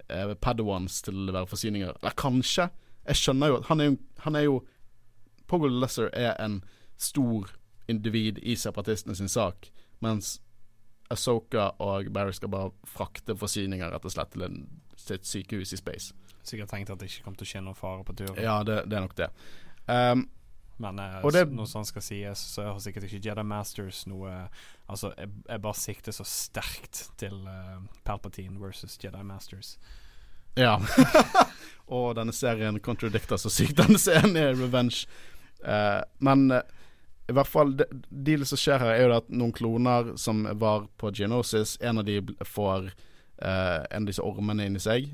eh, 0.09 0.33
Padawans 0.35 1.01
til 1.05 1.17
å 1.17 1.27
levere 1.29 1.49
forsyninger. 1.49 1.97
Eller 2.01 2.15
kanskje. 2.19 2.69
Jeg 3.07 3.19
skjønner 3.19 3.51
jo 3.51 3.59
at 3.59 3.67
han 3.69 3.83
er 3.83 3.91
jo, 3.91 3.97
han 4.23 4.39
er 4.39 4.47
jo 4.47 4.61
Pogo 5.47 5.67
Lesser 5.67 6.09
er 6.15 6.33
en 6.41 6.61
stor 6.97 7.51
individ 7.91 8.39
i 8.39 8.55
separatistene 8.55 9.15
sin 9.15 9.29
sak, 9.29 9.67
mens 9.99 10.37
Asoka 11.11 11.73
og 11.83 12.07
Barry 12.15 12.31
skal 12.33 12.49
bare 12.49 12.71
frakte 12.87 13.35
forsyninger 13.37 13.91
rett 13.91 14.05
og 14.07 14.13
slett 14.13 14.31
til, 14.33 14.45
en, 14.47 14.61
til 14.95 15.17
et 15.17 15.27
sykehus 15.27 15.73
i 15.75 15.79
space. 15.81 16.15
Sikkert 16.47 16.71
tenkt 16.71 16.91
at 16.91 16.99
det 16.99 17.11
ikke 17.11 17.27
kom 17.27 17.35
til 17.39 17.45
å 17.45 17.51
skje 17.51 17.61
noen 17.63 17.77
fare 17.77 18.05
på 18.07 18.15
turen. 18.17 18.39
Ja, 18.41 18.61
det, 18.67 18.85
det 18.89 18.97
er 18.97 19.05
nok 19.05 19.17
det. 19.19 19.29
Um, 19.85 20.25
men 20.81 20.99
eh, 20.99 21.25
det, 21.33 21.45
når 21.53 21.67
sånn 21.69 21.85
skal 21.87 22.03
sies, 22.05 22.45
så 22.55 22.65
har 22.71 22.79
sikkert 22.81 23.05
ikke 23.07 23.21
Jedi 23.29 23.45
Masters 23.45 24.03
noe 24.09 24.47
Altså, 24.91 25.13
jeg, 25.17 25.29
jeg 25.47 25.61
bare 25.63 25.79
sikter 25.79 26.13
så 26.13 26.25
sterkt 26.27 27.05
til 27.17 27.37
uh, 27.47 27.79
Palpatine 28.03 28.59
versus 28.59 28.97
Jedi 28.99 29.21
Masters. 29.23 29.77
Ja. 30.59 30.75
og 31.95 32.17
denne 32.17 32.35
serien 32.35 32.81
contradicter 32.83 33.39
så 33.39 33.49
sykt. 33.49 33.77
Denne 33.79 33.97
serien 34.01 34.35
er 34.37 34.51
revenge. 34.59 35.07
Uh, 35.63 36.03
men 36.19 36.51
uh, 36.51 36.59
i 37.31 37.37
hvert 37.37 37.47
fall 37.47 37.71
det, 37.79 37.87
det 38.11 38.41
som 38.51 38.59
skjer 38.59 38.83
her, 38.83 38.91
er 38.97 39.07
jo 39.07 39.17
at 39.21 39.31
noen 39.31 39.55
kloner 39.55 40.11
som 40.19 40.43
var 40.59 40.89
på 40.99 41.13
Geonosis, 41.15 41.77
en 41.81 42.03
av 42.03 42.07
de 42.11 42.19
får 42.43 42.91
uh, 42.91 43.79
en 43.87 44.03
av 44.03 44.11
disse 44.11 44.27
ormene 44.27 44.67
inni 44.67 44.83
seg, 44.83 45.07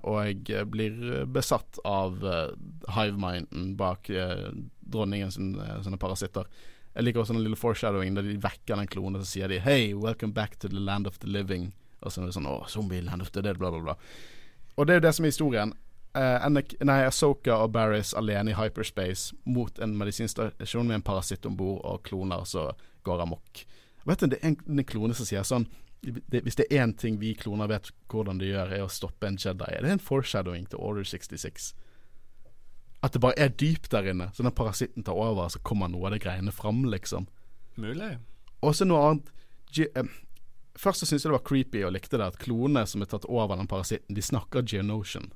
og 0.00 0.24
jeg 0.24 0.64
blir 0.72 1.26
besatt 1.28 1.78
av 1.84 2.16
hiveminden 2.96 3.74
bak 3.78 4.08
dronningen 4.92 5.32
sine 5.32 6.00
parasitter. 6.00 6.48
Jeg 6.94 7.06
liker 7.06 7.22
også 7.22 7.36
den 7.36 7.44
lille 7.44 7.58
foreshadowing 7.58 8.16
der 8.16 8.26
de 8.26 8.38
vekker 8.42 8.76
den 8.76 8.90
klonen, 8.90 9.22
så 9.22 9.30
sier 9.30 9.48
de 9.48 9.60
'Hey, 9.60 9.94
welcome 9.94 10.34
back 10.34 10.58
to 10.58 10.68
the 10.68 10.80
land 10.80 11.06
of 11.06 11.18
the 11.18 11.28
living'. 11.28 11.72
Og 12.02 12.12
så 12.12 12.22
er 12.22 12.26
det 12.26 12.34
sånn 12.34 12.46
'Å, 12.46 12.68
zombie 12.68 13.00
land 13.00 13.22
of 13.22 13.30
the 13.30 13.42
dead', 13.42 13.58
bla, 13.58 13.70
bla, 13.70 13.80
bla. 13.80 13.94
Og 14.76 14.86
det 14.86 14.94
er 14.94 15.00
jo 15.00 15.06
det 15.06 15.14
som 15.14 15.24
er 15.24 15.28
historien. 15.28 15.72
Uh, 16.10 16.48
nei, 16.82 17.04
Asoka 17.06 17.52
og 17.52 17.72
Barris 17.72 18.14
alene 18.14 18.50
i 18.50 18.54
hyperspace 18.54 19.34
mot 19.44 19.78
en 19.78 19.96
medisinstasjon 19.96 20.86
med 20.86 20.94
en 20.94 21.02
parasitt 21.02 21.46
om 21.46 21.56
bord 21.56 21.84
og 21.84 22.02
kloner 22.02 22.44
som 22.44 22.72
går 23.04 23.22
amok. 23.22 23.64
Vet 24.06 24.20
du, 24.20 24.26
Det 24.26 24.38
er 24.42 24.48
en, 24.48 24.56
en 24.78 24.84
klone 24.84 25.14
som 25.14 25.26
sier 25.26 25.42
sånn 25.46 25.68
det, 26.02 26.42
Hvis 26.42 26.56
det 26.56 26.66
er 26.70 26.82
én 26.82 26.96
ting 26.96 27.20
vi 27.20 27.34
kloner 27.34 27.68
vet 27.68 27.90
hvordan 28.08 28.38
de 28.40 28.48
gjør, 28.48 28.72
er 28.72 28.82
å 28.82 28.88
stoppe 28.88 29.28
en 29.28 29.36
Jedi. 29.36 29.70
Det 29.80 29.86
er 29.86 29.92
en 29.92 30.02
foreshadowing 30.02 30.66
til 30.66 30.80
Order 30.80 31.04
66. 31.04 31.74
At 33.00 33.14
det 33.14 33.22
bare 33.24 33.38
er 33.40 33.52
dypt 33.56 33.90
der 33.92 34.10
inne. 34.12 34.28
Så 34.36 34.44
når 34.44 34.56
parasitten 34.56 35.04
tar 35.04 35.16
over, 35.16 35.48
så 35.48 35.60
kommer 35.64 35.88
noe 35.88 36.08
av 36.08 36.14
det 36.14 36.22
greiene 36.24 36.52
fram, 36.52 36.82
liksom. 36.92 37.26
Mulig. 37.80 38.18
Og 38.60 38.74
så 38.76 38.84
noe 38.84 39.04
annet 39.08 39.30
G 39.72 39.86
eh, 39.96 40.18
Først 40.80 41.02
så 41.02 41.06
syntes 41.08 41.24
jeg 41.24 41.30
det 41.30 41.34
var 41.34 41.44
creepy 41.44 41.80
og 41.84 41.92
likte 41.92 42.16
det 42.16 42.26
at 42.30 42.38
klonene 42.40 42.86
som 42.88 43.02
er 43.02 43.08
tatt 43.10 43.26
over 43.28 43.58
den 43.58 43.68
parasitten, 43.68 44.14
de 44.16 44.22
snakker 44.22 44.62
Geonosian. 44.64 45.26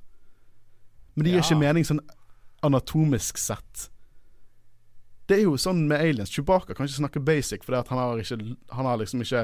Men 1.13 1.25
det 1.25 1.33
gir 1.33 1.41
ja. 1.41 1.43
ikke 1.43 1.59
mening 1.59 1.85
sånn 1.85 1.99
anatomisk 2.65 3.37
sett. 3.37 3.89
Det 5.27 5.37
er 5.37 5.43
jo 5.43 5.57
sånn 5.59 5.83
med 5.89 6.01
aliens. 6.01 6.31
Chewbacca 6.33 6.73
kan 6.73 6.87
ikke 6.87 7.01
snakke 7.01 7.21
basic 7.27 7.67
fordi 7.67 7.83
han 7.91 8.01
har, 8.01 8.23
ikke, 8.23 8.39
han 8.79 8.89
har 8.89 8.99
liksom 9.03 9.21
ikke 9.25 9.43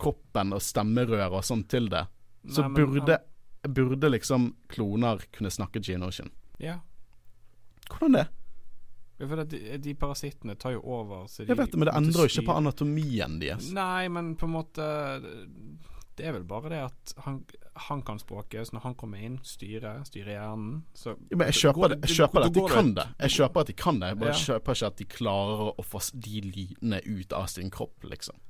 kroppen 0.00 0.52
og 0.56 0.62
stemmerør 0.64 1.38
og 1.38 1.46
sånn 1.46 1.64
til 1.70 1.88
det. 1.92 2.04
Så 2.50 2.66
Nei, 2.66 2.74
burde, 2.76 3.20
han... 3.62 3.74
burde 3.78 4.12
liksom 4.12 4.50
kloner 4.72 5.22
kunne 5.32 5.54
snakke 5.54 5.80
Geonosian. 5.84 6.32
Ja, 6.60 6.80
hvordan 7.96 8.18
det? 8.18 8.28
Ja, 9.20 9.28
for 9.28 9.44
de, 9.44 9.58
de 9.76 9.94
parasittene 9.94 10.54
tar 10.56 10.72
jo 10.78 10.80
over. 10.80 11.26
De, 11.28 11.44
jeg 11.44 11.56
vet 11.58 11.72
det, 11.72 11.78
men 11.78 11.90
det 11.90 11.96
endrer 11.98 12.24
jo 12.24 12.32
ikke 12.32 12.46
på 12.48 12.54
anatomien 12.56 13.34
deres. 13.42 13.66
Nei, 13.76 14.08
men 14.08 14.32
på 14.40 14.46
en 14.48 14.54
måte 14.54 14.84
Det 16.16 16.24
er 16.24 16.32
vel 16.38 16.46
bare 16.48 16.70
det 16.72 16.78
at 16.86 17.12
han, 17.26 17.42
han 17.88 18.00
kan 18.04 18.20
språket, 18.20 18.68
så 18.68 18.78
når 18.78 18.86
han 18.86 18.94
kommer 18.96 19.20
inn, 19.20 19.36
styrer, 19.44 20.00
styre 20.08 20.38
hjernen 20.38 20.78
så 20.96 21.12
ja, 21.12 21.36
Men 21.36 21.50
jeg 21.50 21.58
kjøper, 21.60 21.92
det, 21.92 21.98
jeg 22.06 22.16
kjøper 22.16 22.40
det, 22.40 22.48
at 22.48 22.56
de 22.56 22.64
kan 22.72 22.92
det. 22.96 23.06
Jeg 23.26 23.34
kjøper 23.36 23.60
at 23.60 23.72
de 23.72 23.76
kan 23.82 24.00
det, 24.00 24.12
jeg 24.12 24.20
bare 24.22 24.32
ja. 24.32 24.44
kjøper 24.46 24.78
ikke 24.78 24.90
at 24.90 25.02
de 25.02 25.06
klarer 25.16 25.68
å 25.68 25.84
få 25.84 26.00
de 26.28 26.44
lydene 26.46 27.02
ut 27.04 27.36
av 27.36 27.50
sin 27.52 27.72
kropp, 27.74 28.08
liksom. 28.08 28.40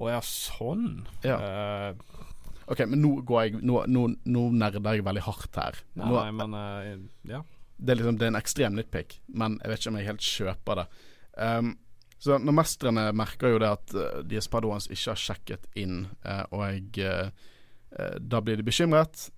Å 0.00 0.08
ja, 0.14 0.22
sånn. 0.24 0.88
Ja. 1.24 1.36
Uh, 1.36 2.24
OK, 2.72 2.86
men 2.88 3.02
nå 3.04 3.12
går 3.26 3.44
jeg 3.44 3.60
Nå, 3.64 3.82
nå, 3.88 4.06
nå 4.24 4.46
nerder 4.56 4.96
jeg 4.96 5.04
veldig 5.04 5.26
hardt 5.28 5.60
her. 5.60 5.82
Nei, 5.92 6.08
nå, 6.08 6.16
nei 6.16 6.32
men 6.40 6.56
uh, 6.56 7.04
ja 7.28 7.42
det 7.76 7.92
er, 7.92 7.98
liksom, 8.00 8.18
det 8.18 8.26
er 8.26 8.32
en 8.32 8.38
ekstrem 8.40 8.78
nitpick, 8.78 9.18
men 9.26 9.58
jeg 9.62 9.70
vet 9.70 9.82
ikke 9.82 9.92
om 9.92 9.98
jeg 10.00 10.08
helt 10.08 10.30
kjøper 10.30 10.80
det. 10.80 10.86
Um, 11.36 11.74
så 12.18 12.38
når 12.40 12.56
mestrene 12.56 13.04
merker 13.16 13.52
jo 13.52 13.60
det 13.60 13.68
at 13.68 13.94
uh, 13.96 14.22
deres 14.24 14.48
padoans 14.48 14.88
ikke 14.88 15.12
har 15.12 15.20
sjekket 15.20 15.68
inn, 15.76 16.06
uh, 16.24 16.44
og 16.56 17.00
uh, 17.04 17.28
da 18.20 18.42
blir 18.44 18.58
de 18.58 18.66
bekymret. 18.66 19.30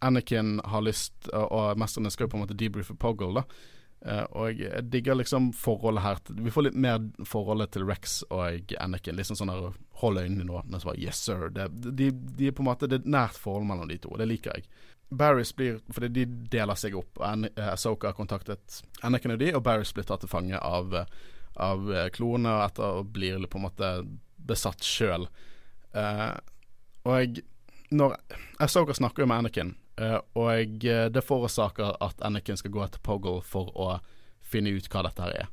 Anakin 0.00 0.54
har 0.64 0.80
lyst, 0.80 1.26
og 1.34 1.76
mestrene 1.76 2.08
skal 2.08 2.24
jo 2.24 2.30
på 2.32 2.38
en 2.38 2.44
måte 2.46 2.56
debriefe 2.56 2.94
Poggle, 2.96 3.42
da. 3.42 4.22
og 4.32 4.62
jeg 4.62 4.86
digger 4.88 5.18
liksom 5.18 5.50
forholdet 5.52 6.00
her 6.06 6.22
Vi 6.40 6.54
får 6.54 6.64
litt 6.64 6.78
mer 6.80 7.02
forholdet 7.28 7.74
til 7.74 7.84
Rex 7.84 8.22
og 8.30 8.72
Anakin. 8.80 9.18
Liksom 9.18 9.36
sånn 9.36 9.52
der 9.52 9.76
Hold 10.00 10.22
øynene 10.22 10.46
nå. 10.48 10.62
Men 10.64 10.80
så 10.80 10.94
bare 10.94 11.02
Yes, 11.02 11.20
sir. 11.20 11.50
Det, 11.52 11.66
de, 11.90 12.08
de, 12.08 12.48
er 12.48 12.56
på 12.56 12.64
en 12.64 12.70
måte 12.70 12.88
Det 12.88 13.02
er 13.02 13.04
et 13.04 13.12
nært 13.18 13.36
forhold 13.36 13.68
mellom 13.68 13.90
de 13.90 13.98
to. 14.00 14.14
Det 14.16 14.30
liker 14.30 14.56
jeg. 14.56 14.70
Barris 15.10 15.56
blir 15.56 15.80
Fordi 15.90 16.08
de 16.08 16.24
deler 16.50 16.78
seg 16.78 16.94
opp. 16.98 17.18
Eh, 17.20 17.68
Asoka 17.72 18.10
har 18.10 18.18
kontaktet 18.18 18.80
Anakin 19.02 19.34
og 19.34 19.42
de, 19.42 19.52
og 19.56 19.64
Barris 19.66 19.92
blir 19.94 20.06
tatt 20.06 20.22
til 20.24 20.30
fange 20.30 20.58
av, 20.58 20.94
av 21.58 21.92
eh, 21.92 22.08
og 22.20 22.46
etter 22.46 23.00
og 23.00 23.10
blir 23.14 23.46
på 23.50 23.58
en 23.58 23.66
måte 23.66 23.90
besatt 24.50 24.86
sjøl. 24.86 25.26
Uh, 25.94 26.34
og 27.04 27.40
når 27.90 28.14
Asoka 28.62 28.94
snakker 28.94 29.24
jo 29.24 29.28
med 29.30 29.42
Anakin, 29.42 29.74
uh, 30.00 30.20
og 30.38 30.86
det 30.86 31.22
forårsaker 31.26 31.98
at 32.00 32.22
Anakin 32.22 32.58
skal 32.58 32.72
gå 32.74 32.82
etter 32.84 33.02
Poggle 33.02 33.42
for 33.46 33.74
å 33.74 33.98
finne 34.40 34.72
ut 34.72 34.88
hva 34.90 35.04
dette 35.06 35.26
her 35.26 35.36
er. 35.44 35.50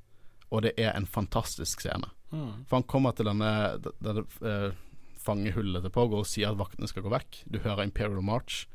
Og 0.54 0.64
det 0.64 0.74
er 0.80 0.94
en 0.94 1.10
fantastisk 1.10 1.84
scene. 1.84 2.10
Mm. 2.32 2.66
For 2.68 2.80
han 2.80 2.88
kommer 2.88 3.16
til 3.18 3.28
denne, 3.30 3.52
denne 4.00 4.24
uh, 4.46 4.72
fangehullet 5.22 5.84
til 5.84 5.94
Poggle 5.94 6.24
og 6.24 6.30
sier 6.30 6.54
at 6.54 6.60
vaktene 6.62 6.90
skal 6.90 7.06
gå 7.06 7.12
vekk. 7.14 7.44
Du 7.50 7.60
hører 7.64 7.86
Imperial 7.86 8.24
March. 8.24 8.66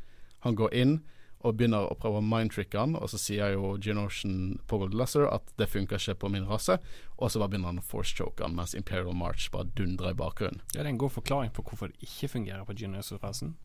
Han 0.46 0.58
går 0.58 0.74
inn 0.74 1.00
og 1.42 1.56
begynner 1.58 1.88
å 1.90 1.96
prøve 1.98 2.20
å 2.20 2.24
mindtricke 2.24 2.78
han, 2.78 2.94
og 2.94 3.10
så 3.10 3.18
sier 3.18 3.56
jo 3.56 3.74
Geonosian 3.82 4.60
på 4.70 4.78
Gold 4.78 4.94
Lesser 4.98 5.26
at 5.26 5.50
det 5.58 5.66
funker 5.70 5.98
ikke 5.98 6.20
på 6.22 6.30
min 6.30 6.46
rase, 6.46 6.78
og 7.18 7.32
så 7.32 7.42
bare 7.42 7.54
begynner 7.54 7.72
han 7.72 7.82
å 7.82 7.86
force-choke 7.86 8.44
han 8.44 8.54
mens 8.54 8.76
Imperial 8.78 9.16
March 9.18 9.48
bare 9.54 9.70
dundrer 9.74 10.14
i 10.14 10.18
bakgrunnen. 10.18 10.62
Ja, 10.70 10.80
det 10.80 10.86
er 10.86 10.94
en 10.94 11.02
god 11.02 11.16
forklaring 11.16 11.50
på 11.54 11.64
hvorfor 11.66 11.90
det 11.90 12.06
ikke 12.06 12.30
fungerer 12.36 12.66
på 12.68 12.76
Geonosian-rasen. 12.78 13.56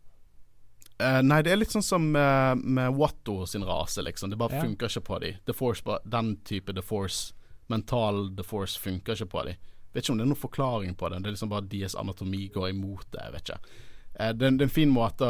Uh, 0.97 1.21
nei, 1.21 1.43
det 1.45 1.51
er 1.53 1.59
litt 1.59 1.73
sånn 1.73 1.85
som 1.85 2.05
med, 2.09 2.63
med 2.65 2.95
Watto 2.97 3.43
sin 3.45 3.65
rase, 3.67 4.01
liksom. 4.01 4.31
Det 4.33 4.39
bare 4.41 4.57
ja. 4.57 4.63
funker 4.65 4.89
ikke 4.89 5.05
på 5.11 5.19
dem. 5.21 5.41
The 5.45 5.53
Force, 5.53 5.97
den 6.09 6.31
type 6.49 6.73
The 6.73 6.81
Force, 6.81 7.35
mental 7.69 8.31
The 8.33 8.45
Force, 8.45 8.79
funker 8.81 9.13
ikke 9.13 9.29
på 9.29 9.43
dem. 9.45 9.67
Vet 9.93 10.03
ikke 10.03 10.15
om 10.15 10.17
det 10.17 10.25
er 10.25 10.31
noen 10.31 10.41
forklaring 10.41 10.97
på 10.97 11.11
det. 11.13 11.21
Det 11.21 11.29
er 11.29 11.35
liksom 11.37 11.53
bare 11.53 11.69
deres 11.69 11.95
anatomi 11.97 12.47
går 12.53 12.71
imot 12.71 13.05
det. 13.13 13.21
Jeg 13.21 13.35
vet 13.35 13.51
ikke. 13.51 13.77
Uh, 14.17 14.31
det, 14.33 14.49
det, 14.49 14.55
er 14.57 14.65
en 14.71 14.73
fin 14.79 14.95
måte 14.95 15.29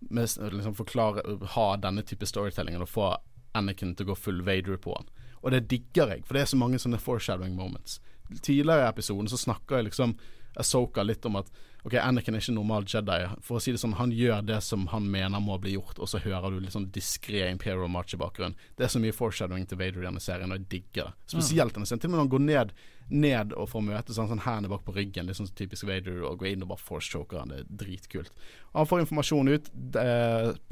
med, 0.00 0.28
liksom 0.52 0.74
forklare 0.74 1.22
Ha 1.56 1.76
denne 1.76 2.02
type 2.06 2.26
storytellingen 2.26 2.84
og 2.84 2.90
få 2.90 3.10
Anakin 3.56 3.94
til 3.96 4.06
å 4.06 4.12
gå 4.12 4.18
full 4.20 4.42
Vader 4.44 4.76
på 4.76 4.94
han. 4.96 5.08
Og 5.42 5.52
det 5.54 5.66
digger 5.70 6.12
jeg, 6.12 6.24
for 6.26 6.36
det 6.36 6.42
er 6.44 6.50
så 6.50 6.58
mange 6.60 6.80
sånne 6.82 7.00
foreshadowing 7.00 7.54
moments. 7.56 8.00
Tidligere 8.42 8.84
i 8.84 8.90
episoden 8.90 9.30
så 9.30 9.38
snakker 9.40 9.78
jeg 9.78 9.90
liksom 9.90 10.16
Asoka 10.56 11.04
litt 11.04 11.24
om 11.28 11.38
at 11.40 11.50
Ok, 11.86 11.94
Anakin 12.02 12.34
er 12.34 12.42
ikke 12.42 12.56
normal 12.56 12.86
Jedi. 12.90 13.16
For 13.46 13.60
å 13.60 13.62
si 13.62 13.70
det 13.70 13.78
sånn, 13.78 13.94
Han 13.94 14.10
gjør 14.10 14.42
det 14.42 14.58
som 14.66 14.88
han 14.90 15.04
mener 15.10 15.38
må 15.38 15.54
bli 15.62 15.76
gjort, 15.76 16.00
og 16.02 16.08
så 16.10 16.18
hører 16.18 16.50
du 16.50 16.58
litt 16.58 16.74
sånn 16.74 16.88
diskré 16.90 17.44
Imperial 17.52 17.86
March 17.88 18.16
i 18.16 18.18
bakgrunnen. 18.18 18.56
Det 18.74 18.88
er 18.88 18.90
så 18.90 18.98
mye 18.98 19.14
foreshadowing 19.14 19.68
til 19.70 19.78
Vader 19.78 20.02
i 20.02 20.08
denne 20.08 20.22
serien, 20.22 20.50
og 20.50 20.58
jeg 20.58 20.68
digger 20.72 21.12
det. 21.12 21.30
Spesielt 21.36 21.76
denne 21.76 21.86
serien. 21.86 22.02
Til 22.02 22.10
og 22.10 22.16
med 22.16 22.18
når 22.18 22.24
han 22.24 22.32
går 22.34 22.44
ned, 22.48 22.74
ned 23.06 23.54
og 23.54 23.70
får 23.70 23.86
møte 23.86 24.16
sånn, 24.16 24.32
sånn 24.32 24.42
hendene 24.42 24.72
bak 24.72 24.82
på 24.82 24.96
ryggen, 24.96 25.30
litt 25.30 25.38
sånn 25.38 25.52
typisk 25.54 25.86
Vader, 25.86 26.18
og 26.26 26.42
går 26.42 26.50
inn 26.50 26.66
og 26.66 26.72
bare 26.72 26.84
force-choker 26.88 27.38
han. 27.38 27.54
Det 27.54 27.62
er 27.62 27.70
dritkult. 27.84 28.34
Han 28.74 28.90
får 28.90 29.04
informasjon 29.04 29.54
ut. 29.54 29.70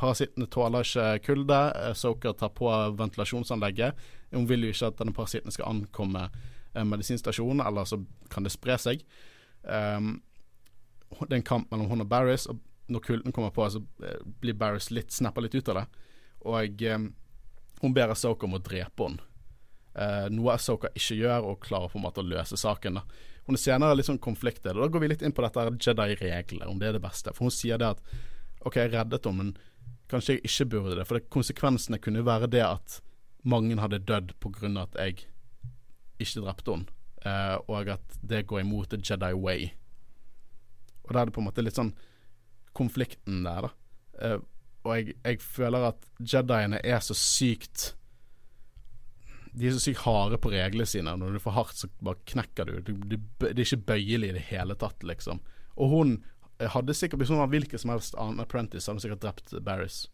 parasittene 0.03 0.51
tåler 0.51 0.83
ikke 0.83 1.09
kulde. 1.31 1.63
Soker 1.95 2.35
tar 2.35 2.51
på 2.59 2.75
ventilasjonsanlegget. 2.99 3.95
Hun 4.35 4.51
vil 4.51 4.67
jo 4.67 4.75
ikke 4.75 4.91
at 4.91 4.99
denne 4.99 5.15
parasitten 5.15 5.55
skal 5.55 5.71
ankomme 5.71 6.27
en 6.75 6.91
medisinstasjon, 6.91 7.63
eller 7.63 7.87
så 7.87 8.03
kan 8.35 8.43
det 8.43 8.51
spre 8.51 8.83
seg. 8.83 9.07
Um, 9.63 10.17
det 11.21 11.33
er 11.33 11.41
en 11.41 11.51
kamp 11.51 11.71
mellom 11.73 11.91
hun 11.91 12.05
og 12.05 12.09
Barris, 12.11 12.47
og 12.51 12.61
når 12.93 13.05
kulden 13.05 13.33
kommer 13.33 13.53
på, 13.55 13.67
så 13.71 13.81
eh, 14.05 14.25
blir 14.41 14.57
Barris 14.59 14.91
litt 14.91 15.13
snappa 15.13 15.41
litt 15.45 15.55
ut 15.55 15.71
av 15.73 15.81
det. 15.81 15.85
Og 16.45 16.83
um, 16.93 17.07
hun 17.81 17.95
ber 17.97 18.13
Asoka 18.13 18.47
om 18.47 18.59
å 18.59 18.63
drepe 18.63 19.07
henne. 19.07 19.31
Uh, 19.95 20.27
noe 20.35 20.57
Asoka 20.57 20.91
ikke 20.93 21.17
gjør, 21.17 21.47
og 21.49 21.63
klarer 21.65 21.93
på 21.93 22.01
en 22.01 22.05
måte 22.05 22.21
å 22.21 22.27
løse 22.27 22.59
saken. 22.61 22.99
Da. 23.01 23.05
Hun 23.47 23.57
er 23.57 23.63
senere 23.63 23.97
litt 23.97 24.09
sånn 24.09 24.21
konfliktet. 24.23 24.73
Da 24.75 24.89
går 24.89 25.05
vi 25.05 25.13
litt 25.13 25.25
inn 25.25 25.35
på 25.37 25.45
dette 25.45 25.69
Jedi-reglene, 25.79 26.69
om 26.69 26.81
det 26.81 26.91
er 26.91 26.99
det 26.99 27.05
beste. 27.05 27.33
For 27.37 27.49
hun 27.49 27.55
sier 27.55 27.81
det 27.81 27.95
at 27.95 28.03
OK, 28.65 28.81
jeg 28.81 28.93
reddet 28.93 29.29
henne, 29.29 29.53
men 29.53 29.95
kanskje 30.11 30.37
jeg 30.37 30.45
ikke 30.49 30.69
burde 30.75 30.99
det. 30.99 31.07
For 31.09 31.19
det, 31.19 31.29
konsekvensene 31.33 32.01
kunne 32.03 32.21
jo 32.21 32.29
være 32.29 32.51
det 32.53 32.65
at 32.67 32.99
mange 33.45 33.77
hadde 33.81 34.03
dødd 34.09 34.35
av 34.41 34.83
at 34.87 35.01
jeg 35.01 35.27
ikke 36.21 36.45
drepte 36.45 36.77
henne. 36.77 37.01
Uh, 37.25 37.57
og 37.73 37.89
at 37.89 38.19
det 38.21 38.43
går 38.51 38.61
imot 38.61 38.91
the 38.93 39.01
Jedi 39.01 39.33
way. 39.33 39.71
Og 41.05 41.13
da 41.13 41.23
er 41.23 41.29
det 41.29 41.37
på 41.37 41.43
en 41.43 41.49
måte 41.49 41.65
litt 41.65 41.79
sånn 41.79 41.95
konflikten 42.75 43.45
der, 43.47 43.69
da. 43.69 43.73
Uh, 44.15 44.41
og 44.85 44.99
jeg, 44.99 45.15
jeg 45.25 45.41
føler 45.41 45.89
at 45.89 46.07
Jediene 46.21 46.79
er 46.85 47.01
så 47.03 47.17
sykt 47.17 47.95
De 49.57 49.67
er 49.67 49.73
så 49.75 49.81
sykt 49.81 50.03
harde 50.05 50.37
på 50.39 50.53
reglene 50.53 50.87
sine. 50.87 51.15
Når 51.17 51.39
du 51.39 51.41
får 51.43 51.57
hardt, 51.57 51.79
så 51.81 51.89
bare 52.05 52.21
knekker 52.29 52.69
du. 52.69 52.75
Det, 52.85 52.97
de, 53.15 53.19
det 53.41 53.55
er 53.55 53.65
ikke 53.65 53.89
bøyelig 53.95 54.31
i 54.31 54.37
det 54.37 54.45
hele 54.51 54.77
tatt, 54.79 55.07
liksom. 55.07 55.41
Og 55.81 55.91
hun 55.91 56.15
hadde 56.61 56.95
sikkert 56.95 57.23
Hvis 57.23 57.33
hun 57.33 57.41
var 57.41 57.51
hvilken 57.53 57.81
som 57.81 57.95
helst 57.95 58.19
annen 58.21 58.43
apprentice, 58.45 58.87
hadde 58.87 59.01
hun 59.01 59.07
sikkert 59.07 59.25
drept 59.25 59.55
Barris. 59.65 60.05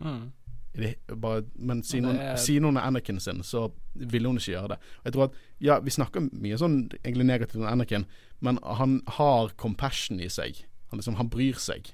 Mm. 0.00 0.30
Det, 0.78 0.94
bare, 1.16 1.42
men 1.54 1.82
siden 1.82 2.04
hun, 2.12 2.16
er... 2.16 2.36
siden 2.36 2.64
hun 2.64 2.76
er 2.76 2.86
Anakin 2.86 3.20
sin, 3.20 3.42
så 3.42 3.68
ville 3.94 4.28
hun 4.28 4.38
ikke 4.38 4.52
gjøre 4.52 4.68
det. 4.74 4.78
Og 5.00 5.04
jeg 5.04 5.12
tror 5.12 5.28
at 5.28 5.38
Ja, 5.60 5.78
vi 5.82 5.90
snakker 5.90 6.28
mye 6.32 6.58
sånn 6.60 6.80
egentlig 7.02 7.26
negativt 7.26 7.62
om 7.62 7.70
Anakin, 7.70 8.06
men 8.44 8.58
han 8.62 9.00
har 9.18 9.54
compassion 9.56 10.20
i 10.20 10.28
seg. 10.30 10.62
Han, 10.90 11.00
liksom, 11.00 11.18
han 11.18 11.30
bryr 11.32 11.58
seg, 11.60 11.90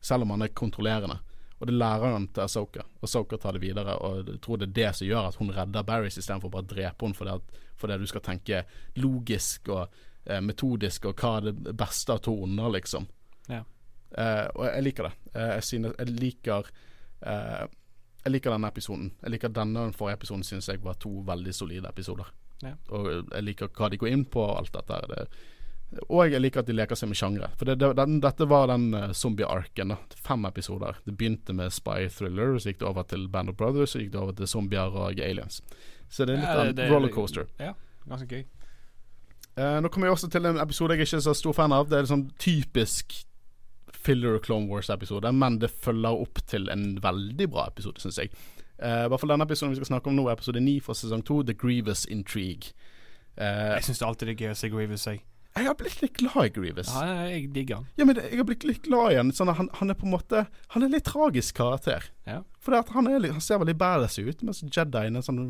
selv 0.00 0.26
om 0.26 0.34
han 0.34 0.46
er 0.46 0.54
kontrollerende. 0.56 1.20
Og 1.60 1.68
det 1.68 1.76
lærer 1.76 2.14
han 2.14 2.28
til 2.32 2.46
Asoka. 2.46 2.84
Asoka 3.04 3.36
tar 3.36 3.56
det 3.56 3.60
videre. 3.60 3.96
Og 4.00 4.22
jeg 4.24 4.40
tror 4.40 4.60
det 4.60 4.70
er 4.70 4.76
det 4.78 4.92
som 4.96 5.08
gjør 5.08 5.26
at 5.28 5.40
hun 5.40 5.52
redder 5.52 5.84
Barris 5.84 6.16
istedenfor 6.16 6.52
bare 6.52 6.64
å 6.64 6.70
drepe 6.70 7.04
henne 7.04 7.18
fordi, 7.18 7.34
at, 7.36 7.66
fordi 7.80 7.98
du 8.00 8.06
skal 8.08 8.24
tenke 8.24 8.62
logisk 8.96 9.68
og 9.68 9.98
eh, 10.24 10.40
metodisk, 10.40 11.10
og 11.10 11.20
hva 11.20 11.34
er 11.36 11.50
det 11.50 11.74
beste 11.76 12.16
av 12.16 12.22
to 12.24 12.32
onder, 12.46 12.72
liksom. 12.78 13.04
Ja. 13.50 13.60
Eh, 14.16 14.46
og 14.54 14.64
jeg 14.70 14.86
liker 14.88 15.10
det. 15.10 15.12
Eh, 15.34 15.52
jeg, 15.58 15.66
synes, 15.68 15.94
jeg 15.98 16.16
liker 16.16 16.72
eh, 17.22 17.66
Jeg 18.24 18.32
liker 18.34 18.52
denne 18.52 18.68
episoden. 18.72 19.12
Jeg 19.22 19.36
liker 19.36 19.52
denne 19.60 19.80
og 19.80 19.90
den 19.90 19.96
forrige 19.96 20.20
episoden 20.20 20.44
syns 20.44 20.68
jeg 20.68 20.82
var 20.84 20.96
to 21.00 21.12
veldig 21.28 21.54
solide 21.56 21.88
episoder. 21.88 22.32
Ja. 22.64 22.74
Og 22.92 23.06
jeg 23.12 23.44
liker 23.44 23.70
hva 23.76 23.88
de 23.88 24.00
går 24.00 24.10
inn 24.12 24.26
på, 24.28 24.42
og 24.44 24.58
alt 24.58 24.74
dette. 24.74 24.98
Det, 25.12 25.28
og 26.06 26.30
jeg 26.30 26.38
liker 26.38 26.62
at 26.62 26.68
de 26.68 26.74
leker 26.76 26.98
seg 26.98 27.10
med 27.10 27.18
sjangre. 27.18 27.48
For 27.58 27.66
det, 27.66 27.80
det, 27.82 27.90
den, 27.98 28.20
dette 28.22 28.46
var 28.46 28.68
den 28.70 28.92
uh, 28.94 29.10
zombie-arken. 29.16 29.96
Fem 30.14 30.46
episoder. 30.46 31.00
Det 31.04 31.16
begynte 31.18 31.54
med 31.56 31.74
spy 31.74 32.04
thriller, 32.14 32.54
så 32.58 32.70
gikk 32.70 32.82
det 32.84 32.88
over 32.90 33.08
til 33.10 33.26
Band 33.32 33.50
of 33.50 33.58
Brothers, 33.58 33.94
så 33.94 34.02
gikk 34.02 34.12
det 34.14 34.20
over 34.20 34.36
til 34.38 34.50
zombier 34.50 34.94
og 34.94 35.18
aliens. 35.18 35.58
Så 36.10 36.26
det 36.26 36.36
er 36.36 36.44
litt 36.44 36.78
ja, 36.78 36.84
en 36.86 36.92
rollercoaster. 36.94 37.48
Ja, 37.58 37.72
ganske 38.06 38.30
gøy. 38.30 38.44
Uh, 39.58 39.80
nå 39.82 39.90
kommer 39.90 40.06
jeg 40.06 40.14
også 40.14 40.30
til 40.30 40.46
en 40.46 40.60
episode 40.62 40.94
jeg 40.94 41.08
ikke 41.08 41.18
er 41.18 41.26
så 41.26 41.34
stor 41.34 41.58
fan 41.58 41.74
av. 41.74 41.90
Det 41.90 41.98
er 41.98 42.10
sånn 42.10 42.28
typisk 42.38 43.18
filler 44.00 44.38
Clone 44.40 44.70
Wars-episode, 44.70 45.32
men 45.36 45.58
det 45.60 45.72
følger 45.74 46.22
opp 46.22 46.38
til 46.48 46.70
en 46.72 46.94
veldig 47.02 47.50
bra 47.50 47.66
episode, 47.68 48.00
syns 48.00 48.20
jeg. 48.22 48.30
Uh, 48.78 49.04
I 49.04 49.10
hvert 49.10 49.20
fall 49.20 49.34
denne 49.34 49.44
episoden 49.44 49.74
vi 49.74 49.80
skal 49.82 49.90
snakke 49.90 50.08
om 50.08 50.16
nå, 50.16 50.28
episode 50.30 50.62
9 50.62 50.78
fra 50.86 50.94
sesong 50.96 51.26
2, 51.26 51.42
The 51.50 51.58
Grievous 51.58 52.06
Intrigue. 52.06 52.70
Uh, 53.34 53.74
jeg 53.74 53.90
syns 53.90 54.06
alltid 54.06 54.30
det 54.30 54.38
er 54.38 54.46
gøy 54.46 54.54
å 54.54 54.60
se 54.62 54.70
Grievous, 54.72 55.10
jeg. 55.10 55.24
Jeg 55.58 55.66
har 55.66 55.74
blitt 55.74 55.98
litt 55.98 56.14
glad 56.20 56.46
i 56.46 56.52
Grievous. 56.54 56.90
Ja, 56.94 57.26
jeg 57.26 57.48
digger 57.54 57.80
han. 57.80 57.88
Ja, 57.98 58.06
men 58.06 58.20
jeg 58.20 58.38
har 58.38 58.46
blitt 58.46 58.64
litt 58.66 58.84
glad 58.86 59.14
i 59.14 59.18
han. 59.18 59.32
Sånn 59.34 59.50
han, 59.50 59.68
han, 59.80 59.90
er 59.90 59.98
på 59.98 60.06
en 60.06 60.14
måte 60.14 60.44
Han 60.74 60.86
er 60.86 60.92
litt 60.92 61.08
tragisk 61.10 61.58
karakter. 61.58 62.06
Ja. 62.28 62.40
For 62.62 62.76
han, 62.76 63.10
han, 63.10 63.42
ser 63.42 63.58
veldig 63.62 63.74
badass 63.80 64.20
ut, 64.20 64.44
mens 64.46 64.62
Jediene 64.62 65.24
sånn, 65.26 65.42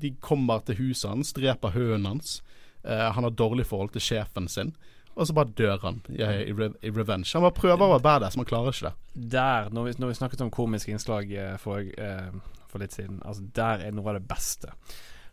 De 0.00 0.14
kommer 0.22 0.62
til 0.66 0.78
huset 0.78 1.10
hans, 1.10 1.34
dreper 1.34 1.74
hønen 1.74 2.08
hans. 2.12 2.40
Uh, 2.86 3.10
han 3.14 3.26
har 3.26 3.34
dårlig 3.34 3.66
forhold 3.70 3.92
til 3.96 4.04
sjefen 4.06 4.48
sin. 4.50 4.72
Og 5.12 5.28
så 5.28 5.34
bare 5.36 5.52
dør 5.58 5.82
han 5.82 6.00
i, 6.08 6.22
i, 6.22 6.54
i 6.54 6.94
Revenge. 6.94 7.28
Han 7.34 7.44
bare 7.44 7.58
prøver 7.58 7.84
å 7.84 7.92
være 7.96 8.06
badass, 8.06 8.38
men 8.38 8.48
klarer 8.48 8.72
ikke 8.72 8.88
det. 8.88 9.28
Der, 9.34 9.68
når 9.74 9.90
vi, 9.90 9.98
når 9.98 10.12
vi 10.12 10.18
snakket 10.22 10.46
om 10.46 10.54
komiske 10.54 10.94
innslag 10.94 11.34
uh, 11.34 11.56
for, 11.60 11.82
uh, 11.82 12.62
for 12.70 12.82
litt 12.82 12.94
siden, 12.94 13.18
altså 13.26 13.50
der 13.58 13.82
er 13.88 13.94
noe 13.98 14.14
av 14.14 14.22
det 14.22 14.28
beste. 14.30 14.70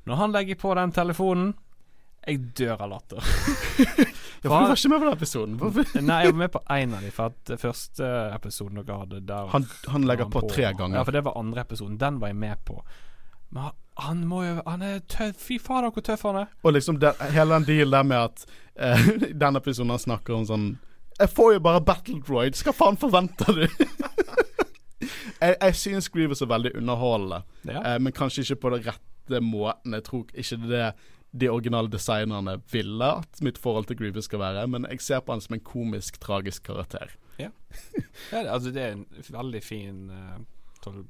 Når 0.09 0.23
han 0.23 0.33
legger 0.33 0.57
på 0.57 0.73
den 0.73 0.91
telefonen 0.95 1.53
jeg 2.27 2.39
dør 2.57 2.81
av 2.83 2.89
latter. 2.91 3.19
ja, 3.79 4.45
for 4.45 4.53
du 4.53 4.65
var 4.69 4.75
ikke 4.75 4.91
med 4.91 5.01
på 5.01 5.05
den 5.05 5.13
episoden? 5.15 5.59
Nei, 6.05 6.17
jeg 6.25 6.33
var 6.33 6.39
med 6.41 6.51
på 6.53 6.61
én 6.75 6.95
av 6.95 7.05
dem. 7.05 7.13
For 7.15 7.33
at 7.33 7.53
første 7.61 8.09
episoden 8.35 8.81
dere 8.81 8.97
hadde 9.03 9.21
der 9.29 9.53
Han, 9.53 9.67
han 9.87 10.07
legger 10.07 10.27
han 10.27 10.33
på, 10.33 10.43
på, 10.43 10.51
tre 10.53 10.73
ganger. 10.73 10.99
Ja, 10.99 11.05
for 11.07 11.15
det 11.15 11.23
var 11.25 11.37
andre 11.39 11.63
episoden. 11.65 11.97
Den 12.01 12.19
var 12.21 12.33
jeg 12.33 12.39
med 12.41 12.65
på. 12.67 12.83
Men 13.49 13.71
han 13.99 14.21
må 14.27 14.43
jo 14.45 14.59
Han 14.65 14.83
er 14.85 15.01
tøff. 15.09 15.39
Fy 15.47 15.57
fader, 15.63 15.91
hvor 15.95 16.05
tøff 16.05 16.27
han 16.27 16.43
er. 16.43 16.53
Og 16.63 16.75
liksom 16.75 16.99
det, 17.01 17.15
hele 17.33 17.57
den 17.57 17.67
dealen 17.67 17.97
der 17.97 18.07
med 18.11 18.17
at 18.17 18.45
uh, 18.79 19.11
den 19.45 19.59
episoden 19.59 19.95
han 19.95 20.05
snakker 20.05 20.37
om 20.37 20.47
sånn 20.47 20.69
Jeg 21.19 21.33
får 21.35 21.53
jo 21.57 21.63
bare 21.65 21.83
battle 21.83 22.21
droids. 22.23 22.63
Hva 22.63 22.75
faen 22.75 22.99
forventer 22.99 23.63
du? 23.63 23.65
jeg, 25.43 25.55
jeg 25.55 25.75
synes 25.75 26.09
Grievous 26.13 26.43
er 26.43 26.51
veldig 26.51 26.75
underholdende, 26.79 27.41
ja. 27.67 27.81
uh, 27.83 27.95
men 27.99 28.15
kanskje 28.15 28.45
ikke 28.45 28.61
på 28.65 28.75
den 28.75 28.85
rette 28.91 29.41
måten. 29.43 29.97
Jeg 29.97 30.05
tror 30.07 30.27
ikke 30.31 30.61
det 30.69 30.83
er 30.89 31.07
de 31.31 31.49
originale 31.49 31.89
designerne 31.91 32.57
ville 32.71 33.09
at 33.21 33.41
mitt 33.41 33.57
forhold 33.57 33.85
til 33.85 33.97
Grievous 33.97 34.25
skal 34.25 34.39
være, 34.39 34.67
men 34.67 34.87
jeg 34.89 35.01
ser 35.01 35.19
på 35.19 35.35
han 35.35 35.41
som 35.41 35.53
en 35.53 35.65
komisk, 35.65 36.19
tragisk 36.21 36.63
karakter. 36.63 37.13
Ja, 37.39 37.49
ja 38.31 38.45
altså 38.53 38.71
det 38.71 38.81
er 38.81 38.95
en 38.97 39.05
veldig 39.29 39.63
fin 39.63 40.09
uh, 40.09 40.39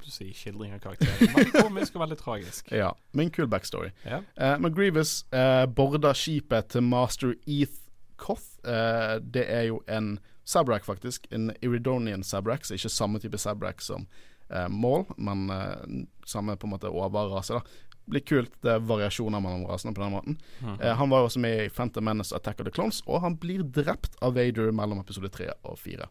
si, 0.04 0.32
skildring 0.36 0.74
av 0.76 0.84
karakteren. 0.84 1.32
Veldig 1.36 1.64
komisk 1.64 1.96
og 1.96 2.04
veldig 2.04 2.18
tragisk. 2.20 2.72
Ja, 2.72 2.92
med 3.14 3.30
en 3.30 3.32
kul 3.32 3.48
backstory. 3.48 3.94
Ja. 4.06 4.22
Uh, 4.36 4.58
men 4.60 4.76
Grievous 4.76 5.24
uh, 5.34 5.66
borda 5.66 6.14
skipet 6.14 6.74
til 6.74 6.84
master 6.84 7.36
Eth 7.48 7.88
Koth. 8.20 8.60
Uh, 8.68 9.20
det 9.24 9.48
er 9.48 9.70
jo 9.70 9.84
en 9.88 10.18
Sabrak, 10.50 10.86
faktisk. 10.86 11.28
En 11.32 11.52
Iridonian 11.62 12.24
Sabrak, 12.24 12.66
så 12.66 12.74
ikke 12.74 12.90
samme 12.90 13.20
type 13.22 13.38
Sabrak 13.38 13.82
som 13.86 14.08
uh, 14.50 14.68
Maul, 14.68 15.06
men 15.18 16.08
samme 16.26 16.58
på 16.58 16.68
en 16.68 16.74
måte 16.74 16.90
overrase. 16.90 17.54
da 17.54 17.89
blir 18.10 18.24
kult. 18.26 18.54
Det 18.64 18.72
er 18.76 18.86
variasjoner 18.90 19.42
mellom 19.44 19.68
rasene 19.70 19.94
på 19.96 20.04
den 20.04 20.16
måten. 20.16 20.40
Mm 20.60 20.76
eh, 20.82 20.96
han 21.00 21.10
var 21.10 21.26
også 21.26 21.40
med 21.40 21.66
i 21.66 21.70
Phantom 21.70 22.06
Menace 22.06 22.36
Attack 22.36 22.60
of 22.60 22.68
the 22.68 22.74
Clones, 22.74 23.02
og 23.08 23.22
han 23.22 23.38
blir 23.38 23.64
drept 23.64 24.18
av 24.22 24.36
Vader 24.36 24.72
mellom 24.76 25.02
episode 25.04 25.30
tre 25.34 25.52
og 25.64 25.80
fire. 25.80 26.10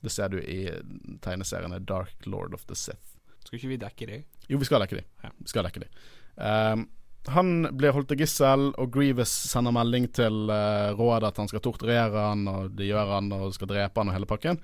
Det 0.00 0.12
ser 0.12 0.32
du 0.32 0.38
i 0.40 0.70
tegneseriene 1.22 1.80
Dark 1.84 2.26
Lord 2.26 2.54
of 2.54 2.64
the 2.66 2.76
Sith. 2.78 3.18
Skal 3.44 3.58
ikke 3.58 3.72
vi 3.72 3.80
dekke 3.80 4.08
de? 4.08 4.22
Jo, 4.48 4.58
vi 4.60 4.68
skal 4.68 4.82
dekke 4.84 5.00
de. 5.00 5.04
Ja. 5.24 5.30
Vi 5.38 5.52
skal 5.52 5.66
dekke 5.66 5.84
de. 5.84 5.88
Um, 6.36 6.86
han 7.28 7.50
blir 7.76 7.92
holdt 7.92 8.08
til 8.12 8.22
gissel, 8.22 8.70
og 8.80 8.92
Grievous 8.94 9.32
sender 9.50 9.74
melding 9.76 10.08
til 10.16 10.48
uh, 10.48 10.92
rådet 10.96 11.28
at 11.28 11.40
han 11.42 11.50
skal 11.50 11.62
torturere 11.64 12.28
han, 12.30 12.46
og 12.48 12.70
det 12.76 12.88
gjør 12.88 13.12
han, 13.16 13.28
og 13.36 13.52
skal 13.56 13.68
drepe 13.70 14.00
han 14.00 14.12
og 14.12 14.16
hele 14.16 14.28
pakken. 14.30 14.60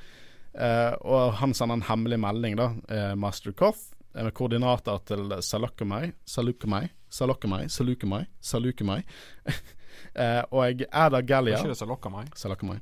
Uh, 0.57 0.97
og 1.05 1.37
han 1.43 1.53
sender 1.57 1.77
en 1.77 1.89
hemmelig 1.89 2.19
melding, 2.23 2.57
da, 2.57 2.71
uh, 2.73 3.13
Master 3.21 3.53
med 3.53 3.85
koordinater 4.33 4.99
til 5.05 5.43
Salukumai, 5.43 6.13
Salukumai, 6.25 6.89
Salukumai, 7.09 7.69
Salukumai, 7.69 8.25
Salukumai. 8.41 9.03
eh, 10.25 10.43
og 10.51 10.83
Ada 10.91 11.21
Gallia 11.21 11.57
Var 11.57 11.65
ikke 11.65 11.75
det 11.75 11.79
Salukumai? 11.79 12.27
Salukumai. 12.35 12.79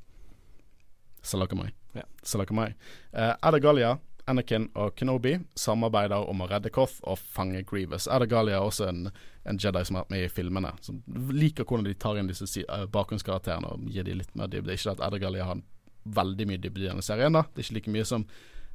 Salukumai. 1.22 1.70
Ja. 1.95 2.03
Salukumai. 2.22 2.74
Eh, 3.12 3.35
Ada 3.43 3.59
Gallia, 3.59 3.97
Anakin 4.26 4.68
og 4.74 4.95
Kenobi 4.97 5.39
samarbeider 5.55 6.28
om 6.28 6.41
å 6.41 6.49
redde 6.49 6.70
Koth 6.72 7.01
og 7.03 7.18
fange 7.18 7.62
Grievous. 7.68 8.09
Ada 8.09 8.26
Gallia 8.26 8.57
er 8.57 8.64
også 8.64 8.89
en, 8.89 9.11
en 9.45 9.61
Jedi 9.61 9.85
som 9.85 9.99
har 9.99 10.07
vært 10.07 10.14
med 10.14 10.24
i 10.24 10.32
filmene, 10.32 10.72
som 10.80 11.03
liker 11.32 11.68
hvordan 11.68 11.89
de 11.89 11.95
tar 12.01 12.20
inn 12.20 12.30
disse 12.30 12.49
uh, 12.64 12.87
bakgrunnskarakterene 12.93 13.74
og 13.74 13.85
gir 13.93 14.07
dem 14.09 14.22
litt 14.22 14.32
mer 14.39 14.49
dybde. 14.53 14.76
Ikke 14.76 14.95
at 14.95 15.05
Ada 15.05 15.20
Gallia 15.20 15.49
har 15.51 15.61
veldig 16.05 16.49
mye 16.49 16.61
dybde 16.61 16.87
i 16.87 16.89
denne 16.89 17.05
serien, 17.05 17.37
da. 17.37 17.45
Det 17.53 17.62
er 17.62 17.68
ikke 17.68 17.78
like 17.80 17.97
mye 17.99 18.09
som 18.09 18.24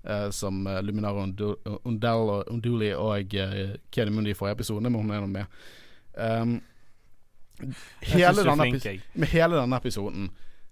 Uh, 0.07 0.29
som 0.31 0.67
uh, 0.67 0.79
Luminaro 0.79 1.25
Undell 1.83 2.29
og 2.31 2.51
Unduli 2.53 2.93
og 2.95 3.33
uh, 3.35 3.73
Kenny 3.91 4.13
Mundi 4.15 4.31
i 4.31 4.33
forrige 4.37 4.55
episode, 4.55 4.81
men 4.81 4.95
hun 4.95 5.11
er 5.11 5.19
nå 5.19 5.27
med. 5.27 5.57
Um, 6.15 6.53
hele 8.01 8.45
denne 8.47 8.99
med 9.13 9.27
hele 9.27 9.57
denne 9.57 9.75
episoden 9.75 10.29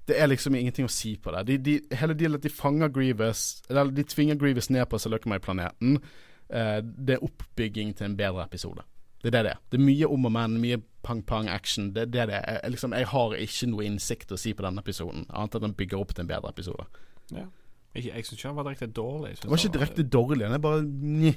Det 0.08 0.16
er 0.22 0.30
liksom 0.32 0.56
ingenting 0.56 0.88
å 0.88 0.92
si 0.92 1.18
på 1.20 1.34
det. 1.36 1.44
De, 1.50 1.58
de, 1.58 1.98
hele 2.00 2.16
dealen 2.16 2.40
at 2.40 2.46
de 2.48 2.52
fanger 2.54 2.88
Grievous 2.96 3.62
Eller 3.70 3.92
de 3.92 4.04
tvinger 4.08 4.40
Grievous 4.40 4.70
ned 4.72 4.86
på 4.88 5.00
Salukmai-planeten, 5.04 6.00
uh, 6.00 6.80
det 6.80 7.18
er 7.18 7.28
oppbygging 7.28 7.92
til 7.98 8.08
en 8.08 8.18
bedre 8.18 8.48
episode. 8.48 8.88
Det 9.20 9.34
er 9.34 9.36
det 9.36 9.44
det 9.44 9.54
er. 9.58 9.62
Det 9.68 9.82
er 9.82 9.88
mye 9.90 10.08
om 10.08 10.30
og 10.30 10.32
men, 10.32 10.60
mye 10.64 10.80
pang-pang-action. 11.04 11.92
Det 11.92 12.08
er 12.08 12.12
det 12.16 12.28
det 12.32 12.40
er. 12.40 12.62
Jeg, 12.62 12.78
liksom, 12.78 12.96
jeg 12.96 13.12
har 13.12 13.40
ikke 13.44 13.72
noe 13.74 13.92
innsikt 13.92 14.32
å 14.32 14.40
si 14.40 14.56
på 14.56 14.64
denne 14.64 14.80
episoden, 14.80 15.28
annet 15.28 15.58
enn 15.58 15.66
at 15.66 15.68
den 15.68 15.80
bygger 15.84 16.00
opp 16.00 16.16
til 16.16 16.24
en 16.24 16.32
bedre 16.32 16.56
episode. 16.56 16.88
Ja 17.36 17.50
jeg, 17.98 18.12
jeg 18.12 18.28
syns 18.28 18.38
ikke 18.38 18.52
han 18.52 18.58
var 18.60 18.70
direkte 18.70 18.89
dårlig. 19.00 19.34
Han 19.41 19.52
var 19.52 19.62
ikke 19.62 19.76
direkte 19.76 20.08
dårlig, 20.18 20.45
han 20.45 20.58
er 20.58 20.64
bare 20.64 20.86
nji. 20.86 21.34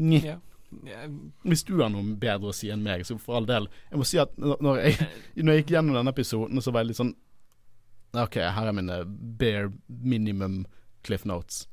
Nji. 0.00 0.20
Ja. 0.26 0.36
Hvis 1.42 1.64
du 1.66 1.74
har 1.80 1.90
noe 1.90 2.14
bedre 2.20 2.52
å 2.52 2.54
si 2.54 2.70
enn 2.70 2.84
meg, 2.84 3.02
så 3.06 3.16
for 3.18 3.40
all 3.40 3.48
del. 3.48 3.66
Jeg 3.90 4.00
må 4.00 4.06
si 4.06 4.20
at 4.22 4.36
når 4.38 4.84
jeg, 4.84 5.08
når 5.42 5.56
jeg 5.56 5.64
gikk 5.64 5.74
gjennom 5.76 5.98
denne 5.98 6.14
episoden, 6.14 6.62
så 6.62 6.74
var 6.74 6.84
jeg 6.84 6.92
litt 6.92 7.00
sånn 7.00 7.16
OK, 8.18 8.40
her 8.42 8.66
er 8.66 8.74
mine 8.74 9.02
bare 9.38 9.68
minimum 9.86 10.64
cliff 11.06 11.22
notes 11.28 11.64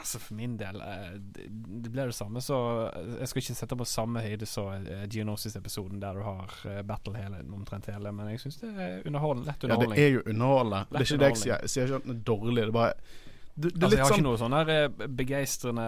altså 0.00 0.20
For 0.22 0.36
min 0.38 0.56
del 0.60 0.80
uh, 0.80 1.14
det, 1.16 1.46
blir 1.90 2.10
det 2.10 2.16
samme. 2.16 2.42
Så 2.44 2.58
eh, 2.88 3.14
Jeg 3.20 3.30
skal 3.30 3.42
ikke 3.42 3.56
sette 3.60 3.78
på 3.80 3.88
samme 3.88 4.24
høyde 4.24 4.48
som 4.48 4.86
uh, 4.86 5.06
Geonosis-episoden, 5.10 6.00
der 6.02 6.18
du 6.18 6.24
har 6.26 6.54
battle 6.88 7.16
hele, 7.18 7.42
omtrent 7.54 7.90
hele, 7.92 8.12
men 8.16 8.32
jeg 8.32 8.44
syns 8.44 8.60
det 8.62 8.70
er 8.74 9.00
underholdende. 9.06 9.50
Lett 9.52 9.66
underholdning. 9.68 9.98
Ja, 9.98 10.04
det 10.04 10.06
er 10.06 10.14
jo 10.18 10.22
underholdende. 10.26 10.84
Det 10.90 11.02
er 11.02 11.08
ikke 11.08 11.24
det 11.24 11.32
jeg 11.34 11.42
sier. 11.44 11.58
Jeg 11.60 11.74
sier 11.74 11.90
ikke 11.90 12.00
at 12.02 12.08
det 12.08 12.16
er 12.16 12.24
dårlig. 12.32 12.62
Det 12.62 12.68
er 12.68 12.78
bare 12.80 12.94
det, 13.60 13.70
det 13.74 13.84
altså, 13.84 13.96
jeg 13.96 14.00
har 14.00 14.08
sånn 14.08 14.20
ikke 14.20 14.26
noe 14.28 14.40
sånn 14.40 14.54
der 14.56 15.08
begeistrende 15.20 15.86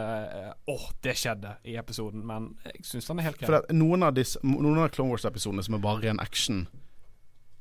Åh, 0.68 0.72
oh, 0.74 0.88
det 1.04 1.14
skjedde 1.16 1.54
i 1.70 1.76
episoden, 1.80 2.24
men 2.28 2.50
jeg 2.66 2.84
syns 2.88 3.08
den 3.08 3.22
er 3.22 3.28
helt 3.30 3.40
grei. 3.40 3.60
Noen 3.76 4.04
av, 4.04 4.16
disse, 4.16 4.42
noen 4.44 4.82
av 4.82 4.90
Clone 4.92 5.14
Wars-episodene 5.14 5.64
som 5.64 5.78
er 5.78 5.84
bare 5.84 6.02
ren 6.04 6.20
action, 6.20 6.66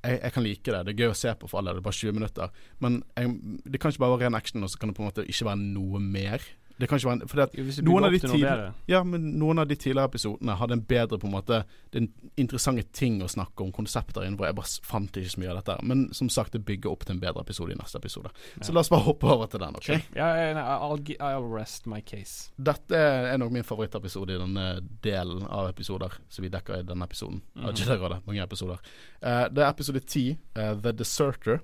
jeg, 0.03 0.19
jeg, 0.23 0.33
kan 0.33 0.43
like 0.43 0.73
det. 0.73 0.81
Det 0.85 0.93
er 0.93 1.03
gøy 1.03 1.11
å 1.13 1.17
se 1.17 1.33
på 1.37 1.49
for 1.49 1.61
alle. 1.61 1.75
Det 1.75 1.81
er 1.81 1.87
bare 1.87 1.99
20 1.99 2.17
minutter. 2.17 2.55
Men 2.83 3.01
jeg, 3.17 3.35
det 3.65 3.81
kan 3.81 3.93
ikke 3.93 4.03
bare 4.03 4.15
være 4.15 4.25
ren 4.25 4.39
action, 4.39 4.65
og 4.65 4.71
så 4.73 4.81
kan 4.81 4.91
det 4.91 4.97
på 4.97 5.05
en 5.05 5.11
måte 5.11 5.27
ikke 5.27 5.47
være 5.49 5.61
noe 5.61 6.01
mer. 6.03 6.45
Det 6.79 6.87
kan 6.89 6.97
ikke 6.97 7.09
være 7.09 7.27
fordi 7.27 7.41
at 7.43 7.55
Hvis 7.65 7.79
du 7.79 7.85
noen 7.85 8.05
av, 8.07 8.15
tidligere, 8.15 8.73
ja, 8.87 9.03
men 9.03 9.25
noen 9.39 9.59
av 9.59 9.67
de 9.67 9.75
tidligere 9.75 10.09
episodene 10.09 10.55
hadde 10.57 10.73
en 10.77 10.83
bedre 10.87 11.19
på 11.21 11.27
en 11.27 11.33
måte 11.35 11.63
Det 11.91 12.01
er 12.01 12.07
interessante 12.41 12.83
ting 12.93 13.19
å 13.21 13.27
snakke 13.29 13.63
om, 13.65 13.71
konsepter 13.75 14.23
innenfor. 14.25 14.47
Jeg 14.47 14.55
bare 14.55 14.73
fant 14.87 15.17
ikke 15.17 15.33
så 15.33 15.41
mye 15.41 15.51
av 15.51 15.59
dette. 15.59 15.77
Men 15.83 16.05
som 16.13 16.29
sagt, 16.29 16.53
det 16.53 16.63
bygger 16.65 16.91
opp 16.91 17.05
til 17.05 17.15
en 17.15 17.21
bedre 17.21 17.43
episode 17.43 17.73
i 17.73 17.75
neste 17.79 17.99
episode. 17.99 18.31
Så 18.61 18.69
Ja. 18.69 18.73
la 18.73 18.79
oss 18.79 18.89
bare 18.89 19.03
hoppe 19.05 19.27
over 19.27 19.47
til 19.47 19.59
den. 19.59 19.75
ok? 19.75 19.89
Ja, 20.15 20.53
nei, 20.53 20.63
I'll, 20.63 21.01
I'll 21.19 21.49
rest 21.53 21.85
my 21.87 22.01
case. 22.01 22.51
Dette 22.57 22.95
er 22.95 23.37
nok 23.37 23.51
min 23.51 23.63
favorittepisode 23.67 24.35
i 24.35 24.39
denne 24.39 24.81
delen 25.03 25.45
av 25.47 25.69
episoder 25.69 26.15
som 26.29 26.43
vi 26.43 26.49
dekker 26.49 26.79
i 26.79 26.83
denne 26.87 27.03
episoden. 27.05 27.41
Mm. 27.55 27.65
Av 27.65 27.73
Jedi-rådet, 27.75 28.21
mange 28.25 28.43
episoder. 28.43 28.79
Uh, 29.21 29.47
det 29.49 29.63
er 29.63 29.69
episode 29.69 29.99
10, 29.99 30.37
uh, 30.57 30.73
The 30.81 30.91
Deserter. 30.91 31.59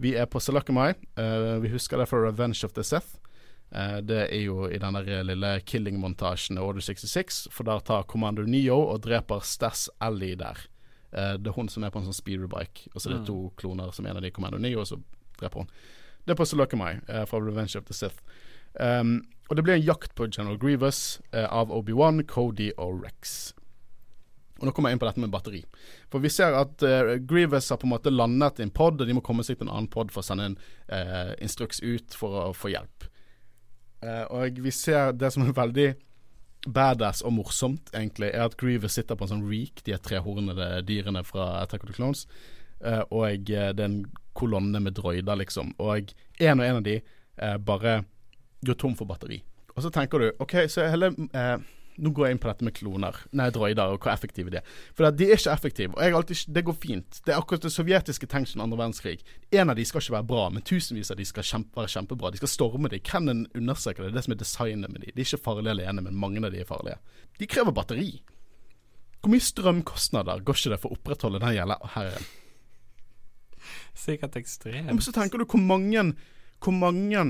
Vi 0.00 0.14
er 0.16 0.26
på 0.26 0.40
Salakamai. 0.40 0.94
Uh, 1.18 1.60
vi 1.62 1.68
husker 1.68 1.98
det 1.98 2.08
fra 2.08 2.18
Revenge 2.26 2.64
of 2.64 2.72
the 2.72 2.82
Seth. 2.82 3.18
Eh, 3.72 3.96
det 4.02 4.20
er 4.32 4.42
jo 4.42 4.66
i 4.66 4.78
den 4.82 4.96
der 4.98 5.22
lille 5.26 5.52
killing-montasjen 5.62 6.58
i 6.58 6.60
Order 6.64 6.80
66, 6.82 7.46
for 7.54 7.64
der 7.68 7.80
tar 7.86 8.02
Commando 8.10 8.42
Neo 8.42 8.80
og 8.90 9.02
dreper 9.06 9.44
Stas 9.46 9.88
Ellie 10.02 10.34
der. 10.36 10.58
Eh, 11.12 11.36
det 11.38 11.50
er 11.52 11.56
hun 11.56 11.68
som 11.70 11.84
er 11.86 11.90
på 11.94 11.98
en 12.02 12.08
sånn 12.08 12.18
speederbike, 12.18 12.88
og 12.94 13.00
så 13.00 13.10
er 13.10 13.14
det 13.18 13.20
Mm. 13.22 13.26
to 13.26 13.52
kloner 13.56 13.92
som 13.94 14.06
er 14.06 14.10
en 14.10 14.16
av 14.16 14.22
de 14.22 14.30
Commando 14.30 14.58
Neo, 14.58 14.80
og 14.80 14.86
så 14.86 15.00
dreper 15.38 15.60
hun. 15.64 15.70
Det 16.26 16.34
er 16.34 16.36
på 16.36 16.44
Salakamai 16.46 17.00
uh, 17.08 17.24
fra 17.24 17.38
Revenge 17.40 17.76
of 17.78 17.84
the 17.86 17.94
Sith. 17.94 18.20
Um, 18.78 19.22
og 19.48 19.56
det 19.56 19.64
blir 19.64 19.74
en 19.74 19.82
jakt 19.86 20.14
på 20.14 20.28
General 20.30 20.58
Grievous 20.58 21.20
uh, 21.34 21.46
av 21.50 21.72
Obi-Wan, 21.72 22.22
Cody 22.28 22.70
og 22.76 23.02
Rex. 23.02 23.54
Og 24.60 24.66
Nå 24.68 24.72
kommer 24.76 24.90
jeg 24.90 24.98
inn 24.98 25.00
på 25.00 25.08
dette 25.08 25.22
med 25.24 25.32
batteri. 25.32 25.64
For 26.12 26.20
vi 26.20 26.28
ser 26.28 26.52
at 26.54 26.82
uh, 26.84 27.16
Grievous 27.24 27.70
har 27.72 27.80
på 27.80 27.88
en 27.88 27.94
måte 27.94 28.12
landet 28.12 28.60
i 28.60 28.62
en 28.68 28.70
pod, 28.70 29.00
og 29.00 29.08
de 29.08 29.16
må 29.16 29.22
komme 29.24 29.42
seg 29.42 29.56
til 29.58 29.66
en 29.66 29.72
annen 29.72 29.88
pod 29.90 30.12
for 30.12 30.20
å 30.20 30.28
sende 30.28 30.50
en 30.52 30.58
uh, 30.92 31.32
instruks 31.40 31.80
ut 31.80 32.14
for 32.14 32.50
å 32.50 32.52
få 32.52 32.70
hjelp. 32.74 33.08
Eh, 34.02 34.24
og 34.32 34.60
vi 34.64 34.72
ser 34.74 35.12
det 35.16 35.32
som 35.34 35.44
er 35.44 35.56
veldig 35.56 35.88
badass 36.68 37.22
og 37.24 37.34
morsomt, 37.38 37.92
egentlig, 37.96 38.30
er 38.34 38.46
at 38.46 38.56
Grievous 38.60 38.98
sitter 38.98 39.16
på 39.16 39.26
en 39.26 39.34
sånn 39.34 39.46
reek, 39.48 39.80
de 39.86 39.94
er 39.96 40.02
trehornede 40.04 40.82
dyrene 40.88 41.22
fra 41.24 41.62
Attack 41.62 41.84
of 41.84 41.92
the 41.92 41.96
Clones, 41.96 42.26
eh, 42.84 43.02
og 43.08 43.52
eh, 43.52 43.70
det 43.72 43.84
er 43.84 43.88
en 43.88 44.02
kolonne 44.36 44.80
med 44.82 44.96
droider, 44.96 45.40
liksom. 45.40 45.74
Og 45.80 46.12
en 46.40 46.60
og 46.60 46.66
en 46.66 46.80
av 46.80 46.86
de 46.86 47.00
bare 47.64 48.02
går 48.66 48.76
tom 48.76 48.92
for 48.96 49.08
batteri. 49.08 49.38
Og 49.74 49.84
så 49.84 49.90
tenker 49.94 50.20
du 50.20 50.42
OK, 50.42 50.56
så 50.68 50.84
hele 50.92 51.12
eh, 51.32 51.56
Nå 52.00 52.12
går 52.16 52.26
jeg 52.26 52.34
inn 52.34 52.40
på 52.40 52.48
dette 52.48 52.64
med 52.64 52.74
kloner, 52.76 53.16
nei, 53.36 53.50
droider, 53.52 53.92
og 53.92 54.00
hvor 54.00 54.12
effektive 54.14 54.52
de 54.52 54.60
er. 54.60 54.70
For 54.96 55.04
de 55.12 55.26
er 55.26 55.36
ikke 55.36 55.52
effektive. 55.52 55.96
Og 55.98 56.16
alltid, 56.20 56.46
det 56.56 56.64
går 56.64 56.76
fint. 56.80 57.20
Det 57.26 57.34
er 57.34 57.40
akkurat 57.40 57.66
det 57.66 57.72
sovjetiske 57.74 58.28
tenkt 58.30 58.54
under 58.54 58.64
andre 58.64 58.80
verdenskrig. 58.80 59.20
En 59.52 59.72
av 59.72 59.76
de 59.76 59.84
skal 59.88 60.00
ikke 60.00 60.16
være 60.16 60.28
bra, 60.32 60.46
men 60.54 60.64
tusenvis 60.64 61.12
av 61.12 61.20
de 61.20 61.28
skal 61.28 61.46
kjempe, 61.46 61.76
være 61.76 61.92
kjempebra. 61.92 62.32
De 62.32 62.40
skal 62.40 62.52
storme 62.54 62.90
de. 62.92 63.02
Kennen 63.04 63.44
understreker 63.58 64.06
det. 64.06 64.10
Det 64.10 64.14
er 64.14 64.20
det 64.20 64.26
som 64.28 64.36
er 64.36 64.42
designet 64.42 64.94
med 64.94 65.04
de. 65.04 65.12
De 65.12 65.20
er 65.20 65.28
ikke 65.28 65.44
farlige 65.44 65.76
alene, 65.76 66.06
men 66.08 66.20
mange 66.24 66.42
av 66.44 66.54
de 66.54 66.64
er 66.64 66.68
farlige. 66.68 66.96
De 67.40 67.50
krever 67.50 67.76
batteri. 67.76 68.10
Hvor 69.20 69.34
mye 69.34 69.44
strømkostnader 69.44 70.40
går 70.44 70.56
ikke 70.56 70.72
det 70.72 70.80
for 70.80 70.92
å 70.92 70.96
opprettholde 70.96 71.42
den 71.42 71.56
gjelda 71.58 71.76
her? 71.98 72.16
Sikkert 74.06 74.40
ekstremt. 74.40 74.88
Men 74.88 75.04
så 75.04 75.12
tenker 75.12 75.40
du 75.40 75.44
hvor 75.44 75.60
mange 75.60 76.14
Hvor 76.60 76.74
mange 76.76 77.20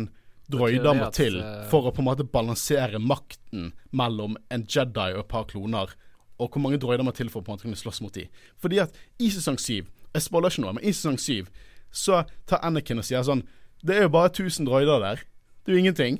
må 0.59 1.11
til 1.14 1.38
eh, 1.40 1.64
for 1.70 1.86
å 1.86 1.92
på 1.94 2.03
en 2.03 2.09
måte 2.09 2.26
balansere 2.26 3.01
makten 3.03 3.72
mellom 3.96 4.36
en 4.51 4.66
Jedi 4.66 5.12
og 5.14 5.24
et 5.24 5.30
par 5.30 5.46
kloner, 5.51 5.92
og 6.40 6.48
hvor 6.51 6.64
mange 6.64 6.80
droider 6.80 7.05
må 7.05 7.12
til 7.16 7.30
for 7.30 7.42
å 7.42 7.46
på 7.46 7.53
en 7.53 7.59
måte 7.59 7.68
kunne 7.68 7.80
slåss 7.80 8.01
mot 8.05 8.14
de. 8.14 8.26
Fordi 8.61 8.80
at 8.82 8.96
i 9.20 9.30
sesong 9.32 9.61
syv 9.61 9.90
Jeg 10.11 10.24
spoiler 10.24 10.51
ikke 10.51 10.64
noe, 10.64 10.72
men 10.74 10.82
i 10.82 10.90
sesong 10.90 11.20
syv 11.22 11.51
så 11.94 12.24
tar 12.51 12.64
Anakin 12.66 12.98
og 12.98 13.07
sier 13.07 13.22
sånn 13.26 13.44
Det 13.82 13.94
er 13.94 14.09
jo 14.09 14.14
bare 14.16 14.32
1000 14.32 14.66
droider 14.66 14.98
der. 15.03 15.22
Det 15.62 15.70
er 15.70 15.76
jo 15.76 15.82
ingenting. 15.84 16.18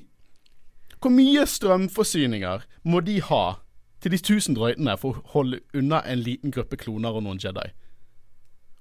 Hvor 1.01 1.11
mye 1.11 1.43
strømforsyninger 1.49 2.63
må 2.85 3.01
de 3.01 3.19
ha 3.25 3.45
til 4.01 4.15
de 4.15 4.21
1000 4.21 4.57
droidene 4.57 4.95
for 5.01 5.19
å 5.19 5.33
holde 5.35 5.61
unna 5.77 6.01
en 6.07 6.23
liten 6.23 6.55
gruppe 6.55 6.79
kloner 6.81 7.17
og 7.17 7.25
noen 7.27 7.41
Jedi? 7.43 7.67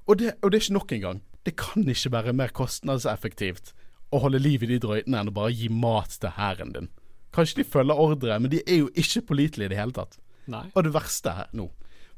Og 0.08 0.20
det, 0.20 0.36
og 0.42 0.52
det 0.52 0.60
er 0.60 0.66
ikke 0.66 0.78
nok 0.78 0.94
engang. 0.96 1.22
Det 1.46 1.56
kan 1.60 1.90
ikke 1.90 2.12
være 2.12 2.36
mer 2.36 2.54
kostnadseffektivt 2.56 3.74
å 4.10 4.22
holde 4.24 4.42
liv 4.42 4.64
i 4.64 4.72
de 4.72 4.80
drøytene 4.82 5.22
enn 5.22 5.32
å 5.32 5.36
bare 5.36 5.54
gi 5.54 5.70
mat 5.70 6.16
til 6.22 6.34
hæren 6.38 6.74
din. 6.76 6.90
Kanskje 7.36 7.62
de 7.62 7.70
følger 7.70 8.02
ordre, 8.02 8.40
men 8.42 8.52
de 8.52 8.64
er 8.66 8.82
jo 8.82 8.90
ikke 8.98 9.28
pålitelige 9.30 9.70
i 9.70 9.74
det 9.74 9.80
hele 9.80 9.96
tatt. 9.96 10.18
Nei. 10.50 10.66
Og 10.74 10.86
det 10.86 10.96
verste 10.96 11.36
her 11.38 11.50
nå 11.54 11.68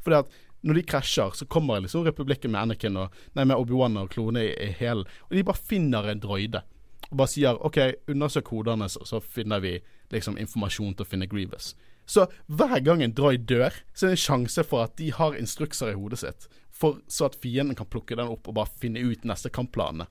Fordi 0.06 0.22
at 0.22 0.36
når 0.64 0.78
de 0.78 0.84
krasjer, 0.88 1.34
så 1.36 1.46
kommer 1.50 1.82
liksom 1.82 2.06
republikken 2.06 2.54
med 2.54 2.62
Anakin 2.62 3.00
og 3.02 3.16
Nei, 3.36 3.44
med 3.44 3.58
Obi-Wan 3.58 3.98
og 3.98 4.12
klone 4.14 4.44
i, 4.46 4.52
i 4.54 4.76
hælen, 4.78 5.08
og 5.30 5.36
de 5.36 5.44
bare 5.44 5.58
finner 5.58 6.08
en 6.08 6.22
droide. 6.22 6.62
Og 7.10 7.18
bare 7.18 7.32
sier 7.34 7.58
OK, 7.66 7.80
undersøk 8.14 8.46
kodene, 8.52 8.88
så, 8.90 9.02
så 9.10 9.20
finner 9.20 9.64
vi 9.64 9.80
liksom 10.14 10.38
informasjon 10.38 10.94
til 10.96 11.06
å 11.06 11.10
finne 11.10 11.30
Grievous. 11.32 11.74
Så 12.06 12.28
hver 12.46 12.80
gang 12.86 13.02
en 13.04 13.14
droid 13.16 13.48
dør, 13.50 13.74
så 13.94 14.06
er 14.06 14.14
det 14.14 14.20
en 14.20 14.26
sjanse 14.26 14.66
for 14.68 14.86
at 14.86 14.98
de 15.00 15.12
har 15.16 15.38
instrukser 15.38 15.94
i 15.94 15.98
hodet 15.98 16.22
sitt. 16.22 16.48
For 16.76 17.02
så 17.10 17.28
at 17.30 17.38
fienden 17.42 17.78
kan 17.78 17.90
plukke 17.90 18.18
den 18.20 18.32
opp 18.32 18.50
og 18.50 18.58
bare 18.58 18.82
finne 18.82 19.02
ut 19.02 19.26
neste 19.28 19.52
kampplanene. 19.54 20.10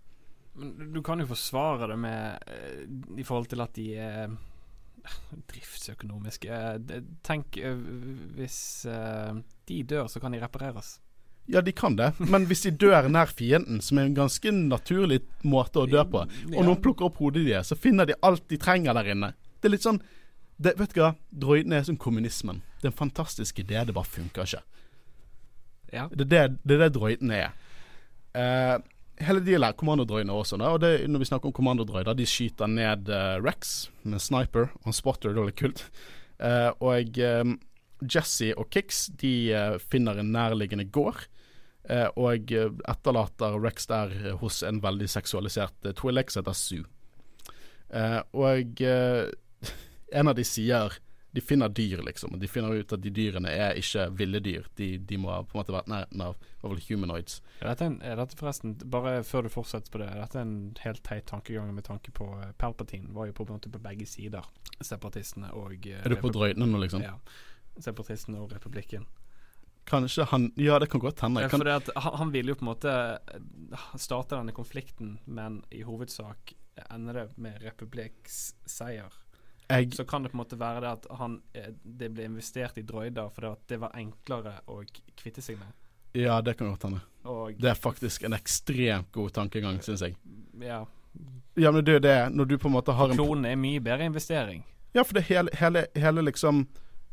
Men 0.61 0.93
du 0.93 1.03
kan 1.03 1.21
jo 1.23 1.29
forsvare 1.31 1.89
det 1.89 1.99
med 2.01 2.49
eh, 2.53 2.81
I 3.21 3.25
forhold 3.27 3.49
til 3.49 3.63
at 3.65 3.73
de 3.77 3.87
er 3.97 4.25
eh, 4.29 5.39
driftsøkonomiske. 5.49 6.49
Eh, 6.53 7.05
Tenk 7.27 7.61
hvis 8.37 8.59
de 8.85 9.79
dør, 9.89 10.11
så 10.13 10.21
kan 10.21 10.37
de 10.37 10.43
repareres. 10.43 10.99
Ja, 11.51 11.63
de 11.65 11.73
kan 11.75 11.97
det, 11.97 12.13
men 12.21 12.45
hvis 12.47 12.63
de 12.63 12.71
dør 12.71 13.09
nær 13.11 13.31
fienden, 13.33 13.81
som 13.83 13.99
er 13.99 14.07
en 14.07 14.15
ganske 14.15 14.53
naturlig 14.55 15.23
måte 15.43 15.83
å 15.83 15.89
dø 15.89 16.05
på, 16.07 16.23
og 16.53 16.61
noen 16.61 16.79
plukker 16.85 17.09
opp 17.09 17.19
hodet 17.19 17.43
deres, 17.49 17.73
så 17.73 17.79
finner 17.81 18.07
de 18.07 18.19
alt 18.23 18.45
de 18.53 18.59
trenger 18.61 18.95
der 18.95 19.09
inne. 19.17 19.33
Det 19.59 19.67
er 19.71 19.75
litt 19.75 19.87
sånn 19.87 19.99
det, 20.61 20.77
Vet 20.77 20.93
du 20.93 21.01
hva, 21.01 21.15
droidene 21.33 21.81
er 21.81 21.89
som 21.89 21.97
kommunismen. 21.99 22.61
Det 22.79 22.91
er 22.91 22.93
en 22.93 23.01
fantastisk 23.01 23.63
idé, 23.63 23.81
det 23.89 23.97
bare 23.97 24.13
funker 24.13 24.47
ikke. 24.47 24.63
Ja. 25.91 26.07
Det 26.13 26.27
er 26.27 26.31
det, 26.31 26.43
det, 26.63 26.77
er 26.77 26.83
det 26.85 26.91
droidene 26.95 27.39
er. 27.49 27.55
Eh, 28.37 28.77
hele 29.25 29.43
dealen 29.45 29.69
her, 29.69 29.77
kommandodroidene 29.79 30.35
også. 30.35 30.59
Da, 30.61 30.71
og 30.75 30.81
det, 30.83 30.93
når 31.11 31.23
vi 31.23 31.29
snakker 31.29 31.51
om 31.51 31.57
kommandodroider, 31.57 32.17
de 32.17 32.29
skyter 32.29 32.71
ned 32.71 33.11
uh, 33.13 33.37
Rex 33.45 33.91
med 34.03 34.23
sniper 34.23 34.71
og 34.81 34.91
en 34.91 34.97
spotter, 34.97 35.35
det 35.35 35.43
er 35.43 35.51
litt 35.51 35.61
kult. 35.61 35.85
Uh, 36.41 36.71
og 36.93 37.21
um, 37.27 37.59
Jesse 38.01 38.55
og 38.57 38.71
Kix 38.73 39.09
de 39.21 39.35
uh, 39.53 39.77
finner 39.93 40.21
en 40.21 40.33
nærliggende 40.35 40.89
gård. 40.89 41.29
og 41.91 42.53
etterlater 42.53 43.57
Rex 43.59 43.87
der 43.89 44.37
hos 44.39 44.63
en 44.63 44.83
veldig 44.83 45.09
seksualisert 45.09 45.75
uh, 45.89 45.93
Twilex 45.97 46.37
heter 46.37 46.55
Sue. 46.55 46.85
Og 48.37 48.83
en 50.19 50.31
av 50.31 50.37
de 50.37 50.45
sier 50.47 51.01
De 51.33 51.41
finner 51.41 51.69
dyr, 51.69 52.01
liksom. 52.03 52.35
De 52.39 52.49
finner 52.51 52.75
ut 52.75 52.93
at 52.93 53.03
de 53.03 53.11
dyrene 53.15 53.51
er 53.55 53.79
ikke 53.79 54.09
ville 54.19 54.41
dyr. 54.43 54.67
De, 54.79 54.97
de 54.99 55.19
må 55.21 55.31
ha 55.31 55.45
på 55.47 55.55
en 55.55 55.61
måte 55.61 55.75
vært 55.75 55.91
nærheten 55.91 56.25
av 56.25 56.41
fall 56.61 56.81
humanoids. 56.89 57.39
Er 57.61 57.71
dette, 57.71 57.87
en, 57.87 58.01
er 58.03 58.19
dette 58.19 58.39
forresten, 58.39 58.75
bare 58.91 59.21
før 59.27 59.47
du 59.47 59.53
fortsetter 59.53 59.93
på 59.93 60.03
det, 60.03 60.11
er 60.11 60.21
dette 60.25 60.43
en 60.43 60.57
helt 60.83 61.03
teit 61.07 61.29
tankegang 61.31 61.71
med 61.77 61.87
tanke 61.87 62.13
på 62.17 62.27
eh, 62.41 62.51
Palpatine 62.59 63.15
var 63.15 63.31
jo 63.31 63.37
på 63.39 63.47
måte 63.51 63.71
på 63.71 63.83
begge 63.83 64.09
sider. 64.11 64.47
Separatistene 64.81 65.53
og 65.57 65.87
eh, 65.87 66.03
Er 66.03 66.13
du 66.13 66.19
på 66.21 66.33
drøytene 66.35 66.67
nå, 66.67 66.83
liksom? 66.83 67.07
Ja. 67.07 67.17
Separatistene 67.79 68.43
og 68.43 68.53
republikken. 68.57 69.07
Kanskje 69.91 70.27
han 70.31 70.51
Ja, 70.61 70.79
det 70.79 70.91
kan 70.91 71.01
godt 71.01 71.23
hende. 71.25 71.47
Kan, 71.49 71.67
at 71.67 71.89
han, 71.97 72.19
han 72.21 72.35
ville 72.35 72.53
jo 72.53 72.59
på 72.61 72.67
en 72.67 72.73
måte 72.73 72.97
eh, 73.17 73.89
starte 73.95 74.37
denne 74.37 74.55
konflikten, 74.57 75.19
men 75.27 75.63
i 75.71 75.85
hovedsak 75.87 76.57
ender 76.91 77.23
det 77.23 77.27
med 77.37 77.63
republikks 77.63 78.55
seier. 78.69 79.15
Jeg, 79.71 79.93
Så 79.95 80.05
kan 80.07 80.23
det 80.23 80.31
på 80.33 80.37
en 80.39 80.43
måte 80.45 80.59
være 80.59 80.81
det 80.85 80.89
at 80.91 81.07
han, 81.19 81.43
eh, 81.55 81.71
det 81.85 82.13
ble 82.15 82.25
investert 82.25 82.79
i 82.79 82.83
droider 82.83 83.31
fordi 83.35 83.55
det 83.69 83.81
var 83.81 83.91
enklere 83.95 84.53
å 84.69 84.83
kvitte 85.17 85.43
seg 85.43 85.59
med. 85.59 85.69
ja, 86.15 86.41
det 86.41 86.57
kan 86.59 86.69
godt 86.73 86.83
hende. 86.89 87.01
Og 87.25 87.59
Det 87.61 87.71
er 87.71 87.75
faktisk 87.79 88.25
en 88.25 88.33
ekstremt 88.33 89.13
god 89.13 89.31
tankegang, 89.33 89.79
syns 89.83 90.01
jeg. 90.01 90.17
ja, 90.61 90.85
Ja, 91.57 91.71
men 91.73 91.85
det 91.85 91.91
er 91.93 91.95
jo 91.99 92.01
det, 92.07 92.35
når 92.37 92.45
du 92.49 92.59
på 92.59 92.69
en 92.69 92.73
måte 92.75 92.93
har 92.95 93.11
en 93.11 93.17
klonene 93.17 93.51
er 93.53 93.57
mye 93.57 93.81
bedre 93.81 94.05
investering. 94.07 94.63
Ja, 94.95 95.03
for 95.03 95.15
det 95.15 95.25
hele, 95.25 95.51
hele, 95.55 95.87
hele 95.97 96.23
liksom 96.23 96.67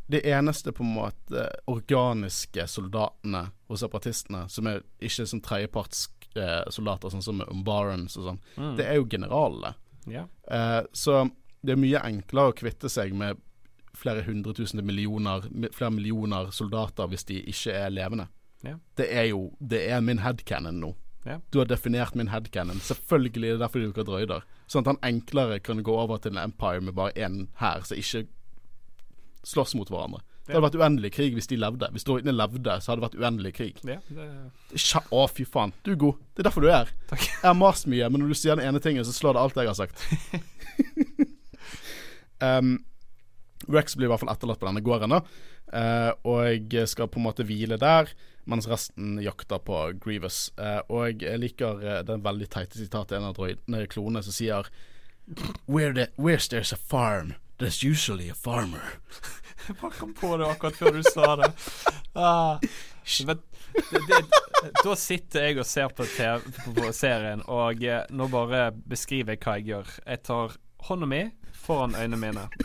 Det 0.09 0.21
eneste 0.25 0.71
på 0.71 0.83
en 0.83 0.93
måte 0.95 1.49
organiske 1.67 2.63
soldatene 2.67 3.49
hos 3.67 3.79
separatistene, 3.83 4.45
som 4.49 4.67
er 4.67 4.81
ikke 5.03 5.25
som 5.27 5.41
tredjepartssoldater, 5.41 6.13
eh, 6.37 6.69
soldater, 6.71 7.09
sånn 7.11 7.23
som 7.23 7.41
Umbarans 7.41 8.15
og 8.17 8.23
sånn, 8.23 8.39
Mm. 8.57 8.75
det 8.77 8.85
er 8.85 8.95
jo 8.95 9.05
generalene. 9.05 9.75
Ja. 10.07 10.25
Eh, 10.49 10.83
så 10.93 11.29
det 11.65 11.73
er 11.73 11.81
mye 11.81 12.01
enklere 12.05 12.51
å 12.51 12.57
kvitte 12.57 12.89
seg 12.91 13.15
med 13.17 13.41
flere 13.97 14.21
hundre 14.27 14.53
tusen 14.53 14.83
millioner, 14.85 15.47
flere 15.73 15.93
millioner 15.93 16.51
soldater 16.53 17.09
hvis 17.09 17.25
de 17.29 17.41
ikke 17.49 17.73
er 17.73 17.93
levende. 17.93 18.27
Ja. 18.65 18.77
Det 18.97 19.07
er 19.13 19.27
jo 19.31 19.51
Det 19.59 19.83
er 19.89 20.01
min 20.01 20.21
headcanon 20.23 20.79
nå. 20.81 20.95
Ja. 21.27 21.41
Du 21.51 21.59
har 21.59 21.67
definert 21.67 22.15
min 22.15 22.29
headcanon. 22.31 22.79
Selvfølgelig 22.79 23.49
er 23.49 23.57
det 23.57 23.65
derfor 23.65 23.79
de 23.79 23.89
bruker 23.89 24.07
drøyder. 24.07 24.45
Sånn 24.67 24.85
at 24.85 24.93
han 24.93 25.03
enklere 25.03 25.59
kan 25.59 25.83
gå 25.83 25.93
over 25.93 26.21
til 26.23 26.35
en 26.35 26.45
empire 26.45 26.81
med 26.81 26.95
bare 26.95 27.13
én 27.19 27.47
hær 27.59 27.83
som 27.87 27.99
ikke 27.99 28.27
slåss 29.47 29.75
mot 29.75 29.91
hverandre. 29.91 30.23
Det 30.47 30.55
hadde 30.55 30.63
vært 30.63 30.77
uendelig 30.79 31.11
krig 31.11 31.33
hvis 31.35 31.49
de 31.51 31.57
levde. 31.59 31.89
Hvis 31.91 32.05
droidene 32.07 32.31
levde, 32.31 32.77
så 32.79 32.93
hadde 32.93 33.01
det 33.01 33.07
vært 33.09 33.17
uendelig 33.19 33.51
krig. 33.57 33.81
Ja, 33.83 33.97
det... 34.07 34.27
Å, 35.11 35.25
fy 35.27 35.43
faen. 35.43 35.73
Du 35.83 35.91
er 35.91 35.99
god. 35.99 36.21
Det 36.31 36.43
er 36.43 36.47
derfor 36.47 36.63
du 36.63 36.69
er 36.69 36.77
her. 36.77 36.93
Jeg 37.11 37.43
har 37.43 37.57
mast 37.59 37.89
mye, 37.91 38.07
men 38.07 38.23
når 38.23 38.31
du 38.31 38.39
sier 38.39 38.55
den 38.55 38.69
ene 38.69 38.79
tingen, 38.83 39.03
så 39.03 39.15
slår 39.15 39.35
det 39.35 39.43
alt 39.43 39.59
jeg 39.59 39.67
har 39.67 39.75
sagt. 39.75 40.07
um, 42.43 42.77
Rex 43.67 43.95
blir 43.97 44.07
i 44.07 44.11
hvert 44.11 44.21
fall 44.21 44.31
etterlatt 44.31 44.59
på 44.61 44.67
denne 44.69 44.83
gården, 44.85 45.15
da. 45.15 45.21
Uh, 45.67 46.11
og 46.23 46.75
skal 46.87 47.09
på 47.11 47.19
en 47.19 47.25
måte 47.25 47.43
hvile 47.47 47.79
der, 47.81 48.11
mens 48.47 48.69
resten 48.69 49.17
jakter 49.19 49.59
på 49.59 49.79
Grievous. 50.03 50.51
Uh, 50.59 50.79
og 50.93 51.23
jeg 51.23 51.41
liker 51.41 51.81
uh, 51.81 51.97
den 52.07 52.23
veldig 52.23 52.47
teite 52.53 52.79
sitatet 52.79 53.17
en 53.17 53.31
av 53.31 53.35
droidene, 53.37 53.87
klonene, 53.91 54.23
som 54.23 54.35
sier 54.35 54.69
Where 55.65 55.91
the, 55.91 56.07
Where's 56.15 56.47
there's 56.47 56.71
a 56.71 56.77
farm, 56.77 57.35
there's 57.57 57.83
usually 57.83 58.29
a 58.29 58.35
farmer. 58.35 59.01
Jeg 59.67 59.75
bare 59.81 59.97
kom 59.97 60.13
på 60.15 60.37
det 60.39 60.47
akkurat 60.47 60.77
før 60.79 60.93
du 60.95 61.01
sa 61.03 61.33
det. 61.41 61.49
Ah, 62.15 62.61
men, 63.27 63.41
det, 63.91 63.97
det, 64.07 64.19
da 64.79 64.93
sitter 64.95 65.49
jeg 65.49 65.57
og 65.59 65.67
ser 65.67 65.91
på, 65.91 66.05
TV, 66.07 66.47
på 66.77 66.91
serien, 66.95 67.43
og 67.51 67.83
nå 68.15 68.29
bare 68.31 68.69
beskriver 68.87 69.35
jeg 69.35 69.43
hva 69.43 69.57
jeg 69.59 69.67
gjør. 69.73 69.91
Jeg 70.05 70.23
tar 70.29 70.55
hånda 70.87 71.09
mi 71.11 71.21
foran 71.67 71.95
øynene 71.99 72.17
mine. 72.17 72.47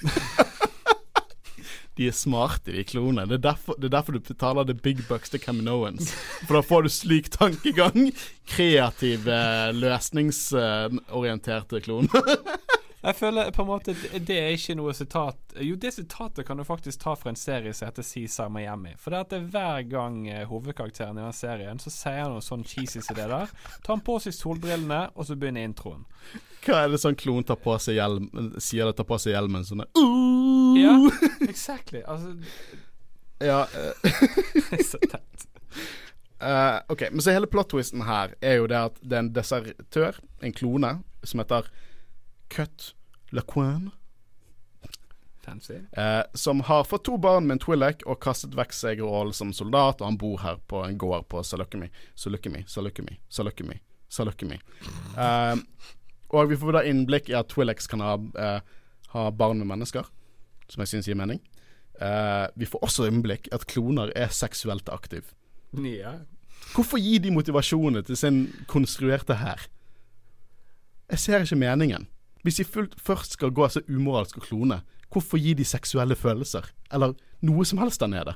De 1.96 2.06
er 2.08 2.12
smarte, 2.16 2.72
de 2.72 2.84
klonene. 2.88 3.26
Det 3.28 3.42
det 3.44 3.84
er 3.84 3.88
derfor 3.92 4.12
du 4.16 4.20
betaler 4.24 4.64
the 4.64 4.72
big 4.74 5.04
bucks 5.08 5.28
til 5.30 5.40
Caminoans. 5.40 6.14
For 6.46 6.54
da 6.56 6.60
får 6.64 6.82
du 6.82 6.88
slik 6.88 7.30
tankegang. 7.30 8.12
Kreative, 8.48 9.36
løsningsorienterte 9.76 11.80
kloner. 11.84 12.36
Jeg 13.02 13.16
føler 13.18 13.50
på 13.50 13.64
en 13.64 13.68
måte 13.68 13.94
Det 14.22 14.36
er 14.38 14.52
ikke 14.54 14.76
noe 14.78 14.92
sitat 14.94 15.56
Jo, 15.58 15.74
det 15.80 15.90
sitatet 15.96 16.46
kan 16.46 16.60
du 16.60 16.64
faktisk 16.66 17.02
ta 17.02 17.16
fra 17.18 17.32
en 17.32 17.38
serie 17.38 17.74
som 17.74 17.88
heter 17.88 18.06
Cæsar 18.06 18.50
Miami. 18.52 18.94
For 18.98 19.10
det 19.10 19.18
er 19.18 19.26
at 19.26 19.32
det 19.34 19.40
hver 19.54 19.82
gang 19.90 20.20
eh, 20.30 20.44
hovedkarakteren 20.48 21.18
i 21.18 21.24
den 21.24 21.36
serien 21.36 21.82
Så 21.82 21.90
sier 21.90 22.22
han 22.22 22.36
noe 22.36 22.44
sånn 22.44 22.64
cheesy 22.66 23.02
som 23.02 23.18
det 23.18 23.26
der. 23.32 23.50
Tar 23.82 23.96
han 23.96 24.04
på 24.06 24.18
seg 24.22 24.36
solbrillene, 24.36 25.02
og 25.16 25.26
så 25.26 25.36
begynner 25.38 25.66
introen. 25.66 26.06
Hva 26.62 26.84
er 26.84 26.92
det 26.92 27.02
sånn 27.02 27.18
klon 27.18 27.46
tar 27.46 27.58
på 27.58 27.74
seg 27.82 27.98
hjelm 27.98 28.30
Sier 28.62 28.86
det 28.86 28.96
tar 29.00 29.08
på 29.08 29.18
seg 29.18 29.34
hjelmen 29.34 29.66
sånn 29.66 29.82
uh! 29.82 30.78
Ja, 30.78 30.96
exactly. 31.48 32.04
Altså 32.06 32.36
Ja. 33.42 33.64
Uh, 33.74 34.78
så 34.90 35.00
tett. 35.02 35.48
Uh, 36.42 36.78
ok, 36.88 37.08
Men 37.10 37.22
så 37.22 37.34
hele 37.34 37.50
plot-twisten 37.50 38.04
her 38.06 38.36
er 38.42 38.60
jo 38.60 38.68
det 38.70 38.78
at 38.78 39.00
det 39.02 39.16
er 39.16 39.24
en 39.24 39.32
desertør, 39.34 40.18
en 40.42 40.54
klone, 40.54 40.92
som 41.26 41.42
heter 41.42 41.66
Cut 42.52 42.92
LaQuan. 43.32 43.90
Fancy. 45.42 45.80
Eh, 45.92 46.22
som 46.38 46.60
har 46.68 46.84
fått 46.84 47.04
to 47.08 47.16
barn 47.18 47.46
med 47.48 47.56
en 47.56 47.62
Twillac 47.64 48.04
og 48.06 48.20
kastet 48.22 48.54
vekk 48.54 48.76
seg 48.76 49.00
rollen 49.02 49.34
som 49.34 49.50
soldat, 49.56 49.98
og 50.00 50.06
han 50.12 50.18
bor 50.20 50.36
her 50.44 50.60
på 50.70 50.84
en 50.86 50.98
gård 51.00 51.26
på 51.32 51.42
Salukkemi. 51.42 51.88
Salukkemi, 52.14 52.62
Salukkemi, 52.70 53.18
Salukkemi. 53.28 53.80
Salukkemi. 54.12 54.60
Eh, 55.18 55.56
og 56.32 56.50
vi 56.50 56.58
får 56.60 56.76
da 56.76 56.84
innblikk 56.88 57.30
i 57.32 57.36
at 57.36 57.48
Twillex 57.52 57.88
kan 57.88 58.04
ha, 58.04 58.14
eh, 58.38 58.60
ha 59.14 59.30
barn 59.30 59.58
med 59.58 59.70
mennesker, 59.72 60.04
som 60.68 60.84
jeg 60.84 60.92
syns 60.92 61.08
gir 61.08 61.16
mening. 61.16 61.40
Eh, 62.00 62.46
vi 62.56 62.68
får 62.68 62.84
også 62.84 63.08
innblikk 63.08 63.48
i 63.48 63.54
at 63.56 63.66
kloner 63.66 64.12
er 64.16 64.28
seksuelt 64.28 64.88
aktive. 64.92 65.32
Ja. 65.72 66.18
Hvorfor 66.72 67.00
gi 67.00 67.18
de 67.18 67.32
motivasjonene 67.32 68.04
til 68.04 68.16
sin 68.16 68.42
konstruerte 68.68 69.36
hær? 69.40 69.68
Jeg 71.10 71.18
ser 71.18 71.44
ikke 71.44 71.60
meningen. 71.60 72.06
Hvis 72.42 72.58
de 72.58 72.64
fullt, 72.66 72.94
først 73.00 73.36
skal 73.38 73.54
gå 73.54 73.68
så 73.68 73.82
umoralsk 73.88 74.40
og 74.40 74.46
klone, 74.48 74.80
hvorfor 75.12 75.38
gi 75.38 75.54
de 75.54 75.64
seksuelle 75.64 76.16
følelser? 76.18 76.66
Eller 76.92 77.14
noe 77.40 77.64
som 77.68 77.78
helst 77.78 78.00
der 78.02 78.10
nede? 78.10 78.34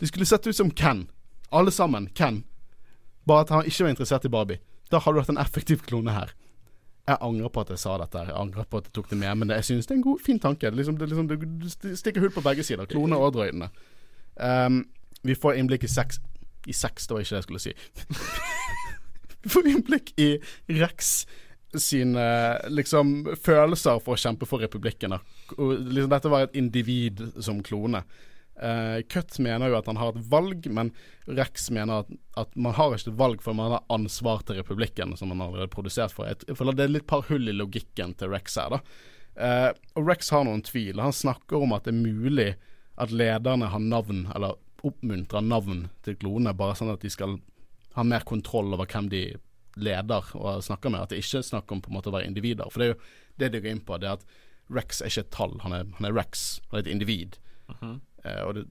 De 0.00 0.08
skulle 0.10 0.26
sett 0.26 0.46
ut 0.46 0.56
som 0.56 0.70
Ken. 0.70 1.06
Alle 1.52 1.70
sammen. 1.70 2.08
Ken. 2.14 2.42
Bare 3.26 3.46
at 3.46 3.52
han 3.54 3.66
ikke 3.66 3.84
var 3.84 3.94
interessert 3.94 4.24
i 4.24 4.32
Barbie. 4.32 4.60
Da 4.90 4.98
hadde 5.00 5.16
du 5.16 5.22
hatt 5.22 5.32
en 5.32 5.40
effektiv 5.40 5.84
klone 5.86 6.12
her. 6.12 6.32
Jeg 7.06 7.18
angrer 7.20 7.50
på 7.50 7.62
at 7.64 7.70
jeg 7.72 7.80
sa 7.82 7.96
dette. 7.98 8.24
Jeg 8.28 8.36
angrer 8.38 8.66
på 8.68 8.78
at 8.78 8.88
jeg 8.88 8.94
tok 8.98 9.08
det 9.10 9.18
med, 9.18 9.34
men 9.40 9.50
jeg 9.50 9.64
synes 9.64 9.86
det 9.86 9.94
er 9.94 10.00
en 10.00 10.04
god, 10.06 10.20
fin 10.22 10.38
tanke. 10.38 10.70
Det, 10.70 10.76
liksom, 10.78 10.98
det, 10.98 11.08
liksom, 11.08 11.28
det 11.28 11.96
stikker 11.98 12.22
hull 12.22 12.34
på 12.34 12.44
begge 12.44 12.62
sider. 12.66 12.86
Klone 12.90 13.18
og 13.18 13.32
drøydene. 13.34 13.70
Um, 14.36 14.84
vi 15.22 15.34
får 15.38 15.58
innblikk 15.60 15.84
i 15.84 15.90
sex 15.92 16.18
I 16.66 16.72
sex, 16.72 17.06
det 17.06 17.14
var 17.14 17.20
ikke 17.20 17.34
det 17.34 17.40
jeg 17.40 17.46
skulle 17.48 17.62
si. 17.62 17.72
vi 19.42 19.50
får 19.50 19.66
innblikk 19.70 20.12
i 20.16 20.28
Rex 20.78 21.24
sine 21.80 22.24
liksom 22.68 23.32
følelser 23.40 24.00
for 24.04 24.16
å 24.16 24.20
kjempe 24.20 24.48
for 24.48 24.62
republikken. 24.64 25.16
Liksom, 25.56 26.10
dette 26.12 26.32
var 26.32 26.46
et 26.46 26.58
individ 26.58 27.22
som 27.40 27.62
klone. 27.64 28.02
Uh, 28.62 29.00
Cut 29.08 29.38
mener 29.42 29.72
jo 29.72 29.78
at 29.78 29.88
han 29.88 29.98
har 29.98 30.12
et 30.12 30.26
valg, 30.30 30.66
men 30.70 30.92
Rex 31.26 31.70
mener 31.72 32.02
at, 32.02 32.10
at 32.38 32.52
man 32.54 32.76
har 32.76 32.92
ikke 32.94 33.10
et 33.10 33.18
valg 33.18 33.40
for 33.42 33.56
man 33.56 33.72
har 33.74 33.86
ansvar 33.92 34.44
til 34.46 34.60
republikken, 34.60 35.16
som 35.16 35.32
man 35.32 35.40
allerede 35.42 35.72
produsert 35.72 36.14
for. 36.14 36.28
Jeg 36.28 36.58
føler 36.58 36.76
det 36.76 36.84
er 36.86 36.92
litt 36.98 37.08
par 37.10 37.24
hull 37.30 37.48
i 37.48 37.56
logikken 37.56 38.12
til 38.20 38.30
Rex 38.34 38.58
her, 38.60 38.76
da. 38.76 38.82
Uh, 39.32 39.70
og 39.96 40.10
Rex 40.10 40.28
har 40.34 40.44
noen 40.44 40.60
tvil. 40.66 41.00
Han 41.00 41.16
snakker 41.16 41.64
om 41.64 41.72
at 41.72 41.88
det 41.88 41.94
er 41.94 42.04
mulig 42.04 42.50
at 43.00 43.14
lederne 43.14 43.70
har 43.72 43.82
navn, 43.82 44.26
eller 44.34 44.60
oppmuntrer 44.84 45.44
navn 45.46 45.86
til 46.04 46.18
klonene, 46.20 46.52
bare 46.58 46.76
sånn 46.76 46.92
at 46.92 47.02
de 47.02 47.10
skal 47.10 47.38
ha 47.96 48.04
mer 48.06 48.24
kontroll 48.28 48.74
over 48.74 48.88
hvem 48.88 49.08
de 49.12 49.24
leder 49.76 50.32
og 50.36 50.64
snakker 50.64 50.92
med, 50.92 51.04
at 51.04 51.12
det 51.12 51.22
ikke 51.22 51.40
er 51.40 51.46
snakk 51.46 51.72
om 51.72 51.82
på 51.82 51.90
en 51.90 51.96
måte 51.96 52.10
å 52.10 52.16
være 52.16 52.28
individer. 52.28 52.68
For 52.70 52.82
det 52.82 52.88
er 52.88 52.94
jo 52.94 53.00
det 53.40 53.52
de 53.52 53.62
går 53.62 53.72
inn 53.72 53.84
på, 53.86 53.98
det 54.00 54.10
er 54.10 54.18
at 54.20 54.26
Rex 54.72 55.02
er 55.02 55.10
ikke 55.10 55.24
et 55.26 55.34
tall, 55.34 55.58
han 55.64 55.74
er, 55.76 55.88
han 55.98 56.08
er 56.08 56.14
Rex. 56.16 56.60
Han 56.70 56.78
er 56.78 56.84
et 56.84 56.92
individ. 56.92 57.38
Uh 57.68 57.76
-huh. 57.80 58.00
eh, 58.24 58.42
og 58.42 58.54
det, 58.54 58.64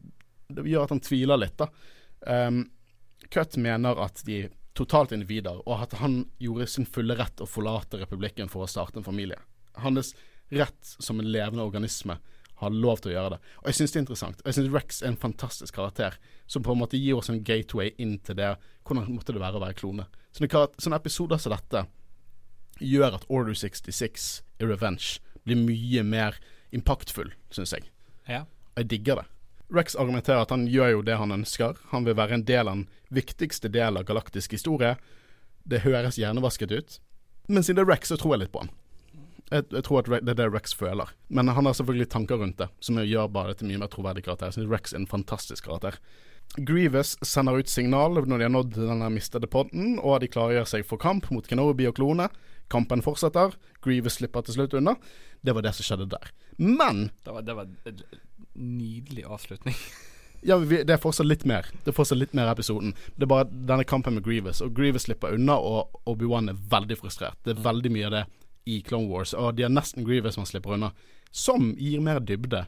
det, 0.47 0.69
gjør 0.69 0.83
at 0.83 0.89
han 0.89 0.99
tviler 0.99 1.37
litt, 1.37 1.57
da. 1.57 1.67
Um, 2.47 2.71
Cut 3.29 3.57
mener 3.57 4.03
at 4.03 4.25
de 4.25 4.43
er 4.43 4.49
totalt 4.73 5.11
individer, 5.11 5.61
og 5.67 5.81
at 5.83 5.93
han 5.93 6.29
gjorde 6.39 6.67
sin 6.67 6.85
fulle 6.85 7.15
rett 7.15 7.41
å 7.41 7.45
forlate 7.45 7.97
republikken 7.97 8.49
for 8.49 8.63
å 8.63 8.67
starte 8.67 8.99
en 8.99 9.03
familie. 9.03 9.39
Hans 9.73 10.15
rett 10.49 10.95
som 10.99 11.19
en 11.19 11.31
levende 11.31 11.63
organisme 11.63 12.17
har 12.61 12.69
lov 12.69 13.01
til 13.01 13.11
å 13.11 13.15
gjøre 13.15 13.29
det. 13.35 13.39
Og 13.61 13.69
jeg 13.69 13.75
syns 13.75 13.91
det 13.91 13.97
er 13.97 14.03
interessant. 14.03 14.41
Og 14.41 14.45
Jeg 14.45 14.57
syns 14.57 14.73
Rex 14.73 15.01
er 15.01 15.07
en 15.07 15.17
fantastisk 15.17 15.75
karakter 15.75 16.17
som 16.45 16.63
på 16.63 16.71
en 16.71 16.77
måte 16.77 16.99
gir 16.99 17.17
oss 17.17 17.29
en 17.29 17.43
gateway 17.43 17.93
inn 17.97 18.19
til 18.19 18.37
det. 18.37 18.55
Hvordan 18.85 19.09
måtte 19.15 19.33
det 19.33 19.41
være 19.41 19.57
å 19.57 19.63
være 19.63 19.77
klone? 19.79 20.05
Sånne, 20.31 20.67
sånne 20.79 20.99
episoder 21.01 21.41
som 21.41 21.53
dette 21.55 21.85
gjør 22.81 23.19
at 23.19 23.27
Order 23.29 23.57
66 23.57 24.29
i 24.61 24.69
Revenge 24.69 25.19
blir 25.45 25.59
mye 25.59 26.03
mer 26.07 26.39
impactfull, 26.75 27.33
syns 27.53 27.73
jeg. 27.75 27.89
Ja. 28.29 28.45
Og 28.73 28.83
jeg 28.83 28.91
digger 28.95 29.21
det. 29.21 29.27
Rex 29.71 29.95
argumenterer 29.95 30.43
at 30.43 30.51
han 30.51 30.67
gjør 30.67 30.97
jo 30.97 31.03
det 31.07 31.15
han 31.19 31.31
ønsker. 31.31 31.77
Han 31.93 32.05
vil 32.07 32.17
være 32.19 32.39
en 32.39 32.45
del 32.47 32.67
av 32.67 32.79
den 32.79 32.87
viktigste 33.11 33.71
del 33.71 33.99
av 33.99 34.07
galaktisk 34.07 34.55
historie. 34.55 34.97
Det 35.63 35.83
høres 35.85 36.19
hjernevasket 36.19 36.71
ut, 36.71 36.99
men 37.47 37.63
siden 37.63 37.79
det 37.79 37.85
er 37.85 37.91
Rex, 37.91 38.11
så 38.11 38.17
tror 38.19 38.35
jeg 38.35 38.45
litt 38.45 38.53
på 38.53 38.63
han. 38.63 38.71
Jeg, 39.51 39.65
jeg, 39.67 39.83
tror 39.83 39.99
at 40.01 40.09
det 40.23 40.31
er 40.33 40.39
det 40.39 40.49
Rex 40.53 40.73
føler. 40.77 41.11
Men 41.27 41.51
han 41.51 41.67
har 41.67 41.75
selvfølgelig 41.75 42.09
tanker 42.13 42.39
rundt 42.39 42.59
det, 42.61 42.69
som 42.79 42.99
gjør 43.03 43.31
bare 43.31 43.51
det 43.51 43.61
til 43.61 43.71
mye 43.71 43.81
mer 43.81 43.91
troverdig 43.91 44.23
karakter. 44.23 44.51
Jeg 44.51 44.59
synes 44.59 44.71
Rex 44.71 44.93
er 44.93 45.01
en 45.01 45.11
fantastisk 45.11 45.67
karakter. 45.67 45.97
Grievous 46.57 47.15
sender 47.23 47.61
ut 47.61 47.69
signal 47.71 48.17
når 48.27 48.37
de 48.37 48.43
har 48.43 48.51
nådd 48.51 48.75
denne 48.75 49.07
mistede 49.13 49.47
podden, 49.47 49.95
og 50.03 50.19
de 50.19 50.27
klargjør 50.31 50.67
seg 50.67 50.83
for 50.87 50.99
kamp 50.99 51.29
mot 51.31 51.47
Kenobi 51.47 51.87
og 51.87 51.95
klone. 51.95 52.27
Kampen 52.71 53.03
fortsetter. 53.03 53.55
Grievous 53.83 54.19
slipper 54.19 54.43
til 54.43 54.57
slutt 54.57 54.75
unna. 54.75 54.97
Det 55.41 55.55
var 55.55 55.63
det 55.65 55.73
som 55.77 55.87
skjedde 55.87 56.09
der. 56.11 56.31
Men 56.57 57.09
Det 57.23 57.35
var, 57.35 57.41
det 57.47 57.55
var 57.55 57.69
en 57.87 58.01
nydelig 58.55 59.23
avslutning. 59.25 59.75
ja, 60.49 60.57
vi, 60.57 60.83
det 60.83 60.95
er 60.95 61.01
fortsatt 61.01 61.27
litt 61.27 61.45
mer. 61.47 61.67
Det 61.83 61.93
er 61.93 61.97
fortsatt 61.97 62.19
litt 62.19 62.35
mer 62.37 62.51
episoden. 62.51 62.93
Det 63.15 63.27
er 63.27 63.31
bare 63.31 63.47
denne 63.47 63.87
kampen 63.87 64.19
med 64.19 64.27
Grievous, 64.27 64.61
og 64.61 64.75
Grievous 64.75 65.07
slipper 65.07 65.35
unna, 65.37 65.55
og 65.55 66.03
Obi-Wan 66.11 66.51
er 66.51 66.59
veldig 66.71 66.99
frustrert. 66.99 67.39
Det 67.45 67.55
er 67.55 67.61
mm. 67.61 67.65
veldig 67.69 67.95
mye 67.95 68.11
av 68.11 68.15
det 68.17 68.25
i 68.71 68.81
Clone 68.85 69.09
Wars, 69.09 69.33
og 69.33 69.55
de 69.55 69.65
har 69.65 69.73
nesten 69.73 70.05
Grievous 70.05 70.37
man 70.37 70.49
slipper 70.49 70.75
unna. 70.75 70.91
Som 71.31 71.71
gir 71.79 72.03
mer 72.03 72.19
dybde 72.19 72.65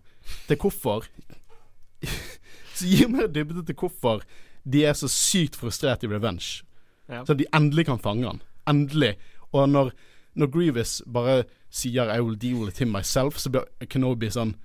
til 0.48 0.60
hvorfor 0.60 1.08
Så 2.80 2.90
gir 2.90 3.12
mer 3.12 3.30
dybde 3.32 3.66
til 3.68 3.78
hvorfor 3.78 4.24
de 4.64 4.86
er 4.88 4.96
så 4.96 5.10
sykt 5.12 5.58
frustrert 5.60 6.04
i 6.04 6.10
Revenge. 6.10 6.64
Ja. 7.12 7.22
at 7.22 7.38
de 7.38 7.46
endelig 7.54 7.86
kan 7.86 8.00
fange 8.00 8.24
han. 8.26 8.40
Endelig. 8.68 9.18
Og 9.52 9.68
når, 9.70 9.92
når 10.40 10.48
Grievous 10.48 11.02
bare 11.14 11.44
sier 11.70 12.08
'I 12.08 12.22
will 12.22 12.40
deal 12.40 12.64
with 12.64 12.80
him 12.80 12.96
myself', 12.96 13.38
så 13.38 13.50
blir 13.52 13.68
Kenobi 13.90 14.30
sånn 14.32 14.56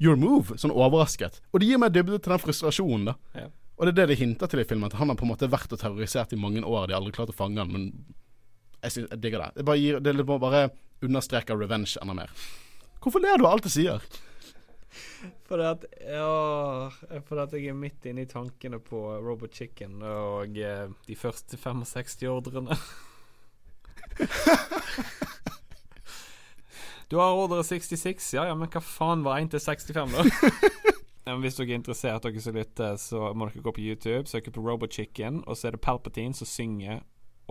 Your 0.00 0.16
move. 0.16 0.56
Sånn 0.58 0.72
overrasket. 0.74 1.40
Og 1.52 1.60
det 1.60 1.68
gir 1.68 1.78
mer 1.78 1.90
dybde 1.90 2.18
til 2.18 2.32
den 2.32 2.38
frustrasjonen, 2.42 3.04
da. 3.12 3.14
Ja. 3.34 3.48
Og 3.78 3.86
det 3.86 3.92
er 3.92 4.06
det 4.06 4.08
de 4.08 4.24
hinter 4.24 4.46
til 4.46 4.62
i 4.62 4.64
filmen, 4.64 4.86
at 4.86 4.98
han 4.98 5.08
har 5.08 5.16
på 5.18 5.24
en 5.26 5.30
måte 5.30 5.50
vært 5.50 5.72
og 5.72 5.78
terrorisert 5.78 6.32
i 6.32 6.38
mange 6.38 6.62
år. 6.62 6.86
De 6.86 6.94
har 6.94 7.00
aldri 7.00 7.12
klart 7.12 7.30
å 7.30 7.36
fange 7.36 7.58
han, 7.58 7.70
men 7.70 7.92
jeg, 8.82 8.92
synes, 8.92 9.10
jeg 9.10 9.22
digger 9.22 9.44
det. 9.44 9.50
Det 9.56 9.64
bare, 9.64 9.78
gir, 9.78 10.00
det 10.00 10.26
bare 10.26 10.70
understreker 11.02 11.58
revenge 11.58 11.98
enda 12.02 12.14
mer. 12.14 12.30
Hvorfor 13.02 13.22
ler 13.22 13.38
du 13.38 13.46
av 13.46 13.56
alt 13.56 13.68
jeg 13.70 13.76
sier? 13.76 14.04
Fordi 15.48 15.62
at 15.68 15.84
Ja, 16.00 16.88
for 17.26 17.36
at 17.42 17.52
jeg 17.54 17.66
er 17.70 17.74
midt 17.78 18.06
inne 18.08 18.22
i 18.24 18.30
tankene 18.30 18.78
på 18.82 18.98
Robot 19.22 19.54
Chicken 19.54 20.02
og 20.02 20.58
eh, 20.58 20.88
de 21.06 21.16
første 21.16 21.56
65 21.56 22.22
ordrene. 22.30 22.76
du 27.10 27.16
har 27.20 27.32
ordre 27.32 27.64
66, 27.64 28.34
ja 28.34 28.44
ja, 28.50 28.54
men 28.54 28.68
hva 28.72 28.80
faen 28.84 29.24
var 29.24 29.38
1 29.40 29.50
til 29.54 29.60
65, 29.60 30.12
da? 30.12 30.22
Hvis 31.42 31.54
dere 31.54 31.70
er 31.70 31.74
interessert, 31.78 32.24
dere 32.24 32.40
som 32.42 32.54
lytter, 32.56 32.96
så 32.98 33.34
må 33.34 33.46
dere 33.46 33.62
gå 33.62 33.70
på 33.76 33.84
YouTube, 33.84 34.28
søke 34.28 34.50
på 34.50 34.60
Robot 34.64 34.92
Chicken, 34.92 35.44
og 35.46 35.56
så 35.56 35.66
er 35.68 35.72
det 35.76 35.84
Palpatine 35.84 36.34
som 36.34 36.46
synger 36.50 37.00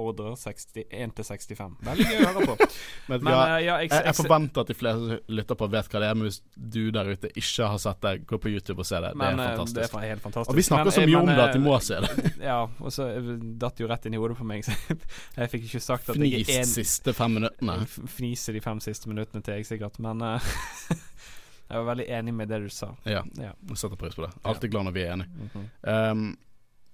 Order 0.02 0.34
61-65 0.40 1.78
Veldig 1.86 2.08
gøy 2.08 2.18
å 2.18 2.30
høre 2.30 2.46
på. 2.50 2.56
men, 3.10 3.24
men, 3.24 3.32
ja, 3.32 3.40
uh, 3.40 3.56
ja, 3.62 3.76
jeg, 3.84 3.92
jeg, 3.92 4.06
jeg, 4.08 4.18
forventer 4.18 4.66
at 4.66 4.72
de 4.72 4.78
fleste 4.78 5.12
som 5.12 5.36
lytter 5.40 5.60
på, 5.60 5.70
vet 5.76 5.92
hva 5.94 6.02
det 6.04 6.10
er. 6.10 6.18
Men 6.18 6.28
hvis 6.30 6.40
du 6.56 6.82
der 6.96 7.12
ute 7.12 7.32
ikke 7.32 7.70
har 7.74 7.82
sett 7.84 8.02
det, 8.06 8.14
gå 8.30 8.42
på 8.42 8.54
YouTube 8.54 8.84
og 8.84 8.90
se 8.90 9.02
det. 9.04 9.14
Men, 9.20 9.40
det 9.40 9.46
er 9.48 9.62
fantastisk. 9.62 9.96
Det 9.96 10.02
er 10.02 10.14
helt 10.16 10.26
fantastisk. 10.26 10.54
Og 10.54 10.60
vi 10.60 10.66
snakker 10.68 10.96
så 10.98 11.06
mye 11.08 11.22
om 11.22 11.32
det 11.32 11.38
at 11.46 11.56
de 11.58 11.64
må 11.64 11.78
se 11.86 12.02
det. 12.06 12.12
ja, 12.52 12.60
og 12.68 12.96
så 12.96 13.08
datt 13.66 13.84
jo 13.84 13.90
rett 13.92 14.10
inn 14.10 14.18
i 14.18 14.22
hodet 14.22 14.40
på 14.40 14.48
meg. 14.48 14.66
Så 14.72 14.76
jeg 15.38 15.52
fikk 15.54 15.70
ikke 15.70 15.80
sagt 15.84 16.10
at 16.12 16.18
Fnis 16.18 16.34
jeg 16.34 16.58
er 16.58 16.66
en 16.66 16.70
siste 16.70 17.14
fem 17.16 17.38
minuttene. 17.40 17.78
Fnise 17.88 18.54
de 18.56 18.62
fem 18.64 18.82
siste 18.84 19.10
minuttene 19.12 19.44
til 19.46 19.60
jeg 19.60 19.68
sikkert, 19.70 20.00
men 20.04 20.22
Jeg 21.72 21.80
var 21.80 21.86
veldig 21.88 22.06
enig 22.12 22.34
med 22.36 22.50
det 22.52 22.58
du 22.66 22.70
sa. 22.70 22.90
Ja, 23.08 23.22
ja. 23.40 23.54
jeg 23.56 23.78
setter 23.80 23.96
pris 23.96 24.16
på 24.18 24.26
det. 24.26 24.34
Alltid 24.44 24.74
glad 24.74 24.90
når 24.90 24.96
vi 24.98 25.04
er 25.06 25.14
enige. 25.14 25.30
Mm 25.30 25.50
-hmm. 25.54 26.12
um, 26.12 26.38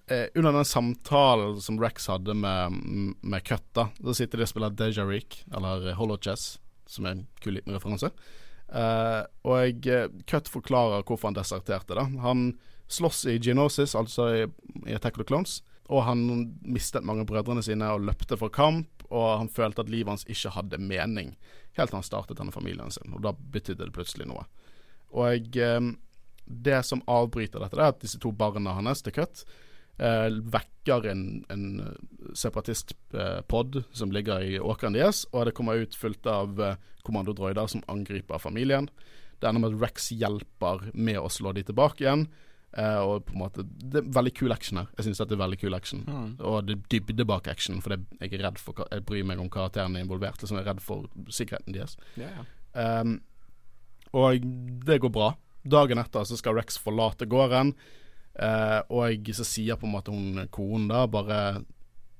eh, 0.08 0.28
under 0.36 0.54
den 0.54 0.66
samtalen 0.66 1.62
som 1.62 1.80
Rex 1.82 2.08
hadde 2.08 2.34
med, 2.34 2.82
med 3.22 3.44
Cut, 3.48 3.66
da 3.74 3.90
da 4.00 4.16
sitter 4.16 4.40
de 4.40 4.48
og 4.48 4.52
spiller 4.52 4.76
Deja 4.76 5.06
Reek, 5.08 5.42
eller 5.56 5.94
Holochess, 6.00 6.58
som 6.88 7.06
er 7.06 7.18
en 7.18 7.26
kul 7.44 7.58
liten 7.58 7.76
referanse. 7.76 8.12
Eh, 8.68 9.22
og 9.48 9.88
Cut 10.28 10.52
forklarer 10.52 11.06
hvorfor 11.08 11.32
han 11.32 11.38
deserterte. 11.38 11.96
da 11.96 12.08
Han 12.24 12.52
slåss 12.88 13.26
i 13.26 13.38
Genosis, 13.40 13.96
altså 13.96 14.30
i, 14.36 14.46
i 14.88 14.96
Attack 14.96 15.18
of 15.18 15.26
the 15.26 15.28
Clones, 15.28 15.62
og 15.88 16.04
han 16.04 16.26
mistet 16.68 17.06
mange 17.08 17.24
av 17.24 17.30
brødrene 17.30 17.64
sine 17.64 17.88
og 17.96 18.04
løpte 18.08 18.40
for 18.40 18.52
kamp, 18.52 18.90
og 19.08 19.38
han 19.40 19.52
følte 19.52 19.84
at 19.84 19.92
livet 19.92 20.12
hans 20.12 20.28
ikke 20.28 20.52
hadde 20.56 20.82
mening, 20.84 21.36
helt 21.78 21.92
til 21.92 22.00
han 22.00 22.08
startet 22.08 22.40
denne 22.40 22.52
familien 22.52 22.92
sin, 22.92 23.14
og 23.16 23.24
da 23.24 23.32
betydde 23.36 23.86
det 23.86 23.96
plutselig 23.96 24.28
noe. 24.28 24.44
Og 25.16 25.56
eh, 25.60 25.94
det 26.48 26.82
som 26.88 27.04
avbryter 27.08 27.64
dette, 27.64 27.76
det 27.76 27.86
er 27.86 27.96
at 27.96 28.04
disse 28.04 28.20
to 28.24 28.34
barna 28.36 28.76
hans 28.76 29.04
til 29.04 29.16
Cut 29.16 29.46
eh, 29.98 30.30
vekker 30.56 31.10
en, 31.12 31.24
en 31.50 31.66
separatistpod 32.34 33.76
eh, 33.76 33.88
som 33.92 34.12
ligger 34.12 34.44
i 34.44 34.58
åkeren 34.60 34.98
deres, 34.98 35.26
og 35.34 35.48
det 35.48 35.56
kommer 35.58 35.84
ut 35.84 35.96
fullt 35.96 36.28
av 36.32 36.62
eh, 36.62 36.76
kommandodroider 37.08 37.70
som 37.72 37.86
angriper 37.88 38.42
familien. 38.42 38.90
Det 39.40 39.48
ender 39.48 39.64
med 39.64 39.76
at 39.76 39.82
Rex 39.86 40.12
hjelper 40.12 40.90
med 40.94 41.20
å 41.22 41.30
slå 41.32 41.54
de 41.56 41.66
tilbake 41.68 42.06
igjen. 42.06 42.28
Uh, 42.78 43.00
og 43.00 43.24
på 43.26 43.32
en 43.34 43.40
måte 43.40 43.64
Det 43.64 44.02
er 44.02 44.10
veldig 44.14 44.34
kul 44.36 44.52
action 44.54 44.78
her. 44.78 44.90
Jeg 44.98 45.08
syns 45.08 45.22
det 45.22 45.34
er 45.34 45.40
veldig 45.40 45.60
kul 45.62 45.74
action. 45.78 46.02
Mm. 46.04 46.34
Og 46.46 46.58
det 46.68 46.76
er 46.76 46.82
dybde 46.92 47.26
bak 47.26 47.48
action, 47.50 47.80
for 47.82 47.96
jeg 47.96 48.28
er 48.28 48.44
redd 48.44 48.60
for 48.62 48.84
Jeg 48.92 49.06
bryr 49.08 49.24
meg 49.26 49.40
om 49.42 49.50
karakterene 49.50 50.04
involvert. 50.04 50.42
Liksom 50.42 50.60
jeg 50.60 50.66
er 50.66 50.72
redd 50.74 50.84
for 50.84 51.08
sikkerheten 51.32 51.78
deres. 51.78 51.96
Yeah. 52.20 52.44
Um, 52.76 53.22
og 54.14 54.44
det 54.86 55.00
går 55.02 55.14
bra. 55.16 55.32
Dagen 55.68 56.02
etter 56.02 56.28
så 56.28 56.38
skal 56.40 56.58
Rex 56.60 56.78
forlate 56.80 57.26
gården, 57.30 57.74
eh, 58.40 58.80
og 58.94 59.34
så 59.36 59.46
sier 59.48 59.80
på 59.80 59.88
en 59.90 59.96
måte 59.98 60.14
hun 60.14 60.46
konen 60.54 60.88
da 60.92 61.06
bare 61.10 61.42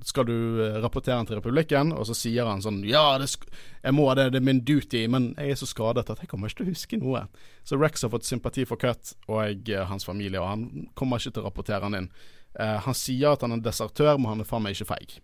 skal 0.06 0.26
du 0.26 0.66
eh, 0.66 0.78
rapportere 0.82 1.18
han 1.18 1.26
til 1.26 1.40
Republikken? 1.40 1.92
Og 1.96 2.06
så 2.10 2.16
sier 2.18 2.46
han 2.46 2.62
sånn 2.62 2.84
Ja, 2.86 3.18
jeg 3.18 3.96
må 3.96 4.08
det, 4.18 4.30
det 4.34 4.42
er 4.42 4.46
min 4.46 4.64
duty, 4.66 5.06
men 5.10 5.32
jeg 5.38 5.56
er 5.56 5.62
så 5.62 5.70
skadet 5.70 6.10
at 6.10 6.22
jeg 6.22 6.30
kommer 6.30 6.52
ikke 6.52 6.62
til 6.62 6.68
å 6.70 6.76
huske 6.76 7.00
noe. 7.02 7.24
Så 7.66 7.80
Rex 7.82 8.06
har 8.06 8.14
fått 8.14 8.28
sympati 8.28 8.66
for 8.70 8.80
Cut 8.82 9.16
og 9.28 9.42
jeg, 9.42 9.88
hans 9.90 10.06
familie, 10.06 10.42
og 10.42 10.52
han 10.52 10.92
kommer 10.98 11.22
ikke 11.22 11.38
til 11.38 11.46
å 11.46 11.50
rapportere 11.50 11.82
han 11.88 11.98
inn. 12.04 12.12
Eh, 12.60 12.78
han 12.86 12.98
sier 12.98 13.34
at 13.34 13.46
han 13.46 13.58
er 13.58 13.66
desertør, 13.66 14.20
men 14.20 14.36
han 14.36 14.46
er 14.46 14.50
faen 14.50 14.66
meg 14.66 14.78
ikke 14.78 14.92
feig. 14.94 15.18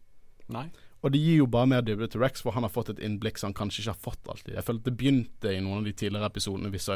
Nei. 0.53 0.67
Og 1.03 1.11
det 1.11 1.19
gir 1.19 1.41
jo 1.41 1.47
bare 1.51 1.67
mer 1.67 1.81
dybde 1.83 2.07
til 2.07 2.21
Rex, 2.23 2.41
for 2.45 2.55
han 2.55 2.63
har 2.63 2.71
fått 2.71 2.93
et 2.93 3.01
innblikk 3.03 3.39
som 3.39 3.51
han 3.51 3.57
kanskje 3.57 3.83
ikke 3.83 3.93
har 3.93 4.03
fått 4.05 4.29
alltid. 4.31 4.53
Jeg 4.55 4.63
at 4.63 4.85
det 4.85 4.93
begynte 4.95 5.51
i 5.51 5.59
noen 5.59 5.81
av 5.81 5.87
de 5.89 5.93
tidligere 5.99 6.29
episodene 6.31 6.71
vi 6.71 6.79
sa 6.79 6.95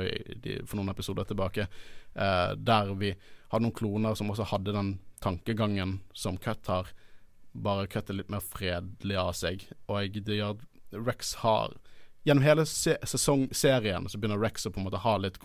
for 0.64 0.80
noen 0.80 0.94
episoder 0.94 1.28
tilbake, 1.28 1.68
eh, 2.16 2.52
der 2.56 2.94
vi 2.96 3.12
hadde 3.52 3.66
noen 3.66 3.76
kloner 3.76 4.16
som 4.18 4.32
også 4.32 4.50
hadde 4.52 4.76
den 4.76 4.96
tankegangen 5.24 6.00
som 6.14 6.38
Cut 6.38 6.68
har, 6.68 6.90
bare 7.58 7.88
Cut 7.92 8.10
er 8.10 8.20
litt 8.20 8.34
mer 8.34 8.44
fredelig 8.44 9.18
av 9.18 9.32
seg. 9.38 9.68
Og 9.88 10.20
det 10.20 10.40
gjør 10.40 10.58
at 10.58 10.66
Rex 11.08 11.38
har 11.44 11.78
Gjennom 12.28 12.44
hele 12.44 12.66
se 12.68 12.98
sesongserien 13.08 14.04
så 14.12 14.20
begynner 14.20 14.42
Rex 14.42 14.68
å 14.68 14.72
på 14.76 14.82
en 14.82 14.88
måte 14.90 15.00
ha 15.00 15.14
litt 15.16 15.38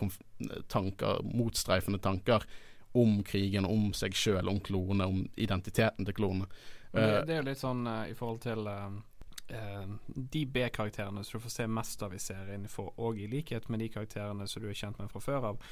tanker, 0.67 1.21
motstreifende 1.23 1.99
tanker 2.03 2.43
om 2.91 3.21
krigen, 3.23 3.63
om 3.63 3.93
seg 3.95 4.17
sjøl, 4.19 4.49
om 4.51 4.59
klonene, 4.59 5.07
om 5.07 5.21
identiteten 5.39 6.03
til 6.03 6.17
klonene. 6.17 6.49
Det, 6.91 6.99
eh, 6.99 7.21
det, 7.23 7.37
er 7.37 7.39
jo 7.39 7.45
litt 7.47 7.61
sånn 7.61 7.87
uh, 7.87 8.03
i 8.11 8.17
forhold 8.19 8.43
til 8.43 8.67
uh, 8.67 9.95
de 10.35 10.43
B-karakterene 10.43 11.23
som 11.23 11.39
du 11.39 11.45
får 11.45 11.55
se 11.55 11.69
mest 11.71 12.03
av 12.03 12.13
i 12.13 12.19
serien, 12.19 12.67
for, 12.67 12.91
og 12.99 13.15
i 13.21 13.29
likhet 13.31 13.71
med 13.71 13.79
de 13.79 13.87
karakterene 13.93 14.49
som 14.51 14.65
du 14.65 14.67
er 14.67 14.77
kjent 14.83 14.99
med 14.99 15.11
fra 15.13 15.23
før 15.23 15.49
av. 15.53 15.63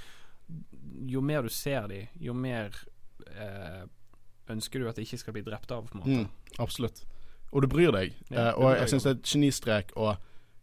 Jo 1.11 1.21
mer 1.25 1.45
du 1.45 1.49
ser 1.53 1.87
de, 1.89 2.03
jo 2.21 2.33
mer 2.37 2.75
ønsker 4.51 4.81
du 4.81 4.89
at 4.89 4.97
de 4.99 5.05
ikke 5.05 5.19
skal 5.21 5.35
bli 5.35 5.43
drept 5.45 5.71
av, 5.71 5.87
på 5.87 5.97
en 5.97 6.03
måte. 6.03 6.17
Mm, 6.25 6.57
absolutt. 6.63 7.03
Og 7.51 7.63
du 7.63 7.67
bryr 7.71 7.91
deg. 7.95 8.13
Ja, 8.31 8.51
og 8.55 8.75
jeg 8.77 8.91
syns 8.91 9.07
det 9.07 9.11
er 9.11 9.17
et 9.19 9.31
genistrek 9.33 9.95
å 9.99 10.13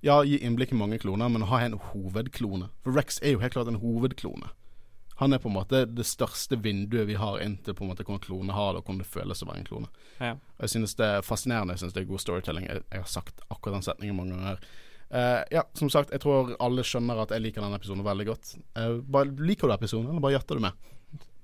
ja, 0.04 0.20
gi 0.24 0.38
innblikk 0.46 0.72
i 0.72 0.78
mange 0.78 1.00
kloner, 1.02 1.30
men 1.32 1.48
ha 1.50 1.60
en 1.64 1.76
hovedklone. 1.90 2.70
For 2.84 2.96
Rex 2.96 3.18
er 3.20 3.34
jo 3.34 3.42
helt 3.42 3.56
klart 3.56 3.70
en 3.70 3.80
hovedklone. 3.82 4.52
Han 5.18 5.34
er 5.34 5.40
på 5.42 5.50
en 5.50 5.56
måte 5.56 5.82
det 5.90 6.06
største 6.06 6.60
vinduet 6.62 7.08
vi 7.08 7.16
har 7.18 7.40
inn 7.42 7.56
til 7.66 7.74
på 7.74 7.82
en 7.82 7.90
måte 7.90 8.04
hvordan 8.06 8.22
klone 8.22 8.54
har 8.54 8.72
det, 8.72 8.82
og 8.82 8.86
hvordan 8.86 9.00
det 9.02 9.08
føles 9.10 9.42
å 9.42 9.48
være 9.48 9.64
en 9.64 9.66
klone. 9.66 9.88
Ja. 10.20 10.36
Jeg 10.62 10.74
synes 10.76 10.94
det 11.00 11.08
er 11.16 11.26
fascinerende, 11.26 11.74
jeg 11.74 11.82
synes 11.82 11.96
det 11.96 12.04
er 12.04 12.12
god 12.12 12.22
storytelling. 12.22 12.68
Jeg, 12.70 12.84
jeg 12.86 13.02
har 13.02 13.10
sagt 13.10 13.42
akkurat 13.48 13.80
den 13.80 13.88
setningen 13.88 14.20
mange 14.20 14.38
ganger. 14.38 14.62
Uh, 15.08 15.40
ja, 15.52 15.64
som 15.78 15.88
sagt, 15.92 16.12
jeg 16.12 16.20
tror 16.20 16.52
alle 16.60 16.84
skjønner 16.84 17.22
at 17.22 17.32
jeg 17.32 17.44
liker 17.46 17.64
denne 17.64 17.78
episoden 17.80 18.04
veldig 18.04 18.28
godt. 18.28 18.54
Uh, 18.76 19.00
bare, 19.08 19.32
liker 19.40 19.70
du 19.70 19.74
episoden, 19.74 20.10
eller 20.12 20.24
bare 20.24 20.36
jatter 20.36 20.58
du 20.58 20.64
med? 20.66 20.88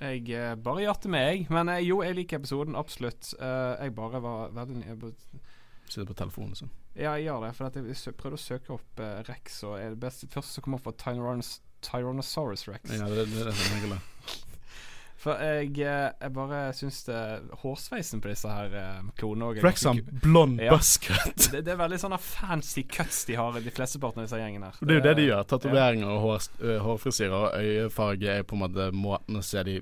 Jeg 0.04 0.24
uh, 0.36 0.54
bare 0.60 0.84
jatter 0.84 1.12
med, 1.14 1.26
jeg. 1.30 1.46
Men 1.54 1.72
jo, 1.84 2.02
jeg 2.04 2.18
liker 2.20 2.42
episoden, 2.42 2.76
absolutt. 2.76 3.32
jeg 3.40 3.94
bare 3.96 4.22
var 4.24 4.56
veldig 4.56 5.12
Sitter 5.84 6.08
på 6.08 6.16
telefonen, 6.16 6.54
liksom 6.54 6.70
Ja, 6.96 7.12
jeg 7.12 7.26
gjør 7.26 7.44
det. 7.44 7.54
For 7.56 7.80
jeg 7.80 8.16
prøvde 8.20 8.38
å 8.38 8.44
søke 8.44 8.76
opp 8.76 9.04
Rex, 9.28 9.62
og 9.68 9.78
det 9.80 10.00
beste 10.00 10.28
første 10.32 10.56
som 10.56 10.64
kom 10.64 10.76
opp, 10.78 10.86
var 10.88 10.98
Tyrannosaurus 11.00 11.60
Tyrannosaurus 11.84 12.68
Rex. 12.68 12.92
Ja, 12.92 13.08
det, 13.08 13.26
det, 13.28 13.44
det 13.44 13.52
er 13.52 13.88
det 13.88 13.98
For 15.24 15.40
jeg, 15.40 15.70
eh, 15.80 16.10
jeg 16.20 16.32
bare 16.36 16.58
syns 16.76 16.98
det 17.06 17.18
Hårsveisen 17.62 18.20
på 18.20 18.28
disse 18.28 18.50
her 18.50 18.74
uh, 18.76 19.06
klonene 19.16 19.62
Rex 19.64 19.86
har 19.88 20.00
blond 20.20 20.60
ja. 20.60 20.74
buzzcut. 20.74 21.46
det, 21.52 21.62
det, 21.64 21.72
er 21.72 21.78
veldig 21.80 22.00
sånne 22.02 22.18
fancy 22.20 22.84
cuts 22.84 23.22
de 23.30 23.38
har, 23.40 23.56
de 23.56 23.72
flesteparten 23.72 24.20
av 24.20 24.28
disse 24.28 24.40
gjengene 24.42 24.68
her. 24.68 24.80
Det 24.82 24.92
er 24.92 25.00
jo 25.00 25.04
det 25.06 25.14
de 25.16 25.26
gjør. 25.30 25.46
Tatoveringer 25.48 26.10
og 26.12 26.18
hår, 26.26 26.48
hårfrisyrer 26.84 27.36
og 27.38 27.56
øyefarge 27.56 28.34
er 28.34 28.44
på 28.44 28.58
en 28.58 28.64
måte 28.66 28.90
måten 28.92 29.40
å 29.40 29.44
se, 29.44 29.64
de, 29.64 29.78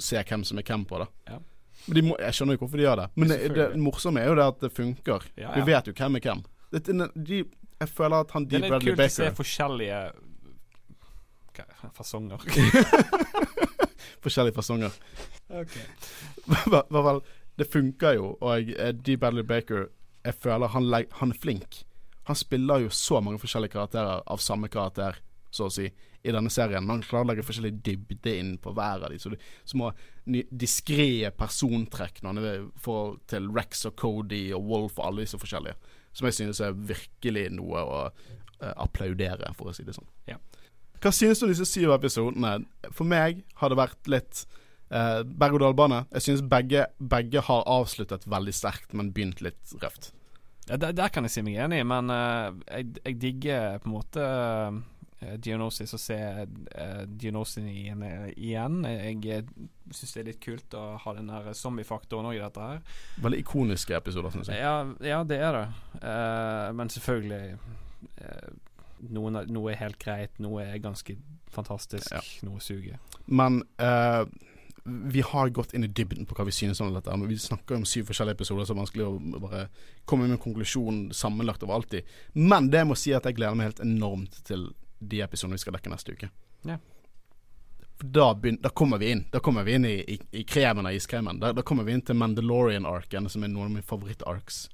se 0.00 0.24
hvem 0.30 0.46
som 0.48 0.62
er 0.62 0.66
hvem 0.70 0.88
på. 0.88 1.02
da 1.04 1.34
ja. 1.34 1.42
Men 1.84 2.08
må, 2.08 2.16
Jeg 2.24 2.38
skjønner 2.38 2.56
jo 2.56 2.64
hvorfor 2.64 2.80
de 2.80 2.86
gjør 2.86 3.02
det. 3.02 3.08
Men 3.20 3.34
det, 3.34 3.38
det, 3.58 3.68
morsomme 3.84 4.22
er 4.22 4.32
jo 4.32 4.38
det 4.40 4.48
at 4.54 4.64
det 4.64 4.72
funker. 4.72 5.28
Vi 5.36 5.66
vet 5.68 5.92
jo 5.92 5.96
hvem 5.98 6.16
er 6.16 6.24
hvem. 6.30 6.44
De, 6.72 7.44
jeg 7.84 7.92
føler 7.92 8.24
at 8.24 8.32
han 8.34 8.48
Det 8.48 8.62
er 8.62 8.64
litt 8.64 8.88
kult 8.88 9.04
å 9.04 9.12
se 9.12 9.28
forskjellige 9.36 10.00
fasonger. 11.94 12.40
Forskjellige 14.24 14.56
fasonger. 14.56 14.94
Okay. 15.48 15.84
Vel, 17.08 17.20
det 17.58 17.68
funker 17.70 18.16
jo, 18.18 18.32
og 18.40 18.70
jeg, 18.70 18.96
D. 19.04 19.18
Badley 19.20 19.44
Baker 19.46 19.90
Jeg 20.24 20.34
føler 20.40 20.72
han, 20.72 20.88
han, 21.20 21.30
er 21.34 21.40
flink. 21.40 21.84
Han 22.24 22.36
spiller 22.36 22.86
jo 22.86 22.90
så 22.90 23.20
mange 23.20 23.38
forskjellige 23.38 23.74
karakterer 23.76 24.22
av 24.24 24.40
samme 24.40 24.70
karakter, 24.72 25.18
så 25.52 25.68
å 25.68 25.72
si, 25.72 25.90
i 26.24 26.32
denne 26.32 26.48
serien. 26.50 26.88
han 26.88 27.02
klarer 27.04 27.26
å 27.26 27.28
legge 27.28 27.44
forskjellig 27.44 27.74
dybde 27.84 28.32
inn 28.40 28.54
på 28.58 28.72
hver 28.72 29.04
av 29.04 29.12
de. 29.12 29.18
Så 29.20 29.34
små 29.68 29.90
diskré 30.24 31.28
persontrekk 31.36 32.22
når 32.22 32.30
han 32.30 32.40
er 32.40 32.62
i 32.62 32.70
forhold 32.80 33.20
til 33.28 33.50
Rex 33.52 33.84
og 33.90 33.96
Cody 34.00 34.46
og 34.56 34.64
Wolf 34.70 34.96
og 34.96 35.10
alle 35.10 35.26
disse 35.26 35.40
forskjellige. 35.40 35.76
Som 36.16 36.30
jeg 36.30 36.38
synes 36.38 36.62
er 36.64 36.72
virkelig 36.72 37.50
noe 37.52 37.84
å 37.84 38.00
uh, 38.08 38.72
applaudere, 38.72 39.52
for 39.58 39.68
å 39.68 39.76
si 39.76 39.84
det 39.84 39.96
sånn. 39.98 40.08
Ja. 40.30 40.38
Hva 41.04 41.10
synes 41.12 41.36
du 41.36 41.44
om 41.44 41.50
disse 41.52 41.66
syv 41.68 41.90
episodene? 41.98 42.62
For 42.96 43.04
meg 43.04 43.42
har 43.60 43.68
det 43.68 43.76
vært 43.76 44.08
litt 44.08 44.46
eh, 44.88 45.20
berg-og-dal-bane. 45.20 46.06
Jeg 46.16 46.24
synes 46.24 46.44
begge, 46.48 46.86
begge, 46.96 47.42
har 47.44 47.66
avsluttet 47.68 48.24
veldig 48.24 48.54
sterkt, 48.56 48.94
men 48.96 49.12
begynt 49.12 49.44
litt 49.44 49.74
røft. 49.82 50.14
Ja, 50.70 50.78
der, 50.80 50.96
der, 50.96 51.12
kan 51.12 51.28
jeg 51.28 51.34
si 51.34 51.44
meg 51.44 51.60
enig, 51.60 51.82
men 51.84 52.08
uh, 52.08 52.56
jeg, 52.70 52.94
jeg, 53.02 53.18
digger 53.20 53.76
på 53.82 53.90
en 53.90 53.92
måte 53.98 54.24
uh, 54.24 54.78
Diagnosis 55.36 55.92
å 55.92 56.00
se 56.00 56.16
uh, 56.16 57.02
Diagnosis 57.04 57.68
igjen. 57.68 58.00
igjen. 58.32 58.80
Jeg 58.88 59.44
syns 59.92 60.16
det 60.16 60.22
er 60.22 60.30
litt 60.30 60.40
kult 60.40 60.80
å 60.80 60.86
ha 61.04 61.16
den 61.18 61.28
der 61.28 61.52
zombiefaktoren 61.52 62.32
òg 62.32 62.38
i 62.38 62.44
dette 62.46 62.64
her. 62.64 62.80
Veldig 63.20 63.44
ikoniske 63.44 64.00
episoder, 64.00 64.32
syns 64.32 64.48
jeg. 64.48 64.64
Ja, 64.64 64.78
ja, 65.04 65.20
det 65.28 65.36
er 65.36 65.60
det. 65.60 65.66
Uh, 66.00 66.72
men 66.80 66.96
selvfølgelig 66.96 67.58
noen, 69.12 69.40
noe 69.52 69.72
er 69.72 69.80
helt 69.82 69.98
greit, 70.02 70.34
noe 70.42 70.64
er 70.64 70.82
ganske 70.82 71.16
fantastisk, 71.54 72.10
ja. 72.12 72.22
noe 72.46 72.62
suger. 72.62 72.98
Men 73.26 73.62
uh, 73.82 74.24
vi 74.84 75.20
har 75.20 75.48
gått 75.48 75.74
inn 75.74 75.84
i 75.84 75.88
dybden 75.88 76.26
på 76.28 76.36
hva 76.36 76.44
vi 76.44 76.52
synes 76.52 76.80
om 76.84 76.92
dette. 76.92 77.12
Men 77.16 77.28
vi 77.30 77.38
snakker 77.40 77.78
om 77.78 77.86
syv 77.88 78.10
forskjellige 78.10 78.36
episoder, 78.40 78.66
så 78.66 78.74
det 78.74 78.76
er 78.76 78.82
vanskelig 78.82 79.06
å 79.06 79.44
bare 79.46 79.62
komme 80.04 80.26
med 80.26 80.36
en 80.36 80.42
konklusjon 80.42 80.98
sammenlagt 81.16 81.64
over 81.64 81.78
alltid. 81.78 82.10
Men 82.36 82.68
det 82.72 82.82
jeg 82.82 82.90
må 82.90 82.98
si 82.98 83.14
at 83.16 83.24
jeg 83.24 83.38
gleder 83.38 83.56
meg 83.56 83.70
helt 83.70 83.84
enormt 83.84 84.42
til 84.44 84.68
de 85.00 85.22
episodene 85.24 85.56
vi 85.56 85.64
skal 85.64 85.78
dekke 85.78 85.92
neste 85.92 86.16
uke. 86.16 86.28
Ja. 86.68 86.76
Da, 87.96 88.26
begynner, 88.34 88.60
da, 88.60 88.72
kommer 88.74 88.98
vi 88.98 89.12
inn 89.14 89.20
Da 89.30 89.38
kommer 89.40 89.62
vi 89.64 89.76
inn 89.76 89.84
i, 89.86 89.94
i, 90.02 90.18
i 90.40 90.42
kremen 90.44 90.86
av 90.86 90.96
iskremen. 90.96 91.38
Da, 91.40 91.54
da, 91.56 91.62
kommer 91.62 91.86
vi 91.86 91.94
inn 91.94 92.04
til 92.04 92.18
Mandalorian-arken, 92.20 93.30
som 93.32 93.44
er 93.44 93.52
noen 93.52 93.70
av 93.70 93.76
mine 93.78 93.86
favoritt-arks. 93.86 94.66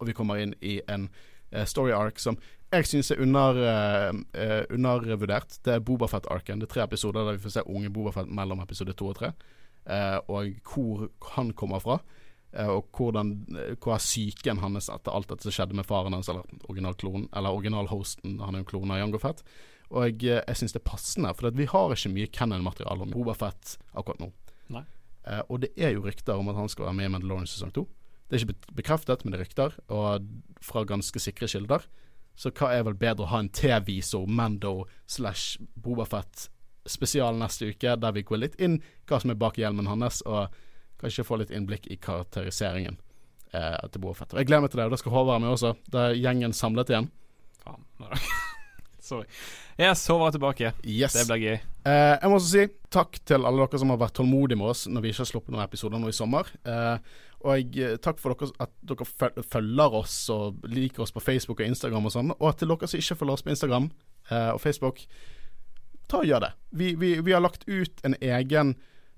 Og 0.00 0.10
vi 0.10 0.16
kommer 0.18 0.42
inn 0.42 0.52
i 0.60 0.80
en 0.90 1.08
uh, 1.54 1.64
story-ark 1.64 2.20
som 2.20 2.36
jeg 2.72 2.88
syns 2.88 3.12
er 3.12 3.20
under, 3.22 3.58
uh, 3.60 4.64
undervurdert. 4.72 5.58
Det 5.64 5.76
er 5.76 5.84
Bobafett-arken. 5.84 6.60
Det 6.60 6.68
er 6.68 6.74
tre 6.74 6.86
episoder 6.86 7.26
der 7.26 7.36
vi 7.36 7.44
får 7.44 7.56
se 7.56 7.66
unge 7.68 7.92
Bobafett 7.92 8.30
mellom 8.32 8.62
episode 8.64 8.94
to 8.96 9.10
og 9.12 9.18
tre. 9.20 9.32
Uh, 9.84 10.18
og 10.32 10.52
hvor 10.66 11.08
han 11.34 11.52
kommer 11.52 11.82
fra. 11.82 12.00
og 12.52 12.84
hvordan, 12.92 13.30
hva 13.80 13.94
er 13.94 14.02
psyken 14.02 14.58
hans 14.60 14.90
etter 14.92 15.14
alt 15.16 15.30
dette 15.30 15.46
som 15.46 15.54
skjedde 15.56 15.72
med 15.72 15.86
faren 15.88 16.12
hans, 16.12 16.28
eller 16.28 16.44
originalhosten, 16.68 17.30
original. 17.48 17.88
Han 18.44 18.58
er 18.58 18.60
jo 18.60 18.68
klone 18.68 18.92
av 18.92 19.00
Jango 19.00 19.20
Fett. 19.22 19.40
Og 19.88 20.20
jeg 20.20 20.56
syns 20.58 20.74
det 20.74 20.82
er 20.82 20.90
passende, 20.90 21.32
for 21.32 21.48
vi 21.56 21.64
har 21.68 21.94
ikke 21.94 22.12
mye 22.12 22.28
Kennan-materiale 22.28 23.06
om 23.06 23.14
Bobafett 23.14 23.78
akkurat 23.94 24.20
nå. 24.20 24.28
og 25.48 25.62
det 25.64 25.72
er 25.76 25.94
jo 25.94 26.04
rykter 26.04 26.36
om 26.36 26.52
at 26.52 26.60
han 26.60 26.68
skal 26.68 26.90
være 26.90 26.98
med 26.98 27.08
i 27.08 27.12
Mandalorian 27.14 27.48
sesong 27.48 27.72
to. 27.72 27.86
Det 28.28 28.36
er 28.36 28.44
ikke 28.44 28.74
bekreftet, 28.80 29.24
men 29.24 29.32
det 29.32 29.40
er 29.40 29.44
rykter, 29.44 29.74
og 29.92 30.28
fra 30.64 30.84
ganske 30.88 31.20
sikre 31.20 31.48
kilder. 31.52 31.84
Så 32.34 32.50
hva 32.56 32.72
er 32.74 32.86
vel 32.86 32.96
bedre 32.98 33.26
å 33.26 33.32
ha 33.32 33.42
en 33.42 33.50
T-visor, 33.52 34.26
Mando 34.26 34.86
slash 35.06 35.60
Bobafett 35.74 36.48
spesial 36.88 37.38
neste 37.38 37.70
uke, 37.70 37.96
der 37.96 38.14
vi 38.16 38.24
går 38.26 38.40
litt 38.42 38.60
inn 38.62 38.80
hva 39.06 39.20
som 39.22 39.30
er 39.30 39.38
bak 39.38 39.58
hjelmen 39.60 39.90
hans, 39.90 40.22
og 40.26 40.52
kanskje 41.02 41.26
få 41.26 41.38
litt 41.40 41.52
innblikk 41.54 41.88
i 41.90 41.98
karakteriseringen 42.02 42.98
eh, 43.52 43.82
til 43.88 44.02
Bobafett. 44.02 44.34
Jeg 44.38 44.50
gleder 44.50 44.64
meg 44.64 44.72
til 44.72 44.82
det, 44.82 44.88
og 44.88 44.94
da 44.94 45.00
skal 45.00 45.14
Håvard 45.14 45.34
være 45.34 45.44
med 45.44 45.56
også. 45.56 45.74
Da 45.92 46.08
er 46.08 46.18
gjengen 46.18 46.56
samlet 46.56 46.94
igjen. 46.94 47.10
Faen. 47.62 47.84
Sorry. 49.02 49.26
Yes, 49.80 50.04
Håvard 50.06 50.30
er 50.30 50.38
tilbake. 50.38 50.72
Yes. 50.86 51.16
Det 51.18 51.26
blir 51.26 51.42
gøy. 51.42 51.56
Eh, 51.90 52.14
jeg 52.14 52.30
må 52.30 52.38
også 52.38 52.52
si 52.52 52.66
takk 52.92 53.18
til 53.26 53.48
alle 53.48 53.64
dere 53.64 53.82
som 53.82 53.90
har 53.90 53.98
vært 53.98 54.14
tålmodige 54.18 54.60
med 54.60 54.70
oss 54.70 54.84
når 54.86 55.02
vi 55.02 55.10
ikke 55.12 55.24
har 55.24 55.30
sluppet 55.32 55.54
noen 55.54 55.64
episoder 55.64 56.02
nå 56.02 56.10
i 56.12 56.16
sommer. 56.16 56.50
Eh, 56.62 57.16
og 57.42 57.58
jeg, 57.58 57.76
eh, 57.82 57.98
takk 58.02 58.20
for 58.22 58.34
dere, 58.34 58.52
at 58.62 58.72
dere 58.86 59.42
følger 59.42 59.98
oss 59.98 60.16
og 60.32 60.62
liker 60.70 61.04
oss 61.04 61.14
på 61.14 61.22
Facebook 61.22 61.60
og 61.60 61.66
Instagram 61.66 62.08
og 62.08 62.14
sånn. 62.14 62.32
Og 62.38 62.56
til 62.58 62.70
dere 62.72 62.88
som 62.88 63.02
ikke 63.02 63.18
følger 63.20 63.38
oss 63.38 63.46
på 63.46 63.52
Instagram 63.54 63.90
eh, 64.30 64.50
og 64.52 64.60
Facebook, 64.62 65.04
ta 66.08 66.22
og 66.22 66.28
gjør 66.28 66.46
det. 66.46 66.52
Vi, 66.70 66.94
vi, 67.00 67.14
vi 67.20 67.34
har 67.34 67.42
lagt 67.42 67.66
ut 67.68 68.04
en 68.06 68.16
egen 68.20 68.74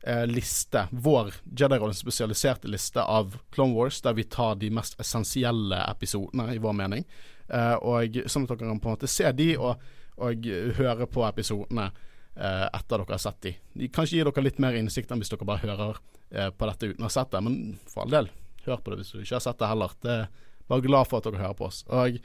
eh, 0.06 0.24
liste, 0.30 0.86
vår 0.90 1.34
Jedi-rollens 1.44 2.00
spesialiserte 2.04 2.70
liste 2.70 3.02
av 3.02 3.36
Clone 3.54 3.76
Wars, 3.76 4.00
der 4.04 4.16
vi 4.16 4.24
tar 4.24 4.56
de 4.60 4.70
mest 4.74 4.98
essensielle 5.00 5.84
episodene, 5.90 6.52
i 6.54 6.62
vår 6.62 6.78
mening. 6.80 7.06
Eh, 7.48 7.76
og 7.80 8.22
Sånn 8.26 8.48
at 8.48 8.54
dere 8.54 8.64
kan 8.64 8.80
på 8.80 8.90
en 8.90 8.98
måte 8.98 9.10
se 9.10 9.30
de 9.36 9.52
og, 9.58 9.84
og 10.22 10.50
høre 10.78 11.08
på 11.10 11.26
episodene 11.28 11.90
uh, 12.38 12.66
etter 12.70 13.00
dere 13.00 13.16
har 13.16 13.22
sett 13.22 13.42
de. 13.46 13.52
De 13.74 13.90
kanskje 13.92 14.18
gir 14.18 14.30
dere 14.30 14.46
litt 14.46 14.62
mer 14.62 14.78
innsikt 14.78 15.12
enn 15.12 15.22
hvis 15.22 15.32
dere 15.32 15.46
bare 15.48 15.64
hører 15.64 16.00
eh, 16.30 16.50
på 16.50 16.70
dette 16.70 16.90
uten 16.92 17.04
å 17.04 17.10
ha 17.10 17.14
sett 17.14 17.30
det. 17.34 17.42
Men 17.44 17.60
for 17.90 18.04
all 18.04 18.16
del, 18.16 18.32
hør 18.64 18.80
på 18.80 18.92
det 18.92 19.02
hvis 19.02 19.12
du 19.14 19.20
ikke 19.22 19.38
har 19.38 19.44
sett 19.46 19.60
det 19.60 19.70
heller. 19.70 19.94
Det 20.02 20.16
er 20.16 20.26
bare 20.70 20.86
glad 20.86 21.10
for 21.10 21.20
at 21.20 21.28
dere 21.28 21.42
hører 21.42 21.58
på 21.58 21.68
oss. 21.68 21.84
Og 21.92 22.18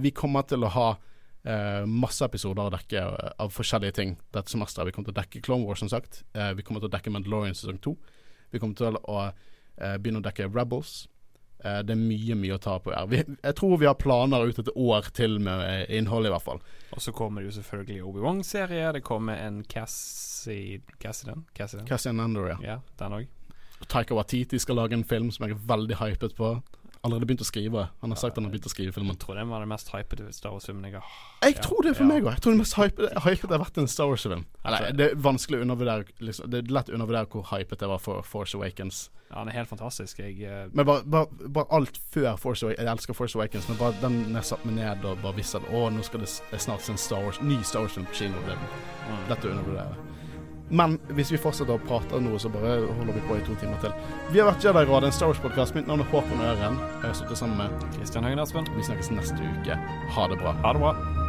vi 0.00 0.10
kommer 0.16 0.46
til 0.48 0.64
å 0.64 0.70
ha 0.72 0.88
masse 1.84 2.24
episoder 2.24 2.68
å 2.68 2.72
dekke 2.72 3.00
av 3.44 3.52
forskjellige 3.52 3.94
ting 3.98 4.14
dette 4.32 4.52
semesteret. 4.52 4.88
Vi 4.88 4.94
kommer 4.96 5.10
til 5.10 5.14
å 5.14 5.20
dekke 5.20 5.42
Clone 5.44 5.68
Wars, 5.68 5.82
som 5.84 5.90
sagt. 5.92 6.22
vi 6.32 6.64
kommer 6.64 6.80
til 6.80 6.88
å 6.88 6.94
dekke 6.94 7.12
Mandalorian 7.12 7.56
sesong 7.56 7.76
to. 7.84 7.92
Vi 8.52 8.60
kommer 8.60 8.76
til 8.76 8.96
å 8.96 9.18
begynne 10.00 10.22
å 10.22 10.24
dekke 10.24 10.48
Rebels. 10.48 11.04
Eh, 11.64 11.80
det 11.84 11.94
er 11.94 12.00
mye, 12.00 12.36
mye 12.38 12.56
å 12.56 12.62
ta 12.62 12.78
på 12.80 12.92
her. 12.94 13.08
Vi, 13.10 13.20
jeg 13.20 13.56
tror 13.58 13.76
vi 13.80 13.88
har 13.88 13.98
planer 14.00 14.46
ut 14.48 14.60
et 14.62 14.70
år 14.74 15.10
til 15.16 15.38
med 15.44 15.64
eh, 15.66 15.82
innhold, 15.98 16.28
i 16.28 16.32
hvert 16.32 16.46
fall. 16.46 16.62
Og 16.96 17.02
så 17.04 17.12
kommer 17.16 17.42
det 17.42 17.50
jo 17.50 17.58
selvfølgelig 17.58 18.06
Obi-Wan-serie. 18.10 18.94
Det 18.96 19.04
kommer 19.06 19.42
en 19.44 19.62
Cassie 19.68 20.80
Cassidan? 21.02 21.44
Cassidan, 21.56 21.86
Cassian 21.88 22.20
Andor, 22.20 22.54
ja. 22.54 22.58
ja 22.64 22.80
den 23.02 23.20
òg. 23.20 23.28
Taika 23.88 24.16
Watiti 24.16 24.58
skal 24.60 24.76
lage 24.76 24.96
en 24.96 25.06
film 25.08 25.30
som 25.32 25.46
jeg 25.46 25.56
er 25.56 25.62
veldig 25.68 25.96
hypet 26.02 26.36
på 26.36 26.58
allerede 27.06 27.28
begynt 27.30 27.44
å 27.44 27.48
skrive. 27.48 27.86
Han 28.02 28.12
har 28.12 28.18
sagt 28.20 28.36
han 28.36 28.46
har 28.46 28.52
begynt 28.52 28.68
å 28.68 28.72
skrive 28.72 28.92
filmen. 28.92 29.14
Jeg 29.14 29.22
tror 29.22 29.38
den 29.40 29.52
var 29.52 29.64
den 29.64 29.70
mest 29.72 29.88
hypede 29.94 30.26
Star 30.36 30.52
Wars-filmen 30.52 30.84
jeg 30.90 30.98
har 30.98 31.46
Jeg 31.46 31.56
tror 31.64 31.86
det 31.86 31.94
for 31.96 32.08
meg 32.10 32.26
òg. 32.26 32.34
Jeg 32.34 32.44
tror 32.44 32.54
den 32.56 32.60
mest 32.60 32.76
hypede, 32.76 33.22
hypede 33.24 33.56
har 33.56 33.62
vært 33.62 33.80
en 33.80 33.88
Star 33.88 34.10
Wars-film. 34.10 34.44
Det 34.98 35.06
er 35.06 35.16
vanskelig 35.28 35.60
å 35.60 35.64
undervurdere 35.64 36.04
liksom, 36.20 36.50
Det 36.52 36.60
er 36.60 36.76
lett 36.76 36.92
å 36.92 36.98
undervurdere 36.98 37.30
hvor 37.32 37.48
hypet 37.54 37.80
det 37.80 37.90
var 37.90 38.04
for 38.04 38.26
Force 38.26 38.58
Awakens. 38.58 39.08
Ja, 39.30 39.38
den 39.38 39.52
er 39.52 39.60
helt 39.60 39.70
fantastisk. 39.70 40.20
Jeg, 40.20 40.36
uh... 40.44 40.68
Men 40.74 40.88
bare, 40.88 41.04
bare, 41.06 41.48
bare, 41.48 41.68
alt 41.78 42.00
før 42.12 42.34
Force 42.36 42.66
Awakens 42.66 42.82
Jeg 42.82 42.92
elsker 42.92 43.16
Force 43.16 43.38
Awakens, 43.38 43.68
men 43.70 43.80
bare 43.80 43.96
den 44.02 44.20
jeg 44.34 44.48
satte 44.52 44.68
meg 44.68 44.80
ned 44.82 45.06
og 45.08 45.24
bare 45.24 45.38
visste 45.38 45.62
at 45.62 45.68
å, 45.72 45.86
nå 45.94 46.04
skal 46.04 46.26
det 46.26 46.32
snart 46.60 46.84
se 46.84 46.92
en 46.92 47.00
Star 47.00 47.24
Wars, 47.24 47.40
ny 47.40 47.62
Star 47.64 47.86
Wars-film 47.86 48.10
på 48.10 48.24
kino. 48.24 48.44
Det 48.48 48.58
er 48.58 48.64
mm. 48.66 49.28
lett 49.30 49.46
å 49.46 49.54
undervurdere. 49.54 50.19
Men 50.70 50.98
hvis 51.16 51.32
vi 51.34 51.40
fortsetter 51.42 51.74
å 51.74 51.82
prate 51.82 52.20
nå, 52.22 52.36
så 52.38 52.50
bare 52.52 52.76
holder 52.86 53.16
vi 53.16 53.24
på 53.26 53.38
i 53.38 53.46
to 53.46 53.56
timer 53.58 53.80
til. 53.82 53.94
Vi 54.30 54.38
har 54.38 54.52
vært 54.52 54.64
Jedi-råd, 54.64 55.08
en 55.08 55.16
Star 55.16 55.32
Wars-podkast. 55.32 55.74
Mitt 55.74 55.90
navn 55.90 56.04
er 56.04 56.12
Håkon 56.12 56.44
Øren. 56.46 56.78
Jeg 57.00 57.08
har 57.08 57.16
sittet 57.18 57.42
sammen 57.42 57.58
med 57.58 57.88
Kristian 57.96 58.28
Høgen 58.28 58.44
Aspen. 58.44 58.70
Vi 58.76 58.86
snakkes 58.86 59.10
neste 59.16 59.50
uke. 59.58 59.80
Ha 60.14 60.28
det 60.30 60.38
bra. 60.38 60.54
Ha 60.62 60.76
det 60.76 60.84
bra. 60.86 61.19